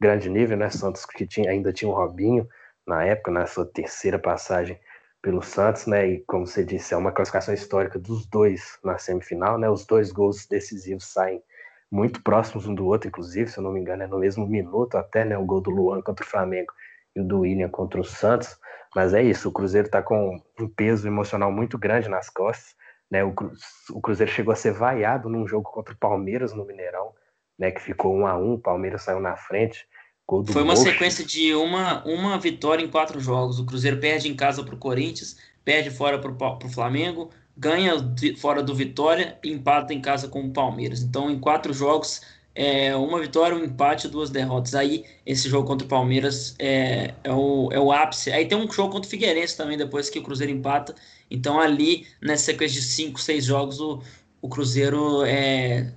grande 0.00 0.28
nível, 0.28 0.56
né? 0.56 0.70
Santos 0.70 1.04
que 1.06 1.26
tinha, 1.26 1.50
ainda 1.50 1.72
tinha 1.72 1.90
o 1.90 1.94
Robinho 1.94 2.48
na 2.86 3.04
época, 3.04 3.30
na 3.30 3.46
sua 3.46 3.66
terceira 3.66 4.18
passagem 4.18 4.78
pelo 5.22 5.42
Santos, 5.42 5.86
né? 5.86 6.06
E 6.06 6.20
como 6.26 6.46
você 6.46 6.64
disse, 6.64 6.94
é 6.94 6.96
uma 6.96 7.12
classificação 7.12 7.54
histórica 7.54 7.98
dos 7.98 8.26
dois 8.26 8.78
na 8.82 8.98
semifinal, 8.98 9.58
né? 9.58 9.68
Os 9.68 9.86
dois 9.86 10.10
gols 10.12 10.46
decisivos 10.46 11.06
saem 11.06 11.42
muito 11.90 12.22
próximos 12.22 12.66
um 12.66 12.74
do 12.74 12.86
outro, 12.86 13.08
inclusive, 13.08 13.50
se 13.50 13.58
eu 13.58 13.64
não 13.64 13.72
me 13.72 13.80
engano, 13.80 14.02
é 14.02 14.06
no 14.06 14.18
mesmo 14.18 14.46
minuto 14.46 14.96
até, 14.96 15.24
né? 15.24 15.36
O 15.36 15.44
gol 15.44 15.60
do 15.60 15.70
Luan 15.70 16.00
contra 16.02 16.24
o 16.24 16.28
Flamengo 16.28 16.72
e 17.14 17.20
o 17.20 17.24
do 17.24 17.40
William 17.40 17.68
contra 17.68 18.00
o 18.00 18.04
Santos. 18.04 18.58
Mas 18.94 19.14
é 19.14 19.22
isso, 19.22 19.48
o 19.48 19.52
Cruzeiro 19.52 19.86
está 19.86 20.02
com 20.02 20.40
um 20.58 20.68
peso 20.68 21.06
emocional 21.06 21.52
muito 21.52 21.78
grande 21.78 22.08
nas 22.08 22.30
costas, 22.30 22.74
né? 23.10 23.24
O, 23.24 23.34
o 23.90 24.00
Cruzeiro 24.00 24.32
chegou 24.32 24.52
a 24.52 24.56
ser 24.56 24.72
vaiado 24.72 25.28
num 25.28 25.46
jogo 25.46 25.70
contra 25.70 25.94
o 25.94 25.98
Palmeiras 25.98 26.52
no 26.52 26.64
Mineirão, 26.64 27.12
né? 27.58 27.70
Que 27.70 27.80
ficou 27.80 28.14
um 28.16 28.26
a 28.26 28.36
um, 28.36 28.54
o 28.54 28.58
Palmeiras 28.58 29.02
saiu 29.02 29.20
na 29.20 29.36
frente. 29.36 29.86
Foi 30.52 30.62
uma 30.62 30.76
sequência 30.76 31.24
de 31.24 31.54
uma, 31.54 32.04
uma 32.04 32.38
vitória 32.38 32.84
em 32.84 32.88
quatro 32.88 33.18
jogos. 33.18 33.58
O 33.58 33.64
Cruzeiro 33.64 33.98
perde 33.98 34.28
em 34.28 34.34
casa 34.34 34.62
para 34.62 34.74
o 34.74 34.78
Corinthians, 34.78 35.36
perde 35.64 35.90
fora 35.90 36.18
para 36.18 36.66
o 36.66 36.70
Flamengo, 36.70 37.30
ganha 37.56 37.94
fora 38.38 38.62
do 38.62 38.74
Vitória 38.74 39.38
e 39.42 39.50
empata 39.50 39.92
em 39.92 40.00
casa 40.00 40.28
com 40.28 40.42
o 40.42 40.50
Palmeiras. 40.50 41.02
Então, 41.02 41.30
em 41.30 41.38
quatro 41.38 41.72
jogos, 41.72 42.20
é 42.54 42.94
uma 42.94 43.20
vitória, 43.20 43.56
um 43.56 43.64
empate 43.64 44.08
duas 44.08 44.30
derrotas. 44.30 44.74
Aí, 44.74 45.04
esse 45.26 45.48
jogo 45.48 45.66
contra 45.66 45.84
o 45.84 45.88
Palmeiras 45.88 46.54
é, 46.58 47.14
é, 47.24 47.32
o, 47.32 47.68
é 47.72 47.80
o 47.80 47.92
ápice. 47.92 48.30
Aí 48.30 48.46
tem 48.46 48.56
um 48.56 48.70
jogo 48.70 48.92
contra 48.92 49.06
o 49.06 49.10
Figueirense 49.10 49.56
também, 49.56 49.76
depois 49.76 50.08
que 50.08 50.18
o 50.18 50.22
Cruzeiro 50.22 50.52
empata. 50.52 50.94
Então, 51.30 51.60
ali, 51.60 52.06
nessa 52.20 52.44
sequência 52.44 52.80
de 52.80 52.86
cinco, 52.86 53.20
seis 53.20 53.44
jogos, 53.44 53.80
o, 53.80 54.00
o 54.40 54.48
Cruzeiro 54.48 55.24
é, 55.24 55.92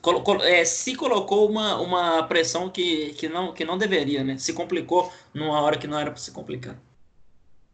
colocou, 0.00 0.42
é, 0.42 0.64
se 0.64 0.94
colocou 0.94 1.48
uma, 1.48 1.80
uma 1.80 2.22
pressão 2.24 2.68
que, 2.68 3.14
que, 3.14 3.28
não, 3.28 3.52
que 3.52 3.64
não 3.64 3.78
deveria, 3.78 4.22
né? 4.22 4.36
Se 4.38 4.52
complicou 4.52 5.12
numa 5.34 5.60
hora 5.60 5.76
que 5.78 5.86
não 5.86 5.98
era 5.98 6.10
para 6.10 6.20
se 6.20 6.30
complicar. 6.30 6.76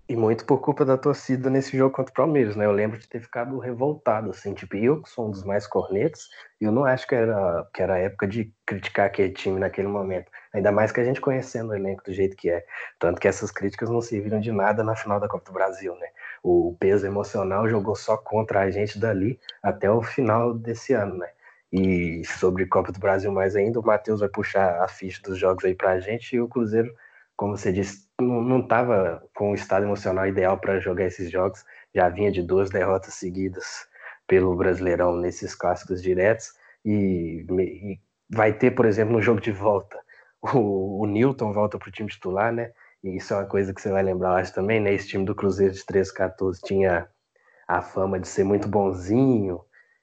E 0.09 0.17
muito 0.17 0.47
por 0.47 0.59
culpa 0.63 0.87
da 0.87 0.97
torcida 0.97 1.51
nesse 1.51 1.77
jogo 1.77 1.95
contra 1.95 2.11
o 2.11 2.15
Palmeiras, 2.15 2.57
né? 2.57 2.65
Eu 2.65 2.73
lembro 2.73 2.99
de 2.99 3.07
ter 3.07 3.21
ficado 3.21 3.59
revoltado, 3.59 4.31
assim, 4.31 4.55
tipo, 4.55 4.75
eu 4.75 5.03
que 5.03 5.11
sou 5.11 5.29
um 5.29 5.31
dos 5.31 5.45
mais 5.45 5.67
cornetos, 5.67 6.31
eu 6.59 6.73
não 6.73 6.87
acho 6.87 7.07
que 7.07 7.15
era, 7.15 7.69
que 7.75 7.83
era 7.83 7.93
a 7.93 7.99
época 7.99 8.27
de 8.27 8.51
criticar 8.65 9.05
aquele 9.05 9.35
time 9.35 9.61
naquele 9.61 9.87
momento. 9.87 10.31
Ainda 10.55 10.73
mais 10.73 10.91
que 10.91 11.01
a 11.01 11.05
gente 11.05 11.21
conhecendo 11.21 11.73
o 11.73 11.75
elenco 11.75 12.03
do 12.05 12.13
jeito 12.15 12.39
que 12.39 12.49
é. 12.49 12.65
Tanto 12.99 13.21
que 13.21 13.29
essas 13.29 13.51
críticas 13.51 13.91
não 13.91 14.01
serviram 14.01 14.41
de 14.41 14.51
nada 14.51 14.83
na 14.83 14.97
final 14.97 15.21
da 15.21 15.29
Copa 15.29 15.45
do 15.45 15.53
Brasil, 15.53 15.95
né? 15.97 16.09
O 16.43 16.75
peso 16.81 17.07
emocional 17.07 17.69
jogou 17.69 17.95
só 17.95 18.17
contra 18.17 18.61
a 18.61 18.71
gente 18.71 18.99
dali 18.99 19.39
até 19.63 19.91
o 19.91 20.01
final 20.01 20.55
desse 20.55 20.95
ano, 20.95 21.19
né? 21.19 21.29
E 21.73 22.25
sobre 22.25 22.67
Copa 22.67 22.93
do 22.93 22.99
Brasil 22.99 23.31
mais 23.31 23.55
ainda, 23.55 23.79
o 23.79 23.85
Matheus 23.85 24.21
vai 24.21 24.29
puxar 24.29 24.83
a 24.83 24.89
ficha 24.89 25.21
dos 25.23 25.39
jogos 25.39 25.65
aí 25.65 25.75
pra 25.75 26.01
gente 26.01 26.35
e 26.35 26.41
o 26.41 26.49
Cruzeiro, 26.49 26.95
como 27.37 27.57
você 27.57 27.73
disse, 27.73 28.09
não 28.21 28.61
estava 28.61 29.23
com 29.35 29.53
o 29.53 29.55
estado 29.55 29.85
emocional 29.85 30.27
ideal 30.27 30.59
para 30.59 30.81
jogar 30.81 31.05
esses 31.05 31.31
jogos, 31.31 31.65
já 31.95 32.09
vinha 32.09 32.33
de 32.33 32.43
duas 32.43 32.71
derrotas 32.71 33.15
seguidas 33.15 33.87
pelo 34.27 34.57
Brasileirão 34.57 35.17
nesses 35.17 35.55
clássicos 35.55 36.03
diretos 36.03 36.53
e, 36.85 37.47
e 37.51 38.01
vai 38.31 38.53
ter, 38.53 38.73
por 38.73 38.87
exemplo, 38.87 39.13
no 39.13 39.23
jogo 39.23 39.41
de 39.41 39.53
volta, 39.53 39.99
o, 40.55 41.03
o 41.03 41.07
Newton 41.07 41.53
volta 41.53 41.79
para 41.79 41.89
o 41.89 41.93
time 41.93 42.09
titular, 42.09 42.53
né? 42.53 42.73
E 43.03 43.17
isso 43.17 43.33
é 43.33 43.37
uma 43.37 43.47
coisa 43.47 43.73
que 43.73 43.81
você 43.81 43.91
vai 43.91 44.03
lembrar, 44.03 44.37
acho 44.37 44.55
também, 44.55 44.81
né? 44.81 44.93
Esse 44.93 45.09
time 45.09 45.25
do 45.25 45.35
Cruzeiro 45.35 45.73
de 45.73 45.85
13-14 45.85 46.59
tinha 46.65 47.09
a 47.67 47.83
fama 47.83 48.19
de 48.19 48.27
ser 48.27 48.45
muito 48.45 48.69
bonzinho, 48.69 49.61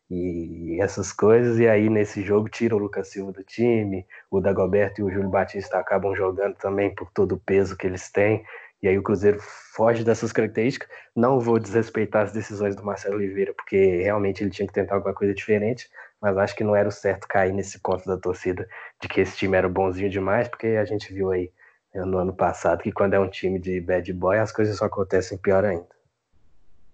e 0.09 0.79
essas 0.81 1.11
coisas, 1.11 1.57
e 1.59 1.67
aí 1.67 1.89
nesse 1.89 2.21
jogo 2.23 2.47
tira 2.49 2.75
o 2.75 2.79
Lucas 2.79 3.09
Silva 3.09 3.31
do 3.31 3.43
time, 3.43 4.05
o 4.29 4.39
Dagoberto 4.39 5.01
e 5.01 5.03
o 5.03 5.09
Júlio 5.09 5.29
Batista 5.29 5.79
acabam 5.79 6.15
jogando 6.15 6.55
também 6.55 6.93
por 6.93 7.11
todo 7.11 7.33
o 7.33 7.39
peso 7.39 7.75
que 7.75 7.87
eles 7.87 8.11
têm, 8.11 8.45
e 8.81 8.87
aí 8.87 8.97
o 8.97 9.03
Cruzeiro 9.03 9.39
foge 9.41 10.03
dessas 10.03 10.31
características. 10.31 10.87
Não 11.15 11.39
vou 11.39 11.57
desrespeitar 11.57 12.23
as 12.23 12.31
decisões 12.31 12.75
do 12.75 12.83
Marcelo 12.83 13.15
Oliveira, 13.15 13.53
porque 13.53 14.03
realmente 14.03 14.43
ele 14.43 14.51
tinha 14.51 14.67
que 14.67 14.73
tentar 14.73 14.95
alguma 14.95 15.13
coisa 15.13 15.33
diferente, 15.33 15.89
mas 16.21 16.37
acho 16.37 16.55
que 16.55 16.63
não 16.63 16.75
era 16.75 16.87
o 16.87 16.91
certo 16.91 17.27
cair 17.27 17.51
nesse 17.51 17.79
conto 17.79 18.05
da 18.05 18.17
torcida 18.17 18.67
de 19.01 19.07
que 19.07 19.21
esse 19.21 19.35
time 19.37 19.57
era 19.57 19.67
bonzinho 19.67 20.09
demais, 20.09 20.47
porque 20.47 20.67
a 20.67 20.85
gente 20.85 21.11
viu 21.13 21.31
aí 21.31 21.51
né, 21.93 22.05
no 22.05 22.17
ano 22.19 22.35
passado 22.35 22.83
que 22.83 22.91
quando 22.91 23.15
é 23.15 23.19
um 23.19 23.29
time 23.29 23.59
de 23.59 23.81
bad 23.81 24.11
boy 24.13 24.37
as 24.37 24.51
coisas 24.51 24.77
só 24.77 24.85
acontecem 24.85 25.37
pior 25.37 25.65
ainda. 25.65 25.94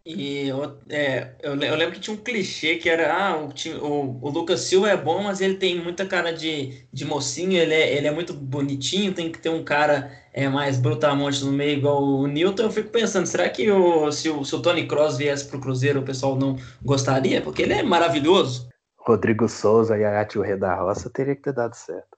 E 0.03 0.47
eu, 0.47 0.79
é, 0.89 1.29
eu, 1.43 1.53
lembro 1.53 1.91
que 1.91 1.99
tinha 1.99 2.15
um 2.15 2.19
clichê 2.19 2.77
que 2.77 2.89
era 2.89 3.13
ah, 3.13 3.37
o, 3.37 3.49
o, 3.85 4.19
o, 4.23 4.29
Lucas 4.29 4.61
Silva 4.61 4.89
é 4.89 4.97
bom, 4.97 5.21
mas 5.21 5.41
ele 5.41 5.55
tem 5.55 5.79
muita 5.79 6.07
cara 6.07 6.33
de, 6.33 6.83
de 6.91 7.05
mocinho, 7.05 7.53
ele 7.53 7.73
é, 7.73 7.95
ele 7.95 8.07
é 8.07 8.11
muito 8.11 8.33
bonitinho, 8.33 9.13
tem 9.13 9.31
que 9.31 9.37
ter 9.37 9.49
um 9.49 9.63
cara 9.63 10.11
é, 10.33 10.49
mais 10.49 10.79
brutamonte 10.79 11.45
no 11.45 11.51
meio, 11.51 11.77
igual 11.77 12.03
o 12.03 12.25
Newton. 12.25 12.63
Eu 12.63 12.71
fico 12.71 12.89
pensando, 12.89 13.27
será 13.27 13.47
que 13.47 13.69
o, 13.69 14.11
se, 14.11 14.27
o, 14.27 14.43
se 14.43 14.55
o 14.55 14.61
Tony 14.61 14.87
Cross 14.87 15.17
viesse 15.17 15.45
para 15.45 15.57
o 15.57 15.61
Cruzeiro, 15.61 15.99
o 15.99 16.05
pessoal 16.05 16.35
não 16.35 16.57
gostaria? 16.81 17.39
Porque 17.39 17.61
ele 17.61 17.73
é 17.73 17.83
maravilhoso. 17.83 18.69
Rodrigo 18.97 19.47
Souza 19.47 19.97
e 19.97 20.03
a 20.03 20.27
o 20.35 20.41
Rei 20.41 20.55
da 20.55 20.75
Roça 20.75 21.11
teria 21.11 21.35
que 21.35 21.43
ter 21.43 21.53
dado 21.53 21.75
certo. 21.75 22.17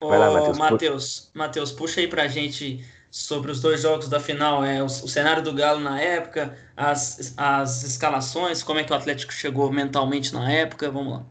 Ô, 0.00 0.08
Matheus. 0.08 0.58
Matheus, 0.58 1.30
Matheus, 1.34 1.72
puxa 1.72 2.00
aí 2.00 2.08
pra 2.08 2.26
gente 2.26 2.82
sobre 3.10 3.50
os 3.50 3.60
dois 3.60 3.82
jogos 3.82 4.08
da 4.08 4.20
final, 4.20 4.64
é 4.64 4.80
o, 4.80 4.86
o, 4.86 5.08
cenário 5.08 5.42
do 5.42 5.52
Galo 5.52 5.80
na 5.80 6.00
época, 6.00 6.56
as, 6.76 7.34
as 7.36 7.82
escalações, 7.82 8.62
como 8.62 8.78
é 8.78 8.84
que 8.84 8.92
o 8.92 8.96
Atlético 8.96 9.32
chegou 9.32 9.70
mentalmente 9.72 10.32
na 10.32 10.50
época, 10.50 10.90
vamos 10.90 11.14
lá. 11.14 11.26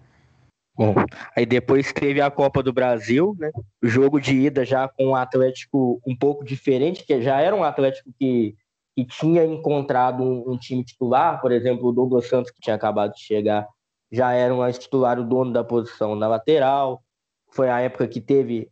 Bom, 0.75 0.95
aí 1.35 1.45
depois 1.45 1.91
teve 1.91 2.21
a 2.21 2.31
Copa 2.31 2.63
do 2.63 2.71
Brasil, 2.71 3.35
né? 3.37 3.51
O 3.83 3.87
jogo 3.87 4.19
de 4.19 4.33
ida 4.33 4.63
já 4.63 4.87
com 4.87 5.07
o 5.07 5.15
Atlético 5.15 6.01
um 6.07 6.15
pouco 6.15 6.45
diferente, 6.45 7.05
que 7.05 7.21
já 7.21 7.41
era 7.41 7.55
um 7.55 7.63
Atlético 7.63 8.09
que, 8.17 8.55
que 8.95 9.05
tinha 9.05 9.43
encontrado 9.43 10.23
um, 10.23 10.53
um 10.53 10.57
time 10.57 10.83
titular, 10.83 11.41
por 11.41 11.51
exemplo, 11.51 11.89
o 11.89 11.91
Douglas 11.91 12.27
Santos, 12.27 12.51
que 12.51 12.61
tinha 12.61 12.77
acabado 12.77 13.13
de 13.13 13.21
chegar, 13.21 13.67
já 14.11 14.31
era 14.31 14.53
um 14.53 14.71
titular, 14.71 15.19
o 15.19 15.23
dono 15.23 15.51
da 15.51 15.63
posição 15.63 16.15
na 16.15 16.27
lateral. 16.27 17.03
Foi 17.51 17.69
a 17.69 17.81
época 17.81 18.07
que 18.07 18.21
teve 18.21 18.69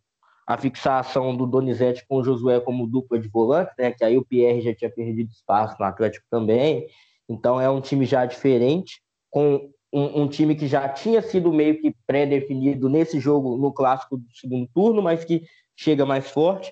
a 0.48 0.57
fixação 0.57 1.36
do 1.36 1.45
Donizete 1.45 2.06
com 2.07 2.15
o 2.18 2.24
Josué 2.24 2.61
como 2.61 2.88
dupla 2.88 3.19
de 3.19 3.28
volante, 3.28 3.72
né? 3.78 3.91
Que 3.91 4.06
aí 4.06 4.18
o 4.18 4.24
Pierre 4.24 4.61
já 4.61 4.74
tinha 4.74 4.90
perdido 4.90 5.30
espaço 5.30 5.76
no 5.78 5.86
Atlético 5.86 6.26
também. 6.30 6.88
Então 7.28 7.60
é 7.60 7.69
um 7.69 7.82
time 7.82 8.06
já 8.06 8.26
diferente, 8.26 9.02
com 9.30 9.69
um, 9.91 10.22
um 10.22 10.28
time 10.28 10.56
que 10.56 10.65
já 10.65 10.88
tinha 10.88 11.22
sido 11.22 11.52
meio 11.52 11.82
que 11.82 11.94
pré-definido 12.06 12.88
nesse 12.88 13.19
jogo, 13.19 13.57
no 13.57 13.74
clássico 13.74 14.15
do 14.15 14.26
segundo 14.34 14.69
turno, 14.74 15.02
mas 15.02 15.26
que 15.26 15.44
chega 15.76 16.06
mais 16.06 16.30
forte. 16.30 16.72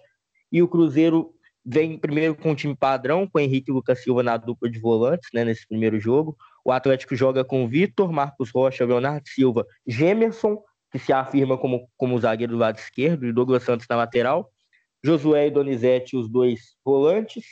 E 0.50 0.64
o 0.64 0.70
Cruzeiro 0.70 1.34
vem 1.66 1.98
primeiro 1.98 2.34
com 2.34 2.52
um 2.52 2.56
time 2.56 2.76
padrão, 2.76 3.28
com 3.28 3.40
Henrique 3.40 3.72
e 3.72 3.74
Lucas 3.74 4.02
Silva 4.02 4.24
na 4.24 4.38
dupla 4.38 4.70
de 4.70 4.80
volantes, 4.80 5.30
né, 5.34 5.44
nesse 5.44 5.68
primeiro 5.68 6.00
jogo. 6.00 6.38
O 6.64 6.72
Atlético 6.72 7.14
joga 7.14 7.44
com 7.44 7.68
Vitor, 7.68 8.10
Marcos 8.10 8.52
Rocha, 8.52 8.86
Leonardo 8.86 9.28
Silva, 9.28 9.66
Gemerson, 9.86 10.62
que 11.00 11.06
se 11.06 11.14
afirma 11.14 11.58
como, 11.58 11.90
como 11.98 12.20
zagueiro 12.20 12.54
do 12.54 12.60
lado 12.60 12.78
esquerdo, 12.78 13.26
e 13.26 13.34
Douglas 13.34 13.64
Santos 13.64 13.88
na 13.90 13.96
lateral. 13.96 14.52
Josué 15.04 15.48
e 15.48 15.52
Donizete, 15.52 16.16
os 16.16 16.30
dois 16.30 16.76
volantes. 16.84 17.44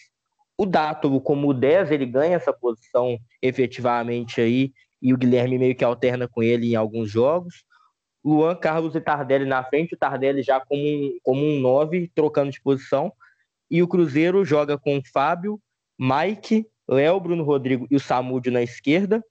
O 0.57 0.65
Dátolo, 0.65 1.19
como 1.19 1.49
o 1.49 1.53
10, 1.53 1.91
ele 1.91 2.05
ganha 2.05 2.35
essa 2.35 2.53
posição 2.53 3.17
efetivamente 3.41 4.39
aí, 4.39 4.71
e 5.01 5.13
o 5.13 5.17
Guilherme 5.17 5.57
meio 5.57 5.75
que 5.75 5.83
alterna 5.83 6.27
com 6.27 6.41
ele 6.41 6.71
em 6.71 6.75
alguns 6.75 7.09
jogos. 7.09 7.63
Luan, 8.23 8.55
Carlos 8.55 8.95
e 8.95 9.01
Tardelli 9.01 9.45
na 9.45 9.63
frente, 9.63 9.95
o 9.95 9.97
Tardelli 9.97 10.41
já 10.41 10.59
como 10.61 10.81
um, 10.81 11.17
como 11.21 11.43
um 11.43 11.59
9, 11.59 12.09
trocando 12.15 12.51
de 12.51 12.61
posição. 12.61 13.11
E 13.69 13.83
o 13.83 13.87
Cruzeiro 13.87 14.45
joga 14.45 14.77
com 14.77 15.01
Fábio, 15.11 15.59
Mike, 15.99 16.65
Léo, 16.87 17.19
Bruno 17.19 17.43
Rodrigo 17.43 17.85
e 17.91 17.95
o 17.95 17.99
Samúdio 17.99 18.51
na 18.51 18.61
esquerda. 18.61 19.23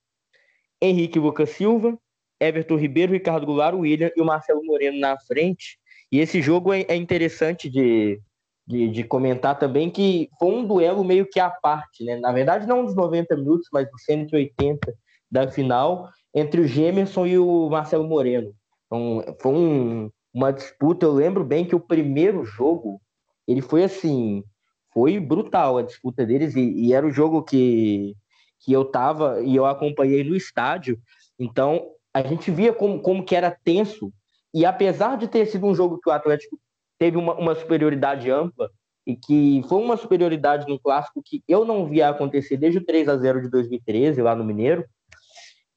Henrique 0.81 1.19
Lucas 1.19 1.51
Silva, 1.51 1.97
Everton 2.43 2.77
Ribeiro, 2.77 3.13
Ricardo 3.13 3.47
Goulart, 3.47 3.77
William 3.77 4.11
e 4.17 4.21
o 4.21 4.25
Marcelo 4.25 4.65
Moreno 4.65 4.99
na 4.99 5.19
frente. 5.19 5.79
E 6.11 6.19
esse 6.19 6.43
jogo 6.43 6.73
é, 6.73 6.85
é 6.89 6.97
interessante 6.97 7.71
de, 7.71 8.21
de, 8.67 8.89
de, 8.89 9.05
comentar 9.05 9.59
também 9.59 9.89
que 9.89 10.29
foi 10.39 10.53
um 10.53 10.67
duelo 10.67 11.05
meio 11.05 11.27
que 11.27 11.41
à 11.41 11.51
parte, 11.51 12.05
né? 12.05 12.17
Na 12.17 12.33
verdade, 12.33 12.67
não 12.67 12.85
dos 12.85 12.95
90 12.95 13.37
minutos, 13.37 13.69
mas 13.73 13.91
dos 13.91 14.05
180 14.05 14.95
da 15.31 15.51
final, 15.51 16.11
entre 16.35 16.61
o 16.61 16.67
Gemerson 16.67 17.27
e 17.27 17.39
o 17.39 17.71
Marcelo 17.71 18.07
Moreno. 18.07 18.55
Então, 18.87 19.25
foi 19.41 19.53
um, 19.53 20.11
uma 20.35 20.53
disputa. 20.53 21.07
Eu 21.07 21.13
lembro 21.13 21.45
bem 21.45 21.65
que 21.65 21.75
o 21.75 21.81
primeiro 21.81 22.45
jogo 22.45 23.01
ele 23.47 23.63
foi 23.63 23.85
assim, 23.85 24.45
foi 24.93 25.19
brutal 25.19 25.79
a 25.79 25.83
disputa 25.83 26.25
deles, 26.25 26.55
e, 26.55 26.61
e 26.61 26.93
era 26.93 27.07
o 27.07 27.11
jogo 27.11 27.43
que, 27.43 28.15
que 28.61 28.73
eu 28.73 28.85
tava 28.85 29.41
e 29.43 29.57
eu 29.57 29.67
acompanhei 29.67 30.23
no 30.23 30.37
estádio. 30.37 30.99
Então, 31.39 31.87
a 32.15 32.23
gente 32.23 32.51
via 32.51 32.73
como, 32.73 33.01
como 33.01 33.25
que 33.25 33.35
era 33.35 33.51
tenso, 33.51 34.13
e 34.55 34.65
apesar 34.67 35.17
de 35.17 35.29
ter 35.29 35.47
sido 35.47 35.67
um 35.67 35.75
jogo 35.75 35.99
que 35.99 36.11
o 36.11 36.13
Atlético 36.13 36.59
teve 36.99 37.17
uma, 37.17 37.35
uma 37.35 37.55
superioridade 37.55 38.31
ampla, 38.31 38.71
e 39.07 39.17
que 39.17 39.63
foi 39.69 39.83
uma 39.83 39.97
superioridade 39.97 40.69
no 40.69 40.79
clássico 40.79 41.23
que 41.25 41.43
eu 41.49 41.65
não 41.65 41.87
via 41.87 42.09
acontecer 42.09 42.57
desde 42.57 42.79
o 42.79 42.85
3 42.85 43.09
a 43.09 43.17
0 43.17 43.43
de 43.43 43.51
2013, 43.51 44.23
lá 44.23 44.35
no 44.37 44.45
Mineiro, 44.45 44.85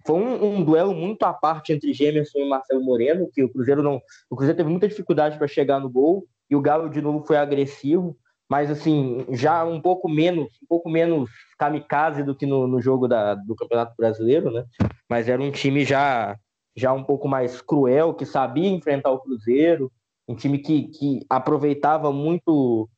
foi 0.05 0.15
um, 0.15 0.57
um, 0.57 0.63
duelo 0.63 0.93
muito 0.93 1.23
à 1.23 1.33
parte 1.33 1.73
entre 1.73 1.91
Gemerson 1.91 2.37
e 2.37 2.49
Marcelo 2.49 2.83
Moreno, 2.83 3.27
que 3.33 3.43
o 3.43 3.49
Cruzeiro 3.51 3.81
não. 3.81 3.99
O 4.29 4.35
Cruzeiro 4.35 4.55
teve 4.55 4.69
muita 4.69 4.87
dificuldade 4.87 5.37
para 5.39 5.47
chegar 5.47 5.79
no 5.79 5.89
gol, 5.89 6.27
e 6.47 6.55
o 6.55 6.61
Galo 6.61 6.89
de 6.89 7.01
novo 7.01 7.25
foi 7.25 7.37
agressivo 7.37 8.15
mas 8.49 8.69
assim, 8.69 9.25
já 9.31 9.63
um 9.65 9.81
pouco 9.81 10.07
menos, 10.07 10.47
um 10.61 10.67
pouco 10.67 10.89
menos 10.89 11.29
kamikaze 11.57 12.23
do 12.23 12.35
que 12.35 12.45
no, 12.45 12.67
no 12.67 12.79
jogo 12.81 13.07
da, 13.07 13.33
do 13.35 13.55
Campeonato 13.55 13.93
Brasileiro, 13.97 14.51
né? 14.51 14.65
Mas 15.09 15.27
era 15.27 15.41
um 15.41 15.51
time 15.51 15.83
já, 15.83 16.37
já 16.75 16.93
um 16.93 17.03
pouco 17.03 17.27
mais 17.27 17.61
cruel, 17.61 18.13
que 18.13 18.25
sabia 18.25 18.69
enfrentar 18.69 19.11
o 19.11 19.19
Cruzeiro, 19.19 19.91
um 20.27 20.35
time 20.35 20.59
que, 20.59 20.87
que 20.89 21.25
aproveitava 21.29 22.11
muito 22.11 22.89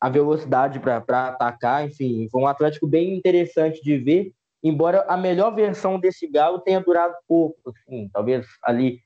a 0.00 0.08
velocidade 0.08 0.78
para 0.78 0.98
atacar, 0.98 1.84
enfim, 1.84 2.28
foi 2.30 2.42
um 2.42 2.46
Atlético 2.46 2.86
bem 2.86 3.16
interessante 3.16 3.82
de 3.82 3.98
ver, 3.98 4.32
embora 4.62 5.04
a 5.08 5.16
melhor 5.16 5.54
versão 5.54 5.98
desse 5.98 6.28
Galo 6.28 6.60
tenha 6.60 6.80
durado 6.80 7.14
pouco, 7.26 7.56
assim, 7.70 8.08
talvez 8.12 8.46
ali 8.62 9.00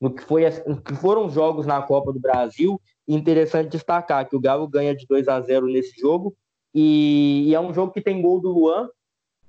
no 0.00 0.14
que, 0.14 0.22
foi, 0.22 0.44
no 0.66 0.80
que 0.80 0.94
foram 0.94 1.26
os 1.26 1.32
jogos 1.32 1.66
na 1.66 1.82
Copa 1.82 2.12
do 2.12 2.20
Brasil 2.20 2.80
interessante 3.14 3.70
destacar 3.70 4.28
que 4.28 4.34
o 4.34 4.40
Galo 4.40 4.66
ganha 4.66 4.94
de 4.94 5.06
2 5.06 5.28
a 5.28 5.40
0 5.40 5.66
nesse 5.66 5.98
jogo 6.00 6.34
e, 6.74 7.48
e, 7.48 7.54
é 7.54 7.60
um 7.60 7.72
jogo 7.72 7.92
que 7.92 8.02
tem 8.02 8.20
gol 8.20 8.38
do 8.38 8.50
Luan. 8.50 8.90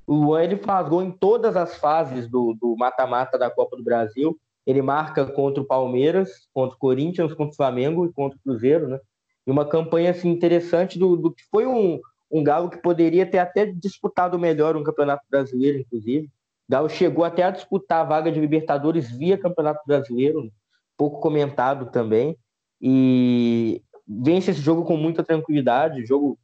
O 0.06 0.14
Luan 0.14 0.44
ele 0.44 0.56
faz 0.56 0.88
gol 0.88 1.04
em 1.04 1.12
todas 1.12 1.58
as 1.58 1.76
fases 1.76 2.26
do 2.30 2.76
mata-mata 2.78 3.38
da 3.38 3.50
Copa 3.50 3.76
do 3.76 3.84
Brasil. 3.84 4.40
Ele 4.66 4.82
marca 4.82 5.26
contra 5.26 5.62
o 5.62 5.66
Palmeiras, 5.66 6.48
contra 6.54 6.76
o 6.76 6.80
Corinthians, 6.80 7.34
contra 7.34 7.52
o 7.52 7.56
Flamengo 7.56 8.06
e 8.06 8.14
contra 8.14 8.38
o 8.38 8.42
Cruzeiro, 8.42 8.88
né? 8.88 9.00
E 9.46 9.52
uma 9.52 9.66
campanha 9.68 10.12
assim, 10.12 10.30
interessante 10.30 10.98
do, 10.98 11.18
do 11.18 11.34
que 11.34 11.44
foi 11.52 11.66
um, 11.66 12.00
um 12.32 12.44
Galo 12.44 12.70
que 12.70 12.78
poderia 12.78 13.26
ter 13.26 13.40
até 13.40 13.66
disputado 13.66 14.40
melhor 14.40 14.78
um 14.78 14.84
Campeonato 14.84 15.26
Brasileiro, 15.30 15.80
inclusive. 15.80 16.30
Galo 16.70 16.90
chegou 16.90 17.26
até 17.26 17.44
a 17.44 17.52
disputar 17.52 18.02
a 18.02 18.08
vaga 18.08 18.32
de 18.32 18.40
Libertadores 18.40 19.12
via 19.12 19.38
Campeonato 19.38 19.82
Brasileiro, 19.86 20.50
pouco 20.98 21.20
comentado 21.20 21.92
também 21.92 22.38
e 22.82 23.82
vence 24.08 24.52
esse 24.52 24.62
jogo 24.62 24.84
com 24.84 24.96
muita 24.96 25.24
tranquilidade, 25.24 26.06
jogo 26.06 26.38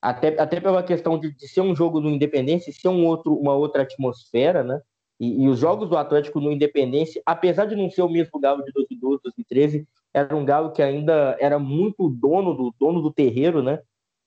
até, 0.00 0.40
até 0.40 0.60
pela 0.60 0.82
questão 0.82 1.18
de, 1.18 1.32
de 1.32 1.48
ser 1.48 1.60
um 1.60 1.74
jogo 1.74 2.00
no 2.00 2.10
Independência, 2.10 2.72
ser 2.72 2.88
um 2.88 3.06
outro, 3.06 3.34
uma 3.34 3.54
outra 3.54 3.82
atmosfera, 3.82 4.62
né? 4.62 4.80
E, 5.18 5.44
e, 5.44 5.48
os 5.48 5.58
jogos 5.58 5.88
do 5.88 5.96
Atlético 5.96 6.40
no 6.40 6.52
Independência, 6.52 7.22
apesar 7.24 7.64
de 7.64 7.74
não 7.74 7.90
ser 7.90 8.02
o 8.02 8.08
mesmo 8.08 8.38
Galo 8.38 8.62
de 8.62 8.70
2012, 8.72 9.22
2013, 9.22 9.88
era 10.12 10.36
um 10.36 10.44
Galo 10.44 10.72
que 10.72 10.82
ainda 10.82 11.36
era 11.40 11.58
muito 11.58 12.08
dono 12.08 12.54
do 12.54 12.74
dono 12.78 13.00
do 13.00 13.12
terreiro, 13.12 13.62
né? 13.62 13.80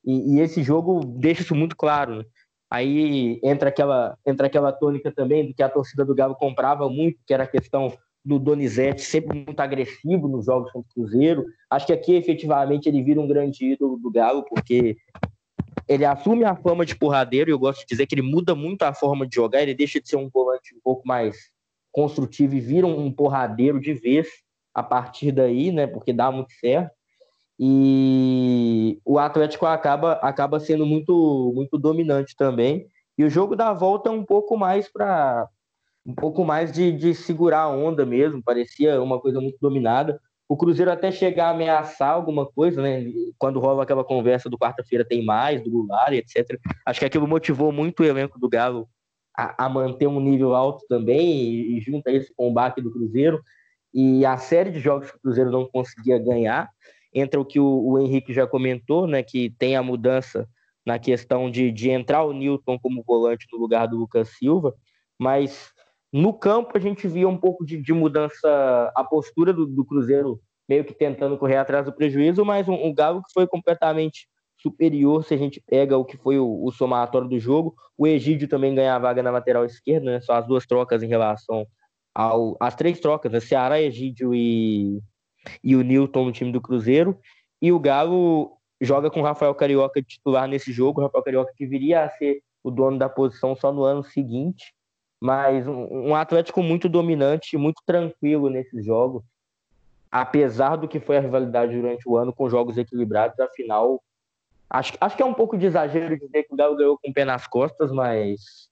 E, 0.04 0.36
e 0.36 0.40
esse 0.40 0.64
jogo 0.64 1.02
deixa 1.06 1.42
isso 1.42 1.56
muito 1.56 1.76
claro. 1.76 2.16
Né? 2.16 2.26
Aí 2.70 3.40
entra 3.44 3.70
aquela 3.70 4.18
entra 4.26 4.48
aquela 4.48 4.72
tônica 4.72 5.12
também 5.12 5.48
do 5.48 5.54
que 5.54 5.64
a 5.64 5.70
torcida 5.70 6.04
do 6.04 6.16
Galo 6.16 6.36
comprava 6.36 6.90
muito, 6.90 7.20
que 7.26 7.34
era 7.34 7.44
a 7.44 7.48
questão 7.48 7.94
do 8.24 8.38
Donizete, 8.38 9.02
sempre 9.02 9.46
muito 9.46 9.60
agressivo 9.60 10.28
nos 10.28 10.46
jogos 10.46 10.72
contra 10.72 10.90
o 10.90 10.94
Cruzeiro. 10.94 11.46
Acho 11.70 11.88
que 11.88 11.94
aqui, 11.94 12.16
efetivamente, 12.16 12.88
ele 12.88 13.02
vira 13.02 13.20
um 13.20 13.28
grande 13.28 13.66
ídolo 13.66 13.98
do 13.98 14.12
Galo, 14.12 14.44
porque 14.44 14.98
ele 15.88 16.06
assume 16.06 16.44
a 16.44 16.56
fama 16.56 16.86
de 16.86 16.96
porradeiro, 16.96 17.50
e 17.50 17.54
eu 17.54 17.60
gosto 17.60 17.82
de 17.82 17.88
dizer 17.88 18.06
que 18.06 18.16
ele 18.16 18.22
muda 18.22 18.54
muito 18.54 18.84
a 18.84 18.94
forma 18.94 19.28
de 19.28 19.36
jogar, 19.36 19.62
ele 19.62 19.74
deixa 19.74 20.00
de 20.00 20.08
ser 20.08 20.18
um 20.18 20.30
volante 20.30 20.76
um 20.76 20.80
pouco 20.84 21.08
mais 21.08 21.36
construtivo 21.92 22.56
e 22.56 22.60
vira 22.60 22.86
um 22.86 23.12
porradeiro 23.12 23.80
de 23.80 23.94
vez 23.94 24.28
a 24.74 24.84
partir 24.84 25.32
daí, 25.32 25.72
né? 25.72 25.88
Porque 25.88 26.14
dá 26.14 26.32
muito 26.32 26.54
certo. 26.54 26.92
E 27.60 29.00
o 29.04 29.20
Atlético 29.20 29.66
acaba, 29.66 30.14
acaba 30.14 30.60
sendo 30.60 30.86
muito, 30.86 31.52
muito 31.56 31.78
dominante 31.78 32.36
também. 32.36 32.88
E 33.18 33.24
o 33.24 33.30
jogo 33.30 33.56
da 33.56 33.74
volta 33.74 34.10
é 34.10 34.12
um 34.14 34.24
pouco 34.24 34.56
mais 34.56 34.90
para 34.92 35.50
um 36.06 36.14
pouco 36.14 36.44
mais 36.44 36.72
de, 36.72 36.92
de 36.92 37.14
segurar 37.14 37.62
a 37.62 37.70
onda 37.70 38.06
mesmo, 38.06 38.42
parecia 38.42 39.02
uma 39.02 39.20
coisa 39.20 39.40
muito 39.40 39.58
dominada. 39.62 40.20
O 40.48 40.58
Cruzeiro 40.58 40.92
até 40.92 41.12
chegar 41.12 41.48
a 41.48 41.52
ameaçar 41.52 42.10
alguma 42.10 42.46
coisa, 42.46 42.82
né? 42.82 43.06
Quando 43.38 43.60
rola 43.60 43.84
aquela 43.84 44.04
conversa 44.04 44.50
do 44.50 44.58
quarta-feira 44.58 45.06
tem 45.06 45.24
mais, 45.24 45.64
do 45.64 45.70
Goulart, 45.70 46.14
etc. 46.14 46.60
Acho 46.86 47.00
que 47.00 47.06
aquilo 47.06 47.28
motivou 47.28 47.72
muito 47.72 48.02
o 48.02 48.06
elenco 48.06 48.40
do 48.40 48.50
Galo 48.50 48.90
a, 49.38 49.66
a 49.66 49.70
manter 49.70 50.08
um 50.08 50.20
nível 50.20 50.56
alto 50.56 50.84
também, 50.90 51.44
e, 51.44 51.78
e 51.78 51.82
junta 51.82 52.12
esse 52.12 52.34
combate 52.34 52.82
do 52.82 52.92
Cruzeiro. 52.92 53.42
E 53.94 54.26
a 54.26 54.38
série 54.38 54.72
de 54.72 54.80
jogos 54.80 55.12
que 55.12 55.18
o 55.18 55.22
Cruzeiro 55.22 55.52
não 55.52 55.68
conseguia 55.68 56.18
ganhar, 56.18 56.70
entra 57.14 57.40
o 57.40 57.46
que 57.46 57.60
o, 57.60 57.88
o 57.88 58.00
Henrique 58.00 58.34
já 58.34 58.48
comentou, 58.48 59.06
né? 59.06 59.22
Que 59.22 59.52
tem 59.52 59.76
a 59.76 59.84
mudança 59.84 60.48
na 60.84 60.98
questão 60.98 61.52
de, 61.52 61.72
de 61.72 61.92
entrar 61.92 62.24
o 62.24 62.34
Newton 62.34 62.80
como 62.80 63.04
volante 63.04 63.46
no 63.52 63.60
lugar 63.60 63.88
do 63.88 63.98
Lucas 63.98 64.30
Silva, 64.30 64.74
mas 65.20 65.72
no 66.12 66.34
campo 66.34 66.72
a 66.76 66.80
gente 66.80 67.08
via 67.08 67.28
um 67.28 67.38
pouco 67.38 67.66
de, 67.66 67.82
de 67.82 67.94
mudança, 67.94 68.92
a 68.96 69.04
postura 69.04 69.54
do, 69.54 69.66
do, 69.66 69.86
Cruzeiro 69.86 70.40
meio 70.68 70.84
que 70.84 70.94
tentando 70.94 71.38
correr 71.38 71.58
atrás 71.58 71.86
do 71.86 71.94
prejuízo, 71.94 72.44
mas 72.44 72.68
um, 72.68 72.74
um 72.74 72.94
Galo 72.94 73.22
que 73.24 73.34
foi 73.34 73.48
completamente 73.48 74.28
superior 74.62 75.24
se 75.24 75.34
a 75.34 75.38
gente 75.38 75.62
pega 75.66 75.98
o 75.98 76.06
que 76.06 76.18
foi 76.18 76.38
o, 76.38 76.64
o 76.64 76.72
somatório 76.72 77.28
do 77.28 77.40
jogo. 77.40 77.76
O 77.98 78.06
Egídio 78.06 78.48
também 78.48 78.76
ganha 78.76 78.96
a 78.96 79.00
vaga 79.00 79.24
na 79.24 79.32
lateral 79.32 79.66
esquerda, 79.66 80.12
né? 80.12 80.22
São 80.22 80.36
as 80.36 80.46
duas 80.46 80.66
trocas 80.66 81.02
em 81.02 81.08
relação 81.08 81.66
ao, 82.14 82.58
as 82.60 82.76
três 82.76 83.00
trocas, 83.00 83.32
né? 83.32 83.40
Ceará, 83.40 83.82
Egídio 83.82 84.34
e, 84.36 85.00
e 85.64 85.76
o 85.76 85.82
Newton 85.82 86.26
no 86.26 86.32
time 86.32 86.52
do 86.52 86.62
Cruzeiro. 86.62 87.18
E 87.62 87.72
o 87.72 87.80
Galo 87.80 88.58
joga 88.82 89.10
com 89.10 89.22
o 89.22 89.24
Rafael 89.24 89.54
Carioca 89.56 90.02
titular 90.02 90.48
nesse 90.48 90.72
jogo, 90.72 91.02
o 91.02 91.04
Rafael 91.04 91.24
Carioca 91.24 91.54
que 91.56 91.66
viria 91.66 92.04
a 92.04 92.10
ser 92.10 92.42
o 92.64 92.72
dono 92.72 92.98
da 92.98 93.10
posição 93.10 93.56
só 93.56 93.72
no 93.72 93.84
ano 93.84 94.04
seguinte, 94.04 94.74
mas 95.20 95.68
um, 95.68 96.10
um 96.10 96.16
Atlético 96.16 96.64
muito 96.64 96.88
dominante, 96.88 97.58
muito 97.58 97.82
tranquilo 97.86 98.50
nesses 98.50 98.86
jogos, 98.86 99.24
apesar 100.12 100.76
do 100.76 100.88
que 100.88 101.00
foi 101.00 101.18
a 101.18 101.22
rivalidade 101.22 101.76
durante 101.76 102.08
o 102.08 102.18
ano 102.18 102.34
com 102.34 102.50
jogos 102.50 102.78
equilibrados, 102.78 103.40
afinal, 103.40 104.02
acho, 104.70 104.94
acho 105.00 105.16
que 105.16 105.22
é 105.22 105.26
um 105.26 105.34
pouco 105.34 105.58
de 105.58 105.66
exagero 105.66 106.18
dizer 106.18 106.44
que 106.44 106.54
o 106.54 106.58
Galo 106.58 106.76
ganhou 106.76 106.98
com 106.98 107.10
o 107.10 107.14
pé 107.14 107.26
nas 107.26 107.46
costas, 107.48 107.92
mas 107.92 108.70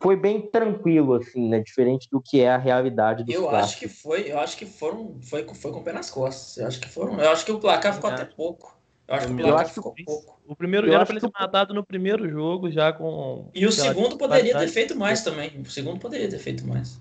foi 0.00 0.14
bem 0.14 0.40
tranquilo, 0.40 1.14
assim, 1.14 1.48
né? 1.48 1.60
Diferente 1.60 2.08
do 2.10 2.20
que 2.20 2.40
é 2.40 2.50
a 2.50 2.56
realidade 2.56 3.24
do 3.24 3.32
Eu 3.32 3.50
acho 3.50 3.78
que 3.78 3.88
foi, 3.88 4.30
eu 4.30 4.38
acho 4.38 4.56
que 4.56 4.64
foram, 4.64 5.18
foi, 5.22 5.42
foi 5.54 5.72
com 5.72 5.80
o 5.80 5.82
pé 5.82 5.92
nas 5.92 6.10
costas. 6.10 6.56
Eu 6.56 6.66
acho 6.68 6.80
que 6.80 6.88
foram, 6.88 7.20
eu 7.20 7.30
acho 7.30 7.44
que 7.44 7.50
o 7.50 7.58
placar 7.58 7.94
ficou 7.94 8.10
é. 8.10 8.14
até 8.14 8.24
pouco. 8.24 8.77
Eu 9.08 9.14
acho 9.16 9.26
que 9.26 9.32
o 9.32 9.36
placar 9.36 9.68
ficou 9.68 9.92
que, 9.94 10.04
pouco. 10.04 10.38
O 10.46 10.54
primeiro 10.54 10.86
eu 10.86 10.92
era 10.92 11.06
para 11.06 11.16
ele 11.16 11.26
ter 11.26 11.32
matado 11.32 11.72
no 11.72 11.82
primeiro 11.82 12.28
jogo 12.28 12.70
já 12.70 12.92
com. 12.92 13.48
E 13.54 13.64
o 13.64 13.72
segundo 13.72 14.18
poderia 14.18 14.56
ter 14.58 14.68
feito 14.68 14.94
mais 14.94 15.24
também. 15.24 15.50
O 15.60 15.70
segundo 15.70 15.98
poderia 15.98 16.28
ter 16.28 16.38
feito 16.38 16.66
mais. 16.66 17.00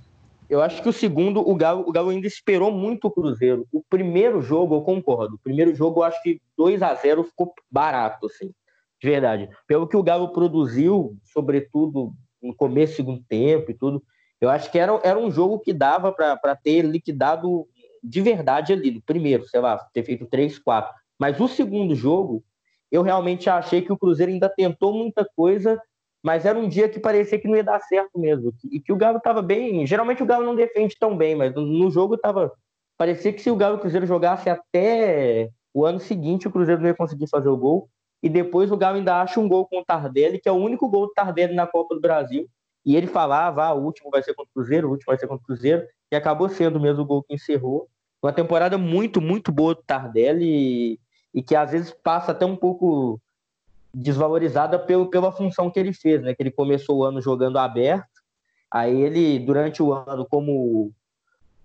Eu 0.49 0.61
acho 0.61 0.81
que 0.81 0.87
o 0.87 0.93
segundo, 0.93 1.41
o 1.41 1.53
Galo, 1.53 1.83
o 1.85 1.91
Galo 1.91 2.09
ainda 2.09 2.25
esperou 2.25 2.71
muito 2.71 3.07
o 3.07 3.11
Cruzeiro. 3.11 3.67
O 3.73 3.83
primeiro 3.89 4.41
jogo, 4.41 4.75
eu 4.75 4.81
concordo. 4.81 5.35
O 5.35 5.39
primeiro 5.39 5.75
jogo, 5.75 5.99
eu 5.99 6.03
acho 6.05 6.23
que 6.23 6.41
2 6.57 6.81
a 6.81 6.95
0 6.95 7.25
ficou 7.25 7.53
barato, 7.69 8.27
assim. 8.27 8.53
De 9.01 9.09
verdade. 9.09 9.49
Pelo 9.67 9.85
que 9.85 9.97
o 9.97 10.03
Galo 10.03 10.29
produziu, 10.29 11.17
sobretudo 11.25 12.13
no 12.41 12.55
começo, 12.55 12.95
segundo 12.95 13.21
tempo 13.27 13.69
e 13.69 13.73
tudo. 13.73 14.01
Eu 14.39 14.49
acho 14.49 14.71
que 14.71 14.79
era, 14.79 14.97
era 15.03 15.19
um 15.19 15.29
jogo 15.29 15.59
que 15.59 15.73
dava 15.73 16.13
para 16.13 16.55
ter 16.55 16.83
liquidado 16.83 17.67
de 18.01 18.21
verdade 18.21 18.71
ali, 18.71 18.91
no 18.91 19.01
primeiro, 19.01 19.45
sei 19.45 19.59
lá, 19.59 19.77
ter 19.93 20.03
feito 20.03 20.25
3, 20.27 20.57
4. 20.59 20.93
Mas 21.19 21.39
o 21.39 21.47
segundo 21.47 21.95
jogo, 21.95 22.43
eu 22.91 23.01
realmente 23.01 23.49
achei 23.49 23.81
que 23.81 23.91
o 23.91 23.97
Cruzeiro 23.97 24.31
ainda 24.31 24.49
tentou 24.49 24.93
muita 24.93 25.27
coisa, 25.35 25.81
mas 26.23 26.45
era 26.45 26.57
um 26.57 26.67
dia 26.67 26.89
que 26.89 26.99
parecia 26.99 27.39
que 27.39 27.47
não 27.47 27.55
ia 27.55 27.63
dar 27.63 27.79
certo 27.81 28.19
mesmo. 28.19 28.53
E 28.71 28.79
que 28.79 28.91
o 28.91 28.97
Galo 28.97 29.17
estava 29.17 29.41
bem. 29.41 29.85
Geralmente 29.85 30.23
o 30.23 30.25
Galo 30.25 30.45
não 30.45 30.55
defende 30.55 30.95
tão 30.99 31.15
bem, 31.15 31.35
mas 31.35 31.53
no 31.53 31.89
jogo 31.89 32.17
tava. 32.17 32.51
Parecia 32.97 33.31
que 33.31 33.41
se 33.41 33.51
o 33.51 33.55
Galo 33.55 33.75
e 33.75 33.77
o 33.77 33.81
Cruzeiro 33.81 34.05
jogasse 34.05 34.49
até 34.49 35.49
o 35.73 35.85
ano 35.85 35.99
seguinte, 35.99 36.47
o 36.47 36.51
Cruzeiro 36.51 36.81
não 36.81 36.87
ia 36.87 36.95
conseguir 36.95 37.27
fazer 37.29 37.49
o 37.49 37.57
gol 37.57 37.89
e 38.21 38.29
depois 38.29 38.71
o 38.71 38.77
Galo 38.77 38.97
ainda 38.97 39.21
acha 39.21 39.39
um 39.39 39.47
gol 39.47 39.65
com 39.67 39.79
o 39.79 39.85
Tardelli, 39.85 40.39
que 40.39 40.49
é 40.49 40.51
o 40.51 40.55
único 40.55 40.89
gol 40.89 41.07
do 41.07 41.13
Tardelli 41.13 41.53
na 41.53 41.67
Copa 41.67 41.95
do 41.95 42.01
Brasil, 42.01 42.47
e 42.85 42.95
ele 42.95 43.07
falava, 43.07 43.65
ah, 43.65 43.73
o 43.73 43.83
último 43.83 44.09
vai 44.09 44.23
ser 44.23 44.33
contra 44.33 44.49
o 44.49 44.53
Cruzeiro, 44.53 44.87
o 44.87 44.91
último 44.91 45.07
vai 45.07 45.17
ser 45.17 45.27
contra 45.27 45.43
o 45.43 45.45
Cruzeiro, 45.45 45.85
e 46.11 46.15
acabou 46.15 46.49
sendo 46.49 46.79
mesmo 46.79 47.03
o 47.03 47.05
gol 47.05 47.23
que 47.23 47.33
encerrou. 47.33 47.87
Uma 48.23 48.33
temporada 48.33 48.77
muito, 48.77 49.21
muito 49.21 49.51
boa 49.51 49.75
do 49.75 49.83
Tardelli, 49.83 50.99
e, 51.33 51.41
que 51.41 51.55
às 51.55 51.71
vezes 51.71 51.91
passa 51.91 52.31
até 52.31 52.45
um 52.45 52.55
pouco 52.55 53.19
desvalorizada 53.93 54.77
pelo, 54.77 55.09
pela 55.09 55.31
função 55.31 55.69
que 55.69 55.79
ele 55.79 55.93
fez, 55.93 56.21
né? 56.21 56.33
Que 56.33 56.43
ele 56.43 56.51
começou 56.51 56.97
o 56.97 57.03
ano 57.03 57.21
jogando 57.21 57.57
aberto, 57.57 58.21
aí 58.71 59.01
ele, 59.01 59.39
durante 59.39 59.81
o 59.81 59.93
ano, 59.93 60.25
como 60.25 60.91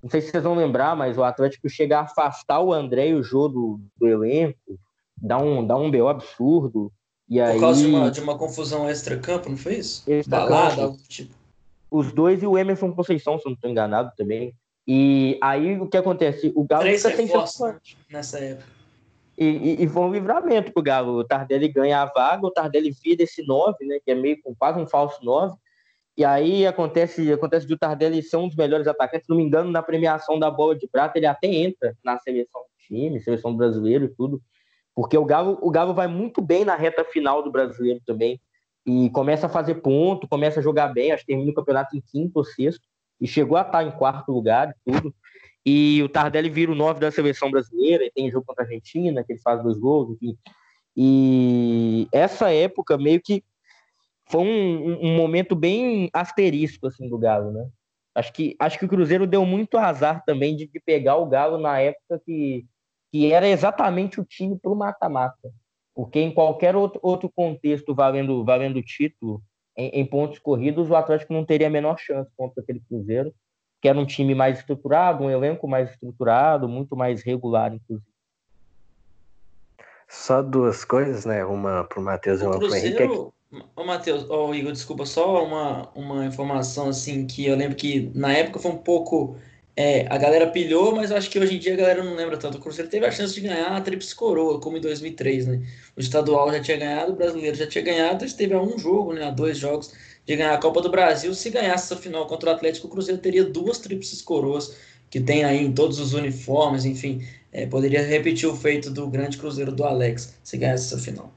não 0.03 0.11
sei 0.11 0.21
se 0.21 0.31
vocês 0.31 0.43
vão 0.43 0.57
lembrar, 0.57 0.97
mas 0.97 1.17
o 1.17 1.23
Atlético 1.23 1.69
chega 1.69 1.99
a 1.99 2.03
afastar 2.03 2.61
o 2.61 2.73
André 2.73 3.11
e 3.11 3.15
o 3.15 3.23
Jô 3.23 3.47
do, 3.47 3.81
do 3.97 4.09
elenco, 4.09 4.79
dá 5.17 5.39
um, 5.39 5.65
dá 5.65 5.77
um 5.77 5.91
BO 5.91 6.09
absurdo. 6.09 6.93
E 7.29 7.37
Por 7.37 7.45
aí... 7.45 7.61
causa 7.61 7.81
de 7.81 7.87
uma, 7.87 8.11
de 8.11 8.21
uma 8.21 8.37
confusão 8.37 8.91
extra-campo, 8.91 9.49
não 9.49 9.57
foi 9.57 9.77
isso? 9.77 10.05
Balada, 10.27 10.83
algo 10.83 10.99
tipo. 11.09 11.33
Os 11.89 12.13
dois 12.13 12.43
e 12.43 12.47
o 12.47 12.59
Emerson 12.59 12.93
Conceição, 12.93 13.39
se 13.39 13.45
não 13.45 13.53
estou 13.53 13.71
enganado 13.71 14.11
também. 14.17 14.53
E 14.89 15.39
aí 15.41 15.79
o 15.79 15.87
que 15.87 15.97
acontece? 15.97 16.53
O 16.57 16.65
Galo 16.65 16.83
Três 16.83 17.07
fica 17.07 17.47
sem 17.47 17.77
nessa 18.11 18.41
época. 18.41 18.82
E, 19.37 19.83
e, 19.83 19.89
foi 19.89 20.03
um 20.03 20.13
livramento 20.13 20.73
pro 20.73 20.83
Galo. 20.83 21.19
O 21.19 21.25
Tardelli 21.25 21.69
ganha 21.69 22.03
a 22.03 22.07
vaga, 22.07 22.47
o 22.47 22.51
Tardelli 22.51 22.91
vira 22.91 23.23
esse 23.23 23.45
9, 23.47 23.85
né? 23.87 23.99
Que 24.05 24.11
é 24.11 24.15
meio 24.15 24.41
com 24.43 24.55
quase 24.55 24.79
um 24.79 24.87
falso 24.87 25.25
9. 25.25 25.57
E 26.17 26.25
aí 26.25 26.67
acontece, 26.67 27.33
acontece 27.33 27.67
de 27.67 27.73
o 27.73 27.79
Tardelli 27.79 28.23
ser 28.23 28.37
um 28.37 28.47
dos 28.47 28.57
melhores 28.57 28.87
atacantes. 28.87 29.27
Se 29.27 29.31
não 29.31 29.39
me 29.39 29.43
engano, 29.43 29.71
na 29.71 29.83
premiação 29.83 30.39
da 30.39 30.51
bola 30.51 30.77
de 30.77 30.87
prata, 30.87 31.19
ele 31.19 31.27
até 31.27 31.49
entra 31.49 31.97
na 32.05 32.19
seleção 32.19 32.61
do 32.61 32.87
time, 32.87 33.21
seleção 33.21 33.57
brasileira 33.57 34.05
e 34.05 34.09
tudo. 34.09 34.41
Porque 34.95 35.17
o 35.17 35.25
Galo, 35.25 35.59
o 35.63 35.71
Galo 35.71 35.95
vai 35.95 36.07
muito 36.07 36.43
bem 36.43 36.65
na 36.65 36.75
reta 36.75 37.03
final 37.05 37.43
do 37.43 37.51
brasileiro 37.51 38.01
também. 38.05 38.39
E 38.85 39.09
começa 39.11 39.47
a 39.47 39.49
fazer 39.49 39.77
ponto, 39.77 40.29
começa 40.29 40.61
a 40.61 40.63
jogar 40.63 40.89
bem, 40.89 41.13
acho 41.13 41.25
que 41.25 41.33
termina 41.33 41.51
o 41.51 41.55
campeonato 41.55 41.97
em 41.97 42.01
quinto 42.01 42.33
ou 42.39 42.45
sexto, 42.45 42.85
e 43.21 43.27
chegou 43.27 43.57
a 43.57 43.63
estar 43.63 43.85
em 43.85 43.93
quarto 43.93 44.33
lugar 44.33 44.75
e 44.87 44.93
tudo. 44.93 45.15
E 45.65 46.03
o 46.03 46.09
Tardelli 46.09 46.51
vira 46.51 46.73
o 46.73 46.75
nove 46.75 47.01
da 47.01 47.11
seleção 47.11 47.51
brasileira, 47.51 48.05
e 48.05 48.11
tem 48.11 48.31
jogo 48.31 48.47
contra 48.47 48.65
a 48.65 48.67
Argentina, 48.67 49.23
que 49.23 49.33
ele 49.33 49.41
faz 49.41 49.63
dois 49.63 49.79
gols, 49.79 50.11
enfim. 50.11 50.37
E 50.97 52.09
essa 52.13 52.53
época 52.53 52.99
meio 52.99 53.21
que 53.21 53.45
foi 54.29 54.41
um, 54.41 55.09
um 55.09 55.17
momento 55.17 55.55
bem 55.55 56.11
asterisco 56.13 56.87
assim 56.87 57.09
do 57.09 57.19
Galo, 57.19 57.53
né? 57.53 57.69
Acho 58.15 58.33
que, 58.33 58.55
acho 58.59 58.79
que 58.79 58.85
o 58.85 58.89
Cruzeiro 58.89 59.27
deu 59.27 59.47
muito 59.47 59.79
azar 59.79 60.23
também 60.25 60.55
de, 60.55 60.67
de 60.67 60.81
pegar 60.81 61.17
o 61.17 61.27
Galo 61.27 61.59
na 61.59 61.79
época 61.81 62.21
que 62.25 62.67
que 63.13 63.31
era 63.31 63.47
exatamente 63.47 64.19
o 64.19 64.25
time 64.25 64.59
para 64.59 64.73
o 64.73 64.77
mata-mata. 64.77 65.53
Porque 65.95 66.19
em 66.19 66.33
qualquer 66.33 66.75
outro, 66.75 66.99
outro 67.03 67.31
contexto 67.31 67.95
valendo, 67.95 68.43
valendo 68.43 68.83
título, 68.83 69.43
em, 69.77 69.89
em, 69.89 70.07
pontos 70.07 70.39
corridos, 70.39 70.89
o 70.89 70.97
Atlético 70.97 71.35
não 71.35 71.45
teria 71.45 71.67
a 71.67 71.71
menor 71.71 71.99
chance 71.99 72.31
contra 72.35 72.63
aquele 72.63 72.81
Cruzeiro, 72.81 73.35
que 73.83 73.89
era 73.89 73.99
um 73.99 74.07
time 74.07 74.33
mais 74.33 74.61
estruturado, 74.61 75.25
um 75.25 75.31
elenco 75.31 75.67
mais 75.67 75.91
estruturado, 75.91 76.69
muito 76.69 76.97
mais 76.97 77.21
regular, 77.21 77.75
inclusive. 77.75 78.07
Só 80.09 80.41
duas 80.41 80.85
coisas, 80.85 81.25
né? 81.27 81.45
Uma 81.45 81.83
para 81.83 81.99
o 81.99 82.03
Matheus 82.03 82.41
e 82.41 82.45
uma 82.45 82.59
para 82.61 82.69
o 82.69 82.77
Henrique. 82.77 83.03
Ô, 83.75 83.85
Matheus, 83.85 84.31
ô, 84.31 84.55
Igor, 84.55 84.71
desculpa, 84.71 85.05
só 85.05 85.45
uma, 85.45 85.91
uma 85.97 86.25
informação 86.25 86.89
assim 86.91 87.27
que 87.27 87.45
eu 87.45 87.57
lembro 87.57 87.77
que 87.77 88.11
na 88.15 88.33
época 88.33 88.61
foi 88.61 88.71
um 88.71 88.79
pouco 88.79 89.37
é, 89.75 90.07
a 90.11 90.19
galera 90.19 90.47
pilhou, 90.49 90.95
mas 90.95 91.11
eu 91.11 91.17
acho 91.17 91.31
que 91.31 91.39
hoje 91.39 91.57
em 91.57 91.59
dia 91.59 91.73
a 91.73 91.77
galera 91.77 92.05
não 92.05 92.15
lembra 92.15 92.37
tanto. 92.37 92.59
O 92.59 92.61
Cruzeiro 92.61 92.91
teve 92.91 93.07
a 93.07 93.11
chance 93.11 93.35
de 93.35 93.41
ganhar 93.41 93.75
a 93.75 93.81
Tríplice 93.81 94.15
Coroa, 94.15 94.61
como 94.61 94.77
em 94.77 94.81
2003, 94.81 95.47
né? 95.47 95.63
O 95.97 96.01
estadual 96.01 96.53
já 96.53 96.61
tinha 96.61 96.77
ganhado, 96.77 97.13
o 97.13 97.17
brasileiro 97.17 97.57
já 97.57 97.67
tinha 97.67 97.83
ganhado, 97.83 98.25
esteve 98.25 98.53
a 98.53 98.61
um 98.61 98.79
jogo, 98.79 99.15
né? 99.15 99.25
A 99.25 99.31
dois 99.31 99.57
jogos 99.57 99.95
de 100.27 100.37
ganhar 100.37 100.53
a 100.53 100.59
Copa 100.59 100.83
do 100.83 100.91
Brasil. 100.91 101.35
Se 101.35 101.49
ganhasse 101.49 101.93
essa 101.93 101.97
final 101.97 102.27
contra 102.27 102.51
o 102.51 102.53
Atlético, 102.53 102.87
o 102.87 102.91
Cruzeiro 102.91 103.21
teria 103.21 103.45
duas 103.45 103.79
Tríplices 103.79 104.21
Coroas, 104.21 104.77
que 105.11 105.21
tem 105.21 105.43
aí 105.43 105.65
em 105.65 105.73
todos 105.73 105.99
os 105.99 106.13
uniformes, 106.13 106.85
enfim. 106.85 107.27
É, 107.51 107.67
poderia 107.67 108.03
repetir 108.03 108.49
o 108.49 108.57
feito 108.57 108.91
do 108.91 109.09
grande 109.09 109.39
Cruzeiro 109.39 109.73
do 109.73 109.85
Alex, 109.85 110.39
se 110.45 110.59
ganhasse 110.59 110.93
essa 110.93 111.03
final. 111.03 111.33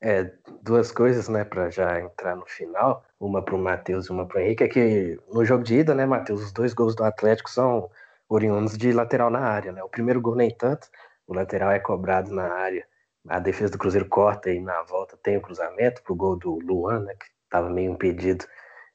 É, 0.00 0.30
duas 0.62 0.90
coisas, 0.90 1.28
né, 1.28 1.44
para 1.44 1.70
já 1.70 2.00
entrar 2.00 2.36
no 2.36 2.44
final, 2.44 3.04
uma 3.22 3.40
para 3.40 3.54
o 3.54 3.58
Matheus 3.58 4.06
e 4.06 4.10
uma 4.10 4.26
para 4.26 4.38
o 4.38 4.40
Henrique, 4.40 4.64
é 4.64 4.68
que 4.68 5.18
no 5.32 5.44
jogo 5.44 5.62
de 5.62 5.76
ida, 5.76 5.94
né, 5.94 6.04
Matheus, 6.04 6.42
os 6.42 6.52
dois 6.52 6.74
gols 6.74 6.94
do 6.96 7.04
Atlético 7.04 7.48
são 7.50 7.88
oriundos 8.28 8.76
de 8.76 8.92
lateral 8.92 9.30
na 9.30 9.40
área, 9.40 9.70
né? 9.70 9.82
O 9.82 9.88
primeiro 9.88 10.20
gol 10.20 10.34
nem 10.34 10.50
tanto, 10.50 10.88
o 11.26 11.34
lateral 11.34 11.70
é 11.70 11.78
cobrado 11.78 12.34
na 12.34 12.52
área, 12.52 12.84
a 13.28 13.38
defesa 13.38 13.72
do 13.72 13.78
Cruzeiro 13.78 14.08
corta 14.08 14.50
e 14.50 14.60
na 14.60 14.82
volta 14.82 15.16
tem 15.22 15.36
o 15.36 15.40
cruzamento 15.40 16.02
pro 16.02 16.16
gol 16.16 16.36
do 16.36 16.58
Luan, 16.58 17.00
né, 17.00 17.14
que 17.14 17.26
estava 17.44 17.70
meio 17.70 17.92
impedido, 17.92 18.44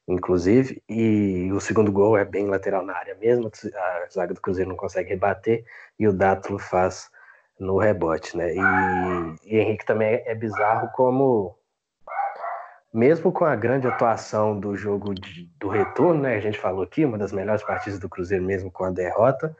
inclusive, 0.08 0.84
e 0.90 1.49
o 1.54 1.62
segundo 1.62 1.91
gol 1.91 2.18
é 2.18 2.26
bem 2.26 2.48
lateral 2.48 2.84
na 2.86 2.95
área 2.98 3.16
mesmo, 3.16 3.49
a 3.74 4.08
zaga 4.12 4.34
do 4.34 4.41
Cruzeiro 4.41 4.70
não 4.70 4.78
consegue 4.78 5.10
rebater 5.10 5.64
e 5.98 6.08
o 6.08 6.14
Dátulo 6.14 6.60
faz 6.60 7.10
no 7.60 7.78
rebote, 7.78 8.36
né? 8.38 8.54
E, 8.54 8.60
e 9.45 9.58
Henrique 9.58 9.86
também 9.86 10.22
é 10.26 10.36
bizarro 10.36 10.90
como 10.94 11.57
mesmo 12.94 13.32
com 13.32 13.46
a 13.46 13.56
grande 13.56 13.88
atuação 13.88 14.60
do 14.60 14.76
jogo 14.76 15.14
de, 15.14 15.50
do 15.60 15.68
retorno, 15.68 16.22
né? 16.22 16.36
A 16.36 16.40
gente 16.40 16.58
falou 16.58 16.84
aqui, 16.84 17.06
uma 17.06 17.18
das 17.18 17.32
melhores 17.32 17.64
partidas 17.64 18.00
do 18.00 18.10
Cruzeiro 18.10 18.44
mesmo 18.44 18.72
com 18.72 18.84
a 18.84 18.92
derrota. 18.92 19.56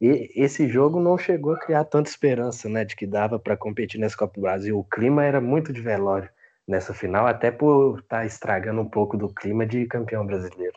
E 0.00 0.30
esse 0.34 0.68
jogo 0.68 1.00
não 1.00 1.16
chegou 1.16 1.52
a 1.52 1.58
criar 1.58 1.84
tanta 1.84 2.10
esperança, 2.10 2.68
né, 2.68 2.84
de 2.84 2.96
que 2.96 3.06
dava 3.06 3.38
para 3.38 3.56
competir 3.56 4.00
nessa 4.00 4.16
Copa 4.16 4.34
do 4.34 4.40
Brasil. 4.40 4.76
O 4.76 4.82
clima 4.82 5.24
era 5.24 5.40
muito 5.40 5.72
de 5.72 5.80
velório 5.80 6.28
nessa 6.66 6.92
final, 6.92 7.26
até 7.26 7.52
por 7.52 8.00
estar 8.00 8.18
tá 8.18 8.26
estragando 8.26 8.80
um 8.80 8.88
pouco 8.88 9.16
do 9.16 9.28
clima 9.28 9.64
de 9.64 9.86
campeão 9.86 10.26
brasileiro. 10.26 10.74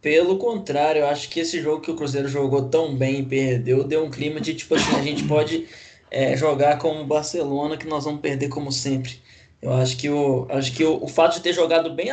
Pelo 0.00 0.38
contrário, 0.38 1.00
eu 1.00 1.08
acho 1.08 1.28
que 1.28 1.40
esse 1.40 1.60
jogo 1.60 1.80
que 1.80 1.90
o 1.90 1.96
Cruzeiro 1.96 2.28
jogou 2.28 2.68
tão 2.68 2.96
bem 2.96 3.20
e 3.20 3.26
perdeu, 3.26 3.82
deu 3.82 4.04
um 4.04 4.10
clima 4.10 4.40
de 4.40 4.54
tipo 4.54 4.76
assim, 4.76 4.94
a 4.94 5.02
gente 5.02 5.24
pode 5.24 5.66
é, 6.08 6.36
jogar 6.36 6.78
como 6.78 7.00
o 7.00 7.06
Barcelona, 7.06 7.76
que 7.76 7.88
nós 7.88 8.04
vamos 8.04 8.20
perder 8.20 8.48
como 8.48 8.70
sempre. 8.70 9.20
Eu 9.66 9.72
acho 9.72 9.96
que 9.96 10.08
o, 10.08 10.46
acho 10.48 10.72
que 10.72 10.84
o, 10.84 11.02
o 11.02 11.08
fato 11.08 11.34
de 11.34 11.40
ter 11.40 11.52
jogado 11.52 11.92
bem, 11.92 12.06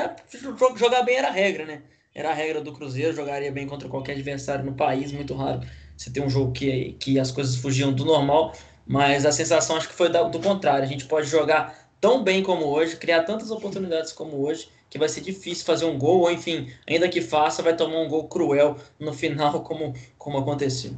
jogar 0.76 1.04
bem 1.04 1.18
era 1.18 1.28
a 1.28 1.32
regra, 1.32 1.68
né? 1.68 1.84
Era 2.16 2.32
a 2.32 2.34
regra 2.34 2.60
do 2.60 2.74
Cruzeiro, 2.74 3.16
jogaria 3.16 3.52
bem 3.52 3.68
contra 3.68 3.88
qualquer 3.88 4.14
adversário 4.14 4.66
no 4.66 4.74
país, 4.74 5.12
muito 5.12 5.36
raro 5.36 5.62
você 5.96 6.10
ter 6.10 6.20
um 6.20 6.30
jogo 6.32 6.52
que, 6.52 6.94
que 6.94 7.20
as 7.20 7.30
coisas 7.30 7.56
fugiam 7.56 7.94
do 7.94 8.04
normal, 8.04 8.54
mas 8.88 9.24
a 9.24 9.32
sensação 9.32 9.78
acho 9.78 9.88
que 9.88 9.94
foi 9.94 10.10
do 10.10 10.40
contrário. 10.40 10.84
A 10.84 10.88
gente 10.88 11.06
pode 11.06 11.28
jogar 11.28 11.92
tão 12.02 12.24
bem 12.24 12.42
como 12.42 12.66
hoje, 12.66 12.98
criar 12.98 13.22
tantas 13.22 13.52
oportunidades 13.52 14.12
como 14.12 14.44
hoje, 14.44 14.68
que 14.90 14.98
vai 14.98 15.08
ser 15.08 15.22
difícil 15.22 15.64
fazer 15.64 15.86
um 15.86 15.96
gol, 15.96 16.22
ou 16.22 16.32
enfim, 16.32 16.74
ainda 16.90 17.08
que 17.08 17.22
faça, 17.22 17.62
vai 17.62 17.76
tomar 17.76 18.00
um 18.00 18.08
gol 18.08 18.28
cruel 18.28 18.78
no 19.00 19.14
final, 19.14 19.62
como, 19.64 19.94
como 20.18 20.40
aconteceu. 20.40 20.94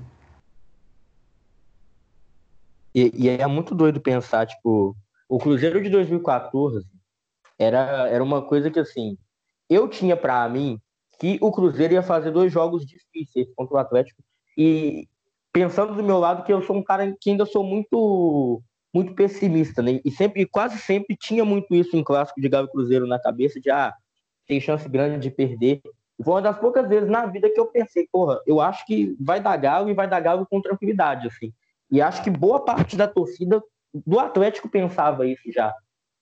E, 2.93 3.11
e, 3.13 3.27
é 3.27 3.45
muito 3.45 3.75
doido 3.75 3.99
pensar, 3.99 4.45
tipo, 4.45 4.95
o 5.27 5.37
Cruzeiro 5.39 5.81
de 5.81 5.89
2014 5.89 6.85
era, 7.57 8.07
era 8.09 8.23
uma 8.23 8.41
coisa 8.41 8.69
que, 8.69 8.79
assim, 8.79 9.17
eu 9.69 9.87
tinha 9.87 10.15
para 10.15 10.47
mim 10.49 10.79
que 11.19 11.37
o 11.41 11.51
Cruzeiro 11.51 11.93
ia 11.93 12.03
fazer 12.03 12.31
dois 12.31 12.51
jogos 12.51 12.85
difíceis 12.85 13.47
contra 13.55 13.75
o 13.75 13.79
Atlético. 13.79 14.21
E 14.57 15.07
pensando 15.51 15.95
do 15.95 16.03
meu 16.03 16.19
lado, 16.19 16.43
que 16.43 16.51
eu 16.51 16.61
sou 16.61 16.75
um 16.75 16.83
cara 16.83 17.15
que 17.19 17.29
ainda 17.29 17.45
sou 17.45 17.63
muito 17.63 18.61
muito 18.93 19.13
pessimista, 19.13 19.81
né? 19.81 19.99
E 20.05 20.09
sempre, 20.09 20.45
quase 20.45 20.77
sempre 20.77 21.17
tinha 21.17 21.43
muito 21.43 21.75
isso 21.75 21.97
em 21.97 22.03
clássico 22.03 22.39
de 22.39 22.47
Galo 22.47 22.69
Cruzeiro 22.69 23.05
na 23.05 23.19
cabeça, 23.19 23.59
de 23.59 23.69
ah, 23.69 23.93
tem 24.47 24.61
chance 24.61 24.87
grande 24.87 25.19
de 25.19 25.29
perder. 25.29 25.81
E 26.17 26.23
foi 26.23 26.35
uma 26.35 26.41
das 26.41 26.57
poucas 26.57 26.87
vezes 26.87 27.09
na 27.09 27.25
vida 27.25 27.49
que 27.49 27.59
eu 27.59 27.65
pensei, 27.65 28.07
porra, 28.09 28.39
eu 28.47 28.61
acho 28.61 28.85
que 28.85 29.13
vai 29.19 29.41
dar 29.41 29.57
Galo 29.57 29.89
e 29.89 29.93
vai 29.93 30.07
dar 30.07 30.21
Galo 30.21 30.47
com 30.49 30.61
tranquilidade, 30.61 31.27
assim. 31.27 31.51
E 31.91 32.01
acho 32.01 32.23
que 32.23 32.29
boa 32.29 32.63
parte 32.63 32.95
da 32.95 33.05
torcida 33.05 33.61
do 34.05 34.19
Atlético 34.19 34.69
pensava 34.69 35.27
isso 35.27 35.51
já. 35.51 35.73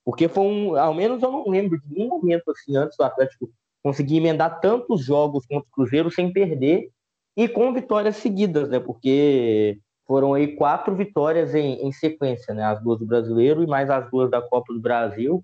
Porque 0.05 0.27
foi 0.27 0.43
um, 0.43 0.75
ao 0.75 0.93
menos 0.93 1.23
eu 1.23 1.31
não 1.31 1.47
lembro 1.47 1.79
de 1.79 1.93
nenhum 1.93 2.09
momento 2.09 2.51
assim 2.51 2.75
antes 2.75 2.97
do 2.97 3.03
Atlético 3.03 3.49
conseguir 3.81 4.17
emendar 4.17 4.59
tantos 4.59 5.03
jogos 5.03 5.45
contra 5.45 5.67
o 5.67 5.71
Cruzeiro 5.71 6.11
sem 6.11 6.31
perder 6.31 6.89
e 7.35 7.47
com 7.47 7.73
vitórias 7.73 8.17
seguidas, 8.17 8.69
né? 8.69 8.79
Porque 8.79 9.77
foram 10.05 10.33
aí 10.33 10.55
quatro 10.55 10.95
vitórias 10.95 11.55
em, 11.55 11.85
em 11.85 11.91
sequência, 11.91 12.53
né? 12.53 12.63
As 12.63 12.81
duas 12.81 12.99
do 12.99 13.05
Brasileiro 13.05 13.63
e 13.63 13.67
mais 13.67 13.89
as 13.89 14.09
duas 14.09 14.29
da 14.29 14.41
Copa 14.41 14.73
do 14.73 14.79
Brasil. 14.79 15.43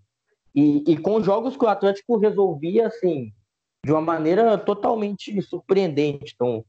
E, 0.54 0.84
e 0.92 0.98
com 0.98 1.22
jogos 1.22 1.56
que 1.56 1.66
o 1.66 1.70
Atlético 1.70 2.18
resolvia, 2.18 2.88
assim, 2.88 3.32
de 3.86 3.92
uma 3.92 4.02
maneira 4.02 4.58
totalmente 4.58 5.42
surpreendente. 5.42 6.34
Então, 6.36 6.64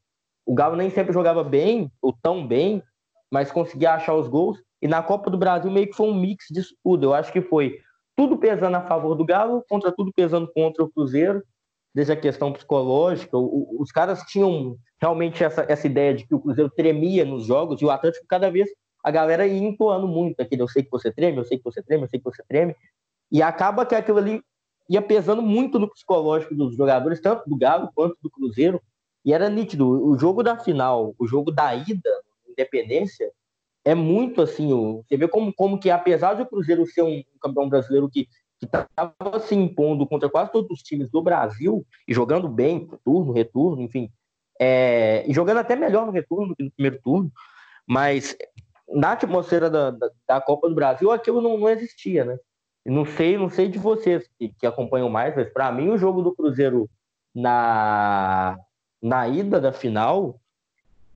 o 0.47 0.55
Galo 0.55 0.77
nem 0.77 0.91
sempre 0.91 1.12
jogava 1.12 1.43
bem, 1.43 1.91
ou 2.01 2.12
tão 2.23 2.47
bem, 2.47 2.82
mas 3.31 3.51
conseguia 3.53 3.95
achar 3.95 4.15
os 4.15 4.28
gols. 4.28 4.59
E 4.82 4.89
na 4.89 5.02
Copa 5.02 5.31
do 5.31 5.39
Brasil 5.39 5.70
meio 5.70 5.89
que 5.89 5.97
foi 5.97 6.09
um 6.09 6.15
mix 6.15 6.47
disso 6.51 6.74
tudo. 6.82 7.05
Eu 7.07 7.15
acho 7.15 7.32
que 7.32 7.43
foi 7.43 7.78
tudo 8.16 8.36
pesando 8.39 8.77
a 8.77 8.82
favor 8.82 9.15
do 9.15 9.24
Galo, 9.24 9.65
contra 9.69 9.93
tudo 9.93 10.12
pesando 10.12 10.51
contra 10.52 10.82
o 10.85 10.90
Cruzeiro, 10.90 11.43
desde 11.94 12.12
a 12.12 12.16
questão 12.16 12.52
psicológica. 12.52 13.36
O, 13.36 13.77
os 13.78 13.90
caras 13.93 14.23
tinham 14.23 14.77
realmente 15.01 15.43
essa, 15.43 15.65
essa 15.69 15.86
ideia 15.86 16.15
de 16.15 16.27
que 16.27 16.35
o 16.35 16.40
Cruzeiro 16.40 16.70
tremia 16.70 17.24
nos 17.24 17.47
jogos 17.47 17.81
e 17.81 17.85
o 17.85 17.90
Atlético 17.90 18.27
cada 18.28 18.51
vez 18.51 18.69
a 19.02 19.11
galera 19.11 19.47
ia 19.47 19.66
entoando 19.66 20.07
muito 20.07 20.40
aquele 20.40 20.62
eu 20.62 20.69
sei 20.69 20.82
que 20.82 20.90
você 20.90 21.11
treme, 21.11 21.39
eu 21.39 21.44
sei 21.44 21.59
que 21.59 21.65
você 21.65 21.82
treme, 21.82 22.05
eu 22.05 22.09
sei 22.09 22.19
que 22.19 22.24
você 22.24 22.43
treme. 22.47 22.74
E 23.31 23.43
acaba 23.43 23.86
que 23.86 23.94
aquilo 23.94 24.19
ali 24.19 24.43
ia 24.89 25.01
pesando 25.01 25.40
muito 25.40 25.78
no 25.78 25.89
psicológico 25.89 26.55
dos 26.55 26.77
jogadores, 26.77 27.20
tanto 27.20 27.48
do 27.48 27.57
Galo 27.57 27.90
quanto 27.94 28.16
do 28.20 28.31
Cruzeiro. 28.31 28.82
E 29.24 29.32
era 29.32 29.48
nítido. 29.48 29.89
O 29.89 30.19
jogo 30.19 30.43
da 30.43 30.59
final, 30.59 31.15
o 31.19 31.27
jogo 31.27 31.51
da 31.51 31.74
ida, 31.74 32.11
Independência, 32.48 33.31
é 33.85 33.94
muito 33.94 34.43
assim. 34.43 34.69
Você 34.69 35.16
vê 35.16 35.28
como, 35.28 35.52
como 35.52 35.78
que, 35.78 35.90
apesar 35.90 36.35
de 36.35 36.43
o 36.43 36.47
Cruzeiro 36.47 36.86
ser 36.86 37.02
um 37.02 37.23
campeão 37.40 37.69
brasileiro 37.69 38.09
que 38.11 38.28
estava 38.62 39.40
se 39.40 39.55
impondo 39.55 40.07
contra 40.07 40.28
quase 40.28 40.52
todos 40.52 40.70
os 40.70 40.82
times 40.82 41.11
do 41.11 41.23
Brasil 41.23 41.86
e 42.07 42.12
jogando 42.12 42.48
bem, 42.48 42.86
turno, 43.05 43.32
retorno, 43.32 43.81
enfim, 43.82 44.11
é, 44.61 45.24
e 45.27 45.32
jogando 45.32 45.59
até 45.59 45.74
melhor 45.74 46.05
no 46.05 46.12
retorno 46.12 46.48
do 46.48 46.57
que 46.57 46.65
no 46.65 46.70
primeiro 46.70 47.01
turno, 47.02 47.32
mas 47.86 48.36
na 48.89 49.12
atmosfera 49.12 49.70
da, 49.70 49.90
da, 49.90 50.11
da 50.28 50.40
Copa 50.40 50.69
do 50.69 50.74
Brasil 50.74 51.11
aquilo 51.11 51.40
não, 51.40 51.57
não 51.57 51.69
existia, 51.69 52.24
né? 52.24 52.39
Não 52.85 53.05
sei, 53.05 53.39
não 53.39 53.48
sei 53.48 53.69
de 53.69 53.78
vocês 53.78 54.28
que, 54.39 54.48
que 54.59 54.66
acompanham 54.66 55.09
mais, 55.09 55.35
mas 55.35 55.51
para 55.52 55.70
mim 55.70 55.89
o 55.90 55.98
jogo 55.98 56.23
do 56.23 56.35
Cruzeiro 56.35 56.89
na, 57.35 58.59
na 59.02 59.28
ida 59.28 59.61
da 59.61 59.73
final 59.73 60.40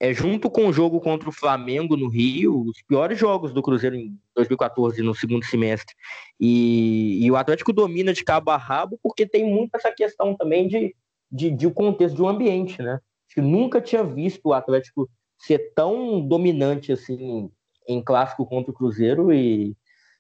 é 0.05 0.13
junto 0.13 0.51
com 0.51 0.67
o 0.67 0.73
jogo 0.73 1.01
contra 1.01 1.29
o 1.29 1.33
Flamengo 1.33 1.97
no 1.97 2.09
Rio, 2.09 2.67
os 2.67 2.83
piores 2.83 3.19
jogos 3.19 3.55
do 3.55 3.63
Cruzeiro 3.63 3.97
em 3.97 4.19
2014 4.35 5.01
no 5.01 5.15
segundo 5.15 5.45
semestre. 5.47 5.95
E, 6.39 7.25
e 7.25 7.31
o 7.31 7.37
Atlético 7.37 7.73
domina 7.73 8.13
de 8.13 8.23
cabo 8.23 8.51
a 8.51 8.57
rabo 8.59 8.99
porque 9.03 9.27
tem 9.27 9.45
muito 9.51 9.75
essa 9.75 9.91
questão 9.91 10.37
também 10.37 10.69
de, 10.69 10.95
de, 11.33 11.51
de 11.51 11.67
o 11.67 11.73
contexto 11.73 12.17
de 12.17 12.23
um 12.23 12.29
ambiente, 12.29 12.83
né? 12.83 13.01
Acho 13.27 13.35
que 13.37 13.41
nunca 13.41 13.81
tinha 13.81 14.05
visto 14.05 14.47
o 14.47 14.53
Atlético 14.53 15.09
ser 15.39 15.73
tão 15.75 16.21
dominante 16.21 16.93
assim 16.93 17.51
em 17.89 18.03
clássico 18.03 18.45
contra 18.45 18.71
o 18.71 18.75
Cruzeiro 18.75 19.33
e, 19.33 19.75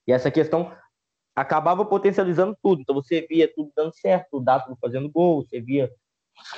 e 0.06 0.12
essa 0.12 0.31
questão 0.31 0.73
acabava 1.36 1.85
potencializando 1.85 2.56
tudo. 2.62 2.81
Então 2.81 2.94
você 2.94 3.27
via 3.28 3.52
tudo 3.55 3.70
dando 3.77 3.94
certo, 3.94 4.39
o 4.39 4.40
Dato 4.40 4.74
fazendo 4.81 5.11
gol, 5.11 5.44
você 5.44 5.61
via 5.61 5.90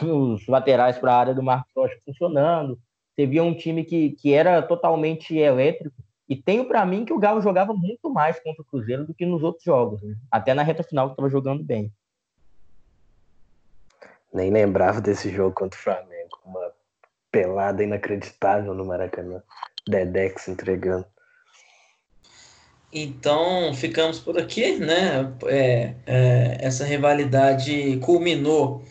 os 0.00 0.46
laterais 0.46 0.96
para 0.96 1.12
a 1.12 1.18
área 1.18 1.34
do 1.34 1.42
Marcos 1.42 1.72
Rocha 1.74 1.98
funcionando, 2.04 2.78
você 3.16 3.26
via 3.26 3.42
um 3.42 3.54
time 3.54 3.82
que, 3.82 4.10
que 4.10 4.34
era 4.34 4.60
totalmente 4.60 5.36
elétrico. 5.36 5.96
E 6.28 6.36
tenho 6.36 6.66
para 6.66 6.84
mim 6.84 7.04
que 7.04 7.12
o 7.12 7.18
Galo 7.18 7.40
jogava 7.40 7.72
muito 7.72 8.10
mais 8.10 8.38
contra 8.40 8.60
o 8.60 8.64
Cruzeiro 8.64 9.06
do 9.06 9.14
que 9.14 9.24
nos 9.24 9.42
outros 9.42 9.64
jogos, 9.64 10.02
né? 10.02 10.14
até 10.30 10.52
na 10.52 10.62
reta 10.62 10.82
final 10.82 11.06
que 11.06 11.12
estava 11.12 11.30
jogando 11.30 11.64
bem. 11.64 11.90
Nem 14.34 14.50
lembrava 14.50 15.00
desse 15.00 15.30
jogo 15.30 15.54
contra 15.54 15.78
o 15.78 15.82
Flamengo, 15.82 16.38
uma 16.44 16.72
pelada 17.30 17.82
inacreditável 17.82 18.74
no 18.74 18.84
Maracanã, 18.84 19.42
Dedex 19.88 20.48
entregando. 20.48 21.06
Então 22.92 23.72
ficamos 23.74 24.18
por 24.18 24.38
aqui, 24.38 24.78
né? 24.78 25.32
É, 25.46 25.94
é, 26.06 26.58
essa 26.60 26.84
rivalidade 26.84 27.98
culminou 27.98 28.82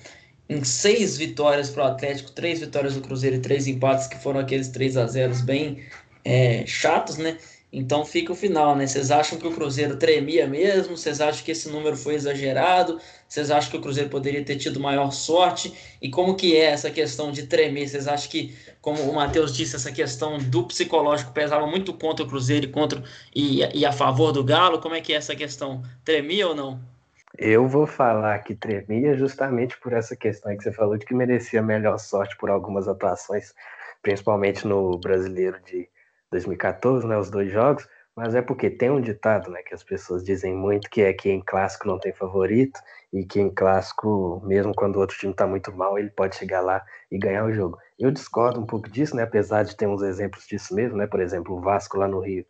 em 0.48 0.64
seis 0.64 1.18
vitórias 1.18 1.70
para 1.70 1.84
o 1.84 1.88
Atlético, 1.88 2.32
três 2.32 2.60
vitórias 2.60 2.94
do 2.94 3.02
Cruzeiro 3.02 3.38
e 3.38 3.40
três 3.40 3.68
empates, 3.68 4.08
que 4.08 4.18
foram 4.18 4.40
aqueles 4.40 4.70
3 4.70 4.98
a 4.98 5.08
0 5.08 5.36
bem 5.44 5.84
é, 6.24 6.66
chatos, 6.66 7.18
né? 7.18 7.38
Então 7.78 8.06
fica 8.06 8.32
o 8.32 8.36
final, 8.36 8.74
né? 8.74 8.88
Vocês 8.88 9.12
acham 9.12 9.38
que 9.38 9.46
o 9.46 9.52
Cruzeiro 9.52 9.98
tremia 9.98 10.48
mesmo? 10.48 10.96
Vocês 10.96 11.20
acham 11.20 11.44
que 11.44 11.52
esse 11.52 11.68
número 11.68 11.98
foi 11.98 12.16
exagerado? 12.16 13.02
Vocês 13.28 13.52
acham 13.52 13.70
que 13.70 13.78
o 13.78 13.82
Cruzeiro 13.82 14.10
poderia 14.10 14.46
ter 14.46 14.56
tido 14.56 14.80
maior 14.80 15.12
sorte? 15.12 15.74
E 16.02 16.10
como 16.10 16.36
que 16.36 16.56
é 16.56 16.68
essa 16.68 16.90
questão 16.90 17.34
de 17.34 17.48
tremer? 17.48 17.90
Vocês 17.90 18.08
acham 18.08 18.30
que, 18.30 18.56
como 18.80 19.02
o 19.02 19.16
Matheus 19.16 19.54
disse, 19.54 19.76
essa 19.76 19.92
questão 19.92 20.38
do 20.38 20.64
psicológico 20.64 21.34
pesava 21.34 21.68
muito 21.68 21.94
contra 21.94 22.24
o 22.24 22.30
Cruzeiro 22.30 22.66
e 22.66 22.70
contra 22.70 23.04
e, 23.36 23.60
e 23.78 23.86
a 23.86 23.92
favor 23.92 24.32
do 24.32 24.42
Galo? 24.42 24.80
Como 24.80 24.96
é 24.96 25.02
que 25.02 25.12
é 25.12 25.18
essa 25.18 25.36
questão? 25.36 25.84
Tremia 26.06 26.48
ou 26.48 26.56
não? 26.56 26.95
Eu 27.38 27.68
vou 27.68 27.86
falar 27.86 28.40
que 28.40 28.56
tremia 28.56 29.16
justamente 29.18 29.78
por 29.80 29.92
essa 29.92 30.16
questão 30.16 30.56
que 30.56 30.64
você 30.64 30.72
falou 30.72 30.98
de 30.98 31.06
que 31.06 31.14
merecia 31.14 31.62
melhor 31.62 31.98
sorte 31.98 32.38
por 32.38 32.50
algumas 32.50 32.88
atuações, 32.88 33.54
principalmente 34.02 34.66
no 34.66 34.98
brasileiro 34.98 35.60
de 35.62 35.90
2014, 36.32 37.06
né, 37.06 37.18
os 37.18 37.30
dois 37.30 37.52
jogos, 37.52 37.88
mas 38.16 38.36
é 38.36 38.42
porque 38.42 38.70
tem 38.70 38.90
um 38.90 39.02
ditado, 39.02 39.52
né, 39.52 39.62
que 39.64 39.74
as 39.74 39.84
pessoas 39.84 40.24
dizem 40.24 40.56
muito 40.56 40.90
que 40.90 41.02
é 41.02 41.12
que 41.12 41.30
em 41.30 41.42
clássico 41.42 41.88
não 41.88 42.00
tem 42.00 42.14
favorito 42.14 42.80
e 43.12 43.26
que 43.26 43.42
em 43.42 43.50
clássico, 43.54 44.42
mesmo 44.46 44.74
quando 44.74 44.96
o 44.96 45.00
outro 45.00 45.18
time 45.18 45.34
está 45.34 45.46
muito 45.46 45.76
mal, 45.76 46.00
ele 46.00 46.10
pode 46.12 46.38
chegar 46.38 46.62
lá 46.62 46.86
e 47.12 47.18
ganhar 47.18 47.44
o 47.44 47.52
jogo. 47.52 47.78
Eu 48.00 48.12
discordo 48.12 48.62
um 48.62 48.66
pouco 48.66 48.90
disso, 48.90 49.14
né, 49.14 49.24
apesar 49.24 49.64
de 49.64 49.76
ter 49.76 49.88
uns 49.88 50.02
exemplos 50.02 50.48
disso 50.48 50.74
mesmo, 50.74 50.96
né, 50.98 51.06
por 51.06 51.20
exemplo, 51.20 51.56
o 51.58 51.60
Vasco 51.60 51.98
lá 51.98 52.08
no 52.08 52.22
Rio 52.22 52.46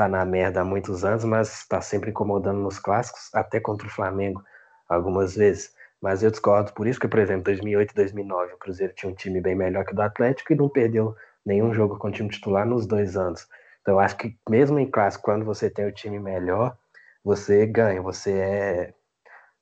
tá 0.00 0.08
na 0.08 0.24
merda 0.24 0.62
há 0.62 0.64
muitos 0.64 1.04
anos, 1.04 1.24
mas 1.26 1.52
está 1.52 1.78
sempre 1.82 2.08
incomodando 2.08 2.58
nos 2.58 2.78
clássicos, 2.78 3.28
até 3.34 3.60
contra 3.60 3.86
o 3.86 3.90
Flamengo 3.90 4.42
algumas 4.88 5.36
vezes. 5.36 5.74
Mas 6.00 6.22
eu 6.22 6.30
discordo 6.30 6.72
por 6.72 6.86
isso 6.86 6.98
que, 6.98 7.06
por 7.06 7.18
exemplo, 7.18 7.44
2008 7.44 7.90
e 7.90 7.94
2009 7.94 8.54
o 8.54 8.56
Cruzeiro 8.56 8.94
tinha 8.94 9.12
um 9.12 9.14
time 9.14 9.42
bem 9.42 9.54
melhor 9.54 9.84
que 9.84 9.92
o 9.92 9.94
do 9.94 10.00
Atlético 10.00 10.54
e 10.54 10.56
não 10.56 10.70
perdeu 10.70 11.14
nenhum 11.44 11.74
jogo 11.74 11.98
com 11.98 12.08
o 12.08 12.10
time 12.10 12.30
titular 12.30 12.66
nos 12.66 12.86
dois 12.86 13.14
anos. 13.14 13.46
Então 13.82 13.94
eu 13.94 14.00
acho 14.00 14.16
que 14.16 14.34
mesmo 14.48 14.78
em 14.78 14.90
clássico, 14.90 15.24
quando 15.24 15.44
você 15.44 15.68
tem 15.68 15.84
o 15.84 15.92
time 15.92 16.18
melhor, 16.18 16.74
você 17.22 17.66
ganha, 17.66 18.00
você 18.00 18.32
é 18.32 18.94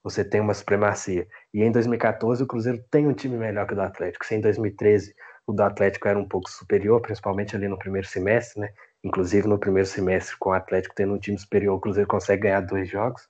você 0.05 0.25
tem 0.25 0.41
uma 0.41 0.55
supremacia. 0.55 1.27
E 1.53 1.65
em 1.65 1.73
2014 1.73 2.45
o 2.45 2.47
Cruzeiro 2.47 2.81
tem 2.93 3.09
um 3.09 3.13
time 3.13 3.37
melhor 3.37 3.67
que 3.67 3.73
o 3.73 3.77
do 3.77 3.83
Atlético. 3.83 4.25
Se 4.25 4.37
em 4.37 4.41
2013 4.41 5.13
o 5.49 5.53
do 5.53 5.63
Atlético 5.65 6.07
era 6.07 6.19
um 6.19 6.29
pouco 6.29 6.49
superior, 6.49 7.01
principalmente 7.03 7.57
ali 7.57 7.67
no 7.67 7.77
primeiro 7.77 8.07
semestre, 8.07 8.61
né? 8.61 8.69
Inclusive 9.05 9.47
no 9.47 9.59
primeiro 9.59 9.89
semestre, 9.89 10.37
com 10.39 10.51
o 10.51 10.53
Atlético 10.53 10.95
tendo 10.95 11.15
um 11.15 11.19
time 11.19 11.39
superior, 11.39 11.77
o 11.77 11.81
Cruzeiro 11.81 12.09
consegue 12.09 12.43
ganhar 12.43 12.61
dois 12.61 12.89
jogos. 12.89 13.29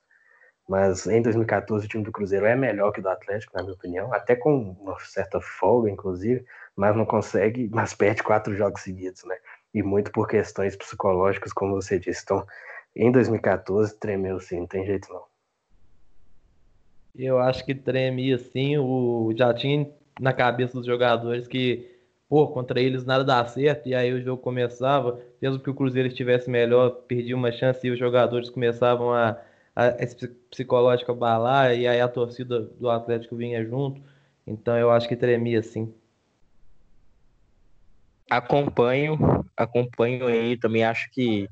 Mas 0.67 1.07
em 1.07 1.21
2014 1.21 1.85
o 1.85 1.89
time 1.89 2.03
do 2.03 2.11
Cruzeiro 2.11 2.45
é 2.45 2.55
melhor 2.55 2.91
que 2.91 2.99
o 2.99 3.03
do 3.03 3.09
Atlético, 3.09 3.53
na 3.55 3.63
minha 3.63 3.73
opinião, 3.73 4.13
até 4.13 4.35
com 4.35 4.75
uma 4.79 4.99
certa 4.99 5.41
folga, 5.41 5.89
inclusive, 5.89 6.45
mas 6.75 6.95
não 6.95 7.05
consegue, 7.05 7.69
mas 7.73 7.93
perde 7.93 8.21
quatro 8.21 8.55
jogos 8.55 8.81
seguidos, 8.81 9.23
né? 9.25 9.35
e 9.73 9.83
muito 9.83 10.11
por 10.11 10.27
questões 10.27 10.75
psicológicas, 10.75 11.53
como 11.53 11.75
você 11.75 11.99
disse. 11.99 12.21
Então, 12.23 12.45
em 12.95 13.11
2014, 13.11 13.97
tremeu 13.99 14.39
sim, 14.39 14.61
não 14.61 14.67
tem 14.67 14.85
jeito 14.85 15.11
não. 15.11 15.23
Eu 17.15 17.39
acho 17.39 17.65
que 17.65 17.75
tremia 17.75 18.37
sim, 18.37 18.77
o, 18.77 19.31
já 19.35 19.53
tinha 19.53 19.89
na 20.19 20.33
cabeça 20.33 20.73
dos 20.73 20.85
jogadores 20.85 21.47
que, 21.47 21.98
pô, 22.29 22.47
contra 22.47 22.79
eles 22.79 23.03
nada 23.03 23.23
dá 23.23 23.43
certo, 23.45 23.89
e 23.89 23.95
aí 23.95 24.13
o 24.13 24.21
jogo 24.21 24.41
começava, 24.41 25.19
mesmo 25.41 25.59
que 25.59 25.69
o 25.69 25.73
Cruzeiro 25.73 26.07
estivesse 26.07 26.49
melhor, 26.49 26.91
perdia 27.07 27.35
uma 27.35 27.51
chance 27.51 27.85
e 27.85 27.89
os 27.89 27.97
jogadores 27.97 28.51
começavam 28.51 29.11
a, 29.11 29.35
a 29.75 29.87
esse 29.99 30.27
psicológico 30.51 31.11
abalar, 31.11 31.75
e 31.75 31.87
aí 31.87 31.99
a 31.99 32.07
torcida 32.07 32.61
do 32.61 32.87
Atlético 32.89 33.35
vinha 33.35 33.65
junto, 33.65 33.99
então 34.45 34.77
eu 34.77 34.91
acho 34.91 35.07
que 35.07 35.15
tremia 35.15 35.63
sim. 35.63 35.91
Acompanho, 38.29 39.17
acompanho 39.57 40.27
aí, 40.27 40.55
também 40.55 40.83
acho 40.83 41.09
que 41.09 41.49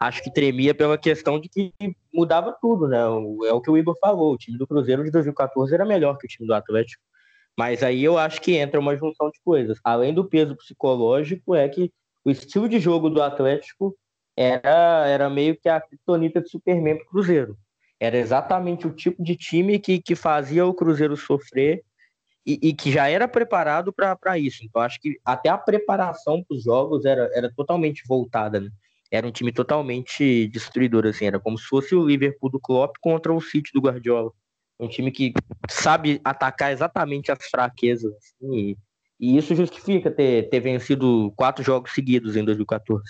acho 0.00 0.22
que 0.22 0.32
tremia 0.32 0.74
pela 0.74 0.96
questão 0.96 1.38
de 1.38 1.48
que 1.48 1.72
mudava 2.12 2.56
tudo, 2.60 2.88
né? 2.88 2.98
É 2.98 3.52
o 3.52 3.60
que 3.60 3.70
o 3.70 3.76
Igor 3.76 3.96
falou, 4.00 4.32
o 4.32 4.38
time 4.38 4.56
do 4.56 4.66
Cruzeiro 4.66 5.04
de 5.04 5.10
2014 5.10 5.74
era 5.74 5.84
melhor 5.84 6.16
que 6.16 6.26
o 6.26 6.28
time 6.28 6.46
do 6.46 6.54
Atlético. 6.54 7.02
Mas 7.58 7.82
aí 7.82 8.04
eu 8.04 8.16
acho 8.16 8.40
que 8.40 8.54
entra 8.54 8.78
uma 8.78 8.96
junção 8.96 9.32
de 9.32 9.40
coisas. 9.44 9.80
Além 9.82 10.14
do 10.14 10.24
peso 10.24 10.54
psicológico, 10.54 11.56
é 11.56 11.68
que 11.68 11.92
o 12.24 12.30
estilo 12.30 12.68
de 12.68 12.78
jogo 12.78 13.10
do 13.10 13.20
Atlético 13.20 13.98
era, 14.36 15.04
era 15.08 15.28
meio 15.28 15.58
que 15.60 15.68
a 15.68 15.80
criptonita 15.80 16.40
de 16.40 16.48
Superman 16.48 16.98
pro 16.98 17.08
Cruzeiro. 17.08 17.58
Era 17.98 18.16
exatamente 18.16 18.86
o 18.86 18.92
tipo 18.92 19.20
de 19.24 19.34
time 19.34 19.80
que, 19.80 20.00
que 20.00 20.14
fazia 20.14 20.64
o 20.64 20.72
Cruzeiro 20.72 21.16
sofrer 21.16 21.82
e, 22.46 22.68
e 22.68 22.72
que 22.72 22.92
já 22.92 23.08
era 23.08 23.26
preparado 23.26 23.92
para 23.92 24.38
isso. 24.38 24.64
Então, 24.64 24.80
acho 24.80 25.00
que 25.00 25.18
até 25.24 25.48
a 25.48 25.58
preparação 25.58 26.44
para 26.44 26.56
os 26.56 26.62
jogos 26.62 27.04
era, 27.04 27.28
era 27.34 27.52
totalmente 27.52 28.04
voltada. 28.06 28.60
Né? 28.60 28.70
Era 29.10 29.26
um 29.26 29.32
time 29.32 29.50
totalmente 29.50 30.46
destruidor, 30.46 31.06
assim. 31.06 31.26
Era 31.26 31.40
como 31.40 31.58
se 31.58 31.64
fosse 31.64 31.96
o 31.96 32.06
Liverpool 32.06 32.50
do 32.50 32.60
Klopp 32.60 32.94
contra 33.00 33.32
o 33.34 33.40
City 33.40 33.72
do 33.74 33.80
Guardiola. 33.80 34.30
Um 34.78 34.88
time 34.88 35.10
que 35.10 35.32
sabe 35.68 36.20
atacar 36.24 36.72
exatamente 36.72 37.32
as 37.32 37.44
fraquezas. 37.48 38.12
Assim, 38.14 38.56
e, 38.56 38.76
e, 39.18 39.36
isso 39.36 39.54
justifica 39.54 40.10
ter, 40.10 40.48
ter 40.48 40.60
vencido 40.60 41.32
quatro 41.36 41.64
jogos 41.64 41.92
seguidos 41.92 42.36
em 42.36 42.44
2014. 42.44 43.04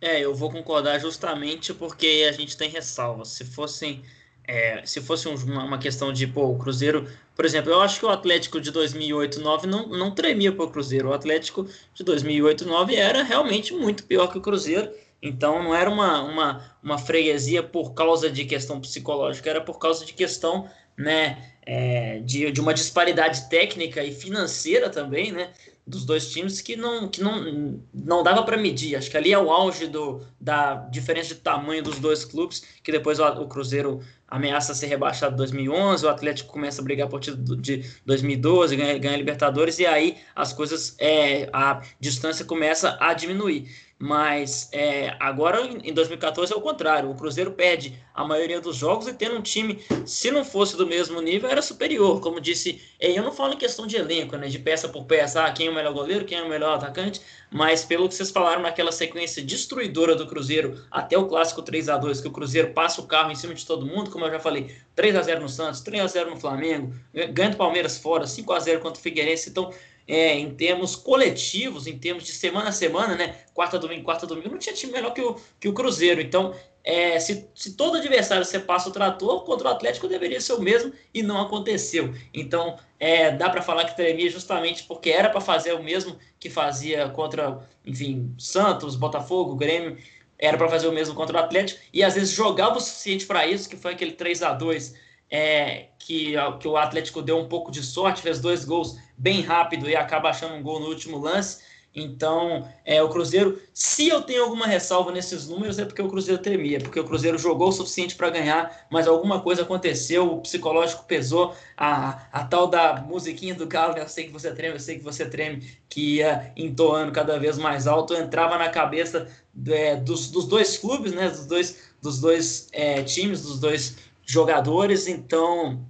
É, 0.00 0.20
eu 0.20 0.34
vou 0.34 0.50
concordar 0.50 0.98
justamente 0.98 1.72
porque 1.74 2.26
a 2.28 2.32
gente 2.32 2.56
tem 2.56 2.70
ressalvas. 2.70 3.28
Se 3.28 3.44
fossem. 3.44 4.02
É, 4.48 4.86
se 4.86 5.00
fosse 5.00 5.26
uma, 5.26 5.64
uma, 5.64 5.78
questão 5.78 6.12
de, 6.12 6.24
pô, 6.24 6.46
o 6.46 6.56
Cruzeiro, 6.56 7.10
por 7.34 7.44
exemplo, 7.44 7.72
eu 7.72 7.80
acho 7.80 7.98
que 7.98 8.06
o 8.06 8.10
Atlético 8.10 8.60
de 8.60 8.70
2008 8.70 9.40
2009 9.40 9.66
não, 9.66 9.88
não 9.88 10.14
tremia 10.14 10.52
para 10.52 10.64
o 10.64 10.70
Cruzeiro. 10.70 11.08
O 11.08 11.12
Atlético 11.12 11.68
de 11.92 12.04
2008 12.04 12.64
2009 12.64 12.94
era 12.94 13.24
realmente 13.24 13.74
muito 13.74 14.04
pior 14.04 14.28
que 14.28 14.38
o 14.38 14.40
Cruzeiro 14.40 14.88
então 15.20 15.62
não 15.62 15.74
era 15.74 15.90
uma, 15.90 16.22
uma, 16.22 16.76
uma 16.82 16.98
freguesia 16.98 17.62
por 17.62 17.94
causa 17.94 18.30
de 18.30 18.44
questão 18.44 18.80
psicológica, 18.80 19.50
era 19.50 19.60
por 19.60 19.78
causa 19.78 20.04
de 20.04 20.12
questão 20.12 20.68
né, 20.96 21.52
é, 21.62 22.20
de, 22.20 22.50
de 22.50 22.60
uma 22.60 22.72
disparidade 22.72 23.48
técnica 23.48 24.02
e 24.02 24.12
financeira 24.14 24.88
também, 24.88 25.32
né? 25.32 25.52
Dos 25.86 26.04
dois 26.04 26.30
times 26.30 26.60
que 26.60 26.74
não, 26.74 27.08
que 27.08 27.20
não, 27.20 27.80
não 27.94 28.22
dava 28.22 28.42
para 28.42 28.56
medir. 28.56 28.96
Acho 28.96 29.08
que 29.08 29.16
ali 29.16 29.32
é 29.32 29.38
o 29.38 29.52
auge 29.52 29.86
do, 29.86 30.20
da 30.40 30.74
diferença 30.74 31.34
de 31.34 31.40
tamanho 31.40 31.82
dos 31.82 32.00
dois 32.00 32.24
clubes, 32.24 32.64
que 32.82 32.90
depois 32.90 33.20
o, 33.20 33.24
o 33.24 33.46
Cruzeiro 33.46 34.00
ameaça 34.28 34.74
ser 34.74 34.86
rebaixado 34.86 35.34
em 35.34 35.36
2011, 35.36 36.04
o 36.04 36.08
Atlético 36.08 36.52
começa 36.52 36.80
a 36.80 36.84
brigar 36.84 37.08
por 37.08 37.20
título 37.20 37.56
de 37.56 37.84
2012, 38.04 38.76
ganha, 38.76 38.98
ganha 38.98 39.16
Libertadores, 39.16 39.78
e 39.78 39.86
aí 39.86 40.16
as 40.34 40.52
coisas, 40.52 40.96
é, 40.98 41.48
a 41.52 41.82
distância 42.00 42.44
começa 42.44 42.96
a 43.00 43.14
diminuir. 43.14 43.68
Mas 43.98 44.68
é, 44.72 45.16
agora 45.18 45.62
em 45.62 45.92
2014 45.92 46.52
é 46.52 46.56
o 46.56 46.60
contrário. 46.60 47.10
O 47.10 47.14
Cruzeiro 47.14 47.52
perde 47.52 47.98
a 48.14 48.26
maioria 48.26 48.60
dos 48.60 48.76
jogos 48.76 49.08
e 49.08 49.14
tendo 49.14 49.36
um 49.36 49.40
time, 49.40 49.82
se 50.04 50.30
não 50.30 50.44
fosse 50.44 50.76
do 50.76 50.86
mesmo 50.86 51.18
nível, 51.22 51.48
era 51.48 51.62
superior. 51.62 52.20
Como 52.20 52.38
disse, 52.38 52.78
eu 53.00 53.22
não 53.22 53.32
falo 53.32 53.54
em 53.54 53.56
questão 53.56 53.86
de 53.86 53.96
elenco, 53.96 54.36
né, 54.36 54.48
de 54.48 54.58
peça 54.58 54.86
por 54.86 55.06
peça, 55.06 55.44
ah, 55.44 55.50
quem 55.50 55.68
é 55.68 55.70
o 55.70 55.74
melhor 55.74 55.94
goleiro, 55.94 56.26
quem 56.26 56.36
é 56.36 56.42
o 56.42 56.48
melhor 56.48 56.74
atacante, 56.74 57.22
mas 57.50 57.84
pelo 57.84 58.08
que 58.08 58.14
vocês 58.14 58.30
falaram 58.30 58.62
naquela 58.62 58.92
sequência 58.92 59.42
destruidora 59.42 60.14
do 60.14 60.26
Cruzeiro 60.26 60.84
até 60.90 61.16
o 61.16 61.26
clássico 61.26 61.62
3 61.62 61.88
a 61.88 61.96
2 61.96 62.20
que 62.20 62.28
o 62.28 62.32
Cruzeiro 62.32 62.72
passa 62.72 63.00
o 63.00 63.06
carro 63.06 63.30
em 63.30 63.36
cima 63.36 63.54
de 63.54 63.64
todo 63.64 63.86
mundo, 63.86 64.10
como 64.10 64.24
eu 64.24 64.30
já 64.30 64.38
falei, 64.38 64.74
3 64.94 65.16
a 65.16 65.22
0 65.22 65.40
no 65.40 65.48
Santos, 65.48 65.80
3 65.80 66.02
a 66.02 66.06
0 66.06 66.30
no 66.30 66.40
Flamengo, 66.40 66.94
ganha 67.32 67.50
do 67.50 67.56
Palmeiras 67.56 67.98
fora, 67.98 68.26
5 68.26 68.52
a 68.52 68.60
0 68.60 68.80
contra 68.80 68.98
o 68.98 69.02
Figueirense. 69.02 69.50
Então, 69.50 69.72
é, 70.08 70.38
em 70.38 70.54
termos 70.54 70.94
coletivos, 70.94 71.86
em 71.86 71.98
termos 71.98 72.24
de 72.24 72.32
semana 72.32 72.68
a 72.68 72.72
semana, 72.72 73.16
né? 73.16 73.40
Quarta, 73.52 73.78
domingo, 73.78 74.04
quarta, 74.04 74.26
domingo, 74.26 74.50
não 74.50 74.58
tinha 74.58 74.74
time 74.74 74.92
melhor 74.92 75.12
que 75.12 75.20
o, 75.20 75.36
que 75.58 75.68
o 75.68 75.72
Cruzeiro. 75.72 76.20
Então, 76.20 76.54
é, 76.86 77.18
se, 77.18 77.50
se 77.52 77.74
todo 77.74 77.96
adversário 77.96 78.44
você 78.44 78.60
passa 78.60 78.88
o 78.88 78.92
trator, 78.92 79.42
contra 79.42 79.66
o 79.66 79.70
Atlético 79.72 80.06
deveria 80.06 80.40
ser 80.40 80.52
o 80.52 80.60
mesmo 80.60 80.92
e 81.12 81.20
não 81.20 81.40
aconteceu. 81.40 82.14
Então, 82.32 82.78
é, 83.00 83.32
dá 83.32 83.50
para 83.50 83.60
falar 83.60 83.86
que 83.86 83.96
tremia 83.96 84.30
justamente 84.30 84.84
porque 84.84 85.10
era 85.10 85.28
para 85.28 85.40
fazer 85.40 85.72
o 85.72 85.82
mesmo 85.82 86.16
que 86.38 86.48
fazia 86.48 87.08
contra, 87.08 87.58
enfim, 87.84 88.32
Santos, 88.38 88.94
Botafogo, 88.94 89.56
Grêmio. 89.56 89.98
Era 90.38 90.56
para 90.56 90.68
fazer 90.68 90.86
o 90.86 90.92
mesmo 90.92 91.12
contra 91.16 91.36
o 91.36 91.40
Atlético 91.40 91.80
e 91.92 92.04
às 92.04 92.14
vezes 92.14 92.30
jogava 92.30 92.76
o 92.76 92.80
suficiente 92.80 93.26
para 93.26 93.44
isso, 93.48 93.68
que 93.68 93.76
foi 93.76 93.94
aquele 93.94 94.12
3 94.12 94.44
a 94.44 94.52
2 94.52 94.94
é, 95.28 95.88
que, 95.98 96.34
que 96.60 96.68
o 96.68 96.76
Atlético 96.76 97.20
deu 97.20 97.36
um 97.36 97.48
pouco 97.48 97.72
de 97.72 97.82
sorte, 97.82 98.22
fez 98.22 98.38
dois 98.38 98.64
gols 98.64 98.96
bem 99.18 99.40
rápido 99.40 99.90
e 99.90 99.96
acaba 99.96 100.28
achando 100.28 100.54
um 100.54 100.62
gol 100.62 100.78
no 100.78 100.86
último 100.86 101.18
lance. 101.18 101.64
Então, 101.96 102.68
é, 102.84 103.02
o 103.02 103.08
Cruzeiro, 103.08 103.58
se 103.72 104.06
eu 104.06 104.20
tenho 104.20 104.44
alguma 104.44 104.66
ressalva 104.66 105.10
nesses 105.10 105.48
números, 105.48 105.78
é 105.78 105.84
porque 105.86 106.02
o 106.02 106.08
Cruzeiro 106.10 106.42
tremia, 106.42 106.78
porque 106.78 107.00
o 107.00 107.04
Cruzeiro 107.04 107.38
jogou 107.38 107.68
o 107.68 107.72
suficiente 107.72 108.14
para 108.14 108.28
ganhar, 108.28 108.86
mas 108.90 109.08
alguma 109.08 109.40
coisa 109.40 109.62
aconteceu, 109.62 110.30
o 110.30 110.42
psicológico 110.42 111.04
pesou, 111.04 111.56
a, 111.74 112.26
a 112.30 112.44
tal 112.44 112.66
da 112.66 113.00
musiquinha 113.00 113.54
do 113.54 113.66
Galo, 113.66 113.94
né? 113.94 114.02
eu 114.02 114.08
sei 114.08 114.26
que 114.26 114.32
você 114.32 114.52
treme, 114.52 114.74
eu 114.74 114.80
sei 114.80 114.98
que 114.98 115.04
você 115.04 115.24
treme, 115.24 115.66
que 115.88 116.16
ia 116.16 116.52
entoando 116.54 117.12
cada 117.12 117.38
vez 117.38 117.56
mais 117.56 117.86
alto, 117.86 118.12
entrava 118.12 118.58
na 118.58 118.68
cabeça 118.68 119.26
é, 119.66 119.96
dos, 119.96 120.30
dos 120.30 120.46
dois 120.46 120.76
clubes, 120.76 121.12
né? 121.12 121.30
dos 121.30 121.46
dois, 121.46 121.94
dos 122.02 122.20
dois 122.20 122.68
é, 122.72 123.02
times, 123.02 123.40
dos 123.40 123.58
dois 123.58 123.96
jogadores, 124.22 125.08
então 125.08 125.82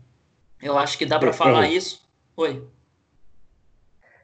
eu 0.62 0.78
acho 0.78 0.96
que 0.96 1.04
dá 1.04 1.18
para 1.18 1.32
falar 1.32 1.68
isso. 1.68 2.00
Oi. 2.36 2.75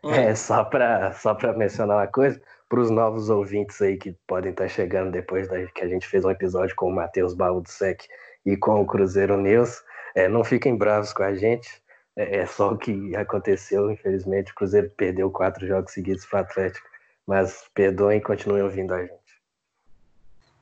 É, 0.04 0.34
só 0.34 0.64
para 0.64 1.12
só 1.12 1.36
mencionar 1.56 1.98
uma 1.98 2.06
coisa, 2.08 2.40
para 2.68 2.80
os 2.80 2.90
novos 2.90 3.30
ouvintes 3.30 3.80
aí 3.80 3.96
que 3.96 4.16
podem 4.26 4.50
estar 4.50 4.64
tá 4.64 4.68
chegando 4.68 5.12
depois 5.12 5.46
da, 5.48 5.64
que 5.66 5.82
a 5.82 5.88
gente 5.88 6.08
fez 6.08 6.24
um 6.24 6.30
episódio 6.30 6.74
com 6.74 6.88
o 6.88 6.94
Matheus 6.94 7.34
Baú 7.34 7.60
do 7.60 7.68
Sec 7.68 8.02
e 8.44 8.56
com 8.56 8.80
o 8.80 8.86
Cruzeiro 8.86 9.36
News, 9.36 9.82
é, 10.14 10.28
não 10.28 10.42
fiquem 10.42 10.76
bravos 10.76 11.12
com 11.12 11.22
a 11.22 11.34
gente, 11.34 11.82
é, 12.16 12.38
é, 12.38 12.46
só 12.46 12.72
o 12.72 12.78
que 12.78 13.14
aconteceu, 13.14 13.90
infelizmente, 13.90 14.52
o 14.52 14.54
Cruzeiro 14.54 14.90
perdeu 14.96 15.30
quatro 15.30 15.66
jogos 15.66 15.92
seguidos 15.92 16.26
para 16.26 16.40
o 16.40 16.42
Atlético, 16.42 16.88
mas 17.26 17.64
perdoem 17.72 18.18
e 18.18 18.22
continuem 18.22 18.62
ouvindo 18.62 18.92
a 18.94 19.02
gente. 19.02 19.22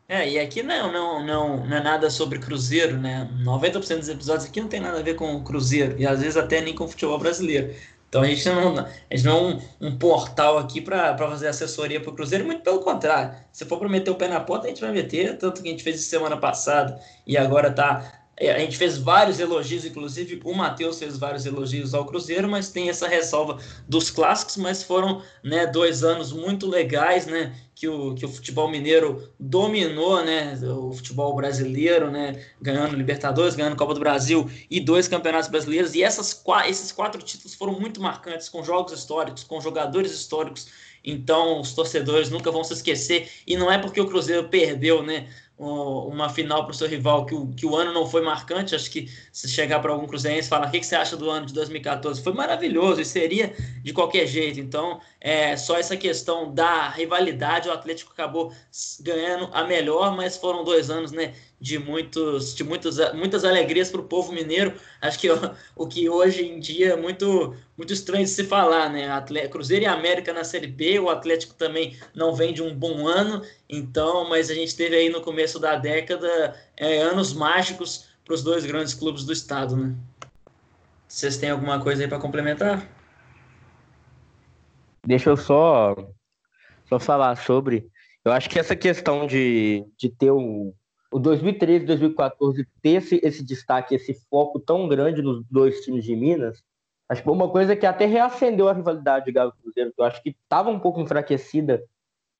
É, 0.08 0.28
e 0.28 0.38
aqui 0.40 0.62
não, 0.62 0.92
não, 0.92 1.24
não, 1.24 1.66
não 1.66 1.76
é 1.76 1.80
nada 1.80 2.10
sobre 2.10 2.40
Cruzeiro, 2.40 2.96
né? 2.96 3.30
90% 3.44 3.98
dos 3.98 4.08
episódios 4.08 4.48
aqui 4.48 4.60
não 4.60 4.68
tem 4.68 4.80
nada 4.80 4.98
a 4.98 5.02
ver 5.02 5.14
com 5.14 5.36
o 5.36 5.44
Cruzeiro, 5.44 5.94
e 5.98 6.06
às 6.06 6.20
vezes 6.20 6.36
até 6.36 6.60
nem 6.60 6.74
com 6.74 6.84
o 6.84 6.88
futebol 6.88 7.18
brasileiro. 7.18 7.72
Então 8.10 8.22
a 8.22 8.26
gente 8.26 8.44
não, 8.48 8.76
a 8.80 8.88
gente 9.16 9.24
não 9.24 9.36
é 9.36 9.40
um, 9.40 9.88
um 9.88 9.96
portal 9.96 10.58
aqui 10.58 10.80
para 10.80 11.16
fazer 11.16 11.46
assessoria 11.46 12.00
para 12.00 12.10
o 12.10 12.14
Cruzeiro, 12.14 12.44
muito 12.44 12.62
pelo 12.62 12.80
contrário. 12.80 13.36
Se 13.52 13.64
for 13.64 13.78
para 13.78 13.88
meter 13.88 14.10
o 14.10 14.16
pé 14.16 14.26
na 14.26 14.40
porta, 14.40 14.66
a 14.66 14.68
gente 14.68 14.80
vai 14.80 14.90
meter, 14.90 15.38
tanto 15.38 15.62
que 15.62 15.68
a 15.68 15.70
gente 15.70 15.84
fez 15.84 16.00
semana 16.00 16.36
passada 16.36 17.00
e 17.24 17.38
agora 17.38 17.72
tá. 17.72 18.19
É, 18.40 18.52
a 18.52 18.58
gente 18.58 18.78
fez 18.78 18.96
vários 18.96 19.38
elogios, 19.38 19.84
inclusive 19.84 20.40
o 20.42 20.54
Matheus 20.54 20.98
fez 20.98 21.18
vários 21.18 21.44
elogios 21.44 21.92
ao 21.92 22.06
Cruzeiro, 22.06 22.48
mas 22.48 22.70
tem 22.70 22.88
essa 22.88 23.06
ressalva 23.06 23.58
dos 23.86 24.10
clássicos, 24.10 24.56
mas 24.56 24.82
foram 24.82 25.22
né, 25.44 25.66
dois 25.66 26.02
anos 26.02 26.32
muito 26.32 26.66
legais, 26.66 27.26
né? 27.26 27.54
que 27.80 27.88
o, 27.88 28.14
que 28.14 28.26
o 28.26 28.28
futebol 28.28 28.70
mineiro 28.70 29.32
dominou 29.38 30.22
né, 30.22 30.52
o 30.62 30.92
futebol 30.92 31.34
brasileiro, 31.34 32.10
né, 32.10 32.44
ganhando 32.60 32.94
Libertadores, 32.94 33.54
ganhando 33.54 33.74
Copa 33.74 33.94
do 33.94 34.00
Brasil 34.00 34.50
e 34.70 34.80
dois 34.80 35.08
campeonatos 35.08 35.48
brasileiros. 35.48 35.94
E 35.94 36.02
essas, 36.02 36.44
esses 36.68 36.92
quatro 36.92 37.22
títulos 37.22 37.54
foram 37.54 37.80
muito 37.80 37.98
marcantes, 37.98 38.50
com 38.50 38.62
jogos 38.62 38.92
históricos, 38.92 39.44
com 39.44 39.62
jogadores 39.62 40.12
históricos. 40.12 40.68
Então, 41.02 41.58
os 41.58 41.72
torcedores 41.72 42.28
nunca 42.28 42.50
vão 42.50 42.62
se 42.62 42.74
esquecer. 42.74 43.30
E 43.46 43.56
não 43.56 43.72
é 43.72 43.78
porque 43.78 43.98
o 43.98 44.06
Cruzeiro 44.06 44.50
perdeu 44.50 45.02
né, 45.02 45.30
uma 45.60 46.30
final 46.30 46.64
para 46.64 46.72
o 46.72 46.74
seu 46.74 46.88
rival 46.88 47.26
que 47.26 47.34
o, 47.34 47.48
que 47.48 47.66
o 47.66 47.76
ano 47.76 47.92
não 47.92 48.06
foi 48.06 48.22
marcante. 48.22 48.74
Acho 48.74 48.90
que 48.90 49.10
se 49.30 49.48
chegar 49.48 49.80
para 49.80 49.92
algum 49.92 50.06
cruzeirense 50.06 50.46
e 50.46 50.48
falar 50.48 50.68
o 50.68 50.70
que, 50.70 50.80
que 50.80 50.86
você 50.86 50.96
acha 50.96 51.16
do 51.16 51.28
ano 51.28 51.44
de 51.46 51.52
2014, 51.52 52.22
foi 52.22 52.32
maravilhoso 52.32 53.00
e 53.00 53.04
seria 53.04 53.54
de 53.82 53.92
qualquer 53.92 54.26
jeito. 54.26 54.58
Então, 54.58 55.00
é 55.20 55.56
só 55.56 55.76
essa 55.76 55.96
questão 55.96 56.52
da 56.54 56.88
rivalidade. 56.88 57.68
o 57.68 57.72
Atlético 57.72 58.12
acabou 58.12 58.52
ganhando 59.00 59.50
a 59.52 59.64
melhor, 59.64 60.16
mas 60.16 60.36
foram 60.38 60.64
dois 60.64 60.88
anos 60.88 61.12
né, 61.12 61.34
de, 61.60 61.78
muitos, 61.78 62.54
de 62.54 62.64
muitos, 62.64 62.96
muitas 63.12 63.44
alegrias 63.44 63.90
para 63.90 64.00
o 64.00 64.04
povo 64.04 64.32
mineiro. 64.32 64.74
Acho 65.00 65.18
que 65.18 65.30
ó, 65.30 65.54
o 65.76 65.86
que 65.86 66.08
hoje 66.08 66.46
em 66.46 66.58
dia 66.58 66.94
é 66.94 66.96
muito, 66.96 67.54
muito 67.76 67.92
estranho 67.92 68.24
de 68.24 68.30
se 68.30 68.44
falar, 68.44 68.88
né? 68.90 69.10
Atlético, 69.10 69.52
Cruzeiro 69.52 69.84
e 69.84 69.86
América 69.86 70.32
na 70.32 70.42
Série 70.42 70.66
B, 70.66 70.98
o 70.98 71.10
Atlético 71.10 71.54
também 71.54 71.98
não 72.14 72.34
vem 72.34 72.54
de 72.54 72.62
um 72.62 72.74
bom 72.74 73.06
ano, 73.06 73.42
então, 73.68 74.28
mas 74.28 74.50
a 74.50 74.54
gente 74.54 74.74
teve 74.74 74.96
aí 74.96 75.10
no 75.10 75.20
começo 75.20 75.58
da 75.58 75.76
década 75.76 76.54
é, 76.76 77.02
anos 77.02 77.34
mágicos 77.34 78.08
para 78.24 78.34
os 78.34 78.42
dois 78.42 78.64
grandes 78.64 78.94
clubes 78.94 79.24
do 79.24 79.32
estado, 79.32 79.76
né? 79.76 79.94
Vocês 81.06 81.36
têm 81.36 81.50
alguma 81.50 81.80
coisa 81.80 82.02
aí 82.02 82.08
para 82.08 82.20
complementar? 82.20 82.88
Deixa 85.04 85.30
eu 85.30 85.36
só, 85.36 85.96
só 86.88 87.00
falar 87.00 87.36
sobre. 87.36 87.86
Eu 88.24 88.32
acho 88.32 88.48
que 88.48 88.58
essa 88.58 88.76
questão 88.76 89.26
de, 89.26 89.84
de 89.98 90.08
ter 90.08 90.30
o, 90.30 90.72
o 91.12 91.18
2013 91.18 91.84
2014 91.86 92.66
ter 92.80 92.90
esse, 92.90 93.20
esse 93.22 93.44
destaque, 93.44 93.94
esse 93.94 94.14
foco 94.30 94.60
tão 94.60 94.88
grande 94.88 95.22
nos 95.22 95.44
dois 95.50 95.80
times 95.80 96.04
de 96.04 96.14
Minas, 96.14 96.62
acho 97.08 97.20
que 97.20 97.24
foi 97.24 97.34
uma 97.34 97.50
coisa 97.50 97.74
que 97.74 97.84
até 97.84 98.06
reacendeu 98.06 98.68
a 98.68 98.72
rivalidade 98.72 99.24
de 99.24 99.32
Galo 99.32 99.52
Cruzeiro, 99.60 99.92
que 99.92 100.00
eu 100.00 100.04
acho 100.04 100.22
que 100.22 100.30
estava 100.30 100.70
um 100.70 100.78
pouco 100.78 101.00
enfraquecida. 101.00 101.82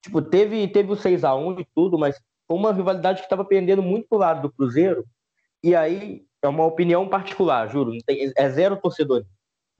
Tipo, 0.03 0.23
teve, 0.23 0.67
teve 0.69 0.93
o 0.93 0.97
6 0.97 1.25
a 1.25 1.35
1 1.35 1.61
e 1.61 1.67
tudo, 1.75 1.99
mas 1.99 2.21
foi 2.47 2.57
uma 2.57 2.73
rivalidade 2.73 3.19
que 3.19 3.27
estava 3.27 3.45
pendendo 3.45 3.83
muito 3.83 4.09
pro 4.09 4.19
lado 4.19 4.43
do 4.43 4.53
Cruzeiro. 4.53 5.05
E 5.63 5.75
aí, 5.75 6.25
é 6.43 6.49
uma 6.49 6.65
opinião 6.65 7.09
particular, 7.09 7.69
juro, 7.69 7.93
tem, 8.07 8.33
é 8.35 8.49
zero 8.49 8.77
torcedor. 8.77 9.25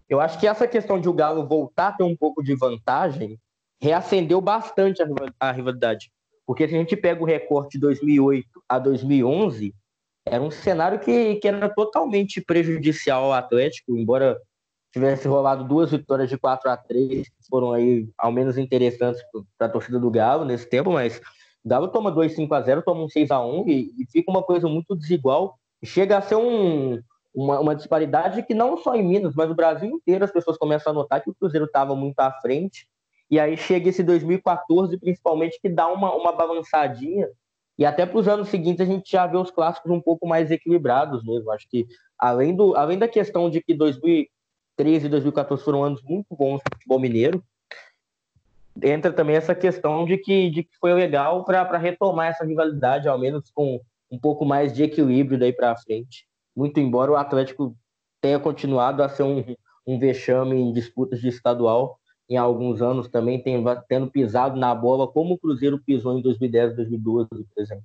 Eu 0.09 0.21
acho 0.21 0.39
que 0.39 0.47
essa 0.47 0.67
questão 0.67 1.01
de 1.01 1.09
o 1.09 1.13
Galo 1.13 1.47
voltar 1.47 1.89
a 1.89 1.93
ter 1.93 2.03
um 2.03 2.17
pouco 2.17 2.43
de 2.43 2.55
vantagem 2.55 3.39
reacendeu 3.81 4.41
bastante 4.41 5.01
a 5.39 5.53
rivalidade. 5.53 6.13
Porque 6.47 6.67
se 6.67 6.75
a 6.75 6.79
gente 6.79 6.97
pega 6.97 7.23
o 7.23 7.27
recorte 7.27 7.73
de 7.73 7.81
2008 7.81 8.49
a 8.69 8.79
2011, 8.79 9.75
era 10.27 10.43
um 10.43 10.51
cenário 10.51 10.99
que, 10.99 11.37
que 11.37 11.49
era 11.49 11.69
totalmente 11.69 12.41
prejudicial 12.41 13.25
ao 13.25 13.33
Atlético, 13.33 13.97
embora 13.97 14.39
tivesse 14.93 15.29
rolado 15.29 15.65
duas 15.65 15.91
vitórias 15.91 16.29
de 16.29 16.37
4 16.37 16.71
a 16.71 16.77
3 16.77 17.29
que 17.29 17.35
foram 17.49 17.73
aí 17.73 18.09
ao 18.19 18.33
menos 18.33 18.59
interessantes 18.59 19.23
para 19.57 19.67
a 19.67 19.71
torcida 19.71 19.99
do 19.99 20.11
Galo 20.11 20.45
nesse 20.45 20.69
tempo, 20.69 20.91
mas 20.91 21.21
o 21.65 21.69
Galo 21.69 21.89
toma 21.89 22.11
2 22.11 22.35
5 22.35 22.55
a 22.55 22.61
0 22.61 22.83
toma 22.83 23.05
um 23.05 23.09
6 23.09 23.31
a 23.31 23.45
1 23.45 23.69
e, 23.69 23.95
e 23.99 24.07
fica 24.11 24.31
uma 24.31 24.43
coisa 24.43 24.69
muito 24.69 24.97
desigual. 24.97 25.57
Chega 25.85 26.19
a 26.19 26.23
ser 26.23 26.37
um, 26.37 27.01
uma, 27.35 27.61
uma, 27.61 27.75
disparidade 27.75 28.43
que 28.43 28.55
não 28.55 28.77
só 28.77 28.95
em 28.95 29.07
Minas, 29.07 29.35
mas 29.35 29.49
no 29.49 29.55
Brasil 29.55 29.89
inteiro 29.89 30.25
as 30.25 30.33
pessoas 30.33 30.59
começam 30.59 30.91
a 30.91 30.95
notar 30.95 31.23
que 31.23 31.31
o 31.31 31.35
Cruzeiro 31.35 31.67
estava 31.67 31.95
muito 31.95 32.19
à 32.19 32.33
frente. 32.41 32.87
E 33.31 33.39
aí 33.39 33.57
chega 33.57 33.89
esse 33.89 34.03
2014, 34.03 34.99
principalmente, 34.99 35.61
que 35.61 35.69
dá 35.69 35.89
uma, 35.89 36.15
uma 36.15 36.33
balançadinha. 36.33 37.29
E 37.79 37.85
até 37.85 38.05
para 38.05 38.19
os 38.19 38.29
anos 38.29 38.49
seguintes 38.49 38.81
a 38.81 38.85
gente 38.85 39.11
já 39.11 39.27
vê 39.27 39.37
os 39.37 39.51
clássicos 39.51 39.91
um 39.91 40.01
pouco 40.01 40.27
mais 40.27 40.51
equilibrados 40.51 41.25
mesmo. 41.25 41.51
Acho 41.51 41.69
que 41.69 41.87
além, 42.19 42.55
do, 42.55 42.75
além 42.77 42.99
da 42.99 43.09
questão 43.09 43.49
de 43.49 43.63
que 43.63 43.73
2013 43.73 45.07
e 45.07 45.09
2014 45.09 45.65
foram 45.65 45.85
anos 45.85 46.03
muito 46.03 46.35
bons 46.37 46.61
para 46.63 46.73
o 46.73 46.77
futebol 46.77 46.99
mineiro, 46.99 47.43
entra 48.83 49.13
também 49.13 49.37
essa 49.37 49.55
questão 49.55 50.05
de 50.05 50.19
que, 50.19 50.51
de 50.51 50.65
que 50.65 50.77
foi 50.79 50.93
legal 50.93 51.45
para 51.45 51.79
retomar 51.79 52.29
essa 52.29 52.45
rivalidade, 52.45 53.09
ao 53.09 53.19
menos 53.19 53.51
com 53.51 53.81
um 54.11 54.19
pouco 54.19 54.45
mais 54.45 54.73
de 54.73 54.83
equilíbrio 54.83 55.39
daí 55.39 55.53
para 55.53 55.77
frente 55.77 56.29
muito 56.55 56.81
embora 56.81 57.11
o 57.11 57.17
Atlético 57.17 57.77
tenha 58.21 58.39
continuado 58.39 59.03
a 59.03 59.09
ser 59.09 59.23
um, 59.23 59.45
um 59.87 59.99
vexame 59.99 60.57
em 60.57 60.73
disputas 60.73 61.21
de 61.21 61.29
estadual 61.29 61.99
em 62.31 62.37
alguns 62.37 62.81
anos 62.81 63.09
também, 63.09 63.43
tem, 63.43 63.63
tendo 63.89 64.11
pisado 64.11 64.59
na 64.59 64.75
bola 64.75 65.07
como 65.07 65.35
o 65.35 65.39
Cruzeiro 65.39 65.79
pisou 65.79 66.17
em 66.17 66.23
2010, 66.23 66.77
2012, 66.77 67.29
por 67.29 67.63
exemplo. 67.63 67.85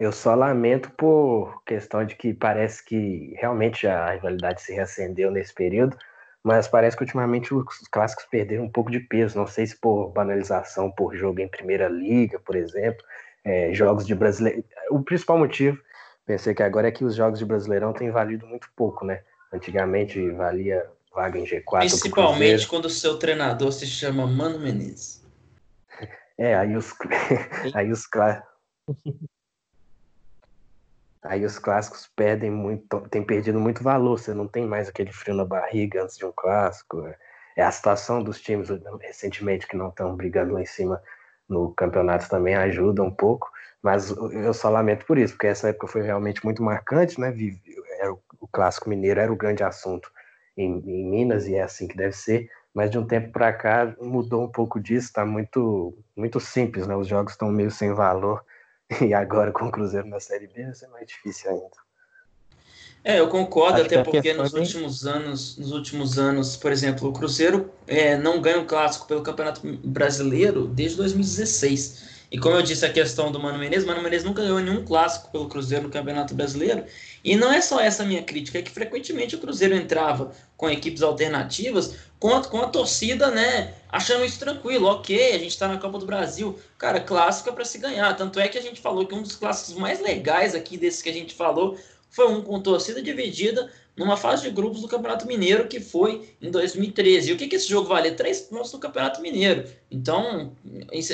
Eu 0.00 0.10
só 0.10 0.34
lamento 0.34 0.90
por 0.92 1.62
questão 1.64 2.04
de 2.04 2.16
que 2.16 2.34
parece 2.34 2.84
que 2.84 3.34
realmente 3.36 3.86
a 3.86 4.10
rivalidade 4.10 4.62
se 4.62 4.72
reacendeu 4.72 5.30
nesse 5.30 5.54
período, 5.54 5.96
mas 6.42 6.66
parece 6.66 6.96
que 6.96 7.04
ultimamente 7.04 7.54
os 7.54 7.64
clássicos 7.90 8.24
perderam 8.24 8.64
um 8.64 8.70
pouco 8.70 8.90
de 8.90 8.98
peso. 8.98 9.38
Não 9.38 9.46
sei 9.46 9.66
se 9.66 9.78
por 9.78 10.08
banalização 10.08 10.90
por 10.90 11.14
jogo 11.14 11.40
em 11.40 11.46
primeira 11.46 11.88
liga, 11.88 12.40
por 12.40 12.56
exemplo, 12.56 13.04
é, 13.44 13.72
jogos 13.72 14.04
de 14.04 14.14
brasileiro. 14.14 14.64
O 14.90 15.00
principal 15.02 15.38
motivo 15.38 15.78
Pensei 16.24 16.54
que 16.54 16.62
agora 16.62 16.88
é 16.88 16.92
que 16.92 17.04
os 17.04 17.14
jogos 17.14 17.38
de 17.38 17.44
Brasileirão 17.44 17.92
têm 17.92 18.10
valido 18.10 18.46
muito 18.46 18.68
pouco, 18.76 19.04
né? 19.04 19.22
Antigamente 19.52 20.30
valia 20.30 20.88
vaga 21.14 21.38
em 21.38 21.44
G4. 21.44 21.78
Principalmente 21.78 22.66
quando 22.66 22.86
o 22.86 22.90
seu 22.90 23.18
treinador 23.18 23.72
se 23.72 23.86
chama 23.86 24.26
Mano 24.26 24.58
Menezes. 24.58 25.22
É, 26.38 26.54
aí 26.54 26.74
os, 26.76 26.92
aí 27.74 27.92
os, 27.92 28.08
aí 31.22 31.44
os 31.44 31.58
clássicos 31.58 32.10
perdem 32.16 32.50
muito, 32.50 33.00
tem 33.08 33.22
perdido 33.22 33.60
muito 33.60 33.82
valor. 33.82 34.18
Você 34.18 34.34
não 34.34 34.48
tem 34.48 34.66
mais 34.66 34.88
aquele 34.88 35.12
frio 35.12 35.34
na 35.34 35.44
barriga 35.44 36.02
antes 36.02 36.16
de 36.16 36.24
um 36.24 36.32
clássico. 36.32 37.06
É 37.56 37.62
a 37.62 37.70
situação 37.70 38.22
dos 38.22 38.40
times 38.40 38.68
recentemente 39.00 39.66
que 39.66 39.76
não 39.76 39.88
estão 39.88 40.16
brigando 40.16 40.54
lá 40.54 40.62
em 40.62 40.66
cima 40.66 41.02
no 41.48 41.72
campeonato 41.74 42.28
também 42.28 42.54
ajuda 42.54 43.02
um 43.02 43.10
pouco. 43.10 43.50
Mas 43.82 44.10
eu 44.10 44.54
só 44.54 44.70
lamento 44.70 45.04
por 45.04 45.18
isso, 45.18 45.34
porque 45.34 45.48
essa 45.48 45.68
época 45.68 45.88
foi 45.88 46.02
realmente 46.02 46.42
muito 46.44 46.62
marcante, 46.62 47.20
né? 47.20 47.34
Era 47.98 48.12
o 48.12 48.48
clássico 48.50 48.88
mineiro 48.88 49.20
era 49.20 49.32
o 49.32 49.36
grande 49.36 49.62
assunto 49.62 50.10
em, 50.56 50.78
em 50.86 51.10
Minas 51.10 51.46
e 51.46 51.54
é 51.54 51.62
assim 51.62 51.86
que 51.86 51.96
deve 51.96 52.14
ser. 52.14 52.50
Mas 52.74 52.90
de 52.90 52.98
um 52.98 53.06
tempo 53.06 53.30
para 53.30 53.52
cá 53.52 53.94
mudou 54.00 54.44
um 54.44 54.48
pouco 54.48 54.80
disso, 54.80 55.08
está 55.08 55.24
muito, 55.24 55.96
muito 56.16 56.40
simples, 56.40 56.86
né? 56.86 56.96
Os 56.96 57.06
jogos 57.06 57.32
estão 57.32 57.50
meio 57.50 57.70
sem 57.70 57.92
valor 57.92 58.42
e 59.00 59.12
agora 59.12 59.52
com 59.52 59.66
o 59.66 59.70
Cruzeiro 59.70 60.08
na 60.08 60.20
Série 60.20 60.46
B 60.46 60.64
vai 60.64 60.74
ser 60.74 60.88
mais 60.88 61.06
difícil 61.06 61.50
ainda. 61.50 61.82
É, 63.04 63.18
eu 63.18 63.28
concordo, 63.28 63.78
Acho 63.78 63.86
até 63.86 64.02
porque 64.02 64.32
nos 64.32 64.52
últimos 64.52 65.06
anos, 65.06 65.58
nos 65.58 65.72
últimos 65.72 66.18
anos, 66.18 66.56
por 66.56 66.70
exemplo, 66.70 67.08
o 67.08 67.12
Cruzeiro 67.12 67.70
é, 67.86 68.16
não 68.16 68.40
ganha 68.40 68.60
o 68.60 68.64
clássico 68.64 69.08
pelo 69.08 69.22
Campeonato 69.22 69.60
Brasileiro 69.84 70.68
desde 70.68 70.98
2016. 70.98 72.11
E 72.32 72.38
como 72.38 72.56
eu 72.56 72.62
disse, 72.62 72.86
a 72.86 72.90
questão 72.90 73.30
do 73.30 73.38
Mano 73.38 73.58
Menezes, 73.58 73.84
Mano 73.84 74.00
Menezes 74.00 74.24
nunca 74.24 74.40
ganhou 74.40 74.58
nenhum 74.58 74.82
clássico 74.82 75.30
pelo 75.30 75.50
Cruzeiro 75.50 75.84
no 75.84 75.90
Campeonato 75.90 76.34
Brasileiro. 76.34 76.82
E 77.22 77.36
não 77.36 77.52
é 77.52 77.60
só 77.60 77.78
essa 77.78 78.06
minha 78.06 78.22
crítica, 78.22 78.58
é 78.58 78.62
que 78.62 78.70
frequentemente 78.70 79.36
o 79.36 79.38
Cruzeiro 79.38 79.74
entrava 79.74 80.32
com 80.56 80.70
equipes 80.70 81.02
alternativas, 81.02 81.94
com 82.18 82.34
a, 82.34 82.42
com 82.42 82.62
a 82.62 82.68
torcida, 82.68 83.30
né, 83.30 83.74
achando 83.86 84.24
isso 84.24 84.38
tranquilo. 84.38 84.86
Ok, 84.86 85.34
a 85.34 85.38
gente 85.38 85.50
está 85.50 85.68
na 85.68 85.76
Copa 85.76 85.98
do 85.98 86.06
Brasil. 86.06 86.58
Cara, 86.78 87.00
clássico 87.00 87.50
é 87.50 87.52
para 87.52 87.66
se 87.66 87.76
ganhar. 87.76 88.16
Tanto 88.16 88.40
é 88.40 88.48
que 88.48 88.56
a 88.56 88.62
gente 88.62 88.80
falou 88.80 89.06
que 89.06 89.14
um 89.14 89.20
dos 89.20 89.36
clássicos 89.36 89.74
mais 89.74 90.00
legais 90.00 90.54
aqui 90.54 90.78
desses 90.78 91.02
que 91.02 91.10
a 91.10 91.14
gente 91.14 91.34
falou 91.34 91.76
foi 92.08 92.28
um 92.28 92.40
com 92.40 92.58
torcida 92.62 93.02
dividida 93.02 93.70
numa 93.96 94.16
fase 94.16 94.42
de 94.42 94.50
grupos 94.50 94.80
do 94.80 94.88
Campeonato 94.88 95.26
Mineiro 95.26 95.68
que 95.68 95.80
foi 95.80 96.28
em 96.40 96.50
2013. 96.50 97.30
E 97.30 97.32
o 97.34 97.36
que, 97.36 97.46
que 97.46 97.56
esse 97.56 97.68
jogo 97.68 97.88
vale? 97.88 98.12
Três 98.12 98.40
pontos 98.40 98.72
no 98.72 98.78
Campeonato 98.78 99.20
Mineiro. 99.20 99.64
Então, 99.90 100.56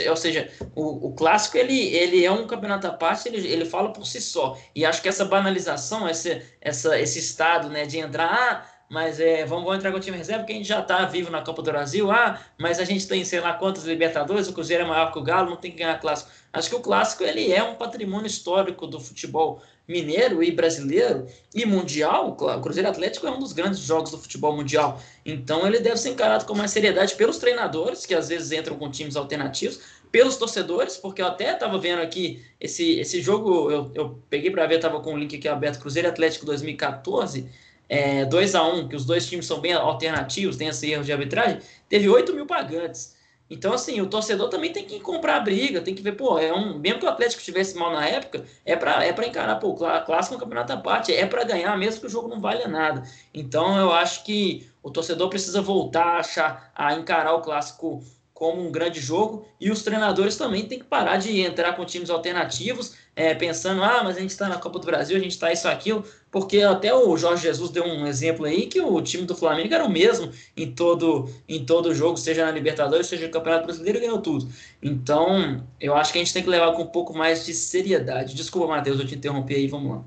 ou 0.09 0.17
seja, 0.17 0.49
o, 0.75 1.09
o, 1.09 1.13
clássico 1.13 1.59
ele, 1.59 1.79
ele 1.95 2.25
é 2.25 2.31
um 2.31 2.47
campeonato 2.47 2.87
à 2.87 2.93
parte, 2.93 3.29
ele, 3.29 3.47
ele 3.47 3.65
fala 3.65 3.93
por 3.93 4.07
si 4.07 4.21
só. 4.21 4.57
E 4.75 4.85
acho 4.85 5.03
que 5.03 5.09
essa 5.09 5.25
banalização, 5.25 6.09
esse, 6.09 6.41
essa, 6.61 6.99
esse 6.99 7.19
estado 7.19 7.69
né, 7.69 7.85
de 7.85 7.99
entrar, 7.99 8.31
ah, 8.33 8.79
mas 8.89 9.21
é, 9.21 9.45
vamos, 9.45 9.65
vamos 9.65 9.79
entrar 9.79 9.91
com 9.91 9.99
o 9.99 10.01
time 10.01 10.17
reserva, 10.17 10.43
porque 10.43 10.53
a 10.53 10.57
gente 10.57 10.69
já 10.69 10.81
está 10.81 11.05
vivo 11.05 11.31
na 11.31 11.43
Copa 11.43 11.61
do 11.61 11.71
Brasil, 11.71 12.11
ah, 12.11 12.41
mas 12.59 12.79
a 12.79 12.85
gente 12.85 13.07
tem 13.07 13.25
sei 13.25 13.41
lá 13.41 13.53
quantos 13.55 13.85
Libertadores, 13.85 14.49
o 14.49 14.53
Cruzeiro 14.53 14.85
é 14.85 14.87
maior 14.87 15.13
que 15.13 15.19
o 15.19 15.23
Galo, 15.23 15.51
não 15.51 15.57
tem 15.57 15.73
que 15.73 15.79
ganhar 15.79 15.99
clássico. 15.99 16.31
Acho 16.53 16.71
que 16.71 16.77
o 16.77 16.81
clássico 16.81 17.25
ele 17.25 17.53
é 17.53 17.63
um 17.63 17.75
patrimônio 17.75 18.27
histórico 18.27 18.87
do 18.87 18.99
futebol 18.99 19.61
mineiro 19.89 20.43
e 20.43 20.53
brasileiro 20.53 21.27
e 21.55 21.65
mundial, 21.65 22.37
o 22.39 22.61
Cruzeiro 22.61 22.89
Atlético 22.89 23.27
é 23.27 23.31
um 23.31 23.39
dos 23.39 23.55
grandes 23.55 23.81
jogos 23.81 24.11
do 24.11 24.19
futebol 24.19 24.55
mundial. 24.55 25.01
Então 25.25 25.67
ele 25.67 25.81
deve 25.81 25.97
ser 25.97 26.11
encarado 26.11 26.45
com 26.45 26.55
mais 26.55 26.71
seriedade 26.71 27.15
pelos 27.15 27.39
treinadores, 27.39 28.05
que 28.05 28.15
às 28.15 28.29
vezes 28.29 28.53
entram 28.53 28.77
com 28.77 28.91
times 28.91 29.17
alternativos, 29.17 29.81
pelos 30.13 30.37
torcedores, 30.37 30.97
porque 30.97 31.23
eu 31.23 31.27
até 31.27 31.55
estava 31.55 31.79
vendo 31.79 32.03
aqui 32.03 32.45
esse, 32.61 32.99
esse 32.99 33.21
jogo, 33.21 33.71
eu, 33.71 33.91
eu 33.95 34.23
peguei 34.29 34.51
para 34.51 34.67
ver, 34.67 34.77
estava 34.77 35.01
com 35.01 35.15
o 35.15 35.19
link 35.19 35.37
aqui 35.37 35.49
aberto, 35.49 35.81
Cruzeiro 35.81 36.09
Atlético 36.09 36.47
2014, 36.47 37.49
é, 37.89 38.25
2 38.27 38.55
a 38.55 38.67
1 38.67 38.89
que 38.89 38.97
os 38.97 39.05
dois 39.05 39.27
times 39.27 39.47
são 39.47 39.61
bem 39.61 39.73
alternativos, 39.73 40.57
tem 40.57 40.69
esse 40.69 40.91
erro 40.91 41.05
de 41.05 41.13
arbitragem, 41.13 41.61
teve 41.89 42.09
8 42.09 42.35
mil 42.35 42.47
pagantes. 42.47 43.18
Então, 43.51 43.73
assim, 43.73 44.01
o 44.01 44.07
torcedor 44.07 44.49
também 44.51 44.73
tem 44.73 44.85
que 44.85 45.01
comprar 45.01 45.37
a 45.37 45.41
briga, 45.41 45.81
tem 45.81 45.95
que 45.95 46.03
ver, 46.03 46.13
pô, 46.13 46.39
é 46.39 46.53
um, 46.53 46.79
mesmo 46.79 47.01
que 47.01 47.07
o 47.07 47.09
Atlético 47.09 47.41
estivesse 47.41 47.77
mal 47.77 47.93
na 47.93 48.07
época, 48.07 48.45
é 48.65 48.77
para 48.77 49.03
é 49.05 49.13
pra 49.13 49.27
encarar, 49.27 49.57
pô, 49.57 49.75
clássico 49.75 50.35
é 50.35 50.37
um 50.37 50.41
campeonato 50.41 50.73
à 50.73 50.77
parte, 50.77 51.15
é 51.15 51.27
para 51.27 51.45
ganhar, 51.45 51.77
mesmo 51.79 52.01
que 52.01 52.07
o 52.07 52.11
jogo 52.11 52.29
não 52.29 52.41
valha 52.41 52.69
nada. 52.69 53.03
Então, 53.33 53.79
eu 53.79 53.93
acho 53.93 54.23
que 54.25 54.69
o 54.83 54.91
torcedor 54.91 55.31
precisa 55.31 55.63
voltar 55.63 56.17
a, 56.17 56.19
achar, 56.19 56.71
a 56.75 56.95
encarar 56.95 57.35
o 57.35 57.41
clássico 57.41 58.03
como 58.39 58.63
um 58.63 58.71
grande 58.71 59.01
jogo 59.01 59.49
e 59.61 59.69
os 59.69 59.83
treinadores 59.83 60.37
também 60.37 60.65
têm 60.65 60.79
que 60.79 60.85
parar 60.85 61.17
de 61.17 61.41
entrar 61.41 61.73
com 61.75 61.85
times 61.85 62.09
alternativos, 62.09 62.95
é, 63.17 63.35
pensando, 63.35 63.83
ah, 63.83 64.03
mas 64.05 64.17
a 64.17 64.21
gente 64.21 64.31
está 64.31 64.49
na 64.49 64.59
Copa 64.59 64.79
do 64.79 64.87
Brasil, 64.87 65.17
a 65.17 65.21
gente 65.21 65.33
está 65.33 65.53
isso, 65.53 65.67
aquilo, 65.67 66.05
porque 66.31 66.61
até 66.61 66.95
o 66.95 67.17
Jorge 67.17 67.43
Jesus 67.43 67.71
deu 67.71 67.85
um 67.85 68.07
exemplo 68.07 68.45
aí 68.45 68.67
que 68.67 68.81
o 68.81 69.01
time 69.01 69.25
do 69.25 69.35
Flamengo 69.35 69.73
era 69.73 69.85
o 69.85 69.91
mesmo 69.91 70.31
em 70.57 70.71
todo 70.73 71.29
em 71.49 71.65
todo 71.65 71.95
jogo, 71.95 72.17
seja 72.17 72.45
na 72.45 72.51
Libertadores, 72.51 73.07
seja 73.07 73.27
no 73.27 73.33
Campeonato 73.33 73.65
Brasileiro, 73.65 74.01
ganhou 74.01 74.21
tudo. 74.21 74.49
Então, 74.83 75.65
eu 75.81 75.95
acho 75.95 76.13
que 76.13 76.19
a 76.19 76.23
gente 76.23 76.35
tem 76.35 76.43
que 76.43 76.51
levar 76.51 76.73
com 76.73 76.83
um 76.83 76.87
pouco 76.87 77.17
mais 77.17 77.47
de 77.47 77.55
seriedade. 77.55 78.35
Desculpa, 78.35 78.69
Matheus, 78.69 79.01
eu 79.01 79.07
te 79.07 79.15
interrompi 79.15 79.55
aí, 79.55 79.67
vamos 79.67 79.91
lá. 79.91 80.05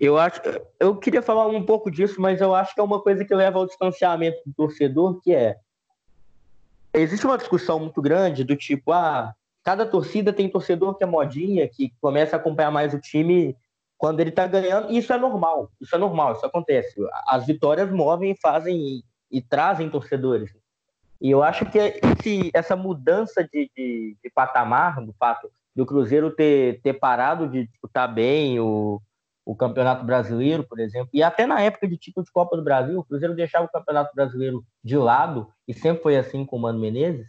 Eu 0.00 0.18
acho, 0.18 0.40
eu 0.80 0.96
queria 0.96 1.22
falar 1.22 1.46
um 1.46 1.62
pouco 1.62 1.90
disso, 1.90 2.20
mas 2.20 2.40
eu 2.40 2.54
acho 2.54 2.74
que 2.74 2.80
é 2.80 2.84
uma 2.84 3.00
coisa 3.00 3.24
que 3.24 3.34
leva 3.34 3.58
ao 3.58 3.66
distanciamento 3.66 4.38
do 4.44 4.52
torcedor, 4.52 5.20
que 5.22 5.32
é 5.32 5.56
existe 6.92 7.26
uma 7.26 7.38
discussão 7.38 7.78
muito 7.80 8.00
grande 8.00 8.44
do 8.44 8.56
tipo, 8.56 8.92
ah, 8.92 9.34
cada 9.62 9.84
torcida 9.84 10.32
tem 10.32 10.48
torcedor 10.48 10.94
que 10.96 11.04
é 11.04 11.06
modinha, 11.06 11.68
que 11.68 11.92
começa 12.00 12.36
a 12.36 12.38
acompanhar 12.38 12.70
mais 12.70 12.94
o 12.94 13.00
time 13.00 13.56
quando 13.96 14.20
ele 14.20 14.30
tá 14.30 14.46
ganhando. 14.46 14.90
E 14.90 14.98
isso 14.98 15.12
é 15.12 15.18
normal, 15.18 15.70
isso 15.80 15.94
é 15.94 15.98
normal, 15.98 16.32
isso 16.32 16.46
acontece. 16.46 16.94
As 17.26 17.46
vitórias 17.46 17.90
movem, 17.90 18.36
fazem 18.40 18.76
e, 18.76 19.04
e 19.30 19.40
trazem 19.40 19.90
torcedores. 19.90 20.50
E 21.20 21.30
eu 21.30 21.42
acho 21.42 21.64
que 21.66 21.78
esse, 21.78 22.50
essa 22.52 22.76
mudança 22.76 23.42
de, 23.44 23.70
de, 23.74 24.16
de, 24.22 24.30
patamar, 24.30 25.00
do 25.00 25.12
fato 25.14 25.50
do 25.74 25.86
Cruzeiro 25.86 26.30
ter, 26.30 26.80
ter 26.82 26.94
parado 26.94 27.48
de 27.48 27.66
disputar 27.66 28.12
bem 28.12 28.60
o, 28.60 29.00
o 29.44 29.56
Campeonato 29.56 30.04
Brasileiro, 30.04 30.64
por 30.64 30.78
exemplo, 30.78 31.08
e 31.12 31.22
até 31.22 31.46
na 31.46 31.60
época 31.60 31.88
de 31.88 31.96
título 31.96 32.24
de 32.24 32.32
Copa 32.32 32.56
do 32.56 32.62
Brasil, 32.62 32.98
o 32.98 33.04
Cruzeiro 33.04 33.34
deixava 33.34 33.66
o 33.66 33.70
Campeonato 33.70 34.14
Brasileiro 34.14 34.64
de 34.82 34.96
lado, 34.96 35.48
e 35.66 35.74
sempre 35.74 36.02
foi 36.02 36.16
assim 36.16 36.44
com 36.44 36.56
o 36.56 36.60
Mano 36.60 36.78
Menezes, 36.78 37.26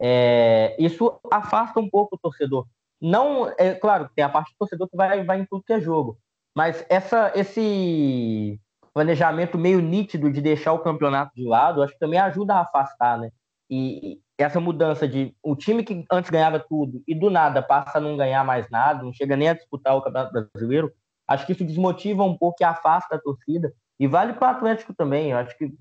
é, 0.00 0.74
isso 0.78 1.18
afasta 1.30 1.78
um 1.78 1.88
pouco 1.88 2.16
o 2.16 2.18
torcedor. 2.18 2.66
Não, 3.04 3.52
é 3.58 3.74
claro, 3.74 4.08
tem 4.14 4.24
a 4.24 4.28
parte 4.28 4.52
do 4.52 4.58
torcedor 4.58 4.88
que 4.88 4.96
vai, 4.96 5.24
vai 5.24 5.40
em 5.40 5.46
tudo 5.46 5.64
que 5.64 5.72
é 5.72 5.80
jogo, 5.80 6.18
mas 6.56 6.84
essa, 6.88 7.32
esse 7.34 8.58
planejamento 8.92 9.58
meio 9.58 9.80
nítido 9.80 10.30
de 10.30 10.40
deixar 10.40 10.72
o 10.72 10.78
campeonato 10.78 11.32
de 11.34 11.46
lado, 11.46 11.82
acho 11.82 11.92
que 11.92 11.98
também 11.98 12.18
ajuda 12.18 12.54
a 12.54 12.60
afastar, 12.62 13.18
né? 13.18 13.30
E 13.68 14.20
essa 14.38 14.60
mudança 14.60 15.06
de 15.06 15.34
o 15.42 15.56
time 15.56 15.84
que 15.84 16.04
antes 16.10 16.30
ganhava 16.30 16.58
tudo 16.58 17.02
e 17.06 17.14
do 17.14 17.30
nada 17.30 17.62
passa 17.62 17.98
a 17.98 18.00
não 18.00 18.16
ganhar 18.16 18.44
mais 18.44 18.68
nada, 18.70 19.02
não 19.02 19.12
chega 19.12 19.36
nem 19.36 19.48
a 19.48 19.54
disputar 19.54 19.96
o 19.96 20.02
Campeonato 20.02 20.32
Brasileiro, 20.32 20.92
Acho 21.26 21.46
que 21.46 21.52
isso 21.52 21.64
desmotiva 21.64 22.22
um 22.22 22.36
pouco 22.36 22.56
e 22.60 22.64
afasta 22.64 23.16
a 23.16 23.20
torcida. 23.20 23.72
E 23.98 24.06
vale 24.06 24.34
para 24.34 24.52
o 24.52 24.56
Atlético 24.56 24.94
também. 24.94 25.30
Eu 25.30 25.38
acho 25.38 25.56
que 25.56 25.72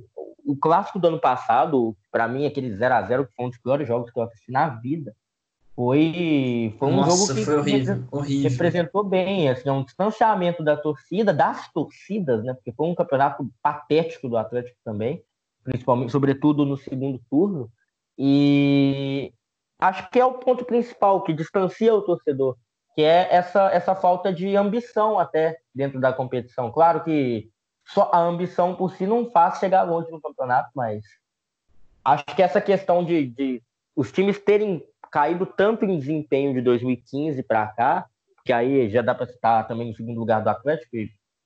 o 0.46 0.56
clássico 0.56 1.00
do 1.00 1.08
ano 1.08 1.20
passado, 1.20 1.96
para 2.12 2.28
mim, 2.28 2.46
aquele 2.46 2.74
0 2.76 2.94
a 2.94 3.02
0 3.02 3.28
que 3.28 3.36
foi 3.36 3.46
um 3.46 3.50
dos 3.50 3.60
piores 3.60 3.88
jogos 3.88 4.12
que 4.12 4.20
eu 4.20 4.24
assisti 4.24 4.52
na 4.52 4.70
vida, 4.70 5.14
foi, 5.76 6.76
foi 6.78 6.88
um 6.88 6.96
Nossa, 6.98 7.28
jogo 7.28 7.40
que 7.40 7.46
foi 7.46 7.58
horrível, 7.58 8.04
horrível. 8.12 8.50
representou 8.52 9.04
bem, 9.04 9.50
assim, 9.50 9.70
um 9.70 9.84
distanciamento 9.84 10.64
da 10.64 10.78
torcida, 10.78 11.34
das 11.34 11.72
torcidas, 11.72 12.44
né? 12.44 12.54
Porque 12.54 12.72
foi 12.72 12.88
um 12.88 12.96
campeonato 12.96 13.50
patético 13.62 14.30
do 14.30 14.38
Atlético 14.38 14.78
também, 14.84 15.24
principalmente, 15.64 16.12
sobretudo 16.12 16.66
no 16.66 16.78
segundo 16.78 17.20
turno. 17.30 17.72
E 18.18 19.34
acho 19.80 20.10
que 20.12 20.20
é 20.20 20.26
o 20.26 20.34
ponto 20.34 20.64
principal 20.64 21.24
que 21.24 21.34
distancia 21.34 21.94
o 21.94 22.02
torcedor 22.02 22.56
que 22.96 23.02
é 23.02 23.28
essa, 23.34 23.70
essa 23.72 23.96
falta 23.96 24.32
de 24.32 24.56
ambição 24.56 25.20
até 25.20 25.60
dentro 25.74 26.00
da 26.00 26.14
competição. 26.14 26.72
Claro 26.72 27.04
que 27.04 27.50
só 27.86 28.10
a 28.14 28.20
ambição 28.20 28.76
por 28.76 28.96
si 28.96 29.06
não 29.06 29.30
faz 29.30 29.60
chegar 29.60 29.84
longe 29.84 30.10
no 30.12 30.22
campeonato, 30.22 30.70
mas 30.76 31.04
acho 32.06 32.24
que 32.26 32.42
essa 32.42 32.62
questão 32.62 33.04
de, 33.04 33.28
de 33.28 33.64
os 33.96 34.12
times 34.12 34.40
terem 34.40 34.84
caído 35.14 35.46
tanto 35.46 35.86
em 35.86 36.00
desempenho 36.00 36.56
de 36.56 36.62
2015 36.62 37.44
para 37.44 37.68
cá, 37.68 38.08
que 38.44 38.52
aí 38.52 38.90
já 38.90 39.04
dá 39.04 39.14
para 39.14 39.28
citar 39.28 39.68
também 39.68 39.90
no 39.90 39.96
segundo 39.96 40.20
lugar 40.20 40.42
do 40.42 40.50
Atlético, 40.50 40.98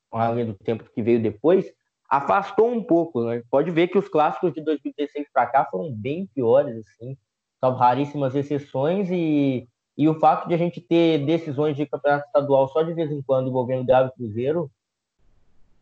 além 0.10 0.46
do 0.46 0.54
tempo 0.54 0.90
que 0.96 1.02
veio 1.04 1.22
depois, 1.22 1.66
afastou 2.10 2.72
um 2.72 2.82
pouco. 2.82 3.26
Né? 3.26 3.44
Pode 3.52 3.70
ver 3.70 3.90
que 3.90 3.98
os 3.98 4.08
clássicos 4.08 4.54
de 4.54 4.62
2016 4.62 5.28
para 5.34 5.48
cá 5.48 5.66
foram 5.70 5.92
bem 5.92 6.26
piores, 6.34 6.78
assim, 6.78 7.18
salvo 7.60 7.78
raríssimas 7.78 8.34
exceções 8.36 9.10
e 9.12 9.68
e 9.98 10.08
o 10.08 10.20
fato 10.20 10.48
de 10.48 10.54
a 10.54 10.58
gente 10.58 10.80
ter 10.80 11.26
decisões 11.26 11.76
de 11.76 11.88
campeonato 11.88 12.28
estadual 12.28 12.68
só 12.70 12.84
de 12.84 12.94
vez 12.94 13.12
em 13.12 13.20
quando 13.24 13.50
envolvendo 13.50 13.84
Galo 13.84 14.10
e 14.10 14.16
Cruzeiro, 14.16 14.70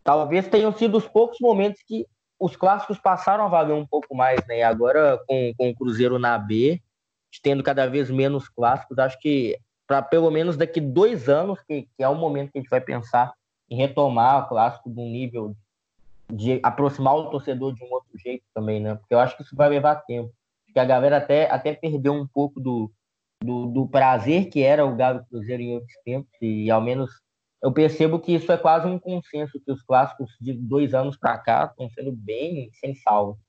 talvez 0.02 0.48
tenham 0.48 0.72
sido 0.72 0.98
os 0.98 1.06
poucos 1.06 1.38
momentos 1.42 1.84
que 1.86 2.08
os 2.40 2.56
clássicos 2.56 2.98
passaram 2.98 3.44
a 3.44 3.50
valer 3.50 3.74
um 3.74 3.86
pouco 3.86 4.16
mais, 4.16 4.40
né? 4.48 4.64
Agora 4.64 5.20
com, 5.28 5.52
com 5.58 5.70
o 5.70 5.76
Cruzeiro 5.76 6.18
na 6.18 6.38
B, 6.38 6.82
tendo 7.42 7.64
cada 7.64 7.88
vez 7.88 8.10
menos 8.10 8.48
clássicos, 8.50 8.98
acho 9.00 9.20
que 9.20 9.58
para 9.88 10.02
pelo 10.02 10.32
menos 10.32 10.58
daqui 10.58 10.82
dois 10.82 11.30
anos, 11.30 11.60
que, 11.62 11.84
que, 11.84 12.04
é 12.04 12.10
o 12.10 12.16
momento 12.16 12.52
que 12.52 12.58
a 12.58 12.62
gente 12.62 12.70
vai 12.70 12.82
pensar 12.82 13.34
em 13.70 13.78
retomar 13.78 14.44
o 14.44 14.48
clássico 14.50 14.90
de 14.90 15.00
um 15.00 15.10
nível 15.10 15.56
de 16.32 16.60
aproximar 16.64 17.16
o 17.16 17.30
torcedor 17.30 17.74
de 17.74 17.84
um 17.84 17.92
outro 17.92 18.18
jeito 18.18 18.44
também, 18.54 18.80
né? 18.80 18.96
Porque 18.96 19.14
eu 19.14 19.20
acho 19.20 19.38
que 19.38 19.44
isso 19.44 19.56
vai 19.56 19.70
levar 19.70 19.96
tempo. 19.96 20.34
Porque 20.66 20.80
a 20.80 20.86
galera 20.86 21.18
até, 21.18 21.50
até 21.52 21.74
perdeu 21.74 22.14
um 22.14 22.26
pouco 22.26 22.60
do, 22.60 22.92
do, 23.44 23.68
do 23.68 23.88
prazer 23.88 24.50
que 24.50 24.64
era 24.64 24.86
o 24.86 24.96
Galo 24.96 25.24
Cruzeiro 25.30 25.62
em 25.62 25.74
outros 25.76 25.94
tempos, 26.04 26.32
e 26.42 26.70
ao 26.72 26.82
menos 26.82 27.12
eu 27.62 27.72
percebo 27.72 28.20
que 28.20 28.34
isso 28.34 28.52
é 28.52 28.58
quase 28.58 28.88
um 28.88 29.00
consenso, 29.00 29.60
que 29.60 29.72
os 29.72 29.82
clássicos 29.82 30.32
de 30.40 30.54
dois 30.54 30.94
anos 30.94 31.18
para 31.18 31.38
cá 31.38 31.66
estão 31.66 31.90
sendo 31.90 32.12
bem 32.12 32.70
sem 32.74 32.94
salvo. 32.96 33.40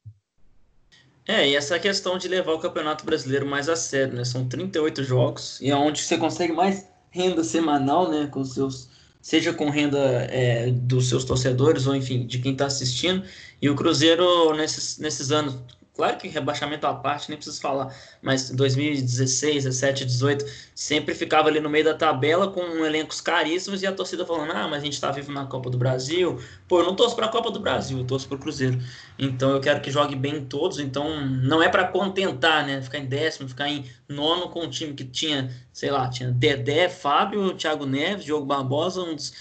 É, 1.26 1.48
e 1.48 1.56
essa 1.56 1.78
questão 1.78 2.16
de 2.16 2.28
levar 2.28 2.52
o 2.52 2.58
Campeonato 2.58 3.04
Brasileiro 3.04 3.46
mais 3.46 3.68
a 3.68 3.74
sério, 3.74 4.14
né? 4.14 4.24
São 4.24 4.48
38 4.48 5.02
jogos, 5.02 5.60
e 5.60 5.70
é 5.70 5.76
onde 5.76 6.00
você 6.00 6.16
consegue 6.16 6.52
mais 6.52 6.86
renda 7.10 7.42
semanal, 7.42 8.08
né? 8.08 8.28
Com 8.30 8.44
seus, 8.44 8.88
seja 9.20 9.52
com 9.52 9.68
renda 9.68 9.98
é, 10.30 10.70
dos 10.70 11.08
seus 11.08 11.24
torcedores, 11.24 11.86
ou 11.86 11.96
enfim, 11.96 12.26
de 12.26 12.38
quem 12.38 12.52
está 12.52 12.66
assistindo. 12.66 13.24
E 13.60 13.68
o 13.68 13.74
Cruzeiro, 13.74 14.54
nesses, 14.54 14.98
nesses 14.98 15.32
anos, 15.32 15.58
Claro 15.96 16.18
que 16.18 16.28
rebaixamento 16.28 16.86
à 16.86 16.94
parte, 16.94 17.30
nem 17.30 17.38
preciso 17.38 17.58
falar, 17.58 17.94
mas 18.20 18.50
2016, 18.50 19.64
17, 19.64 20.04
18, 20.04 20.44
sempre 20.74 21.14
ficava 21.14 21.48
ali 21.48 21.58
no 21.58 21.70
meio 21.70 21.86
da 21.86 21.94
tabela 21.94 22.52
com 22.52 22.60
elencos 22.84 23.22
caríssimos 23.22 23.82
e 23.82 23.86
a 23.86 23.92
torcida 23.92 24.26
falando: 24.26 24.52
ah, 24.52 24.68
mas 24.68 24.82
a 24.82 24.84
gente 24.84 24.92
está 24.92 25.10
vivo 25.10 25.32
na 25.32 25.46
Copa 25.46 25.70
do 25.70 25.78
Brasil. 25.78 26.38
Pô, 26.68 26.80
eu 26.80 26.84
não 26.84 26.94
torço 26.94 27.16
para 27.16 27.24
a 27.24 27.30
Copa 27.30 27.50
do 27.50 27.58
Brasil, 27.58 27.98
eu 27.98 28.04
torço 28.04 28.28
para 28.28 28.36
o 28.36 28.38
Cruzeiro. 28.38 28.78
Então 29.18 29.52
eu 29.52 29.60
quero 29.60 29.80
que 29.80 29.90
jogue 29.90 30.14
bem 30.14 30.44
todos. 30.44 30.78
Então 30.78 31.26
não 31.26 31.62
é 31.62 31.68
para 31.70 31.88
contentar, 31.88 32.66
né? 32.66 32.82
Ficar 32.82 32.98
em 32.98 33.06
décimo, 33.06 33.48
ficar 33.48 33.68
em 33.68 33.90
nono 34.06 34.50
com 34.50 34.64
um 34.64 34.70
time 34.70 34.92
que 34.92 35.04
tinha, 35.04 35.50
sei 35.76 35.90
lá, 35.90 36.08
tinha 36.08 36.30
Dedé, 36.30 36.88
Fábio, 36.88 37.54
Thiago 37.54 37.84
Neves, 37.84 38.24
Diogo 38.24 38.46
Barbosa, 38.46 39.02
um 39.02 39.14
dos 39.14 39.34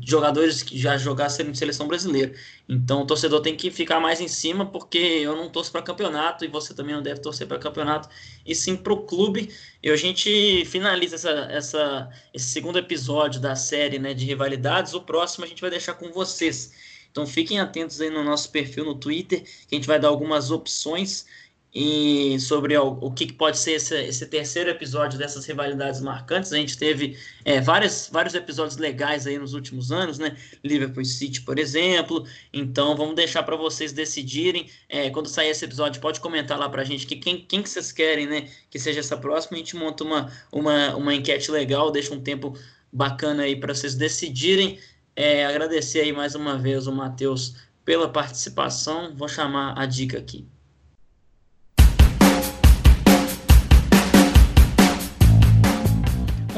jogadores 0.00 0.62
que 0.62 0.78
já 0.78 0.96
jogaram 0.96 1.30
em 1.50 1.52
seleção 1.52 1.86
brasileira. 1.86 2.32
Então 2.66 3.02
o 3.02 3.06
torcedor 3.06 3.42
tem 3.42 3.54
que 3.54 3.70
ficar 3.70 4.00
mais 4.00 4.18
em 4.18 4.26
cima, 4.26 4.64
porque 4.64 4.96
eu 4.96 5.36
não 5.36 5.50
torço 5.50 5.70
para 5.70 5.82
campeonato 5.82 6.46
e 6.46 6.48
você 6.48 6.72
também 6.72 6.94
não 6.94 7.02
deve 7.02 7.20
torcer 7.20 7.46
para 7.46 7.58
campeonato, 7.58 8.08
e 8.46 8.54
sim 8.54 8.74
para 8.74 8.94
o 8.94 9.02
clube. 9.04 9.54
E 9.82 9.90
a 9.90 9.96
gente 9.96 10.64
finaliza 10.64 11.16
essa, 11.16 11.30
essa, 11.50 12.10
esse 12.32 12.46
segundo 12.46 12.78
episódio 12.78 13.38
da 13.38 13.54
série 13.54 13.98
né, 13.98 14.14
de 14.14 14.24
rivalidades. 14.24 14.94
O 14.94 15.02
próximo 15.02 15.44
a 15.44 15.48
gente 15.48 15.60
vai 15.60 15.68
deixar 15.68 15.92
com 15.92 16.10
vocês. 16.10 16.72
Então 17.10 17.26
fiquem 17.26 17.60
atentos 17.60 18.00
aí 18.00 18.08
no 18.08 18.24
nosso 18.24 18.50
perfil 18.50 18.86
no 18.86 18.94
Twitter, 18.94 19.42
que 19.42 19.74
a 19.74 19.74
gente 19.74 19.86
vai 19.86 20.00
dar 20.00 20.08
algumas 20.08 20.50
opções 20.50 21.26
e 21.74 22.38
sobre 22.38 22.76
o, 22.76 22.98
o 23.00 23.10
que 23.10 23.32
pode 23.32 23.58
ser 23.58 23.72
esse, 23.72 23.94
esse, 24.04 24.26
terceiro 24.26 24.68
episódio 24.68 25.18
dessas 25.18 25.46
rivalidades 25.46 26.02
marcantes. 26.02 26.52
A 26.52 26.56
gente 26.56 26.76
teve 26.76 27.16
é, 27.44 27.62
vários, 27.62 28.10
vários 28.12 28.34
episódios 28.34 28.76
legais 28.76 29.26
aí 29.26 29.38
nos 29.38 29.54
últimos 29.54 29.90
anos, 29.90 30.18
né? 30.18 30.36
Liverpool 30.62 31.04
City, 31.04 31.40
por 31.40 31.58
exemplo. 31.58 32.26
Então 32.52 32.94
vamos 32.94 33.14
deixar 33.14 33.42
para 33.42 33.56
vocês 33.56 33.90
decidirem. 33.92 34.68
É, 34.86 35.08
quando 35.08 35.28
sair 35.28 35.48
esse 35.48 35.64
episódio, 35.64 36.00
pode 36.00 36.20
comentar 36.20 36.58
lá 36.58 36.68
para 36.68 36.82
a 36.82 36.84
gente 36.84 37.06
que 37.06 37.16
quem, 37.16 37.40
quem 37.40 37.62
que 37.62 37.70
vocês 37.70 37.90
querem, 37.90 38.26
né? 38.26 38.50
Que 38.68 38.78
seja 38.78 39.00
essa 39.00 39.16
próxima. 39.16 39.56
A 39.56 39.58
gente 39.58 39.74
monta 39.74 40.04
uma, 40.04 40.30
uma, 40.52 40.94
uma 40.94 41.14
enquete 41.14 41.50
legal, 41.50 41.90
deixa 41.90 42.12
um 42.12 42.20
tempo 42.20 42.54
bacana 42.92 43.44
aí 43.44 43.56
para 43.56 43.74
vocês 43.74 43.94
decidirem. 43.94 44.78
É, 45.16 45.46
agradecer 45.46 46.00
aí 46.00 46.12
mais 46.12 46.34
uma 46.34 46.58
vez 46.58 46.86
o 46.86 46.92
Matheus 46.92 47.56
pela 47.82 48.10
participação. 48.10 49.14
Vou 49.16 49.28
chamar 49.28 49.78
a 49.78 49.86
dica 49.86 50.18
aqui. 50.18 50.46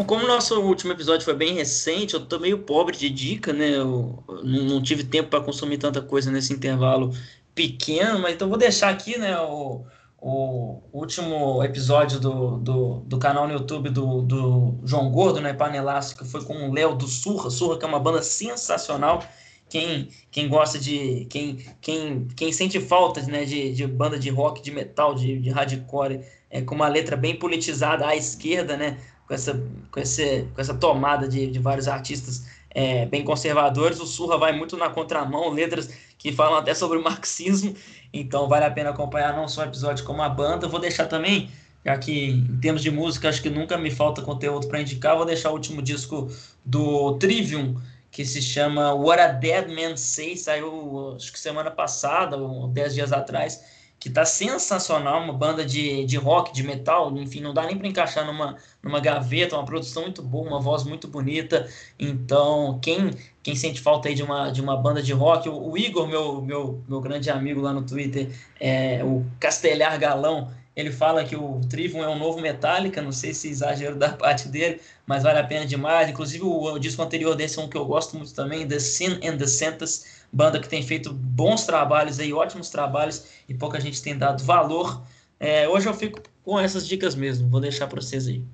Como 0.03 0.25
o 0.25 0.27
nosso 0.27 0.61
último 0.61 0.93
episódio 0.93 1.25
foi 1.25 1.35
bem 1.35 1.55
recente, 1.55 2.15
eu 2.15 2.27
tô 2.27 2.39
meio 2.41 2.59
pobre 2.59 2.97
de 2.97 3.09
dica, 3.09 3.53
né? 3.53 3.77
Eu 3.77 4.25
não 4.43 4.83
tive 4.83 5.05
tempo 5.05 5.29
para 5.31 5.41
consumir 5.41 5.79
tanta 5.79 6.03
coisa 6.03 6.33
nesse 6.33 6.53
intervalo 6.53 7.13
pequeno, 7.55 8.19
mas 8.19 8.35
então 8.35 8.49
vou 8.49 8.59
deixar 8.59 8.89
aqui, 8.89 9.17
né, 9.17 9.39
o, 9.39 9.85
o 10.21 10.81
último 10.93 11.63
episódio 11.63 12.19
do, 12.19 12.59
do, 12.59 12.95
do, 13.07 13.19
canal 13.19 13.47
no 13.47 13.55
YouTube 13.55 13.91
do, 13.91 14.23
do 14.23 14.75
João 14.85 15.11
Gordo, 15.13 15.41
né, 15.41 15.53
Panelaço, 15.53 16.17
que 16.17 16.25
foi 16.25 16.43
com 16.45 16.69
o 16.69 16.73
Léo 16.73 16.95
do 16.95 17.07
Surra, 17.07 17.51
Surra 17.51 17.79
que 17.79 17.85
é 17.85 17.89
uma 17.89 18.01
banda 18.01 18.23
sensacional, 18.23 19.23
quem, 19.69 20.09
quem 20.31 20.49
gosta 20.49 20.79
de. 20.79 21.27
Quem, 21.31 21.59
quem, 21.81 22.29
quem 22.37 22.53
sente 22.53 22.79
falta 22.81 23.23
né, 23.23 23.45
de, 23.45 23.73
de 23.73 23.87
banda 23.87 24.19
de 24.19 24.31
rock, 24.31 24.63
de 24.63 24.71
metal, 24.71 25.15
de, 25.15 25.41
de 25.41 25.51
hardcore, 25.51 26.21
é, 26.51 26.63
com 26.63 26.75
uma 26.75 26.87
letra 26.87 27.17
bem 27.17 27.37
politizada 27.37 28.07
à 28.07 28.15
esquerda, 28.15 28.77
né? 28.77 28.99
Com 29.27 29.35
essa, 29.35 29.63
com 29.91 30.01
esse, 30.01 30.47
com 30.55 30.61
essa 30.61 30.75
tomada 30.75 31.27
de, 31.27 31.47
de 31.47 31.59
vários 31.59 31.89
artistas 31.89 32.47
é, 32.71 33.07
bem 33.07 33.23
conservadores, 33.23 34.01
o 34.01 34.07
Surra 34.07 34.37
vai 34.37 34.53
muito 34.53 34.77
na 34.77 34.91
contramão, 34.91 35.51
letras 35.51 35.89
que 36.19 36.33
falam 36.33 36.59
até 36.59 36.75
sobre 36.75 36.99
o 36.99 37.05
marxismo, 37.05 37.75
então 38.13 38.49
vale 38.49 38.65
a 38.65 38.71
pena 38.71 38.91
acompanhar 38.91 39.37
não 39.37 39.47
só 39.47 39.61
o 39.61 39.65
episódio 39.65 40.05
como 40.05 40.23
a 40.23 40.29
banda. 40.29 40.67
Vou 40.67 40.81
deixar 40.81 41.07
também, 41.07 41.51
já 41.85 41.97
que 41.97 42.31
em 42.31 42.59
termos 42.61 42.83
de 42.83 42.91
música 42.91 43.29
acho 43.29 43.43
que 43.43 43.51
nunca 43.51 43.79
me 43.79 43.91
falta 43.91 44.23
conteúdo 44.23 44.67
para 44.67 44.81
indicar, 44.81 45.17
vou 45.17 45.25
deixar 45.25 45.51
o 45.51 45.53
último 45.53 45.81
disco 45.81 46.29
do 46.65 47.17
Trivium, 47.19 47.81
que 48.11 48.25
se 48.25 48.41
chama 48.41 48.95
What 48.95 49.21
a 49.21 49.29
Dead 49.29 49.69
Man 49.69 49.97
Say, 49.97 50.37
saiu 50.37 51.15
acho 51.17 51.33
que 51.33 51.39
semana 51.39 51.71
passada, 51.71 52.37
ou 52.37 52.69
10 52.69 52.95
dias 52.95 53.13
atrás, 53.13 53.63
que 54.05 54.11
tá 54.11 54.23
sensacional, 54.27 55.23
uma 55.23 55.33
banda 55.33 55.65
de, 55.65 56.05
de 56.05 56.19
rock, 56.19 56.53
de 56.53 56.63
metal, 56.63 57.11
enfim, 57.17 57.41
não 57.41 57.55
dá 57.55 57.65
nem 57.65 57.79
para 57.79 57.89
encaixar 57.89 58.27
numa, 58.27 58.55
numa 58.83 59.01
gaveta, 59.01 59.57
uma 59.57 59.65
produção 59.65 60.03
muito 60.03 60.21
boa, 60.21 60.47
uma 60.47 60.61
voz 60.61 60.85
muito 60.85 61.09
bonita. 61.09 61.67
Então, 61.99 62.79
quem 62.83 63.13
quem 63.43 63.57
sente 63.57 63.81
falta 63.81 64.11
aí 64.11 64.15
de 64.15 64.23
uma, 64.23 64.51
de 64.51 64.61
uma 64.61 64.77
banda 64.77 65.03
de 65.03 65.15
rock, 65.15 65.49
o, 65.49 65.71
o 65.71 65.79
Igor, 65.79 66.07
meu, 66.07 66.43
meu, 66.43 66.85
meu 66.87 67.01
grande 67.01 67.31
amigo 67.31 67.63
lá 67.63 67.73
no 67.73 67.83
Twitter, 67.83 68.29
é, 68.61 69.03
o 69.03 69.25
Castelhar 69.41 69.99
Galão, 69.99 70.51
ele 70.77 70.93
fala 70.93 71.25
que 71.25 71.35
o 71.35 71.63
Trivium 71.71 72.03
é 72.03 72.09
um 72.09 72.19
novo 72.19 72.43
Metallica, 72.43 73.01
não 73.01 73.13
sei 73.13 73.33
se 73.33 73.49
exagero 73.49 73.97
da 73.97 74.11
parte 74.17 74.49
dele, 74.49 74.83
mas 75.07 75.23
vale 75.23 75.39
a 75.39 75.45
pena 75.45 75.65
demais. 75.65 76.11
Inclusive, 76.11 76.45
o, 76.45 76.75
o 76.75 76.79
disco 76.79 77.01
anterior 77.01 77.35
desse 77.35 77.59
é 77.59 77.63
um 77.63 77.69
que 77.69 77.77
eu 77.77 77.87
gosto 77.87 78.19
muito 78.19 78.35
também, 78.35 78.69
The 78.69 78.79
Sin 78.81 79.21
and 79.25 79.39
the 79.39 79.47
Sentence, 79.47 80.14
banda 80.35 80.59
que 80.59 80.69
tem 80.69 80.83
feito 80.83 81.13
bons 81.13 81.65
trabalhos 81.65 82.19
aí, 82.19 82.33
ótimos 82.33 82.69
trabalhos, 82.69 83.27
e 83.49 83.55
pouca 83.55 83.81
gente 83.81 84.03
tem 84.03 84.19
dado 84.19 84.43
valor. 84.43 85.03
É, 85.39 85.69
hoje 85.69 85.89
eu 85.89 85.95
fico 85.95 86.21
com 86.43 86.59
essas 86.59 86.87
dicas 86.87 87.15
mesmo, 87.15 87.49
vou 87.49 87.61
deixar 87.61 87.87
para 87.87 88.01
vocês 88.01 88.27
aí. 88.27 88.45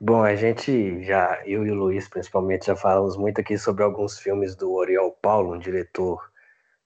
Bom, 0.00 0.22
a 0.22 0.34
gente 0.34 1.04
já, 1.04 1.40
eu 1.46 1.66
e 1.66 1.70
o 1.70 1.74
Luiz 1.74 2.08
principalmente, 2.08 2.66
já 2.66 2.76
falamos 2.76 3.16
muito 3.16 3.40
aqui 3.40 3.58
sobre 3.58 3.82
alguns 3.82 4.18
filmes 4.18 4.54
do 4.54 4.72
Oriol 4.72 5.12
Paulo, 5.20 5.54
um 5.54 5.58
diretor 5.58 6.30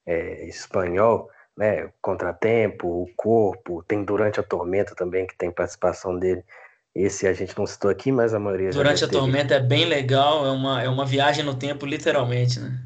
é, 0.07 0.47
espanhol, 0.47 1.31
né? 1.57 1.91
Contratempo, 2.01 2.87
O 2.87 3.09
Corpo, 3.17 3.83
tem 3.83 4.05
Durante 4.05 4.39
a 4.41 4.43
Tormenta 4.43 4.95
também, 4.95 5.27
que 5.27 5.37
tem 5.37 5.51
participação 5.51 6.19
dele. 6.19 6.45
Esse 6.97 7.29
a 7.29 7.35
gente 7.35 7.57
não 7.59 7.67
citou 7.67 7.91
aqui, 7.91 8.11
mas 8.11 8.33
a 8.33 8.39
maioria 8.39 8.71
Durante 8.71 9.05
a 9.05 9.09
Tormenta 9.09 9.55
é 9.57 9.61
bem 9.61 9.85
legal, 9.85 10.47
é 10.47 10.51
uma, 10.51 10.83
é 10.83 10.89
uma 10.89 11.05
viagem 11.05 11.45
no 11.45 11.55
tempo, 11.55 11.85
literalmente, 11.85 12.59
né? 12.59 12.81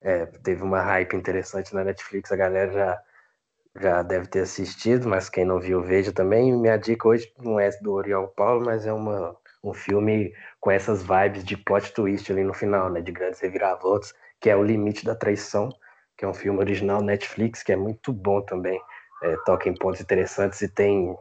É, 0.00 0.24
teve 0.42 0.62
uma 0.62 0.80
hype 0.80 1.14
interessante 1.14 1.74
na 1.74 1.84
Netflix, 1.84 2.32
a 2.32 2.36
galera 2.36 2.72
já, 2.72 3.02
já 3.78 4.02
deve 4.02 4.26
ter 4.28 4.40
assistido, 4.40 5.06
mas 5.06 5.28
quem 5.28 5.44
não 5.44 5.60
viu, 5.60 5.82
veja 5.82 6.12
também. 6.12 6.50
Minha 6.50 6.78
dica 6.78 7.08
hoje 7.08 7.30
não 7.38 7.60
é 7.60 7.68
do 7.82 7.92
Oriol 7.92 8.28
Paulo, 8.28 8.64
mas 8.64 8.86
é 8.86 8.92
uma, 8.92 9.36
um 9.62 9.74
filme 9.74 10.32
com 10.58 10.70
essas 10.70 11.02
vibes 11.02 11.44
de 11.44 11.58
plot 11.58 11.92
twist 11.92 12.32
ali 12.32 12.42
no 12.42 12.54
final, 12.54 12.88
né? 12.88 13.02
De 13.02 13.12
grandes 13.12 13.40
reviravoltas, 13.40 14.14
que 14.40 14.48
é 14.48 14.56
O 14.56 14.62
Limite 14.62 15.04
da 15.04 15.14
Traição, 15.14 15.68
que 16.16 16.24
é 16.24 16.28
um 16.28 16.32
filme 16.32 16.58
original 16.58 17.02
Netflix, 17.02 17.62
que 17.62 17.72
é 17.72 17.76
muito 17.76 18.14
bom 18.14 18.40
também. 18.40 18.80
É, 19.22 19.36
toca 19.44 19.68
em 19.68 19.74
pontos 19.74 20.00
interessantes 20.00 20.62
e 20.62 20.68
tem 20.68 21.14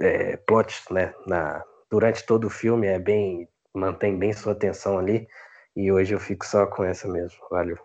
é, 0.00 0.36
plots, 0.36 0.84
né? 0.90 1.14
Na, 1.26 1.64
durante 1.90 2.24
todo 2.24 2.46
o 2.46 2.50
filme 2.50 2.86
é 2.86 2.98
bem 2.98 3.48
mantém 3.74 4.18
bem 4.18 4.32
sua 4.32 4.52
atenção 4.52 4.98
ali. 4.98 5.28
E 5.76 5.92
hoje 5.92 6.14
eu 6.14 6.18
fico 6.18 6.44
só 6.44 6.66
com 6.66 6.82
essa 6.84 7.06
mesmo. 7.06 7.38
Valeu. 7.50 7.78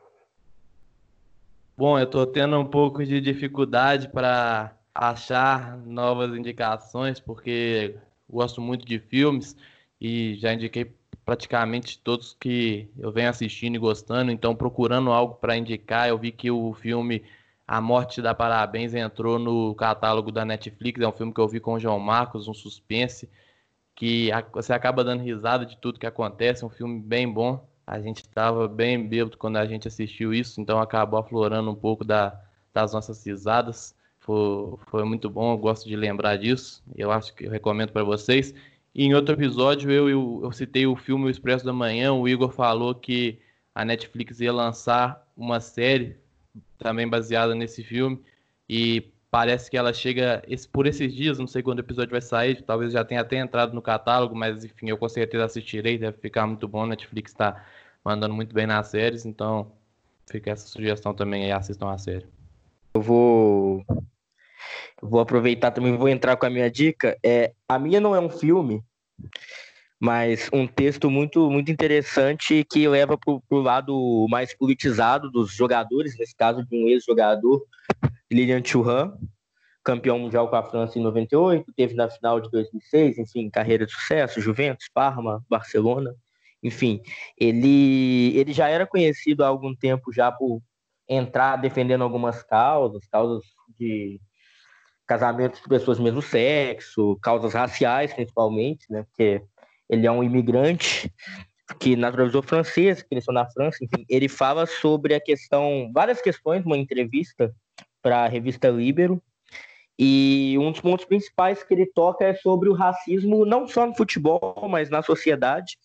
Bom, 1.77 1.97
eu 1.97 2.05
estou 2.05 2.25
tendo 2.25 2.57
um 2.59 2.65
pouco 2.65 3.05
de 3.05 3.19
dificuldade 3.21 4.09
para 4.09 4.75
achar 4.93 5.77
novas 5.77 6.35
indicações, 6.35 7.19
porque 7.19 7.95
gosto 8.29 8.61
muito 8.61 8.85
de 8.85 8.99
filmes 8.99 9.55
e 9.99 10.35
já 10.35 10.53
indiquei 10.53 10.93
praticamente 11.25 11.99
todos 11.99 12.35
que 12.39 12.89
eu 12.97 13.11
venho 13.11 13.29
assistindo 13.29 13.75
e 13.75 13.79
gostando, 13.79 14.31
então 14.31 14.55
procurando 14.55 15.11
algo 15.11 15.35
para 15.35 15.57
indicar, 15.57 16.09
eu 16.09 16.17
vi 16.17 16.31
que 16.31 16.51
o 16.51 16.73
filme 16.73 17.23
a 17.73 17.81
Morte 17.81 18.21
da 18.21 18.35
Parabéns 18.35 18.93
entrou 18.93 19.39
no 19.39 19.73
catálogo 19.73 20.31
da 20.31 20.45
Netflix, 20.45 21.01
é 21.01 21.07
um 21.07 21.11
filme 21.11 21.33
que 21.33 21.41
eu 21.41 21.47
vi 21.47 21.59
com 21.59 21.73
o 21.73 21.79
João 21.79 21.97
Marcos, 21.97 22.47
um 22.47 22.53
suspense, 22.53 23.27
que 23.95 24.29
você 24.53 24.73
acaba 24.73 25.03
dando 25.03 25.23
risada 25.23 25.65
de 25.65 25.75
tudo 25.77 25.99
que 25.99 26.05
acontece, 26.05 26.63
é 26.63 26.67
um 26.67 26.69
filme 26.69 27.01
bem 27.01 27.27
bom. 27.27 27.67
A 27.87 27.99
gente 27.99 28.19
estava 28.19 28.67
bem 28.67 29.07
bêbado 29.07 29.39
quando 29.39 29.57
a 29.57 29.65
gente 29.65 29.87
assistiu 29.87 30.31
isso, 30.35 30.61
então 30.61 30.79
acabou 30.79 31.19
aflorando 31.19 31.71
um 31.71 31.75
pouco 31.75 32.05
da, 32.05 32.39
das 32.71 32.93
nossas 32.93 33.25
risadas. 33.25 33.95
Foi, 34.19 34.77
foi 34.91 35.03
muito 35.03 35.27
bom, 35.27 35.53
eu 35.53 35.57
gosto 35.57 35.89
de 35.89 35.95
lembrar 35.95 36.37
disso, 36.37 36.83
eu 36.95 37.11
acho 37.11 37.33
que 37.33 37.45
eu 37.45 37.49
recomendo 37.49 37.91
para 37.91 38.03
vocês. 38.03 38.53
E 38.93 39.03
em 39.03 39.15
outro 39.15 39.33
episódio 39.33 39.89
eu, 39.89 40.07
eu, 40.07 40.41
eu 40.43 40.51
citei 40.51 40.85
o 40.85 40.95
filme 40.95 41.25
O 41.25 41.29
Expresso 41.29 41.65
da 41.65 41.73
Manhã, 41.73 42.13
o 42.13 42.27
Igor 42.27 42.51
falou 42.51 42.93
que 42.93 43.39
a 43.73 43.83
Netflix 43.83 44.39
ia 44.41 44.53
lançar 44.53 45.27
uma 45.35 45.59
série 45.59 46.21
também 46.77 47.07
baseada 47.07 47.55
nesse 47.55 47.83
filme. 47.83 48.21
E 48.69 49.11
parece 49.31 49.69
que 49.69 49.77
ela 49.77 49.91
chega 49.91 50.43
esse, 50.47 50.67
por 50.67 50.85
esses 50.85 51.13
dias, 51.13 51.39
não 51.39 51.47
sei 51.47 51.63
quando 51.63 51.79
o 51.79 51.81
episódio 51.81 52.11
vai 52.11 52.21
sair, 52.21 52.61
talvez 52.61 52.93
já 52.93 53.03
tenha 53.03 53.21
até 53.21 53.37
entrado 53.37 53.73
no 53.73 53.81
catálogo, 53.81 54.35
mas 54.35 54.63
enfim, 54.63 54.89
eu 54.89 54.97
com 54.97 55.09
certeza 55.09 55.45
assistirei, 55.45 55.97
deve 55.97 56.17
ficar 56.19 56.45
muito 56.45 56.67
bom. 56.67 56.85
Netflix 56.85 57.31
está 57.31 57.65
mandando 58.05 58.33
muito 58.35 58.53
bem 58.53 58.67
nas 58.67 58.87
séries, 58.89 59.25
então 59.25 59.71
fica 60.29 60.51
essa 60.51 60.67
sugestão 60.67 61.13
também 61.13 61.45
aí, 61.45 61.51
assistam 61.51 61.89
a 61.89 61.97
série. 61.97 62.27
Eu 62.93 63.01
vou 63.01 63.83
vou 65.01 65.19
aproveitar 65.19 65.71
também, 65.71 65.97
vou 65.97 66.07
entrar 66.07 66.37
com 66.37 66.45
a 66.45 66.49
minha 66.49 66.69
dica. 66.69 67.17
É, 67.23 67.53
a 67.67 67.79
minha 67.79 67.99
não 67.99 68.15
é 68.15 68.19
um 68.19 68.29
filme, 68.29 68.83
mas 70.03 70.49
um 70.51 70.67
texto 70.67 71.09
muito, 71.09 71.49
muito 71.49 71.71
interessante 71.71 72.65
que 72.69 72.85
leva 72.89 73.17
para 73.17 73.39
o 73.49 73.61
lado 73.61 74.27
mais 74.29 74.53
politizado 74.53 75.31
dos 75.31 75.53
jogadores, 75.53 76.19
nesse 76.19 76.35
caso 76.35 76.61
de 76.65 76.75
um 76.75 76.89
ex-jogador, 76.89 77.65
Lilian 78.29 78.61
Thuram, 78.61 79.17
campeão 79.81 80.19
mundial 80.19 80.49
com 80.49 80.57
a 80.57 80.63
França 80.63 80.99
em 80.99 81.01
98, 81.01 81.71
teve 81.73 81.93
na 81.93 82.09
final 82.09 82.41
de 82.41 82.51
2006, 82.51 83.17
enfim, 83.17 83.49
carreira 83.49 83.85
de 83.85 83.93
sucesso, 83.93 84.41
Juventus, 84.41 84.89
Parma, 84.93 85.41
Barcelona, 85.49 86.13
enfim, 86.61 87.01
ele, 87.39 88.37
ele 88.37 88.51
já 88.51 88.67
era 88.67 88.85
conhecido 88.85 89.41
há 89.41 89.47
algum 89.47 89.73
tempo 89.73 90.11
já 90.11 90.29
por 90.29 90.61
entrar 91.07 91.55
defendendo 91.55 92.03
algumas 92.03 92.43
causas, 92.43 93.07
causas 93.07 93.41
de 93.79 94.19
casamentos 95.07 95.61
de 95.61 95.69
pessoas 95.69 95.97
do 95.97 96.03
mesmo 96.03 96.21
sexo, 96.21 97.17
causas 97.21 97.53
raciais 97.53 98.13
principalmente, 98.13 98.85
né, 98.89 99.03
porque 99.03 99.41
ele 99.93 100.07
é 100.07 100.11
um 100.11 100.23
imigrante 100.23 101.11
que 101.79 101.95
naturalizou 101.95 102.41
francês, 102.41 103.01
cresceu 103.03 103.33
na 103.33 103.49
França, 103.49 103.83
enfim, 103.83 104.05
ele 104.09 104.27
fala 104.27 104.65
sobre 104.65 105.13
a 105.13 105.19
questão, 105.19 105.89
várias 105.93 106.21
questões, 106.21 106.65
uma 106.65 106.77
entrevista 106.77 107.53
para 108.01 108.25
a 108.25 108.27
revista 108.27 108.69
Libero, 108.69 109.21
e 109.97 110.55
um 110.59 110.71
dos 110.71 110.81
pontos 110.81 111.05
principais 111.05 111.63
que 111.63 111.73
ele 111.73 111.85
toca 111.85 112.25
é 112.25 112.33
sobre 112.33 112.67
o 112.67 112.73
racismo, 112.73 113.45
não 113.45 113.67
só 113.67 113.85
no 113.85 113.95
futebol, 113.95 114.67
mas 114.69 114.89
na 114.89 115.01
sociedade, 115.01 115.77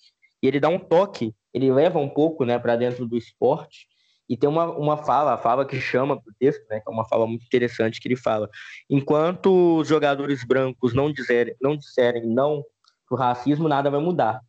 e 0.42 0.48
ele 0.48 0.58
dá 0.58 0.68
um 0.68 0.78
toque, 0.78 1.34
ele 1.52 1.70
leva 1.70 1.98
um 1.98 2.08
pouco, 2.08 2.44
né, 2.44 2.58
para 2.58 2.76
dentro 2.76 3.06
do 3.06 3.16
esporte, 3.16 3.86
e 4.28 4.36
tem 4.36 4.48
uma, 4.48 4.66
uma 4.76 4.96
fala, 4.96 5.34
a 5.34 5.38
fala 5.38 5.64
que 5.64 5.80
chama 5.80 6.20
para 6.20 6.30
o 6.30 6.34
texto, 6.38 6.66
né, 6.68 6.80
que 6.80 6.90
é 6.90 6.92
uma 6.92 7.06
fala 7.06 7.26
muito 7.26 7.44
interessante 7.44 8.00
que 8.00 8.08
ele 8.08 8.16
fala, 8.16 8.48
enquanto 8.90 9.78
os 9.78 9.88
jogadores 9.88 10.44
brancos 10.44 10.92
não 10.92 11.12
disserem 11.12 11.54
não, 11.60 11.76
disserem 11.76 12.26
não 12.26 12.64
o 13.10 13.16
racismo, 13.16 13.68
nada 13.68 13.90
vai 13.90 14.00
mudar. 14.00 14.40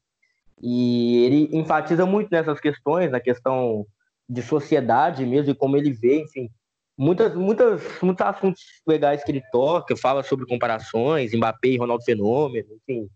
E 0.62 1.24
ele 1.26 1.50
enfatiza 1.58 2.06
muito 2.06 2.30
nessas 2.32 2.60
questões, 2.60 3.12
na 3.12 3.20
questão 3.20 3.86
de 4.28 4.42
sociedade 4.42 5.26
mesmo, 5.26 5.52
e 5.52 5.56
como 5.56 5.78
ele 5.78 5.92
vê, 5.92 6.22
enfim, 6.22 6.50
muitas, 6.98 7.34
muitas, 7.34 7.82
muitos 8.02 8.26
assuntos 8.26 8.62
legais 8.86 9.24
que 9.24 9.32
ele 9.32 9.42
toca, 9.52 9.96
fala 9.96 10.22
sobre 10.22 10.46
comparações, 10.46 11.34
Mbappé 11.34 11.70
e 11.70 11.78
Ronaldo 11.78 12.04
Fenômeno, 12.04 12.68
enfim. 12.76 13.10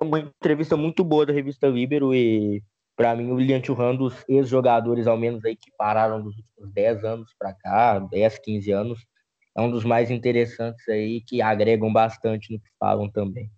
Uma 0.00 0.20
entrevista 0.20 0.76
muito 0.76 1.02
boa 1.02 1.26
da 1.26 1.32
revista 1.32 1.66
Libero 1.66 2.14
e, 2.14 2.62
para 2.94 3.16
mim, 3.16 3.32
o 3.32 3.34
William 3.34 3.60
Thuram, 3.60 3.96
dos 3.96 4.24
ex-jogadores, 4.28 5.06
ao 5.06 5.16
menos 5.16 5.44
aí, 5.44 5.56
que 5.56 5.72
pararam 5.76 6.22
dos 6.22 6.36
últimos 6.36 6.72
10 6.72 7.04
anos 7.04 7.34
para 7.36 7.52
cá, 7.52 7.98
10, 7.98 8.38
15 8.38 8.70
anos, 8.70 9.06
é 9.56 9.60
um 9.60 9.70
dos 9.70 9.84
mais 9.84 10.10
interessantes 10.10 10.86
aí, 10.88 11.20
que 11.22 11.40
agregam 11.40 11.92
bastante 11.92 12.52
no 12.52 12.60
que 12.60 12.68
falam 12.78 13.10
também. 13.10 13.50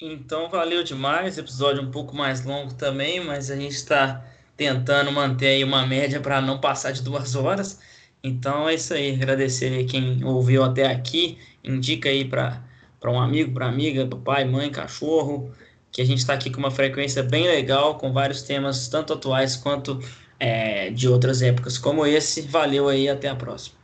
Então 0.00 0.48
valeu 0.48 0.84
demais, 0.84 1.38
episódio 1.38 1.82
um 1.82 1.90
pouco 1.90 2.14
mais 2.14 2.44
longo 2.44 2.72
também, 2.74 3.20
mas 3.24 3.50
a 3.50 3.56
gente 3.56 3.74
está 3.74 4.24
tentando 4.56 5.10
manter 5.10 5.48
aí 5.48 5.64
uma 5.64 5.84
média 5.86 6.20
para 6.20 6.40
não 6.40 6.60
passar 6.60 6.92
de 6.92 7.02
duas 7.02 7.34
horas. 7.34 7.80
Então 8.22 8.68
é 8.68 8.74
isso 8.74 8.94
aí, 8.94 9.14
agradecer 9.14 9.72
aí 9.72 9.84
quem 9.86 10.22
ouviu 10.24 10.62
até 10.62 10.86
aqui, 10.86 11.38
indica 11.64 12.08
aí 12.08 12.24
para 12.24 12.62
um 13.06 13.20
amigo, 13.20 13.52
para 13.52 13.66
amiga, 13.66 14.06
pai, 14.06 14.44
mãe, 14.44 14.70
cachorro, 14.70 15.52
que 15.90 16.00
a 16.00 16.04
gente 16.04 16.18
está 16.18 16.34
aqui 16.34 16.48
com 16.50 16.58
uma 16.60 16.70
frequência 16.70 17.22
bem 17.24 17.48
legal, 17.48 17.98
com 17.98 18.12
vários 18.12 18.42
temas, 18.42 18.86
tanto 18.88 19.12
atuais 19.14 19.56
quanto 19.56 20.00
é, 20.38 20.90
de 20.90 21.08
outras 21.08 21.42
épocas 21.42 21.76
como 21.76 22.06
esse. 22.06 22.42
Valeu 22.42 22.88
aí, 22.88 23.08
até 23.08 23.28
a 23.28 23.34
próxima. 23.36 23.77